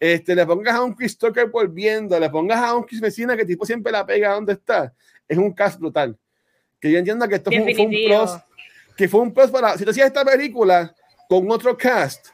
este, 0.00 0.34
le 0.34 0.44
pongas 0.44 0.74
a 0.74 0.82
un 0.82 0.94
Chris 0.94 1.16
Tucker 1.16 1.46
volviendo, 1.46 2.18
le 2.18 2.28
pongas 2.28 2.58
a 2.58 2.74
un 2.74 2.82
Chris 2.82 3.00
Messina 3.00 3.36
que 3.36 3.44
tipo 3.44 3.64
siempre 3.64 3.92
la 3.92 4.04
pega 4.04 4.34
donde 4.34 4.54
está, 4.54 4.92
es 5.28 5.38
un 5.38 5.52
cast 5.52 5.78
brutal. 5.78 6.18
Que 6.80 6.90
yo 6.90 6.98
entiendo 6.98 7.26
que 7.28 7.36
esto 7.36 7.50
fue, 7.50 7.60
un 7.60 7.90
plus, 7.90 8.30
que 8.96 9.08
fue 9.08 9.20
un 9.20 9.32
plus 9.32 9.50
para, 9.50 9.78
si 9.78 9.84
tú 9.84 9.90
hacías 9.90 10.08
esta 10.08 10.24
película 10.24 10.94
con 11.28 11.50
otro 11.50 11.76
cast, 11.76 12.28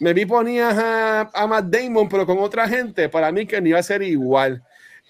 me 0.00 0.12
vi 0.12 0.26
ponías 0.26 0.76
a, 0.76 1.30
a, 1.32 1.46
Matt 1.46 1.66
Damon, 1.66 2.08
pero 2.08 2.26
con 2.26 2.38
otra 2.38 2.68
gente, 2.68 3.08
para 3.08 3.30
mí 3.30 3.46
que 3.46 3.60
ni 3.60 3.70
iba 3.70 3.78
a 3.78 3.82
ser 3.82 4.02
igual. 4.02 4.62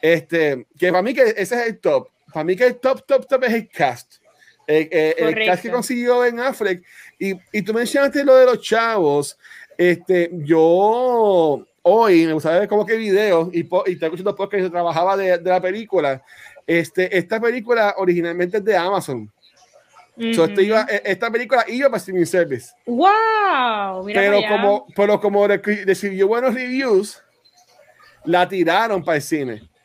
Este, 0.02 0.66
que 0.78 0.90
para 0.90 1.02
mí 1.02 1.14
que 1.14 1.22
ese 1.22 1.42
es 1.42 1.66
el 1.68 1.78
top. 1.78 2.08
Para 2.32 2.44
mí 2.44 2.54
que 2.54 2.66
el 2.66 2.76
top, 2.76 3.04
top, 3.06 3.26
top 3.26 3.44
es 3.44 3.54
el 3.54 3.68
cast. 3.68 4.15
Eh, 4.66 4.88
eh, 4.90 5.14
el 5.18 5.46
cast 5.46 5.62
que 5.62 5.70
consiguió 5.70 6.20
Ben 6.20 6.40
Affleck. 6.40 6.82
Y, 7.18 7.34
y, 7.52 7.62
tú 7.62 7.72
mencionaste 7.72 8.24
lo 8.24 8.34
de 8.36 8.46
los 8.46 8.60
chavos. 8.60 9.38
Este, 9.78 10.30
yo 10.32 11.64
hoy 11.82 12.26
me 12.26 12.32
gustaba 12.32 12.60
ver 12.60 12.68
como 12.68 12.84
que 12.84 12.96
videos 12.96 13.48
y, 13.52 13.60
y 13.60 13.62
estaba 13.62 14.06
escuchando 14.06 14.34
porque 14.34 14.60
se 14.60 14.70
trabajaba 14.70 15.16
de, 15.16 15.38
de, 15.38 15.50
la 15.50 15.60
película. 15.60 16.22
Este, 16.66 17.16
esta 17.16 17.40
película 17.40 17.94
originalmente 17.96 18.56
es 18.56 18.64
de 18.64 18.76
Amazon. 18.76 19.30
iba, 20.16 20.86
e, 20.90 21.02
esta 21.04 21.30
película 21.30 21.64
iba 21.68 21.88
para 21.88 21.98
streaming 21.98 22.24
service. 22.24 22.72
¡Wow! 22.86 24.04
pero, 24.06 24.40
como, 24.48 24.86
pero 24.96 25.20
como 25.20 25.46
recibió 25.46 26.26
buenos 26.26 26.54
reviews, 26.54 27.22
la 28.24 28.48
tiraron 28.48 29.04
para 29.04 29.16
el 29.16 29.22
cine. 29.22 29.75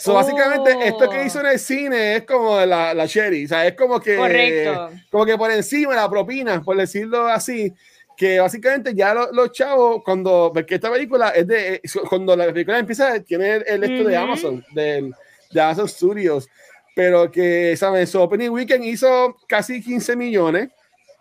So, 0.00 0.14
Básicamente, 0.14 0.76
esto 0.86 1.10
que 1.10 1.24
hizo 1.24 1.40
en 1.40 1.46
el 1.46 1.58
cine 1.58 2.16
es 2.16 2.22
como 2.22 2.64
la, 2.64 2.94
la 2.94 3.06
Sherry, 3.06 3.46
o 3.46 3.48
sea, 3.48 3.66
es 3.66 3.74
como 3.74 4.00
que, 4.00 4.16
Correcto. 4.16 4.90
como 5.10 5.26
que 5.26 5.36
por 5.36 5.50
encima 5.50 5.94
la 5.96 6.08
propina, 6.08 6.62
por 6.62 6.76
decirlo 6.76 7.26
así, 7.26 7.74
que 8.16 8.38
básicamente 8.38 8.94
ya 8.94 9.12
los, 9.14 9.52
chavos, 9.52 10.02
cuando, 10.04 10.52
porque 10.54 10.76
esta 10.76 10.90
película 10.90 11.30
es 11.30 11.46
de, 11.48 11.80
cuando 12.08 12.36
la 12.36 12.46
película 12.46 12.78
empieza, 12.78 13.20
tiene 13.20 13.56
el, 13.66 13.82
esto 13.82 14.08
de 14.08 14.16
Amazon, 14.16 14.64
del, 14.72 15.12
de 15.50 15.60
Amazon 15.60 15.88
Studios, 15.88 16.48
pero 16.94 17.30
que, 17.30 17.76
¿saben? 17.76 18.06
Su 18.06 18.20
opening 18.20 18.50
weekend 18.50 18.84
hizo 18.84 19.36
casi 19.48 19.82
15 19.82 20.14
millones, 20.14 20.70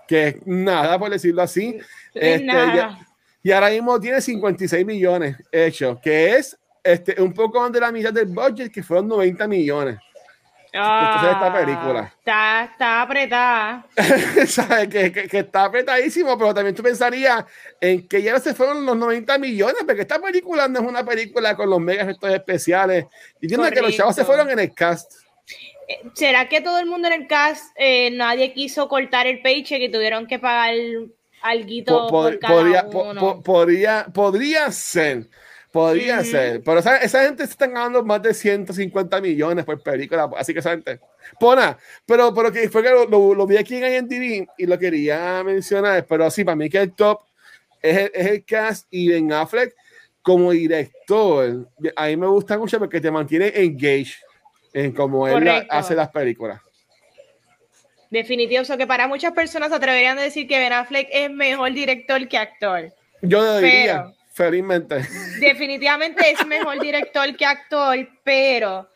que 0.08 0.28
es 0.28 0.36
nada, 0.46 1.00
por 1.00 1.10
decirlo 1.10 1.42
así. 1.42 1.78
Este, 2.14 2.46
nada. 2.46 3.08
y 3.42 3.52
ahora 3.52 3.70
mismo 3.70 4.00
tiene 4.00 4.22
56 4.22 4.86
millones 4.86 5.36
hechos, 5.52 6.00
que 6.00 6.36
es 6.36 6.58
este, 6.94 7.22
un 7.22 7.34
poco 7.34 7.60
más 7.60 7.72
de 7.72 7.80
la 7.80 7.92
mitad 7.92 8.14
del 8.14 8.28
budget, 8.28 8.72
que 8.72 8.82
fueron 8.82 9.08
90 9.08 9.48
millones. 9.48 9.98
Ah, 10.74 11.30
esta 11.32 11.54
película. 11.54 12.14
Está, 12.20 12.64
está 12.66 13.02
apretada. 13.02 13.86
¿Sabes? 14.48 14.88
Que, 14.90 15.12
que, 15.12 15.28
que, 15.28 15.40
está 15.40 15.66
apretadísimo, 15.66 16.38
pero 16.38 16.54
también 16.54 16.76
tú 16.76 16.84
pensarías 16.84 17.46
en 17.82 18.08
que 18.08 18.22
ya 18.22 18.40
se 18.40 18.54
fueron 18.54 18.86
los 18.86 18.96
90 18.96 19.38
millones, 19.38 19.78
porque 19.86 20.02
esta 20.02 20.20
película 20.20 20.68
no 20.68 20.80
es 20.80 20.86
una 20.86 21.04
película 21.04 21.56
con 21.56 21.70
los 21.70 21.80
mega 21.80 22.04
efectos 22.04 22.32
especiales. 22.32 23.06
Y 23.42 23.48
que 23.48 23.82
los 23.82 23.96
chavos 23.96 24.16
se 24.16 24.26
fueron 24.26 24.50
en 24.50 24.60
el 24.60 24.74
cast. 24.74 25.12
Eh, 25.88 26.02
¿Será 26.14 26.48
que 26.50 26.62
todo 26.62 26.80
el 26.80 26.86
mundo 26.86 27.08
en 27.08 27.22
el 27.22 27.28
cast, 27.28 27.74
eh, 27.76 28.12
nadie 28.12 28.54
quiso 28.54 28.88
cortar 28.88 29.26
el 29.26 29.42
paycheck 29.42 29.82
y 29.82 29.92
tuvieron 29.92 30.28
que 30.28 30.38
pagar 30.38 30.76
algo 31.42 32.10
por 32.10 32.40
cada 32.40 32.54
podría, 32.54 32.86
uno? 32.92 33.20
po, 33.20 33.42
podría, 33.42 34.06
podría 34.14 34.72
ser. 34.72 35.28
Podría 35.72 36.24
ser, 36.24 36.64
pero 36.64 36.80
esa, 36.80 36.98
esa, 36.98 37.24
gente 37.26 37.46
se 37.46 37.52
están 37.52 37.74
ganando 37.74 38.04
más 38.04 38.22
de 38.22 38.34
150 38.34 39.22
millones 39.22 39.66
por 39.66 39.82
película, 39.84 40.30
así 40.38 40.54
que 40.54 40.60
esa 40.60 40.72
gente. 40.72 41.00
Pona, 41.40 41.78
pero, 42.06 42.34
pero 42.34 42.52
que 42.52 42.70
fue 42.70 42.82
que 42.82 42.90
lo, 42.90 43.06
lo, 43.06 43.36
lo, 43.36 43.46
vi 43.46 43.58
aquí 43.58 43.76
en 43.76 44.06
IMDb 44.06 44.48
y 44.58 44.66
lo 44.66 44.80
quería 44.80 45.44
mencionar, 45.44 46.06
pero 46.08 46.32
sí, 46.32 46.44
para 46.44 46.56
mí 46.56 46.70
que 46.70 46.80
el 46.80 46.94
top 46.94 47.22
es 47.82 47.98
el, 47.98 48.12
es 48.14 48.28
el 48.28 48.46
cast 48.46 48.88
y 48.90 49.10
Ben 49.10 49.32
Affleck 49.32 49.76
como 50.22 50.52
director. 50.52 51.70
A 51.96 52.08
mí 52.08 52.18
me 52.18 52.28
gusta 52.28 52.58
mucho 52.58 52.80
porque 52.80 53.00
te 53.00 53.12
mantiene 53.12 53.52
engaged 53.56 54.16
en 54.74 54.92
cómo 54.92 55.28
él 55.28 55.44
la, 55.44 55.66
hace 55.70 55.96
las 55.96 56.10
películas. 56.10 56.62
Definitivo, 58.10 58.62
o 58.62 58.78
que 58.78 58.88
para 58.88 59.08
muchas 59.08 59.34
personas 59.34 59.72
atreverían 59.72 60.18
a 60.18 60.22
decir 60.22 60.48
que 60.48 60.60
Ben 60.60 60.74
Affleck 60.74 61.08
es 61.12 61.30
mejor 61.30 61.74
director 61.74 62.28
que 62.28 62.38
actor. 62.38 62.94
Yo 63.22 63.58
diría. 63.60 64.04
Pero, 64.04 64.17
Felizmente. 64.38 64.98
Definitivamente 65.40 66.30
es 66.30 66.46
mejor 66.46 66.80
director 66.80 67.36
que 67.36 67.44
actor, 67.44 68.08
pero 68.24 68.88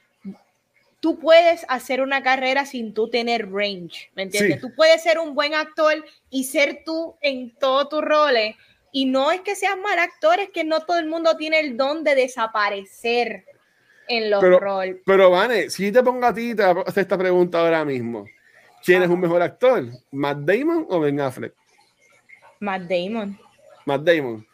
tú 1.00 1.18
puedes 1.18 1.66
hacer 1.68 2.00
una 2.00 2.22
carrera 2.22 2.68
sin 2.68 2.94
tú 2.94 3.10
tener 3.10 3.52
range, 3.52 4.12
¿me 4.14 4.22
entiendes? 4.22 4.58
Sí. 4.58 4.62
Tú 4.62 4.76
puedes 4.76 5.02
ser 5.02 5.18
un 5.18 5.34
buen 5.34 5.56
actor 5.56 6.06
y 6.30 6.44
ser 6.44 6.84
tú 6.86 7.16
en 7.22 7.56
todos 7.56 7.90
tus 7.90 8.04
roles. 8.04 8.56
Y 8.92 9.06
no 9.06 9.32
es 9.32 9.42
que 9.42 9.56
seas 9.56 9.76
mal 9.80 9.98
actor, 9.98 10.40
es 10.40 10.52
que 10.52 10.64
no 10.64 10.82
todo 10.82 11.00
el 11.00 11.08
mundo 11.08 11.36
tiene 11.36 11.60
el 11.60 11.76
don 11.76 12.04
de 12.04 12.14
desaparecer 12.14 13.44
en 14.08 14.30
los 14.30 14.44
roles. 14.44 14.98
Pero, 15.08 15.32
Vane, 15.32 15.72
si 15.72 15.92
te 15.92 16.04
pongo 16.04 16.28
a 16.28 16.36
ti 16.36 16.54
te 16.54 16.62
hacer 16.62 17.02
esta 17.02 17.18
pregunta 17.18 17.62
ahora 17.62 17.84
mismo. 17.84 18.26
¿Quién 18.86 19.02
es 19.02 19.10
un 19.10 19.20
mejor 19.20 19.42
actor? 19.42 19.86
¿Matt 20.12 20.38
Damon 20.42 20.86
o 20.88 21.00
Ben 21.00 21.20
Affleck? 21.20 21.56
Matt 22.60 22.84
Damon. 22.84 23.40
Matt 23.88 24.02
Damon. 24.02 24.46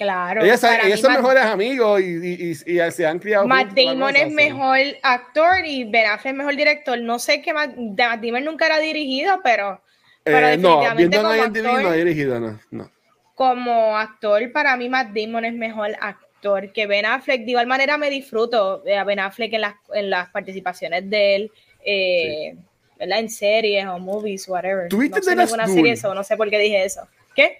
Claro. 0.00 0.42
Ellos, 0.42 0.64
ellos 0.64 0.98
son 0.98 1.12
Matt, 1.12 1.20
mejores 1.20 1.44
amigos 1.44 2.00
y, 2.00 2.04
y, 2.04 2.52
y, 2.66 2.80
y, 2.80 2.90
se 2.90 3.06
han 3.06 3.18
criado. 3.18 3.46
Matt 3.46 3.72
Damon 3.74 4.16
es 4.16 4.32
mejor 4.32 4.78
actor 5.02 5.66
y 5.66 5.84
Ben 5.84 6.06
Affleck 6.06 6.32
es 6.32 6.38
mejor 6.38 6.56
director. 6.56 6.98
No 6.98 7.18
sé 7.18 7.42
qué 7.42 7.52
Matt, 7.52 7.76
Matt 7.76 8.22
Damon 8.22 8.46
nunca 8.46 8.64
era 8.64 8.78
dirigido, 8.78 9.40
pero. 9.44 9.82
pero 10.22 10.48
eh, 10.48 10.56
no, 10.56 10.80
viendo 10.96 11.18
como 11.18 11.28
actor, 11.28 11.82
no 11.82 11.88
ha 11.90 11.92
dirigido, 11.92 12.40
no, 12.40 12.58
no. 12.70 12.90
Como 13.34 13.94
actor, 13.94 14.50
para 14.52 14.74
mí 14.78 14.88
Matt 14.88 15.10
Damon 15.14 15.44
es 15.44 15.52
mejor 15.52 15.90
actor 16.00 16.72
que 16.72 16.86
Ben 16.86 17.04
Affleck. 17.04 17.44
De 17.44 17.50
igual 17.50 17.66
manera 17.66 17.98
me 17.98 18.08
disfruto 18.08 18.82
a 18.98 19.04
Ben 19.04 19.20
Affleck 19.20 19.52
en 19.52 19.60
las, 19.60 19.74
en 19.92 20.08
las 20.08 20.30
participaciones 20.30 21.10
de 21.10 21.36
él. 21.36 21.52
Eh, 21.84 22.54
sí. 22.54 22.58
¿verdad? 22.98 23.18
En 23.18 23.28
series 23.28 23.86
o 23.86 23.98
movies, 23.98 24.48
whatever. 24.48 24.88
¿Tuviste 24.88 25.18
no 25.18 25.24
sé 25.24 25.30
de 25.30 25.44
ninguna 25.44 25.66
serie 25.66 25.92
eso, 25.92 26.14
no 26.14 26.24
sé 26.24 26.38
por 26.38 26.48
qué 26.48 26.58
dije 26.58 26.84
eso. 26.84 27.06
¿Qué? 27.36 27.58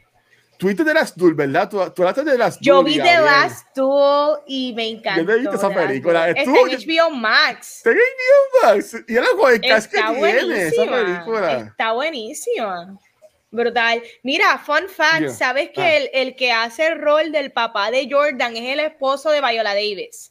Tuviste 0.61 0.85
de 0.85 0.93
las 0.93 1.17
Duel, 1.17 1.33
¿verdad? 1.33 1.71
Tú, 1.71 1.79
tú 1.91 2.03
hablaste 2.03 2.23
de 2.23 2.37
las 2.37 2.61
Yo 2.61 2.85
vi 2.85 2.99
The 2.99 3.19
Last 3.19 3.75
Duel 3.75 4.41
y 4.47 4.75
me 4.75 4.91
encantó. 4.91 5.23
Yo 5.23 5.27
te 5.27 5.39
viste 5.39 5.57
esa 5.57 5.71
película. 5.71 6.29
Está 6.29 6.43
en 6.43 6.53
HBO 6.53 7.11
Max. 7.17 7.79
Está 7.79 7.93
en 7.93 7.97
HBO 7.97 8.67
Max. 8.75 8.97
Y 9.09 9.17
era 9.17 9.27
con 9.39 9.53
el 9.55 9.61
cast 9.63 9.91
que 9.91 10.03
tiene 10.03 10.69
esa 10.69 10.85
película. 10.85 11.57
Está 11.61 11.93
buenísima. 11.93 12.99
Brutal. 13.51 14.03
Mira, 14.23 14.59
fun 14.59 14.87
fact, 14.87 15.21
yeah. 15.21 15.31
¿sabes 15.31 15.71
que 15.71 15.81
ah. 15.81 15.97
el, 15.97 16.11
el, 16.13 16.37
que 16.37 16.53
hace 16.53 16.89
el 16.89 17.01
rol 17.01 17.33
del 17.33 17.53
papá 17.53 17.91
de 17.91 18.07
Jordan 18.11 18.55
es 18.55 18.75
el 18.75 18.81
esposo 18.81 19.31
de 19.31 19.41
Viola 19.41 19.75
Davis? 19.75 20.31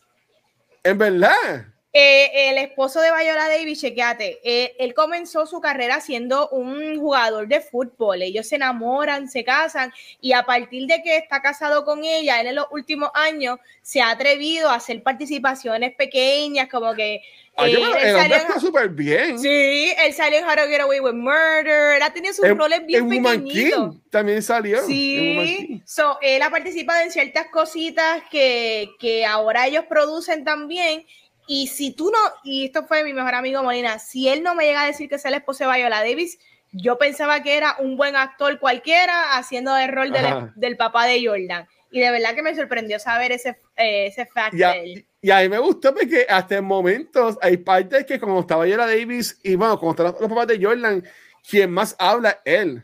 ¿En 0.84 1.00
verdad? 1.00 1.66
Eh, 1.92 2.52
el 2.52 2.60
esposo 2.60 3.02
de 3.02 3.10
Viola 3.10 3.48
Davis, 3.48 3.82
chequeate, 3.82 4.40
eh, 4.44 4.76
él 4.78 4.94
comenzó 4.94 5.48
su 5.48 5.60
carrera 5.60 6.00
siendo 6.02 6.48
un 6.50 7.00
jugador 7.00 7.48
de 7.48 7.62
fútbol. 7.62 8.22
Ellos 8.22 8.48
se 8.48 8.58
enamoran, 8.58 9.28
se 9.28 9.44
casan 9.44 9.92
y 10.22 10.34
a 10.34 10.44
partir 10.44 10.86
de 10.86 11.02
que 11.02 11.18
está 11.18 11.42
casado 11.42 11.86
con 11.86 12.04
ella, 12.04 12.42
él 12.42 12.48
en 12.48 12.56
los 12.56 12.68
últimos 12.70 13.10
años 13.16 13.58
se 13.82 14.02
ha 14.02 14.12
atrevido 14.12 14.70
a 14.70 14.76
hacer 14.76 15.02
participaciones 15.02 15.96
pequeñas, 15.96 16.70
como 16.70 16.94
que. 16.94 17.24
Ay, 17.56 17.74
eh, 17.74 17.88
él 18.04 18.16
salió 18.16 18.60
súper 18.60 18.90
bien. 18.90 19.40
Sí, 19.40 19.92
él 19.98 20.14
salió 20.14 20.38
en 20.38 20.46
How 20.46 20.56
to 20.58 20.68
Get 20.70 20.82
Away 20.82 21.00
with 21.00 21.14
Murder. 21.14 21.96
Él 21.96 22.04
ha 22.04 22.14
tenido 22.14 22.36
sus 22.36 22.48
roles 22.50 22.86
bien 22.86 23.10
pequeñitos. 23.10 23.96
también 24.12 24.44
salió. 24.44 24.86
Sí, 24.86 25.82
so, 25.86 26.20
él 26.22 26.44
ha 26.44 26.52
participado 26.52 27.02
en 27.02 27.10
ciertas 27.10 27.48
cositas 27.48 28.22
que, 28.30 28.92
que 29.00 29.26
ahora 29.26 29.66
ellos 29.66 29.86
producen 29.90 30.44
también 30.44 31.04
y 31.52 31.66
si 31.66 31.90
tú 31.92 32.12
no, 32.12 32.18
y 32.44 32.66
esto 32.66 32.86
fue 32.86 33.04
mi 33.04 33.12
mejor 33.12 33.34
amigo 33.34 33.64
Molina, 33.64 33.98
si 33.98 34.30
él 34.30 34.44
no 34.44 34.54
me 34.54 34.66
llega 34.66 34.84
a 34.84 34.86
decir 34.86 35.10
que 35.10 35.16
es 35.16 35.26
el 35.26 35.34
esposo 35.34 35.68
de 35.68 35.76
Viola 35.76 36.04
Davis, 36.04 36.38
yo 36.72 37.00
pensaba 37.00 37.42
que 37.42 37.58
era 37.58 37.76
un 37.80 37.98
buen 37.98 38.16
actor 38.16 38.60
cualquiera 38.60 39.36
haciendo 39.36 39.76
el 39.76 39.92
rol 39.92 40.14
del, 40.56 40.78
papá 40.78 41.08
de 41.08 41.26
Jordan. 41.26 41.68
Y 41.90 42.02
de 42.02 42.12
verdad 42.12 42.36
que 42.36 42.44
me 42.44 42.56
sorprendió 42.56 43.00
saber 43.00 43.32
ese, 43.32 43.58
eh, 43.76 44.06
ese 44.06 44.28
fact 44.28 44.54
y 44.54 44.62
a, 44.62 44.76
Y 45.22 45.32
a 45.32 45.40
mí 45.40 45.50
me 45.50 45.58
gustó 45.58 45.92
porque 45.92 46.28
hasta 46.30 46.58
en 46.58 46.66
momentos 46.66 47.36
hay 47.42 47.58
partes 47.58 48.06
que 48.06 48.20
como 48.20 48.42
estaba 48.42 48.66
Viola 48.66 48.86
Davis 48.86 49.40
y 49.42 49.56
bueno, 49.56 49.80
como 49.80 49.94
están 49.94 50.06
los, 50.06 50.22
los 50.22 50.30
papás 50.30 50.46
de 50.46 50.64
Jordan, 50.64 51.04
quien 51.50 51.72
más 51.72 51.96
habla 51.98 52.42
él. 52.46 52.84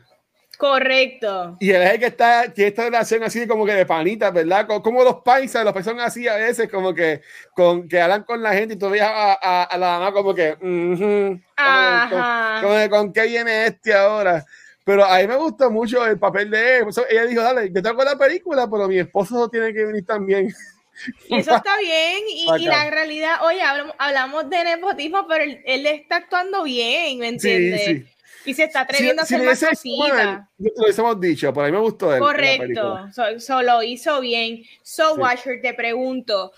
Correcto. 0.56 1.56
Y 1.60 1.70
él 1.70 1.82
es 1.82 1.92
el 1.92 1.98
que 1.98 2.06
está, 2.06 2.52
tiene 2.52 2.68
esta 2.68 2.84
relación 2.84 3.22
así 3.22 3.46
como 3.46 3.66
que 3.66 3.74
de 3.74 3.84
panita, 3.84 4.30
¿verdad? 4.30 4.66
Como, 4.66 5.04
los 5.04 5.16
paisas, 5.22 5.64
los 5.64 5.74
paisas 5.74 5.92
son 5.92 6.00
así 6.00 6.26
a 6.26 6.36
veces, 6.36 6.70
como 6.70 6.94
que, 6.94 7.20
con, 7.54 7.86
que 7.88 8.00
hablan 8.00 8.24
con 8.24 8.42
la 8.42 8.54
gente 8.54 8.74
y 8.74 8.78
tú 8.78 8.88
ves 8.88 9.02
a, 9.04 9.68
la 9.78 9.98
mamá 9.98 10.12
como 10.12 10.34
que, 10.34 10.56
con, 12.90 13.12
qué 13.12 13.26
viene 13.26 13.66
este 13.66 13.92
ahora. 13.94 14.44
Pero 14.84 15.04
a 15.04 15.18
mí 15.18 15.26
me 15.26 15.36
gusta 15.36 15.68
mucho 15.68 16.06
el 16.06 16.18
papel 16.18 16.50
de 16.50 16.78
él. 16.78 16.86
ella 17.10 17.26
dijo, 17.26 17.42
dale, 17.42 17.70
yo 17.72 17.82
tengo 17.82 18.04
la 18.04 18.16
película, 18.16 18.68
pero 18.70 18.88
mi 18.88 18.98
esposo 18.98 19.48
tiene 19.50 19.74
que 19.74 19.84
venir 19.84 20.06
también. 20.06 20.48
Eso 21.28 21.56
está 21.56 21.76
bien. 21.78 22.22
Y, 22.28 22.66
la 22.66 22.88
realidad, 22.88 23.44
oye, 23.44 23.60
hablamos, 23.98 24.48
de 24.48 24.64
nepotismo, 24.64 25.26
pero 25.28 25.44
él, 25.44 25.60
él, 25.66 25.86
está 25.86 26.16
actuando 26.16 26.62
bien, 26.62 27.18
¿me 27.18 27.28
entiendes? 27.28 27.84
Sí, 27.84 27.96
sí. 27.96 28.15
Y 28.46 28.54
se 28.54 28.64
está 28.64 28.82
atreviendo 28.82 29.22
a 29.22 29.24
hacer 29.24 29.42
más 29.42 29.62
cositas. 29.62 30.46
Lo 30.58 30.86
hemos 30.86 31.20
dicho, 31.20 31.52
por 31.52 31.64
ahí 31.64 31.72
me 31.72 31.78
gustó 31.78 32.14
él. 32.14 32.20
Correcto, 32.20 33.08
solo 33.38 33.82
hizo 33.82 34.20
bien. 34.20 34.62
So, 34.82 35.14
Watcher, 35.14 35.60
te 35.60 35.74
pregunto, 35.74 36.52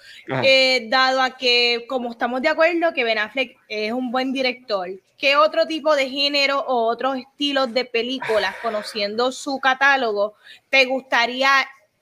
eh, 0.44 0.86
dado 0.88 1.22
a 1.22 1.30
que, 1.30 1.86
como 1.88 2.12
estamos 2.12 2.42
de 2.42 2.48
acuerdo 2.48 2.92
que 2.94 3.04
Ben 3.04 3.18
Affleck 3.18 3.56
es 3.68 3.92
un 3.92 4.10
buen 4.10 4.32
director, 4.32 4.88
¿qué 5.16 5.36
otro 5.36 5.66
tipo 5.66 5.96
de 5.96 6.08
género 6.08 6.60
o 6.60 6.86
otros 6.86 7.16
estilos 7.16 7.72
de 7.72 7.84
películas, 7.86 8.54
conociendo 8.62 9.32
su 9.32 9.58
catálogo, 9.58 10.34
te 10.68 10.84
gustaría 10.84 11.50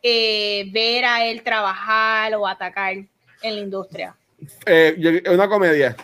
eh, 0.03 0.69
ver 0.73 1.05
a 1.05 1.25
él 1.25 1.43
trabajar 1.43 2.35
o 2.35 2.47
atacar 2.47 2.93
en 2.93 3.09
la 3.43 3.61
industria? 3.61 4.17
Eh, 4.67 5.23
una 5.31 5.49
comedia. 5.49 5.97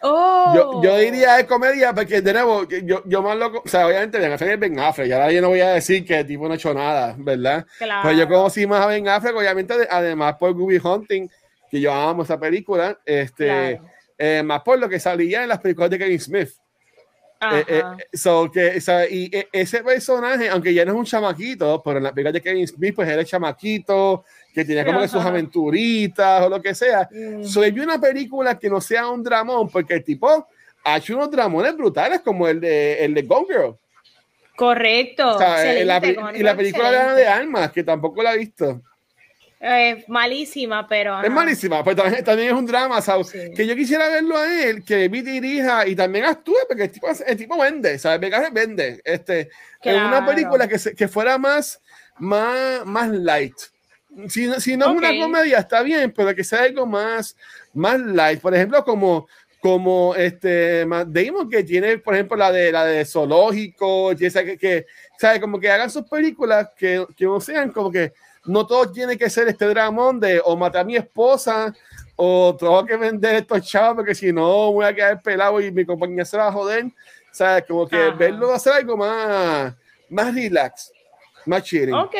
Oh. 0.00 0.52
Yo, 0.54 0.82
yo, 0.82 0.96
diría 0.98 1.36
de 1.36 1.46
comedia 1.46 1.92
porque 1.92 2.20
de 2.20 2.32
nuevo, 2.32 2.68
yo, 2.68 3.02
yo 3.04 3.22
más 3.22 3.36
loco, 3.36 3.62
o 3.64 3.68
sea, 3.68 3.86
obviamente 3.86 4.18
Ben 4.18 4.32
Affleck 4.32 4.52
es 4.52 4.60
Ben 4.60 4.78
Affleck, 4.78 5.08
y 5.08 5.12
ahora 5.12 5.32
yo 5.32 5.40
no 5.40 5.48
voy 5.48 5.60
a 5.60 5.70
decir 5.70 6.04
que 6.04 6.20
el 6.20 6.26
tipo 6.26 6.46
no 6.46 6.52
ha 6.52 6.56
hecho 6.56 6.72
nada, 6.72 7.14
¿verdad? 7.18 7.66
Claro. 7.78 8.02
Pues 8.02 8.16
yo 8.16 8.28
conocí 8.28 8.66
más 8.66 8.82
a 8.82 8.86
Ben 8.86 9.08
Affleck, 9.08 9.36
obviamente, 9.36 9.74
además 9.90 10.36
por 10.38 10.52
Gooby 10.52 10.80
Hunting, 10.82 11.28
que 11.70 11.80
yo 11.80 11.92
amo 11.92 12.22
esa 12.22 12.38
película, 12.38 12.98
este, 13.04 13.80
eh, 14.16 14.42
más 14.44 14.62
por 14.62 14.78
lo 14.78 14.88
que 14.88 15.00
salía 15.00 15.42
en 15.42 15.48
las 15.48 15.58
películas 15.58 15.90
de 15.90 15.98
Kevin 15.98 16.20
Smith. 16.20 16.50
Eh, 17.40 17.64
eh, 17.68 17.82
so, 18.14 18.50
que, 18.50 18.82
y 19.10 19.30
ese 19.52 19.84
personaje, 19.84 20.48
aunque 20.48 20.74
ya 20.74 20.84
no 20.84 20.92
es 20.92 20.98
un 20.98 21.04
chamaquito, 21.04 21.80
pero 21.84 21.98
en 21.98 22.04
la 22.04 22.12
película 22.12 22.32
de 22.32 22.40
Kevin 22.40 22.66
Smith, 22.66 22.94
pues 22.96 23.08
era 23.08 23.24
chamaquito, 23.24 24.24
que 24.58 24.64
tenía 24.64 24.84
como 24.84 25.00
que 25.00 25.06
sus 25.06 25.24
aventuritas 25.24 26.42
o 26.42 26.48
lo 26.48 26.60
que 26.60 26.74
sea. 26.74 27.08
Mm. 27.12 27.44
Soy 27.44 27.70
una 27.78 28.00
película 28.00 28.58
que 28.58 28.68
no 28.68 28.80
sea 28.80 29.08
un 29.08 29.22
dramón, 29.22 29.68
porque 29.68 29.94
el 29.94 30.02
tipo 30.02 30.48
ha 30.82 30.96
hecho 30.96 31.14
unos 31.14 31.30
dramones 31.30 31.76
brutales 31.76 32.22
como 32.22 32.48
el 32.48 32.60
de, 32.60 33.04
el 33.04 33.14
de 33.14 33.22
Gone 33.22 33.46
Girl. 33.48 33.76
Correcto. 34.56 35.38
y 35.78 35.84
la 36.42 36.56
película 36.56 37.14
de 37.14 37.26
Almas, 37.28 37.70
que 37.70 37.84
tampoco 37.84 38.20
la 38.20 38.34
he 38.34 38.38
visto. 38.38 38.82
Es 39.60 40.08
malísima, 40.08 40.88
pero. 40.88 41.22
Es 41.22 41.30
malísima, 41.30 41.84
pues 41.84 41.96
también, 41.96 42.48
es 42.48 42.52
un 42.52 42.66
drama, 42.66 43.00
¿sabes? 43.00 43.30
Que 43.54 43.64
yo 43.64 43.76
quisiera 43.76 44.08
verlo 44.08 44.36
a 44.36 44.62
él, 44.64 44.84
que 44.84 45.02
David 45.02 45.24
dirija 45.24 45.86
y 45.86 45.94
también 45.94 46.24
actúe, 46.24 46.58
porque 46.66 46.84
el 46.84 46.90
tipo, 46.90 47.06
el 47.08 47.36
tipo 47.36 47.58
vende, 47.58 47.96
¿sabes? 47.98 48.18
Vegas 48.18 48.52
vende. 48.52 49.00
Este, 49.04 49.50
En 49.82 50.02
una 50.02 50.26
película 50.26 50.66
que, 50.66 50.78
que 50.96 51.06
fuera 51.06 51.38
más, 51.38 51.80
más, 52.18 52.84
más 52.84 53.08
light. 53.10 53.54
Si, 54.26 54.52
si 54.60 54.76
no 54.76 54.86
es 54.86 54.96
una 54.96 55.16
comedia, 55.20 55.58
está 55.58 55.82
bien, 55.82 56.12
pero 56.14 56.34
que 56.34 56.42
sea 56.42 56.62
algo 56.62 56.86
más, 56.86 57.36
más 57.72 58.00
light. 58.00 58.40
Por 58.40 58.54
ejemplo, 58.54 58.82
como, 58.84 59.28
como 59.60 60.14
este 60.16 60.84
Damon, 60.84 61.48
que 61.48 61.62
tiene, 61.62 61.98
por 61.98 62.14
ejemplo, 62.14 62.36
la 62.36 62.50
de 62.50 62.72
la 62.72 62.84
de 62.84 63.04
zoológico, 63.04 64.10
que, 64.16 64.58
que, 64.58 64.86
¿sabe? 65.18 65.40
Como 65.40 65.60
que 65.60 65.70
hagan 65.70 65.90
sus 65.90 66.02
películas 66.02 66.70
que, 66.76 67.06
que 67.16 67.24
no 67.26 67.40
sean 67.40 67.70
como 67.70 67.92
que 67.92 68.12
no 68.44 68.66
todo 68.66 68.90
tiene 68.90 69.16
que 69.16 69.30
ser 69.30 69.46
este 69.48 69.66
dramón 69.66 70.18
de 70.18 70.40
o 70.44 70.56
matar 70.56 70.80
a 70.80 70.84
mi 70.84 70.96
esposa 70.96 71.74
o 72.16 72.56
tengo 72.58 72.84
que 72.84 72.96
vender 72.96 73.36
estos 73.36 73.62
chavos 73.62 73.96
porque 73.96 74.14
si 74.14 74.32
no 74.32 74.72
voy 74.72 74.86
a 74.86 74.94
quedar 74.94 75.22
pelado 75.22 75.60
y 75.60 75.70
mi 75.70 75.84
compañía 75.84 76.24
se 76.24 76.36
va 76.36 76.48
a 76.48 76.52
joder. 76.52 76.86
Sea, 77.30 77.62
como 77.62 77.86
que 77.86 77.96
verlo 77.96 78.18
verlo 78.18 78.52
hacer 78.52 78.72
algo 78.72 78.96
más, 78.96 79.74
más 80.08 80.34
relax, 80.34 80.90
más 81.46 81.62
chilling. 81.62 81.94
Ok. 81.94 82.16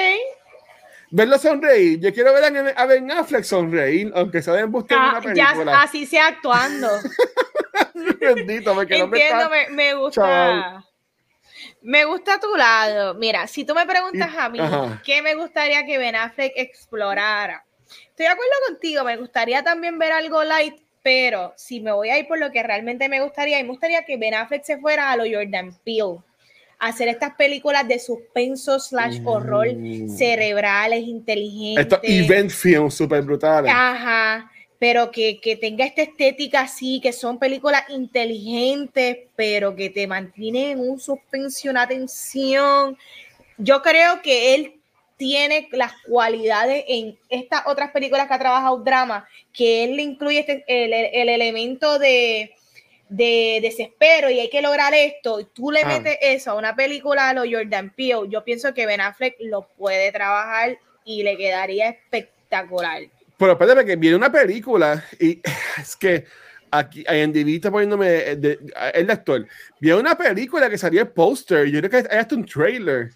Verlo 1.10 1.38
sonreír. 1.38 2.00
Yo 2.00 2.12
quiero 2.12 2.32
ver 2.32 2.74
a 2.76 2.86
Ben 2.86 3.10
Affleck 3.10 3.44
sonreír, 3.44 4.12
aunque 4.14 4.42
se 4.42 4.50
den 4.52 4.70
buscar 4.70 4.98
ah, 5.00 5.10
una 5.10 5.20
película. 5.20 5.72
Ya, 5.72 5.82
así 5.82 6.06
sea 6.06 6.28
actuando. 6.28 6.88
Bendito, 8.20 8.74
me 8.74 8.82
Entiendo, 8.82 9.50
me, 9.50 9.68
me 9.70 9.94
gusta. 9.94 10.84
Me 11.82 12.04
gusta 12.04 12.38
tu 12.38 12.54
lado. 12.56 13.14
Mira, 13.14 13.46
si 13.46 13.64
tú 13.64 13.74
me 13.74 13.86
preguntas 13.86 14.30
a 14.36 14.48
mí 14.48 14.58
qué 15.04 15.22
me 15.22 15.34
gustaría 15.34 15.84
que 15.86 15.98
Ben 15.98 16.16
Affleck 16.16 16.52
explorara, 16.56 17.64
estoy 17.86 18.26
de 18.26 18.28
acuerdo 18.28 18.52
contigo, 18.66 19.04
me 19.04 19.16
gustaría 19.16 19.62
también 19.62 19.98
ver 19.98 20.12
algo 20.12 20.44
light, 20.44 20.76
pero 21.02 21.54
si 21.56 21.80
me 21.80 21.92
voy 21.92 22.10
a 22.10 22.18
ir 22.18 22.28
por 22.28 22.38
lo 22.38 22.50
que 22.50 22.62
realmente 22.62 23.08
me 23.08 23.22
gustaría, 23.22 23.62
me 23.62 23.68
gustaría 23.68 24.04
que 24.04 24.16
Ben 24.16 24.34
Affleck 24.34 24.64
se 24.64 24.78
fuera 24.78 25.10
a 25.10 25.16
lo 25.16 25.24
Jordan 25.24 25.72
Peele, 25.84 26.18
hacer 26.78 27.08
estas 27.08 27.34
películas 27.34 27.86
de 27.88 27.98
suspenso 27.98 28.78
slash 28.78 29.20
horror 29.24 29.66
mm. 29.74 30.08
cerebrales, 30.08 31.02
inteligentes. 31.06 31.84
Estos 31.84 32.00
event 32.02 32.50
films 32.50 32.94
súper 32.94 33.22
brutales. 33.22 33.72
Ajá 33.74 34.50
pero 34.78 35.10
que, 35.10 35.58
tenga 35.60 35.84
esta 35.84 36.02
estética 36.02 36.60
así, 36.60 37.00
que 37.00 37.12
son 37.12 37.38
películas 37.38 37.82
inteligentes, 37.88 39.18
pero 39.34 39.74
que 39.74 39.90
te 39.90 40.06
mantienen 40.06 40.78
en 40.78 40.80
un 40.80 41.00
suspensión, 41.00 41.76
atención. 41.76 42.96
Yo 43.56 43.82
creo 43.82 44.22
que 44.22 44.54
él 44.54 44.74
tiene 45.16 45.68
las 45.72 45.92
cualidades 46.08 46.84
en 46.86 47.18
estas 47.28 47.62
otras 47.66 47.90
películas 47.90 48.28
que 48.28 48.34
ha 48.34 48.38
trabajado 48.38 48.78
drama, 48.78 49.28
que 49.52 49.82
él 49.82 49.96
le 49.96 50.02
incluye 50.02 50.38
este, 50.38 50.64
el, 50.68 51.28
elemento 51.28 51.98
de, 51.98 52.54
desespero 53.08 54.30
y 54.30 54.40
hay 54.40 54.50
que 54.50 54.62
lograr 54.62 54.94
esto, 54.94 55.40
y 55.40 55.44
tú 55.44 55.70
le 55.70 55.82
ah. 55.82 55.88
metes 55.88 56.18
eso 56.20 56.50
a 56.52 56.54
una 56.54 56.76
película 56.76 57.30
a 57.30 57.34
lo 57.34 57.42
Jordan 57.42 57.92
Peele, 57.94 58.28
yo 58.28 58.44
pienso 58.44 58.74
que 58.74 58.86
Ben 58.86 59.00
Affleck 59.00 59.36
lo 59.40 59.68
puede 59.76 60.12
trabajar 60.12 60.78
y 61.04 61.22
le 61.22 61.36
quedaría 61.36 61.88
espectacular. 61.88 63.02
Pero 63.36 63.52
espérate, 63.52 63.84
que 63.84 63.96
viene 63.96 64.16
una 64.16 64.32
película 64.32 65.02
y 65.18 65.40
es 65.80 65.96
que 65.96 66.26
aquí 66.70 67.04
en 67.08 67.34
está 67.48 67.70
poniéndome 67.70 68.06
de, 68.36 68.58
el 68.94 69.10
actor. 69.10 69.46
Viene 69.80 70.00
una 70.00 70.16
película 70.16 70.68
que 70.68 70.78
salió 70.78 71.00
el 71.00 71.08
póster. 71.08 71.66
Yo 71.66 71.78
creo 71.78 71.90
que 71.90 72.08
hay 72.10 72.18
hasta 72.18 72.34
un 72.34 72.44
trailer 72.44 73.10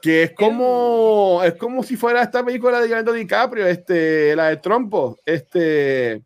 que 0.00 0.24
es 0.24 0.32
como 0.32 1.40
es 1.44 1.54
como 1.54 1.82
si 1.82 1.96
fuera 1.96 2.22
esta 2.22 2.44
película 2.44 2.80
de 2.80 2.88
Leonardo 2.88 3.12
DiCaprio, 3.12 3.66
este, 3.66 4.36
la 4.36 4.48
de 4.50 4.56
Trompo, 4.58 5.18
este. 5.24 6.22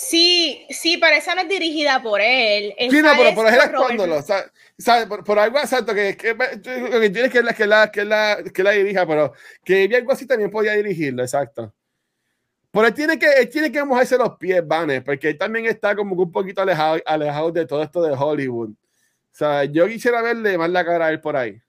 Sí, 0.00 0.64
sí, 0.70 0.96
pero 0.96 1.16
esa 1.16 1.34
no 1.34 1.40
es 1.40 1.48
dirigida 1.48 2.00
por 2.00 2.20
él. 2.20 2.72
sí, 2.78 3.02
no, 3.02 3.10
pero 3.16 3.34
por 3.34 3.52
él 3.52 3.58
actuándolo. 3.60 4.18
O 4.18 4.22
sea, 4.22 5.08
por, 5.08 5.38
algo 5.40 5.58
exacto 5.58 5.92
que, 5.92 6.16
que, 6.16 6.36
que 6.36 7.10
tienes 7.10 7.32
que 7.32 7.42
la, 7.42 7.52
que 7.52 7.66
la, 7.66 7.90
que 7.90 8.04
la, 8.04 8.38
que 8.54 8.62
la 8.62 8.70
dirija, 8.70 9.04
pero 9.08 9.32
que 9.64 9.90
algo 9.92 10.12
así 10.12 10.24
también 10.24 10.52
podía 10.52 10.74
dirigirlo, 10.74 11.24
exacto. 11.24 11.74
Pero 12.70 12.86
él 12.86 12.94
tiene 12.94 13.18
que, 13.18 13.28
él 13.28 13.48
tiene 13.48 13.72
que 13.72 13.82
mojarse 13.82 14.16
los 14.16 14.36
pies, 14.36 14.64
Vanes, 14.64 15.02
porque 15.02 15.30
él 15.30 15.36
también 15.36 15.66
está 15.66 15.96
como 15.96 16.14
un 16.14 16.30
poquito 16.30 16.62
alejado, 16.62 17.02
alejado 17.04 17.50
de 17.50 17.66
todo 17.66 17.82
esto 17.82 18.00
de 18.00 18.14
Hollywood. 18.14 18.70
O 18.70 18.76
sea, 19.32 19.64
yo 19.64 19.88
quisiera 19.88 20.22
verle 20.22 20.56
más 20.56 20.70
la 20.70 20.84
cara 20.84 21.06
a 21.06 21.10
él 21.10 21.20
por 21.20 21.34
ahí. 21.34 21.60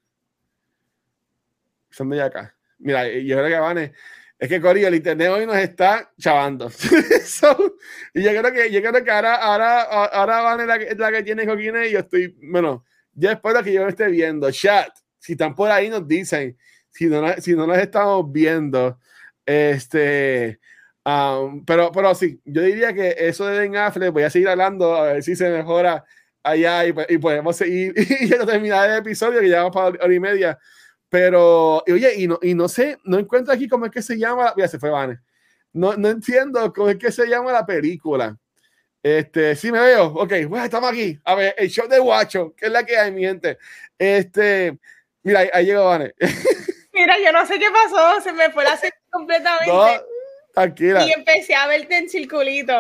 Son 1.89 2.07
de 2.11 2.21
acá. 2.21 2.55
Mira, 2.77 3.07
yo 3.07 3.37
creo 3.37 3.47
que 3.47 3.59
Vanes, 3.59 3.91
Es 4.39 4.47
que 4.47 4.61
Corillo, 4.61 4.87
el 4.87 4.95
internet 4.95 5.29
hoy 5.29 5.45
nos 5.45 5.57
está 5.57 6.13
chavando. 6.17 6.71
y 8.13 8.23
yo 8.23 8.29
creo 8.29 8.53
que, 8.53 8.71
yo 8.71 8.81
creo 8.81 9.03
que 9.03 9.11
ahora, 9.11 9.35
ahora, 9.35 9.81
ahora 9.81 10.41
van 10.41 10.65
la, 10.65 10.77
la 10.77 11.11
que 11.11 11.23
tiene 11.23 11.45
Joaquín 11.45 11.73
y 11.85 11.91
yo 11.91 11.99
estoy, 11.99 12.37
bueno, 12.41 12.85
yo 13.13 13.29
espero 13.29 13.61
que 13.61 13.73
yo 13.73 13.83
me 13.83 13.89
esté 13.89 14.07
viendo. 14.07 14.49
Chat, 14.49 14.91
si 15.17 15.33
están 15.33 15.53
por 15.53 15.69
ahí 15.69 15.89
nos 15.89 16.07
dicen, 16.07 16.57
si 16.89 17.07
no, 17.07 17.33
si 17.39 17.53
no 17.53 17.67
nos 17.67 17.79
estamos 17.79 18.31
viendo, 18.31 18.97
este, 19.45 20.61
um, 21.03 21.65
pero, 21.65 21.91
pero 21.91 22.15
sí, 22.15 22.41
yo 22.45 22.61
diría 22.61 22.93
que 22.93 23.15
eso 23.17 23.45
de 23.45 23.59
Ben 23.59 23.75
Affleck, 23.75 24.13
voy 24.13 24.23
a 24.23 24.29
seguir 24.29 24.47
hablando 24.47 24.95
a 24.95 25.03
ver 25.13 25.23
si 25.23 25.35
se 25.35 25.49
mejora 25.49 26.05
allá 26.43 26.87
y, 26.87 26.93
y 27.09 27.17
podemos 27.17 27.57
seguir 27.57 27.93
y 28.21 28.29
ya 28.29 28.45
terminar 28.45 28.89
el 28.89 28.99
episodio 28.99 29.41
que 29.41 29.47
llevamos 29.47 29.73
para 29.73 29.87
hora 29.87 30.13
y 30.13 30.19
media 30.21 30.57
pero, 31.09 31.83
oye, 31.87 32.13
y 32.17 32.27
no, 32.27 32.39
y 32.41 32.53
no 32.53 32.69
sé, 32.69 32.99
no 33.03 33.17
encuentro 33.17 33.53
aquí 33.53 33.67
cómo 33.67 33.85
es 33.85 33.91
que 33.91 34.01
se 34.01 34.17
llama. 34.17 34.53
Ya 34.55 34.67
se 34.67 34.77
fue, 34.77 34.91
Vane. 34.91 35.19
No, 35.73 35.95
no 35.95 36.09
entiendo 36.09 36.71
cómo 36.71 36.89
es 36.89 36.97
que 36.97 37.11
se 37.11 37.27
llama 37.27 37.51
la 37.51 37.65
película. 37.65 38.37
Este, 39.01 39.55
sí 39.55 39.71
me 39.71 39.79
veo. 39.79 40.07
Ok, 40.07 40.33
bueno, 40.47 40.65
estamos 40.65 40.91
aquí. 40.91 41.17
A 41.23 41.35
ver, 41.35 41.55
el 41.57 41.69
show 41.69 41.87
de 41.87 41.99
Guacho, 41.99 42.53
que 42.55 42.67
es 42.67 42.71
la 42.71 42.85
que 42.85 42.97
hay, 42.97 43.11
mi 43.11 43.21
gente. 43.21 43.57
Este, 43.97 44.77
mira, 45.23 45.45
ahí, 45.51 45.65
llegó 45.65 45.85
Vane. 45.85 46.13
Mira, 46.93 47.15
yo 47.23 47.31
no 47.31 47.45
sé 47.45 47.57
qué 47.57 47.67
pasó, 47.71 48.19
se 48.19 48.33
me 48.33 48.49
fue 48.49 48.63
la 48.65 48.75
serie 48.75 48.97
completamente. 49.09 49.71
No, 49.71 49.87
tranquila. 50.53 51.05
Y 51.05 51.11
empecé 51.13 51.55
a 51.55 51.67
verte 51.67 51.97
en 51.97 52.09
circulito. 52.09 52.73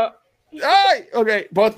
Ay, 0.51 1.07
ok, 1.13 1.29
pues, 1.53 1.73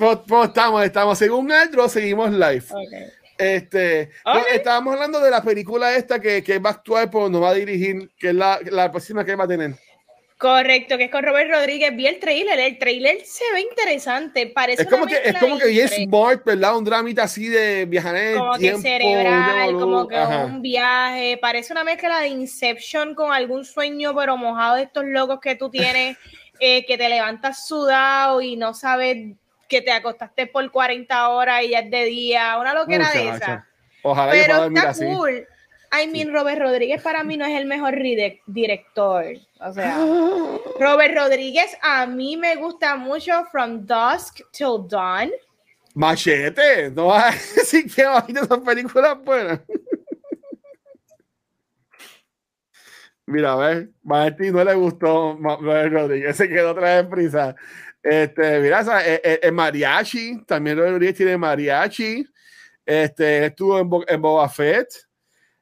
estamos, 0.45 0.83
estamos. 0.83 1.17
Según 1.19 1.51
Aldro, 1.51 1.87
seguimos 1.87 2.31
live. 2.31 2.63
Okay. 2.69 3.20
Este, 3.41 4.11
estábamos 4.53 4.93
hablando 4.93 5.19
de 5.19 5.31
la 5.31 5.41
película 5.41 5.95
esta 5.95 6.21
que, 6.21 6.43
que 6.43 6.59
va 6.59 6.69
a 6.69 6.73
actuar, 6.73 7.09
pero 7.09 7.27
no 7.27 7.41
va 7.41 7.49
a 7.49 7.53
dirigir, 7.55 8.11
que 8.19 8.29
es 8.29 8.35
la, 8.35 8.59
la 8.69 8.91
próxima 8.91 9.25
que 9.25 9.35
va 9.35 9.45
a 9.45 9.47
tener. 9.47 9.73
Correcto, 10.37 10.97
que 10.97 11.05
es 11.05 11.11
con 11.11 11.23
Robert 11.23 11.51
Rodríguez. 11.51 11.95
Vi 11.95 12.05
el 12.05 12.19
trailer, 12.19 12.59
el 12.59 12.77
trailer 12.77 13.17
se 13.23 13.43
ve 13.53 13.61
interesante. 13.61 14.45
Parece 14.47 14.83
es 14.83 14.89
como 14.89 15.07
que 15.07 15.21
es 15.23 15.37
como 15.39 15.57
que 15.57 15.67
bien 15.67 15.87
smart, 15.87 16.43
¿verdad? 16.43 16.77
Un 16.77 16.83
dramita 16.83 17.23
así 17.23 17.47
de 17.47 17.85
viajar 17.85 18.15
en 18.15 18.37
como 18.37 18.57
tiempo. 18.57 18.81
que 18.81 18.89
cerebral, 18.89 19.73
como 19.73 20.07
que 20.07 20.17
un 20.17 20.61
viaje. 20.61 21.37
Parece 21.39 21.73
una 21.73 21.83
mezcla 21.83 22.21
de 22.21 22.29
Inception 22.29 23.15
con 23.15 23.31
algún 23.31 23.65
sueño, 23.65 24.15
pero 24.15 24.37
mojado 24.37 24.75
de 24.75 24.83
estos 24.83 25.05
locos 25.05 25.39
que 25.39 25.55
tú 25.55 25.69
tienes, 25.69 26.17
eh, 26.59 26.85
que 26.85 26.97
te 26.97 27.09
levantas 27.09 27.67
sudado 27.67 28.41
y 28.41 28.55
no 28.55 28.73
sabes 28.73 29.35
que 29.71 29.81
te 29.81 29.93
acostaste 29.93 30.47
por 30.47 30.69
40 30.69 31.29
horas 31.29 31.63
y 31.63 31.69
ya 31.69 31.79
es 31.79 31.89
de 31.89 32.03
día, 32.03 32.57
una 32.59 32.73
loquera 32.73 33.09
de 33.09 33.29
esa. 33.29 33.65
Ojalá 34.03 34.33
Pero 34.33 34.65
está 34.65 34.93
cool. 34.93 35.47
I 35.93 36.07
mean, 36.07 36.33
Robert 36.33 36.61
Rodríguez 36.61 37.01
para 37.01 37.23
mí 37.23 37.37
no 37.37 37.45
es 37.45 37.57
el 37.57 37.65
mejor 37.65 37.95
director. 38.47 39.25
O 39.61 39.73
sea, 39.73 39.97
Robert 40.79 41.15
Rodríguez 41.15 41.77
a 41.81 42.05
mí 42.05 42.35
me 42.35 42.57
gusta 42.57 42.97
mucho 42.97 43.45
From 43.49 43.85
Dusk 43.85 44.41
Till 44.51 44.85
Dawn. 44.89 45.31
Machete, 45.93 46.91
no 46.91 47.07
vas 47.07 47.33
a 47.33 47.61
decir 47.61 47.89
que 47.93 48.03
bajito 48.03 48.43
esas 48.43 48.59
películas 48.59 49.23
buenas. 49.23 49.61
Mira, 53.25 53.53
a 53.53 53.55
ver, 53.55 53.89
Martín 54.03 54.53
no 54.53 54.63
le 54.65 54.73
gustó 54.73 55.37
Robert 55.39 55.93
Rodríguez, 55.93 56.35
se 56.35 56.49
quedó 56.49 56.71
otra 56.71 57.01
vez 57.01 57.09
prisa. 57.09 57.55
Este, 58.03 58.59
mira, 58.59 58.79
el, 58.79 59.21
eh, 59.23 59.39
eh, 59.43 59.51
mariachi, 59.51 60.43
también 60.45 60.77
Rodríguez 60.77 61.15
tiene 61.15 61.37
mariachi. 61.37 62.25
Este, 62.85 63.45
estuvo 63.45 63.79
en, 63.79 63.89
en 64.07 64.21
Boba 64.21 64.49
Fett, 64.49 64.87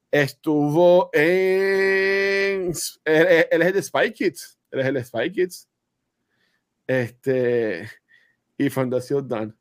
estuvo 0.09 1.09
en. 1.13 2.71
Él, 2.71 2.73
es 3.03 3.47
el 3.51 3.73
de 3.73 3.83
Spy 3.83 4.13
Kids, 4.13 4.57
él 4.71 4.79
es 4.79 4.85
el 4.85 4.93
de 4.93 5.03
Spy 5.03 5.31
Kids. 5.31 5.67
Este, 6.87 7.89
y 8.57 8.69
Fundación 8.69 9.27
Dan. 9.27 9.55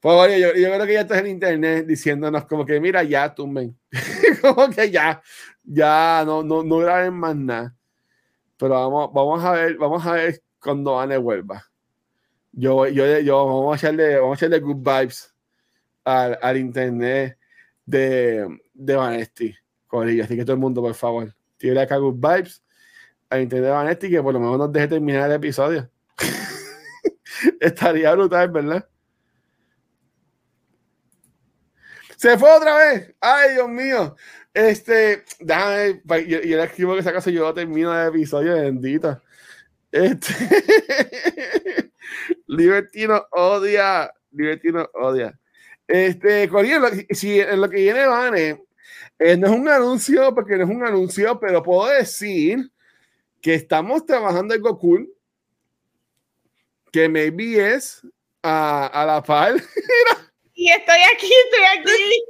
Pues 0.00 0.16
oye, 0.16 0.40
yo, 0.40 0.54
yo, 0.54 0.72
creo 0.72 0.86
que 0.86 0.94
ya 0.94 1.02
estás 1.02 1.18
en 1.18 1.26
internet 1.26 1.86
diciéndonos 1.86 2.46
como 2.46 2.64
que 2.64 2.80
mira, 2.80 3.02
ya 3.02 3.34
tumben. 3.34 3.78
como 4.40 4.70
que 4.70 4.90
ya, 4.90 5.20
ya 5.62 6.22
no, 6.24 6.42
no, 6.42 6.62
no 6.62 6.78
graben 6.78 7.14
más 7.14 7.36
nada. 7.36 7.76
Pero 8.56 8.70
vamos, 8.70 9.12
vamos 9.12 9.44
a 9.44 9.52
ver, 9.52 9.76
vamos 9.76 10.06
a 10.06 10.12
ver 10.12 10.42
cuando 10.58 10.98
Anne 10.98 11.18
vuelva. 11.18 11.69
Yo, 12.52 12.86
yo, 12.88 13.18
yo 13.20 13.46
vamos, 13.46 13.74
a 13.74 13.76
echarle, 13.76 14.18
vamos 14.18 14.36
a 14.36 14.46
echarle 14.46 14.60
good 14.60 14.76
vibes 14.76 15.34
al, 16.04 16.38
al 16.42 16.56
internet 16.56 17.38
de, 17.86 18.60
de 18.74 18.96
Vanesti, 18.96 19.54
Corillo. 19.86 20.24
Así 20.24 20.36
que 20.36 20.42
todo 20.42 20.54
el 20.54 20.60
mundo, 20.60 20.82
por 20.82 20.94
favor, 20.94 21.34
tire 21.56 21.80
acá 21.80 21.96
good 21.96 22.14
vibes 22.14 22.62
al 23.28 23.42
internet 23.42 23.66
de 23.66 23.72
Vanesti 23.72 24.10
que 24.10 24.22
por 24.22 24.34
lo 24.34 24.40
menos 24.40 24.58
nos 24.58 24.72
deje 24.72 24.88
terminar 24.88 25.30
el 25.30 25.36
episodio. 25.36 25.90
Estaría 27.60 28.12
brutal, 28.14 28.50
¿verdad? 28.50 28.88
Se 32.16 32.36
fue 32.36 32.50
otra 32.50 32.76
vez. 32.76 33.14
Ay, 33.20 33.54
Dios 33.54 33.68
mío. 33.68 34.14
Este, 34.52 35.24
déjame, 35.38 36.02
yo, 36.26 36.40
yo 36.40 36.56
le 36.56 36.64
escribo 36.64 36.94
que 36.94 37.02
si 37.02 37.08
acaso 37.08 37.30
yo 37.30 37.54
termino 37.54 37.98
el 37.98 38.08
episodio, 38.08 38.54
bendito. 38.56 39.22
Este. 39.92 40.32
Libertino 42.46 43.26
odia. 43.32 44.12
Libertino 44.32 44.88
odia. 44.94 45.38
Este, 45.86 46.48
si 47.10 47.40
en 47.40 47.60
lo 47.60 47.68
que 47.68 47.78
viene 47.78 48.06
Vane, 48.06 48.64
eh, 49.18 49.36
no 49.36 49.48
es 49.48 49.52
un 49.52 49.68
anuncio, 49.68 50.32
porque 50.34 50.56
no 50.56 50.64
es 50.64 50.70
un 50.70 50.84
anuncio, 50.84 51.38
pero 51.40 51.62
puedo 51.62 51.88
decir 51.88 52.70
que 53.42 53.54
estamos 53.54 54.06
trabajando 54.06 54.54
en 54.54 54.62
Goku, 54.62 55.12
que 56.92 57.08
maybe 57.08 57.74
es 57.74 58.02
a, 58.42 58.86
a 58.86 59.04
la 59.04 59.22
par. 59.22 59.54
y 60.54 60.70
estoy 60.70 60.98
aquí, 61.12 61.32
estoy 61.44 61.64
aquí. 61.78 62.22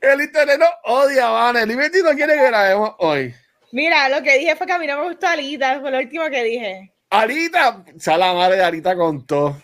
el 0.02 0.20
internet 0.22 0.58
no 0.58 0.92
odia, 0.92 1.28
Vane. 1.28 1.66
Libertino 1.66 2.10
quiere 2.14 2.34
que 2.34 2.46
grabemos 2.46 2.94
hoy. 2.98 3.32
Mira, 3.76 4.08
lo 4.08 4.22
que 4.22 4.38
dije 4.38 4.56
fue 4.56 4.66
que 4.66 4.72
a 4.72 4.78
mí 4.78 4.86
no 4.86 4.96
me 4.98 5.08
gustó 5.08 5.26
Alita, 5.26 5.80
fue 5.82 5.90
lo 5.90 5.98
último 5.98 6.24
que 6.30 6.42
dije. 6.42 6.92
Alita, 7.10 7.84
sea 7.98 8.16
la 8.16 8.32
madre 8.32 8.56
de 8.56 8.64
Alita 8.64 8.96
contó. 8.96 9.54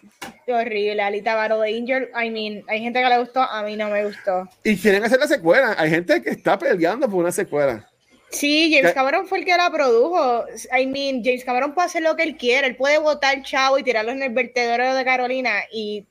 Qué 0.45 0.53
horrible, 0.53 1.01
Alita 1.01 1.35
Battle 1.35 1.67
Angel. 1.67 2.11
I 2.15 2.29
mean, 2.29 2.63
hay 2.69 2.83
gente 2.83 3.01
que 3.01 3.09
le 3.09 3.19
gustó, 3.21 3.41
a 3.41 3.63
mí 3.63 3.75
no 3.75 3.89
me 3.89 4.05
gustó. 4.05 4.47
Y 4.65 4.77
quieren 4.77 5.03
hacer 5.03 5.19
la 5.19 5.27
secuela. 5.27 5.75
Hay 5.79 5.89
gente 5.89 6.21
que 6.21 6.29
está 6.29 6.59
peleando 6.59 7.09
por 7.09 7.21
una 7.21 7.33
secuela. 7.33 7.89
Sí, 8.29 8.71
James 8.71 8.93
Cameron 8.93 9.27
fue 9.27 9.39
el 9.39 9.45
que 9.47 9.57
la 9.57 9.71
produjo. 9.71 10.45
I 10.79 10.87
mean, 10.89 11.25
James 11.25 11.43
Cameron 11.43 11.73
puede 11.73 11.87
hacer 11.87 12.03
lo 12.03 12.15
que 12.15 12.25
él 12.25 12.37
quiera. 12.37 12.67
Él 12.67 12.77
puede 12.77 12.99
botar 12.99 13.41
chavo 13.41 13.79
y 13.79 13.83
tirarlo 13.83 14.13
en 14.13 14.23
el 14.23 14.35
vertedero 14.35 14.95
de 14.95 15.05
Carolina 15.07 15.53
y 15.73 16.07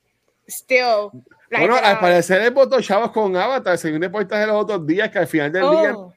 still. 0.50 1.12
Bueno, 1.52 1.76
al 1.76 2.00
parecer 2.00 2.42
él 2.42 2.52
votó 2.52 2.82
chavos 2.82 3.12
con 3.12 3.36
Avatar, 3.36 3.78
según 3.78 4.02
reportaje 4.02 4.42
de 4.42 4.48
los 4.48 4.64
otros 4.64 4.88
días, 4.88 5.10
que 5.10 5.20
al 5.20 5.28
final 5.28 5.52
del 5.52 5.70
día 5.70 5.96
oh. 5.96 6.14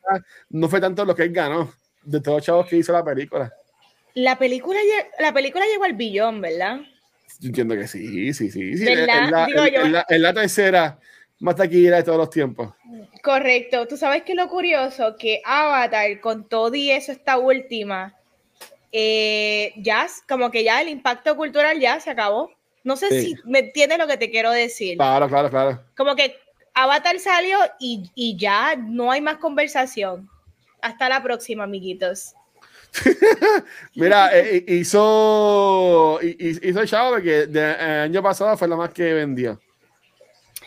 no 0.50 0.68
fue 0.68 0.80
tanto 0.80 1.04
lo 1.04 1.14
que 1.14 1.24
él 1.24 1.32
ganó 1.32 1.72
de 2.02 2.20
todos 2.20 2.38
los 2.38 2.46
chavos 2.46 2.66
que 2.66 2.76
hizo 2.76 2.92
la 2.92 3.04
película. 3.04 3.52
La 4.14 4.38
película, 4.38 4.78
la 5.18 5.32
película 5.32 5.64
llegó 5.66 5.84
al 5.84 5.94
billón, 5.94 6.40
¿verdad? 6.40 6.80
Yo 7.40 7.48
entiendo 7.48 7.74
que 7.74 7.88
sí, 7.88 8.32
sí, 8.32 8.50
sí. 8.50 8.72
Es, 8.72 9.06
la, 10.20 10.32
tercera 10.32 10.98
más 11.40 11.56
taquillera 11.56 11.96
de 11.96 12.02
todos 12.04 12.18
los 12.18 12.30
tiempos. 12.30 12.72
Correcto. 13.22 13.88
Tú 13.88 13.96
sabes 13.96 14.22
que 14.22 14.36
lo 14.36 14.48
curioso, 14.48 15.16
que 15.18 15.42
Avatar 15.44 16.20
con 16.20 16.48
todo 16.48 16.74
y 16.76 16.90
eso, 16.92 17.10
esta 17.10 17.38
última, 17.38 18.14
eh, 18.92 19.72
ya, 19.78 20.06
como 20.28 20.52
que 20.52 20.62
ya 20.62 20.80
el 20.80 20.88
impacto 20.88 21.36
cultural 21.36 21.80
ya 21.80 21.98
se 21.98 22.10
acabó. 22.10 22.52
No 22.84 22.96
sé 22.96 23.20
si 23.20 23.34
me 23.44 23.60
entiendes 23.60 23.98
lo 23.98 24.06
que 24.06 24.18
te 24.18 24.30
quiero 24.30 24.50
decir. 24.50 24.96
Claro, 24.96 25.28
claro, 25.28 25.50
claro. 25.50 25.80
Como 25.96 26.14
que 26.14 26.36
Avatar 26.74 27.18
salió 27.18 27.58
y, 27.80 28.10
y 28.14 28.36
ya 28.36 28.76
no 28.76 29.10
hay 29.10 29.20
más 29.20 29.38
conversación. 29.38 30.28
Hasta 30.82 31.08
la 31.08 31.22
próxima, 31.22 31.64
amiguitos. 31.64 32.34
Mira, 33.94 34.30
eh, 34.32 34.64
hizo, 34.68 36.20
hizo 36.22 36.86
chavo 36.86 37.12
porque 37.14 37.42
el 37.42 37.58
año 37.58 38.22
pasado 38.22 38.56
fue 38.56 38.68
la 38.68 38.76
más 38.76 38.90
que 38.90 39.14
vendió. 39.14 39.58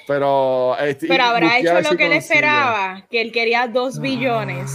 Pero, 0.07 0.77
este, 0.79 1.07
pero 1.07 1.25
habrá 1.25 1.59
hecho 1.59 1.81
lo 1.81 1.97
que 1.97 2.05
él 2.05 2.13
esperaba, 2.13 3.05
que 3.11 3.19
él 3.21 3.31
quería 3.31 3.67
dos 3.67 3.99
billones. 3.99 4.71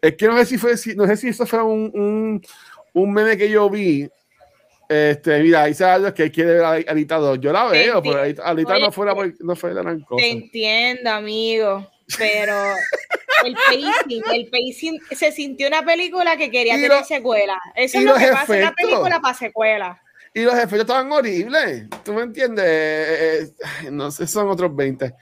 Es 0.00 0.16
que 0.16 0.26
no 0.26 0.38
sé 0.38 0.46
si 0.46 0.58
fue, 0.58 0.72
no 0.96 1.06
sé 1.06 1.16
si 1.18 1.28
eso 1.28 1.44
fue 1.44 1.62
un, 1.62 1.90
un, 1.94 2.42
un 2.94 3.12
meme 3.12 3.36
que 3.36 3.50
yo 3.50 3.68
vi. 3.68 4.08
Este, 4.94 5.42
mira, 5.42 5.64
dice 5.64 5.84
algo 5.84 6.14
que 6.14 6.30
quiere 6.30 6.54
ver 6.54 6.64
a 6.64 6.70
Alita 6.72 7.16
2. 7.16 7.40
Yo 7.40 7.52
la 7.52 7.66
veo, 7.66 8.02
pero 8.02 8.20
Alita 8.20 8.78
no, 8.78 8.92
fuera, 8.92 9.14
no 9.40 9.56
fue 9.56 9.74
la 9.74 9.82
gran 9.82 10.00
cosa. 10.00 10.22
Te 10.22 10.30
entiendo, 10.30 11.10
amigo, 11.10 11.90
pero 12.18 12.54
el 13.44 13.54
pacing, 13.54 14.22
el 14.32 14.48
pacing, 14.48 15.00
se 15.10 15.32
sintió 15.32 15.68
una 15.68 15.84
película 15.84 16.36
que 16.36 16.50
quería 16.50 16.74
tener 16.74 17.04
secuela. 17.04 17.60
Eso 17.74 17.98
es 17.98 18.04
lo 18.04 18.14
que 18.14 18.28
pasa 18.28 18.56
en 18.56 18.62
la 18.62 18.72
película 18.72 19.20
para 19.20 19.34
secuela. 19.34 20.00
Y 20.36 20.42
los 20.42 20.54
efectos 20.54 20.80
estaban 20.80 21.12
horribles, 21.12 21.84
¿tú 22.02 22.12
me 22.12 22.22
entiendes? 22.22 22.64
Eh, 22.66 23.54
eh, 23.84 23.90
no 23.92 24.10
sé, 24.10 24.26
son 24.26 24.48
otros 24.48 24.74
20. 24.74 25.14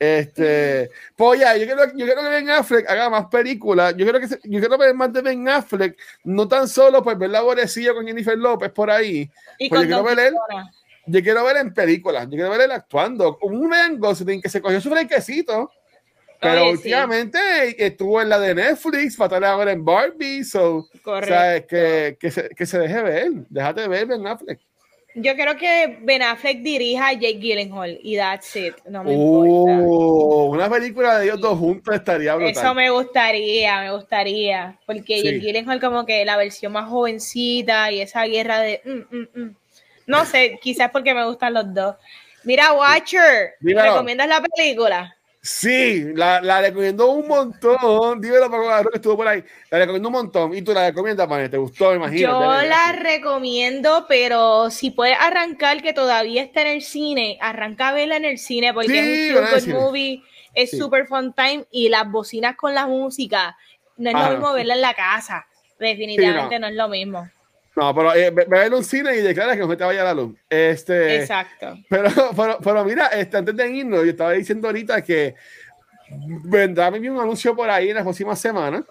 Este, 0.00 0.90
pues 1.14 1.40
ya, 1.40 1.54
yo 1.58 1.66
quiero, 1.66 1.84
yo 1.94 2.06
quiero 2.06 2.22
que 2.22 2.28
Ben 2.30 2.48
Affleck 2.48 2.88
haga 2.88 3.10
más 3.10 3.26
películas. 3.26 3.94
Yo 3.98 4.06
quiero 4.06 4.18
que 4.18 4.28
yo 4.28 4.58
quiero 4.58 4.78
ver 4.78 4.94
más 4.94 5.12
de 5.12 5.20
Ben 5.20 5.46
Affleck, 5.46 5.94
no 6.24 6.48
tan 6.48 6.66
solo 6.66 7.02
pues 7.02 7.18
ver 7.18 7.28
la 7.28 7.40
aborrecida 7.40 7.92
con 7.92 8.06
Jennifer 8.06 8.38
López 8.38 8.70
por 8.70 8.90
ahí. 8.90 9.30
Y 9.58 9.68
pues 9.68 9.82
yo 9.82 9.88
quiero 9.88 10.02
ver 10.02 10.18
él, 10.20 10.34
yo 11.04 11.22
quiero 11.22 11.44
ver 11.44 11.58
en 11.58 11.74
películas, 11.74 12.24
yo 12.24 12.30
quiero 12.30 12.48
ver 12.48 12.62
él 12.62 12.72
actuando. 12.72 13.36
Un 13.42 13.68
Ben 13.68 13.98
Gosling 13.98 14.40
que 14.40 14.48
se 14.48 14.62
cogió 14.62 14.80
su 14.80 14.88
fresquecito, 14.88 15.70
pero 16.40 16.70
últimamente 16.70 17.38
estuvo 17.84 18.22
en 18.22 18.30
la 18.30 18.40
de 18.40 18.54
Netflix, 18.54 19.18
fatal 19.18 19.44
ahora 19.44 19.72
en 19.72 19.84
Barbie, 19.84 20.44
so, 20.44 20.88
o 21.04 21.22
sea, 21.22 21.60
que, 21.66 22.16
que, 22.18 22.30
se, 22.30 22.48
que 22.48 22.64
se 22.64 22.78
deje 22.78 23.02
ver, 23.02 23.30
déjate 23.50 23.86
ver 23.86 24.06
Ben 24.06 24.26
Affleck. 24.26 24.60
Yo 25.14 25.34
creo 25.34 25.56
que 25.56 25.98
Ben 26.02 26.22
Affleck 26.22 26.58
dirija 26.58 27.08
a 27.08 27.12
Jake 27.14 27.40
Gyllenhaal 27.40 27.98
y 28.02 28.16
that's 28.16 28.54
it. 28.54 28.74
No 28.88 29.02
me 29.02 29.14
importa. 29.14 29.82
Oh, 29.84 30.50
una 30.50 30.70
película 30.70 31.18
de 31.18 31.24
ellos 31.26 31.40
dos 31.40 31.58
juntos 31.58 31.94
estaría 31.94 32.34
brutal. 32.34 32.52
Eso 32.52 32.74
me 32.74 32.90
gustaría, 32.90 33.80
me 33.80 33.92
gustaría. 33.92 34.78
Porque 34.86 35.22
Jake 35.22 35.40
Gyllenhaal 35.40 35.80
como 35.80 36.06
que 36.06 36.24
la 36.24 36.36
versión 36.36 36.72
más 36.72 36.88
jovencita 36.88 37.90
y 37.90 38.00
esa 38.00 38.24
guerra 38.24 38.60
de... 38.60 38.80
Mm, 38.84 39.16
mm, 39.16 39.28
mm. 39.44 39.56
No 40.06 40.24
sé, 40.24 40.58
quizás 40.60 40.90
porque 40.90 41.14
me 41.14 41.24
gustan 41.24 41.54
los 41.54 41.72
dos. 41.72 41.96
Mira, 42.44 42.72
Watcher, 42.72 43.54
¿recomiendas 43.60 44.28
la 44.28 44.42
película? 44.42 45.16
Sí, 45.42 46.04
la, 46.14 46.42
la, 46.42 46.60
recomiendo 46.60 47.10
un 47.10 47.26
montón. 47.26 48.20
Dímelo 48.20 48.50
para 48.50 48.82
que 48.82 48.96
estuvo 48.96 49.16
por 49.16 49.26
ahí. 49.26 49.42
La 49.70 49.78
recomiendo 49.78 50.08
un 50.10 50.12
montón. 50.12 50.54
¿Y 50.54 50.60
tú 50.60 50.74
la 50.74 50.88
recomiendas, 50.88 51.26
Pane? 51.26 51.48
¿Te 51.48 51.56
gustó, 51.56 51.94
imagino? 51.94 52.28
Yo 52.28 52.68
la 52.68 52.92
recomiendo, 52.92 54.04
pero 54.06 54.70
si 54.70 54.90
puedes 54.90 55.16
arrancar, 55.18 55.80
que 55.80 55.94
todavía 55.94 56.42
está 56.42 56.60
en 56.60 56.68
el 56.68 56.82
cine, 56.82 57.38
arranca 57.40 57.88
a 57.88 57.92
verla 57.92 58.16
en 58.18 58.26
el 58.26 58.38
cine 58.38 58.74
porque 58.74 59.30
es 59.30 59.34
un 59.34 59.46
super 59.46 59.74
movie, 59.74 60.22
es 60.52 60.70
super 60.72 61.06
fun 61.06 61.32
time 61.32 61.64
y 61.70 61.88
las 61.88 62.10
bocinas 62.10 62.54
con 62.56 62.74
la 62.74 62.86
música. 62.86 63.56
No 63.96 64.10
es 64.10 64.16
lo 64.16 64.30
mismo 64.32 64.52
verla 64.52 64.74
en 64.74 64.82
la 64.82 64.92
casa. 64.92 65.46
Definitivamente 65.78 66.58
no 66.58 66.66
es 66.66 66.74
lo 66.74 66.88
mismo. 66.88 67.30
No, 67.80 67.94
pero 67.94 68.14
eh, 68.14 68.30
ve, 68.30 68.62
a 68.62 68.68
un 68.68 68.84
cine 68.84 69.16
y 69.16 69.22
declara 69.22 69.56
que 69.56 69.62
no 69.62 69.74
te 69.74 69.84
vaya 69.84 70.04
la 70.04 70.12
luz. 70.12 70.36
Este, 70.50 71.22
Exacto. 71.22 71.78
Pero, 71.88 72.10
pero, 72.36 72.58
pero 72.62 72.84
mira, 72.84 73.06
este, 73.06 73.38
antes 73.38 73.56
de 73.56 73.70
irnos, 73.70 74.04
yo 74.04 74.10
estaba 74.10 74.32
diciendo 74.32 74.68
ahorita 74.68 75.00
que 75.02 75.34
vendrá 76.44 76.90
un 76.90 77.18
anuncio 77.18 77.56
por 77.56 77.70
ahí 77.70 77.88
en 77.88 77.94
las 77.94 78.04
próximas 78.04 78.38
semanas. 78.38 78.82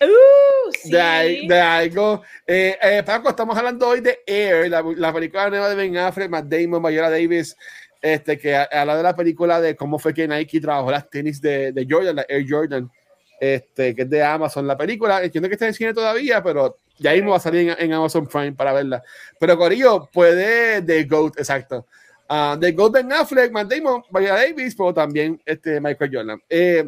Uh, 0.00 0.72
sí. 0.72 0.90
de, 0.90 1.60
algo. 1.60 2.22
Eh, 2.46 2.78
eh, 2.80 3.02
Paco, 3.04 3.28
estamos 3.28 3.58
hablando 3.58 3.88
hoy 3.88 4.00
de 4.00 4.20
Air, 4.26 4.70
la, 4.70 4.82
la, 4.96 5.12
película 5.12 5.50
nueva 5.50 5.68
de 5.68 5.74
Ben 5.74 5.94
Affleck, 5.98 6.30
Matt 6.30 6.46
Damon, 6.46 6.80
Mayora 6.80 7.10
Davis, 7.10 7.54
este, 8.00 8.38
que 8.38 8.56
habla 8.56 8.96
de 8.96 9.02
la 9.02 9.14
película 9.14 9.60
de 9.60 9.76
cómo 9.76 9.98
fue 9.98 10.14
que 10.14 10.26
Nike 10.26 10.62
trabajó 10.62 10.90
las 10.90 11.10
tenis 11.10 11.42
de, 11.42 11.72
de 11.72 11.86
Jordan, 11.88 12.16
la 12.16 12.26
Air 12.26 12.46
Jordan, 12.48 12.90
este, 13.38 13.94
que 13.94 14.02
es 14.02 14.08
de 14.08 14.22
Amazon. 14.22 14.66
La 14.66 14.78
película, 14.78 15.22
entiendo 15.22 15.46
que 15.50 15.56
está 15.56 15.66
en 15.66 15.74
cine 15.74 15.92
todavía, 15.92 16.42
pero 16.42 16.78
ya 16.98 17.12
mismo 17.12 17.30
va 17.30 17.36
a 17.36 17.40
salir 17.40 17.76
en, 17.78 17.92
Amazon 17.92 18.26
Prime 18.26 18.52
para 18.52 18.72
verla. 18.72 19.02
Pero 19.38 19.56
Corillo 19.56 20.08
puede 20.12 20.82
The 20.82 21.04
GOAT, 21.04 21.38
exacto. 21.38 21.86
Uh, 22.28 22.58
The 22.58 22.72
GOAT 22.72 22.92
Ben 22.92 23.12
Affleck, 23.12 23.52
Matt 23.52 23.68
Damon, 23.68 24.02
Vaya 24.10 24.34
Davis, 24.34 24.74
pero 24.74 24.94
también 24.94 25.40
este 25.44 25.80
Michael 25.80 26.10
Jordan. 26.12 26.42
Eh, 26.48 26.84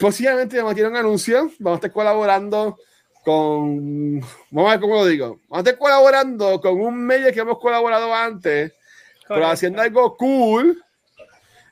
Posiblemente 0.00 0.56
vamos 0.56 0.72
a 0.72 0.74
tener 0.74 0.90
un 0.90 0.96
anuncio. 0.96 1.50
Vamos 1.58 1.76
a 1.76 1.80
estar 1.80 1.92
colaborando 1.92 2.78
con. 3.22 4.18
Vamos 4.50 4.68
a 4.68 4.70
ver 4.70 4.80
cómo 4.80 4.94
lo 4.94 5.04
digo. 5.04 5.40
Vamos 5.46 5.58
a 5.58 5.58
estar 5.58 5.76
colaborando 5.76 6.58
con 6.58 6.80
un 6.80 7.04
medio 7.04 7.30
que 7.30 7.40
hemos 7.40 7.58
colaborado 7.58 8.12
antes, 8.14 8.72
pero 9.28 9.46
haciendo 9.46 9.82
algo 9.82 10.16
cool 10.16 10.82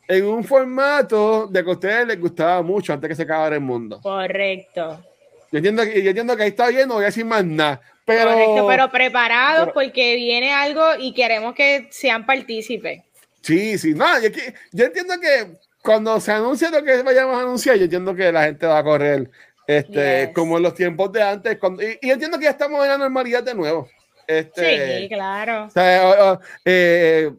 en 0.06 0.26
un 0.26 0.44
formato 0.44 1.46
de 1.46 1.64
que 1.64 1.70
a 1.70 1.72
ustedes 1.72 2.06
les 2.06 2.20
gustaba 2.20 2.60
mucho 2.60 2.92
antes 2.92 3.08
que 3.08 3.14
se 3.14 3.22
acabara 3.22 3.54
el 3.54 3.62
mundo. 3.62 3.98
Correcto. 4.02 5.02
Yo 5.50 5.58
entiendo, 5.58 5.84
yo 5.84 6.10
entiendo 6.10 6.36
que 6.36 6.42
ahí 6.42 6.48
está 6.50 6.68
bien, 6.68 6.88
no 6.88 6.94
voy 6.94 7.04
a 7.04 7.06
decir 7.06 7.24
más 7.24 7.44
nada. 7.44 7.80
Pero, 8.04 8.30
Correcto, 8.30 8.66
pero 8.66 8.90
preparados 8.90 9.70
porque 9.72 10.16
viene 10.16 10.52
algo 10.52 10.82
y 10.98 11.12
queremos 11.12 11.54
que 11.54 11.88
sean 11.90 12.24
partícipes. 12.24 13.02
Sí, 13.42 13.78
sí, 13.78 13.94
no, 13.94 14.06
yo, 14.20 14.30
yo 14.72 14.84
entiendo 14.84 15.14
que 15.20 15.58
cuando 15.82 16.18
se 16.20 16.32
anuncia 16.32 16.70
lo 16.70 16.82
que 16.82 17.02
vayamos 17.02 17.36
a 17.38 17.42
anunciar, 17.42 17.76
yo 17.76 17.84
entiendo 17.84 18.14
que 18.14 18.32
la 18.32 18.44
gente 18.44 18.66
va 18.66 18.78
a 18.78 18.84
correr 18.84 19.30
este, 19.66 20.32
como 20.34 20.56
en 20.56 20.62
los 20.62 20.74
tiempos 20.74 21.12
de 21.12 21.22
antes. 21.22 21.58
y, 22.00 22.10
entiendo 22.10 22.38
que 22.38 22.44
ya 22.44 22.50
estamos 22.50 22.82
en 22.82 22.88
la 22.88 22.98
normalidad 22.98 23.42
de 23.42 23.54
nuevo. 23.54 23.88
Este, 24.26 25.02
sí, 25.02 25.08
claro. 25.08 25.64
O 25.64 25.70
sea, 25.70 26.40
eh, 26.64 27.30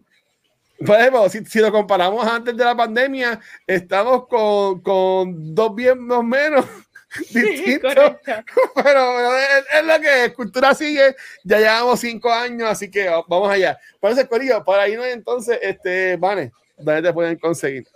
por 0.86 1.00
ejemplo, 1.00 1.30
si, 1.30 1.44
si, 1.46 1.60
lo 1.60 1.72
comparamos 1.72 2.26
antes 2.26 2.56
de 2.56 2.64
la 2.64 2.76
pandemia, 2.76 3.40
estamos 3.68 4.28
con, 4.28 4.82
con 4.82 5.54
dos 5.54 5.76
bien 5.76 6.00
más 6.00 6.24
menos 6.24 6.66
distinto. 7.30 7.90
pero, 8.76 9.38
es, 9.38 9.86
lo 9.86 10.00
que 10.00 10.26
es, 10.26 10.34
cultura 10.34 10.74
sigue, 10.74 11.16
ya 11.44 11.60
llevamos 11.60 12.00
cinco 12.00 12.32
años, 12.32 12.70
así 12.70 12.90
que 12.90 13.10
vamos 13.28 13.50
allá. 13.50 13.78
Por 14.00 14.12
eso, 14.12 14.28
Corillo, 14.28 14.64
para 14.64 14.84
ahí 14.84 14.96
no 14.96 15.06
entonces, 15.06 15.60
este, 15.62 16.18
Vane, 16.18 16.52
¿dónde 16.78 17.02
te 17.02 17.14
pueden 17.14 17.38
conseguir? 17.38 17.88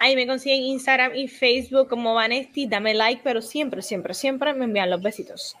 Ahí 0.00 0.14
me 0.14 0.26
consiguen 0.26 0.62
Instagram 0.62 1.14
y 1.16 1.26
Facebook 1.26 1.88
como 1.88 2.14
Vanesti, 2.14 2.66
dame 2.66 2.94
like, 2.94 3.20
pero 3.24 3.42
siempre, 3.42 3.82
siempre, 3.82 4.14
siempre 4.14 4.54
me 4.54 4.64
envían 4.66 4.90
los 4.90 5.02
besitos. 5.02 5.56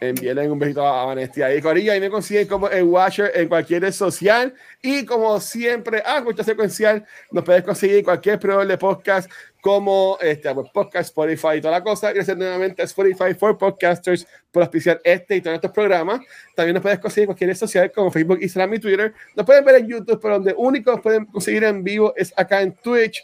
Envíenle 0.00 0.50
un 0.50 0.58
besito 0.58 0.84
a 0.84 1.04
Vanesti 1.04 1.42
ahí, 1.42 1.60
Corillo. 1.60 1.92
Ahí 1.92 2.00
me 2.00 2.10
consiguen 2.10 2.48
como 2.48 2.68
el 2.68 2.82
Watcher 2.82 3.30
en 3.34 3.48
cualquier 3.48 3.82
red 3.82 3.92
social. 3.92 4.52
Y 4.80 5.04
como 5.04 5.38
siempre, 5.40 5.98
a 6.04 6.16
ah, 6.16 6.42
secuencial, 6.42 7.06
nos 7.30 7.44
puedes 7.44 7.62
conseguir 7.62 8.02
cualquier 8.02 8.40
proveedor 8.40 8.66
de 8.66 8.78
podcast 8.78 9.30
como 9.62 10.18
este, 10.20 10.52
Podcast, 10.74 11.10
Spotify 11.10 11.58
y 11.58 11.60
toda 11.60 11.78
la 11.78 11.84
cosa. 11.84 12.12
Gracias 12.12 12.36
nuevamente 12.36 12.82
a 12.82 12.84
Spotify 12.84 13.32
for 13.32 13.56
Podcasters 13.56 14.26
por 14.50 14.64
auspiciar 14.64 15.00
este 15.04 15.36
y 15.36 15.40
todos 15.40 15.54
estos 15.54 15.70
programas. 15.70 16.20
También 16.56 16.74
nos 16.74 16.82
puedes 16.82 16.98
conseguir 16.98 17.22
en 17.22 17.26
cualquier 17.28 17.50
red 17.50 17.56
social 17.56 17.92
como 17.92 18.10
Facebook, 18.10 18.38
Instagram 18.42 18.74
y 18.74 18.78
Twitter. 18.80 19.14
Nos 19.36 19.46
pueden 19.46 19.64
ver 19.64 19.76
en 19.76 19.86
YouTube, 19.86 20.18
pero 20.20 20.34
donde 20.34 20.52
único 20.56 20.90
nos 20.90 21.00
pueden 21.00 21.26
conseguir 21.26 21.62
en 21.62 21.84
vivo 21.84 22.12
es 22.16 22.34
acá 22.36 22.60
en 22.60 22.74
Twitch. 22.74 23.22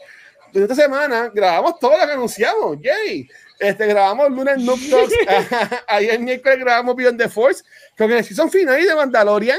Esta 0.55 0.77
semana 0.77 1.29
grabamos 1.35 1.77
todo 1.81 1.99
lo 1.99 2.07
que 2.07 2.13
anunciamos. 2.13 2.79
¡Yay! 2.83 3.29
Este, 3.59 3.87
grabamos 3.89 4.31
lunes 4.31 4.59
Noob 4.59 4.79
Talks. 4.89 5.15
Ayer 5.89 6.21
miércoles 6.21 6.61
grabamos 6.61 6.95
Beyond 6.95 7.21
the 7.21 7.29
Force 7.29 7.65
con 7.97 8.13
el 8.13 8.25
season 8.25 8.49
final 8.49 8.81
de 8.81 8.95
Mandalorian, 8.95 9.59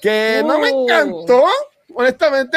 que 0.00 0.44
no 0.46 0.60
me 0.60 0.70
uh. 0.70 0.84
encantó, 0.84 1.44
honestamente. 1.92 2.56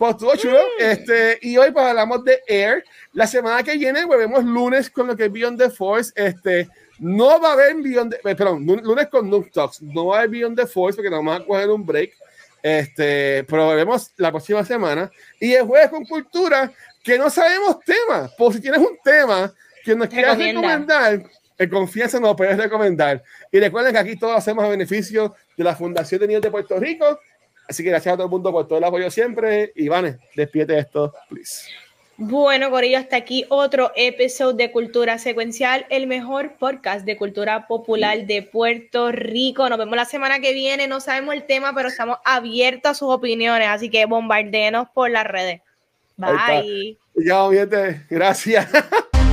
Pues 0.00 0.12
estuvo 0.12 0.34
chulo. 0.34 0.58
Este, 0.78 1.38
y 1.42 1.58
hoy 1.58 1.72
pues 1.72 1.84
hablamos 1.84 2.24
de 2.24 2.40
Air. 2.46 2.82
La 3.12 3.26
semana 3.26 3.62
que 3.62 3.76
viene 3.76 4.06
volvemos 4.06 4.42
lunes 4.42 4.88
con 4.88 5.06
lo 5.06 5.14
que 5.14 5.26
es 5.26 5.30
Beyond 5.30 5.58
the 5.58 5.68
Force. 5.68 6.10
Este, 6.16 6.70
no 7.00 7.38
va 7.38 7.50
a 7.50 7.52
haber 7.52 7.74
Beyond 7.76 8.12
the, 8.12 8.30
eh, 8.30 8.34
perdón, 8.34 8.64
lunes 8.64 9.08
con 9.08 9.28
Noob 9.28 9.50
Talks. 9.50 9.82
No 9.82 10.06
va 10.06 10.14
a 10.14 10.18
haber 10.20 10.30
Beyond 10.30 10.56
the 10.56 10.66
Force 10.66 10.96
porque 10.96 11.10
nos 11.10 11.18
vamos 11.18 11.42
a 11.42 11.44
coger 11.44 11.68
un 11.68 11.84
break. 11.84 12.12
Este, 12.62 13.44
pero 13.44 13.66
volvemos 13.66 14.10
la 14.16 14.30
próxima 14.30 14.64
semana. 14.64 15.10
Y 15.38 15.52
el 15.52 15.66
jueves 15.66 15.90
con 15.90 16.06
cultura, 16.06 16.72
que 17.04 17.18
no 17.18 17.28
sabemos 17.28 17.80
temas. 17.80 18.32
Por 18.38 18.54
si 18.54 18.60
tienes 18.62 18.80
un 18.80 18.96
tema 19.04 19.52
que 19.84 19.94
nos 19.94 20.08
quieras 20.08 20.38
recomendar, 20.38 21.22
en 21.58 21.68
confianza 21.68 22.18
nos 22.18 22.36
puedes 22.36 22.56
recomendar. 22.56 23.22
Y 23.52 23.60
recuerden 23.60 23.92
que 23.92 23.98
aquí 23.98 24.16
todos 24.16 24.34
hacemos 24.34 24.64
a 24.64 24.68
beneficio 24.68 25.34
de 25.58 25.64
la 25.64 25.76
Fundación 25.76 26.22
de 26.22 26.26
Niños 26.26 26.42
de 26.42 26.50
Puerto 26.50 26.80
Rico 26.80 27.20
Así 27.70 27.84
que 27.84 27.90
gracias 27.90 28.14
a 28.14 28.16
todo 28.16 28.26
el 28.26 28.32
mundo 28.32 28.50
por 28.50 28.66
todo 28.66 28.78
el 28.78 28.84
apoyo 28.84 29.08
siempre. 29.12 29.72
Iván, 29.76 30.18
despídete 30.34 30.76
esto, 30.76 31.14
please. 31.28 31.68
Bueno, 32.16 32.68
Corillo, 32.68 32.98
hasta 32.98 33.14
aquí 33.14 33.46
otro 33.48 33.92
episodio 33.94 34.54
de 34.54 34.72
Cultura 34.72 35.18
Secuencial, 35.18 35.86
el 35.88 36.08
mejor 36.08 36.56
podcast 36.58 37.06
de 37.06 37.16
cultura 37.16 37.68
popular 37.68 38.26
de 38.26 38.42
Puerto 38.42 39.12
Rico. 39.12 39.68
Nos 39.68 39.78
vemos 39.78 39.94
la 39.94 40.04
semana 40.04 40.40
que 40.40 40.52
viene. 40.52 40.88
No 40.88 40.98
sabemos 40.98 41.36
el 41.36 41.44
tema, 41.44 41.72
pero 41.72 41.88
estamos 41.88 42.18
abiertos 42.24 42.90
a 42.90 42.94
sus 42.94 43.08
opiniones, 43.08 43.68
así 43.68 43.88
que 43.88 44.04
bombardeenos 44.04 44.88
por 44.92 45.08
las 45.08 45.24
redes. 45.24 45.60
Bye. 46.16 46.98
Ya, 47.14 47.46
Gracias. 48.10 48.66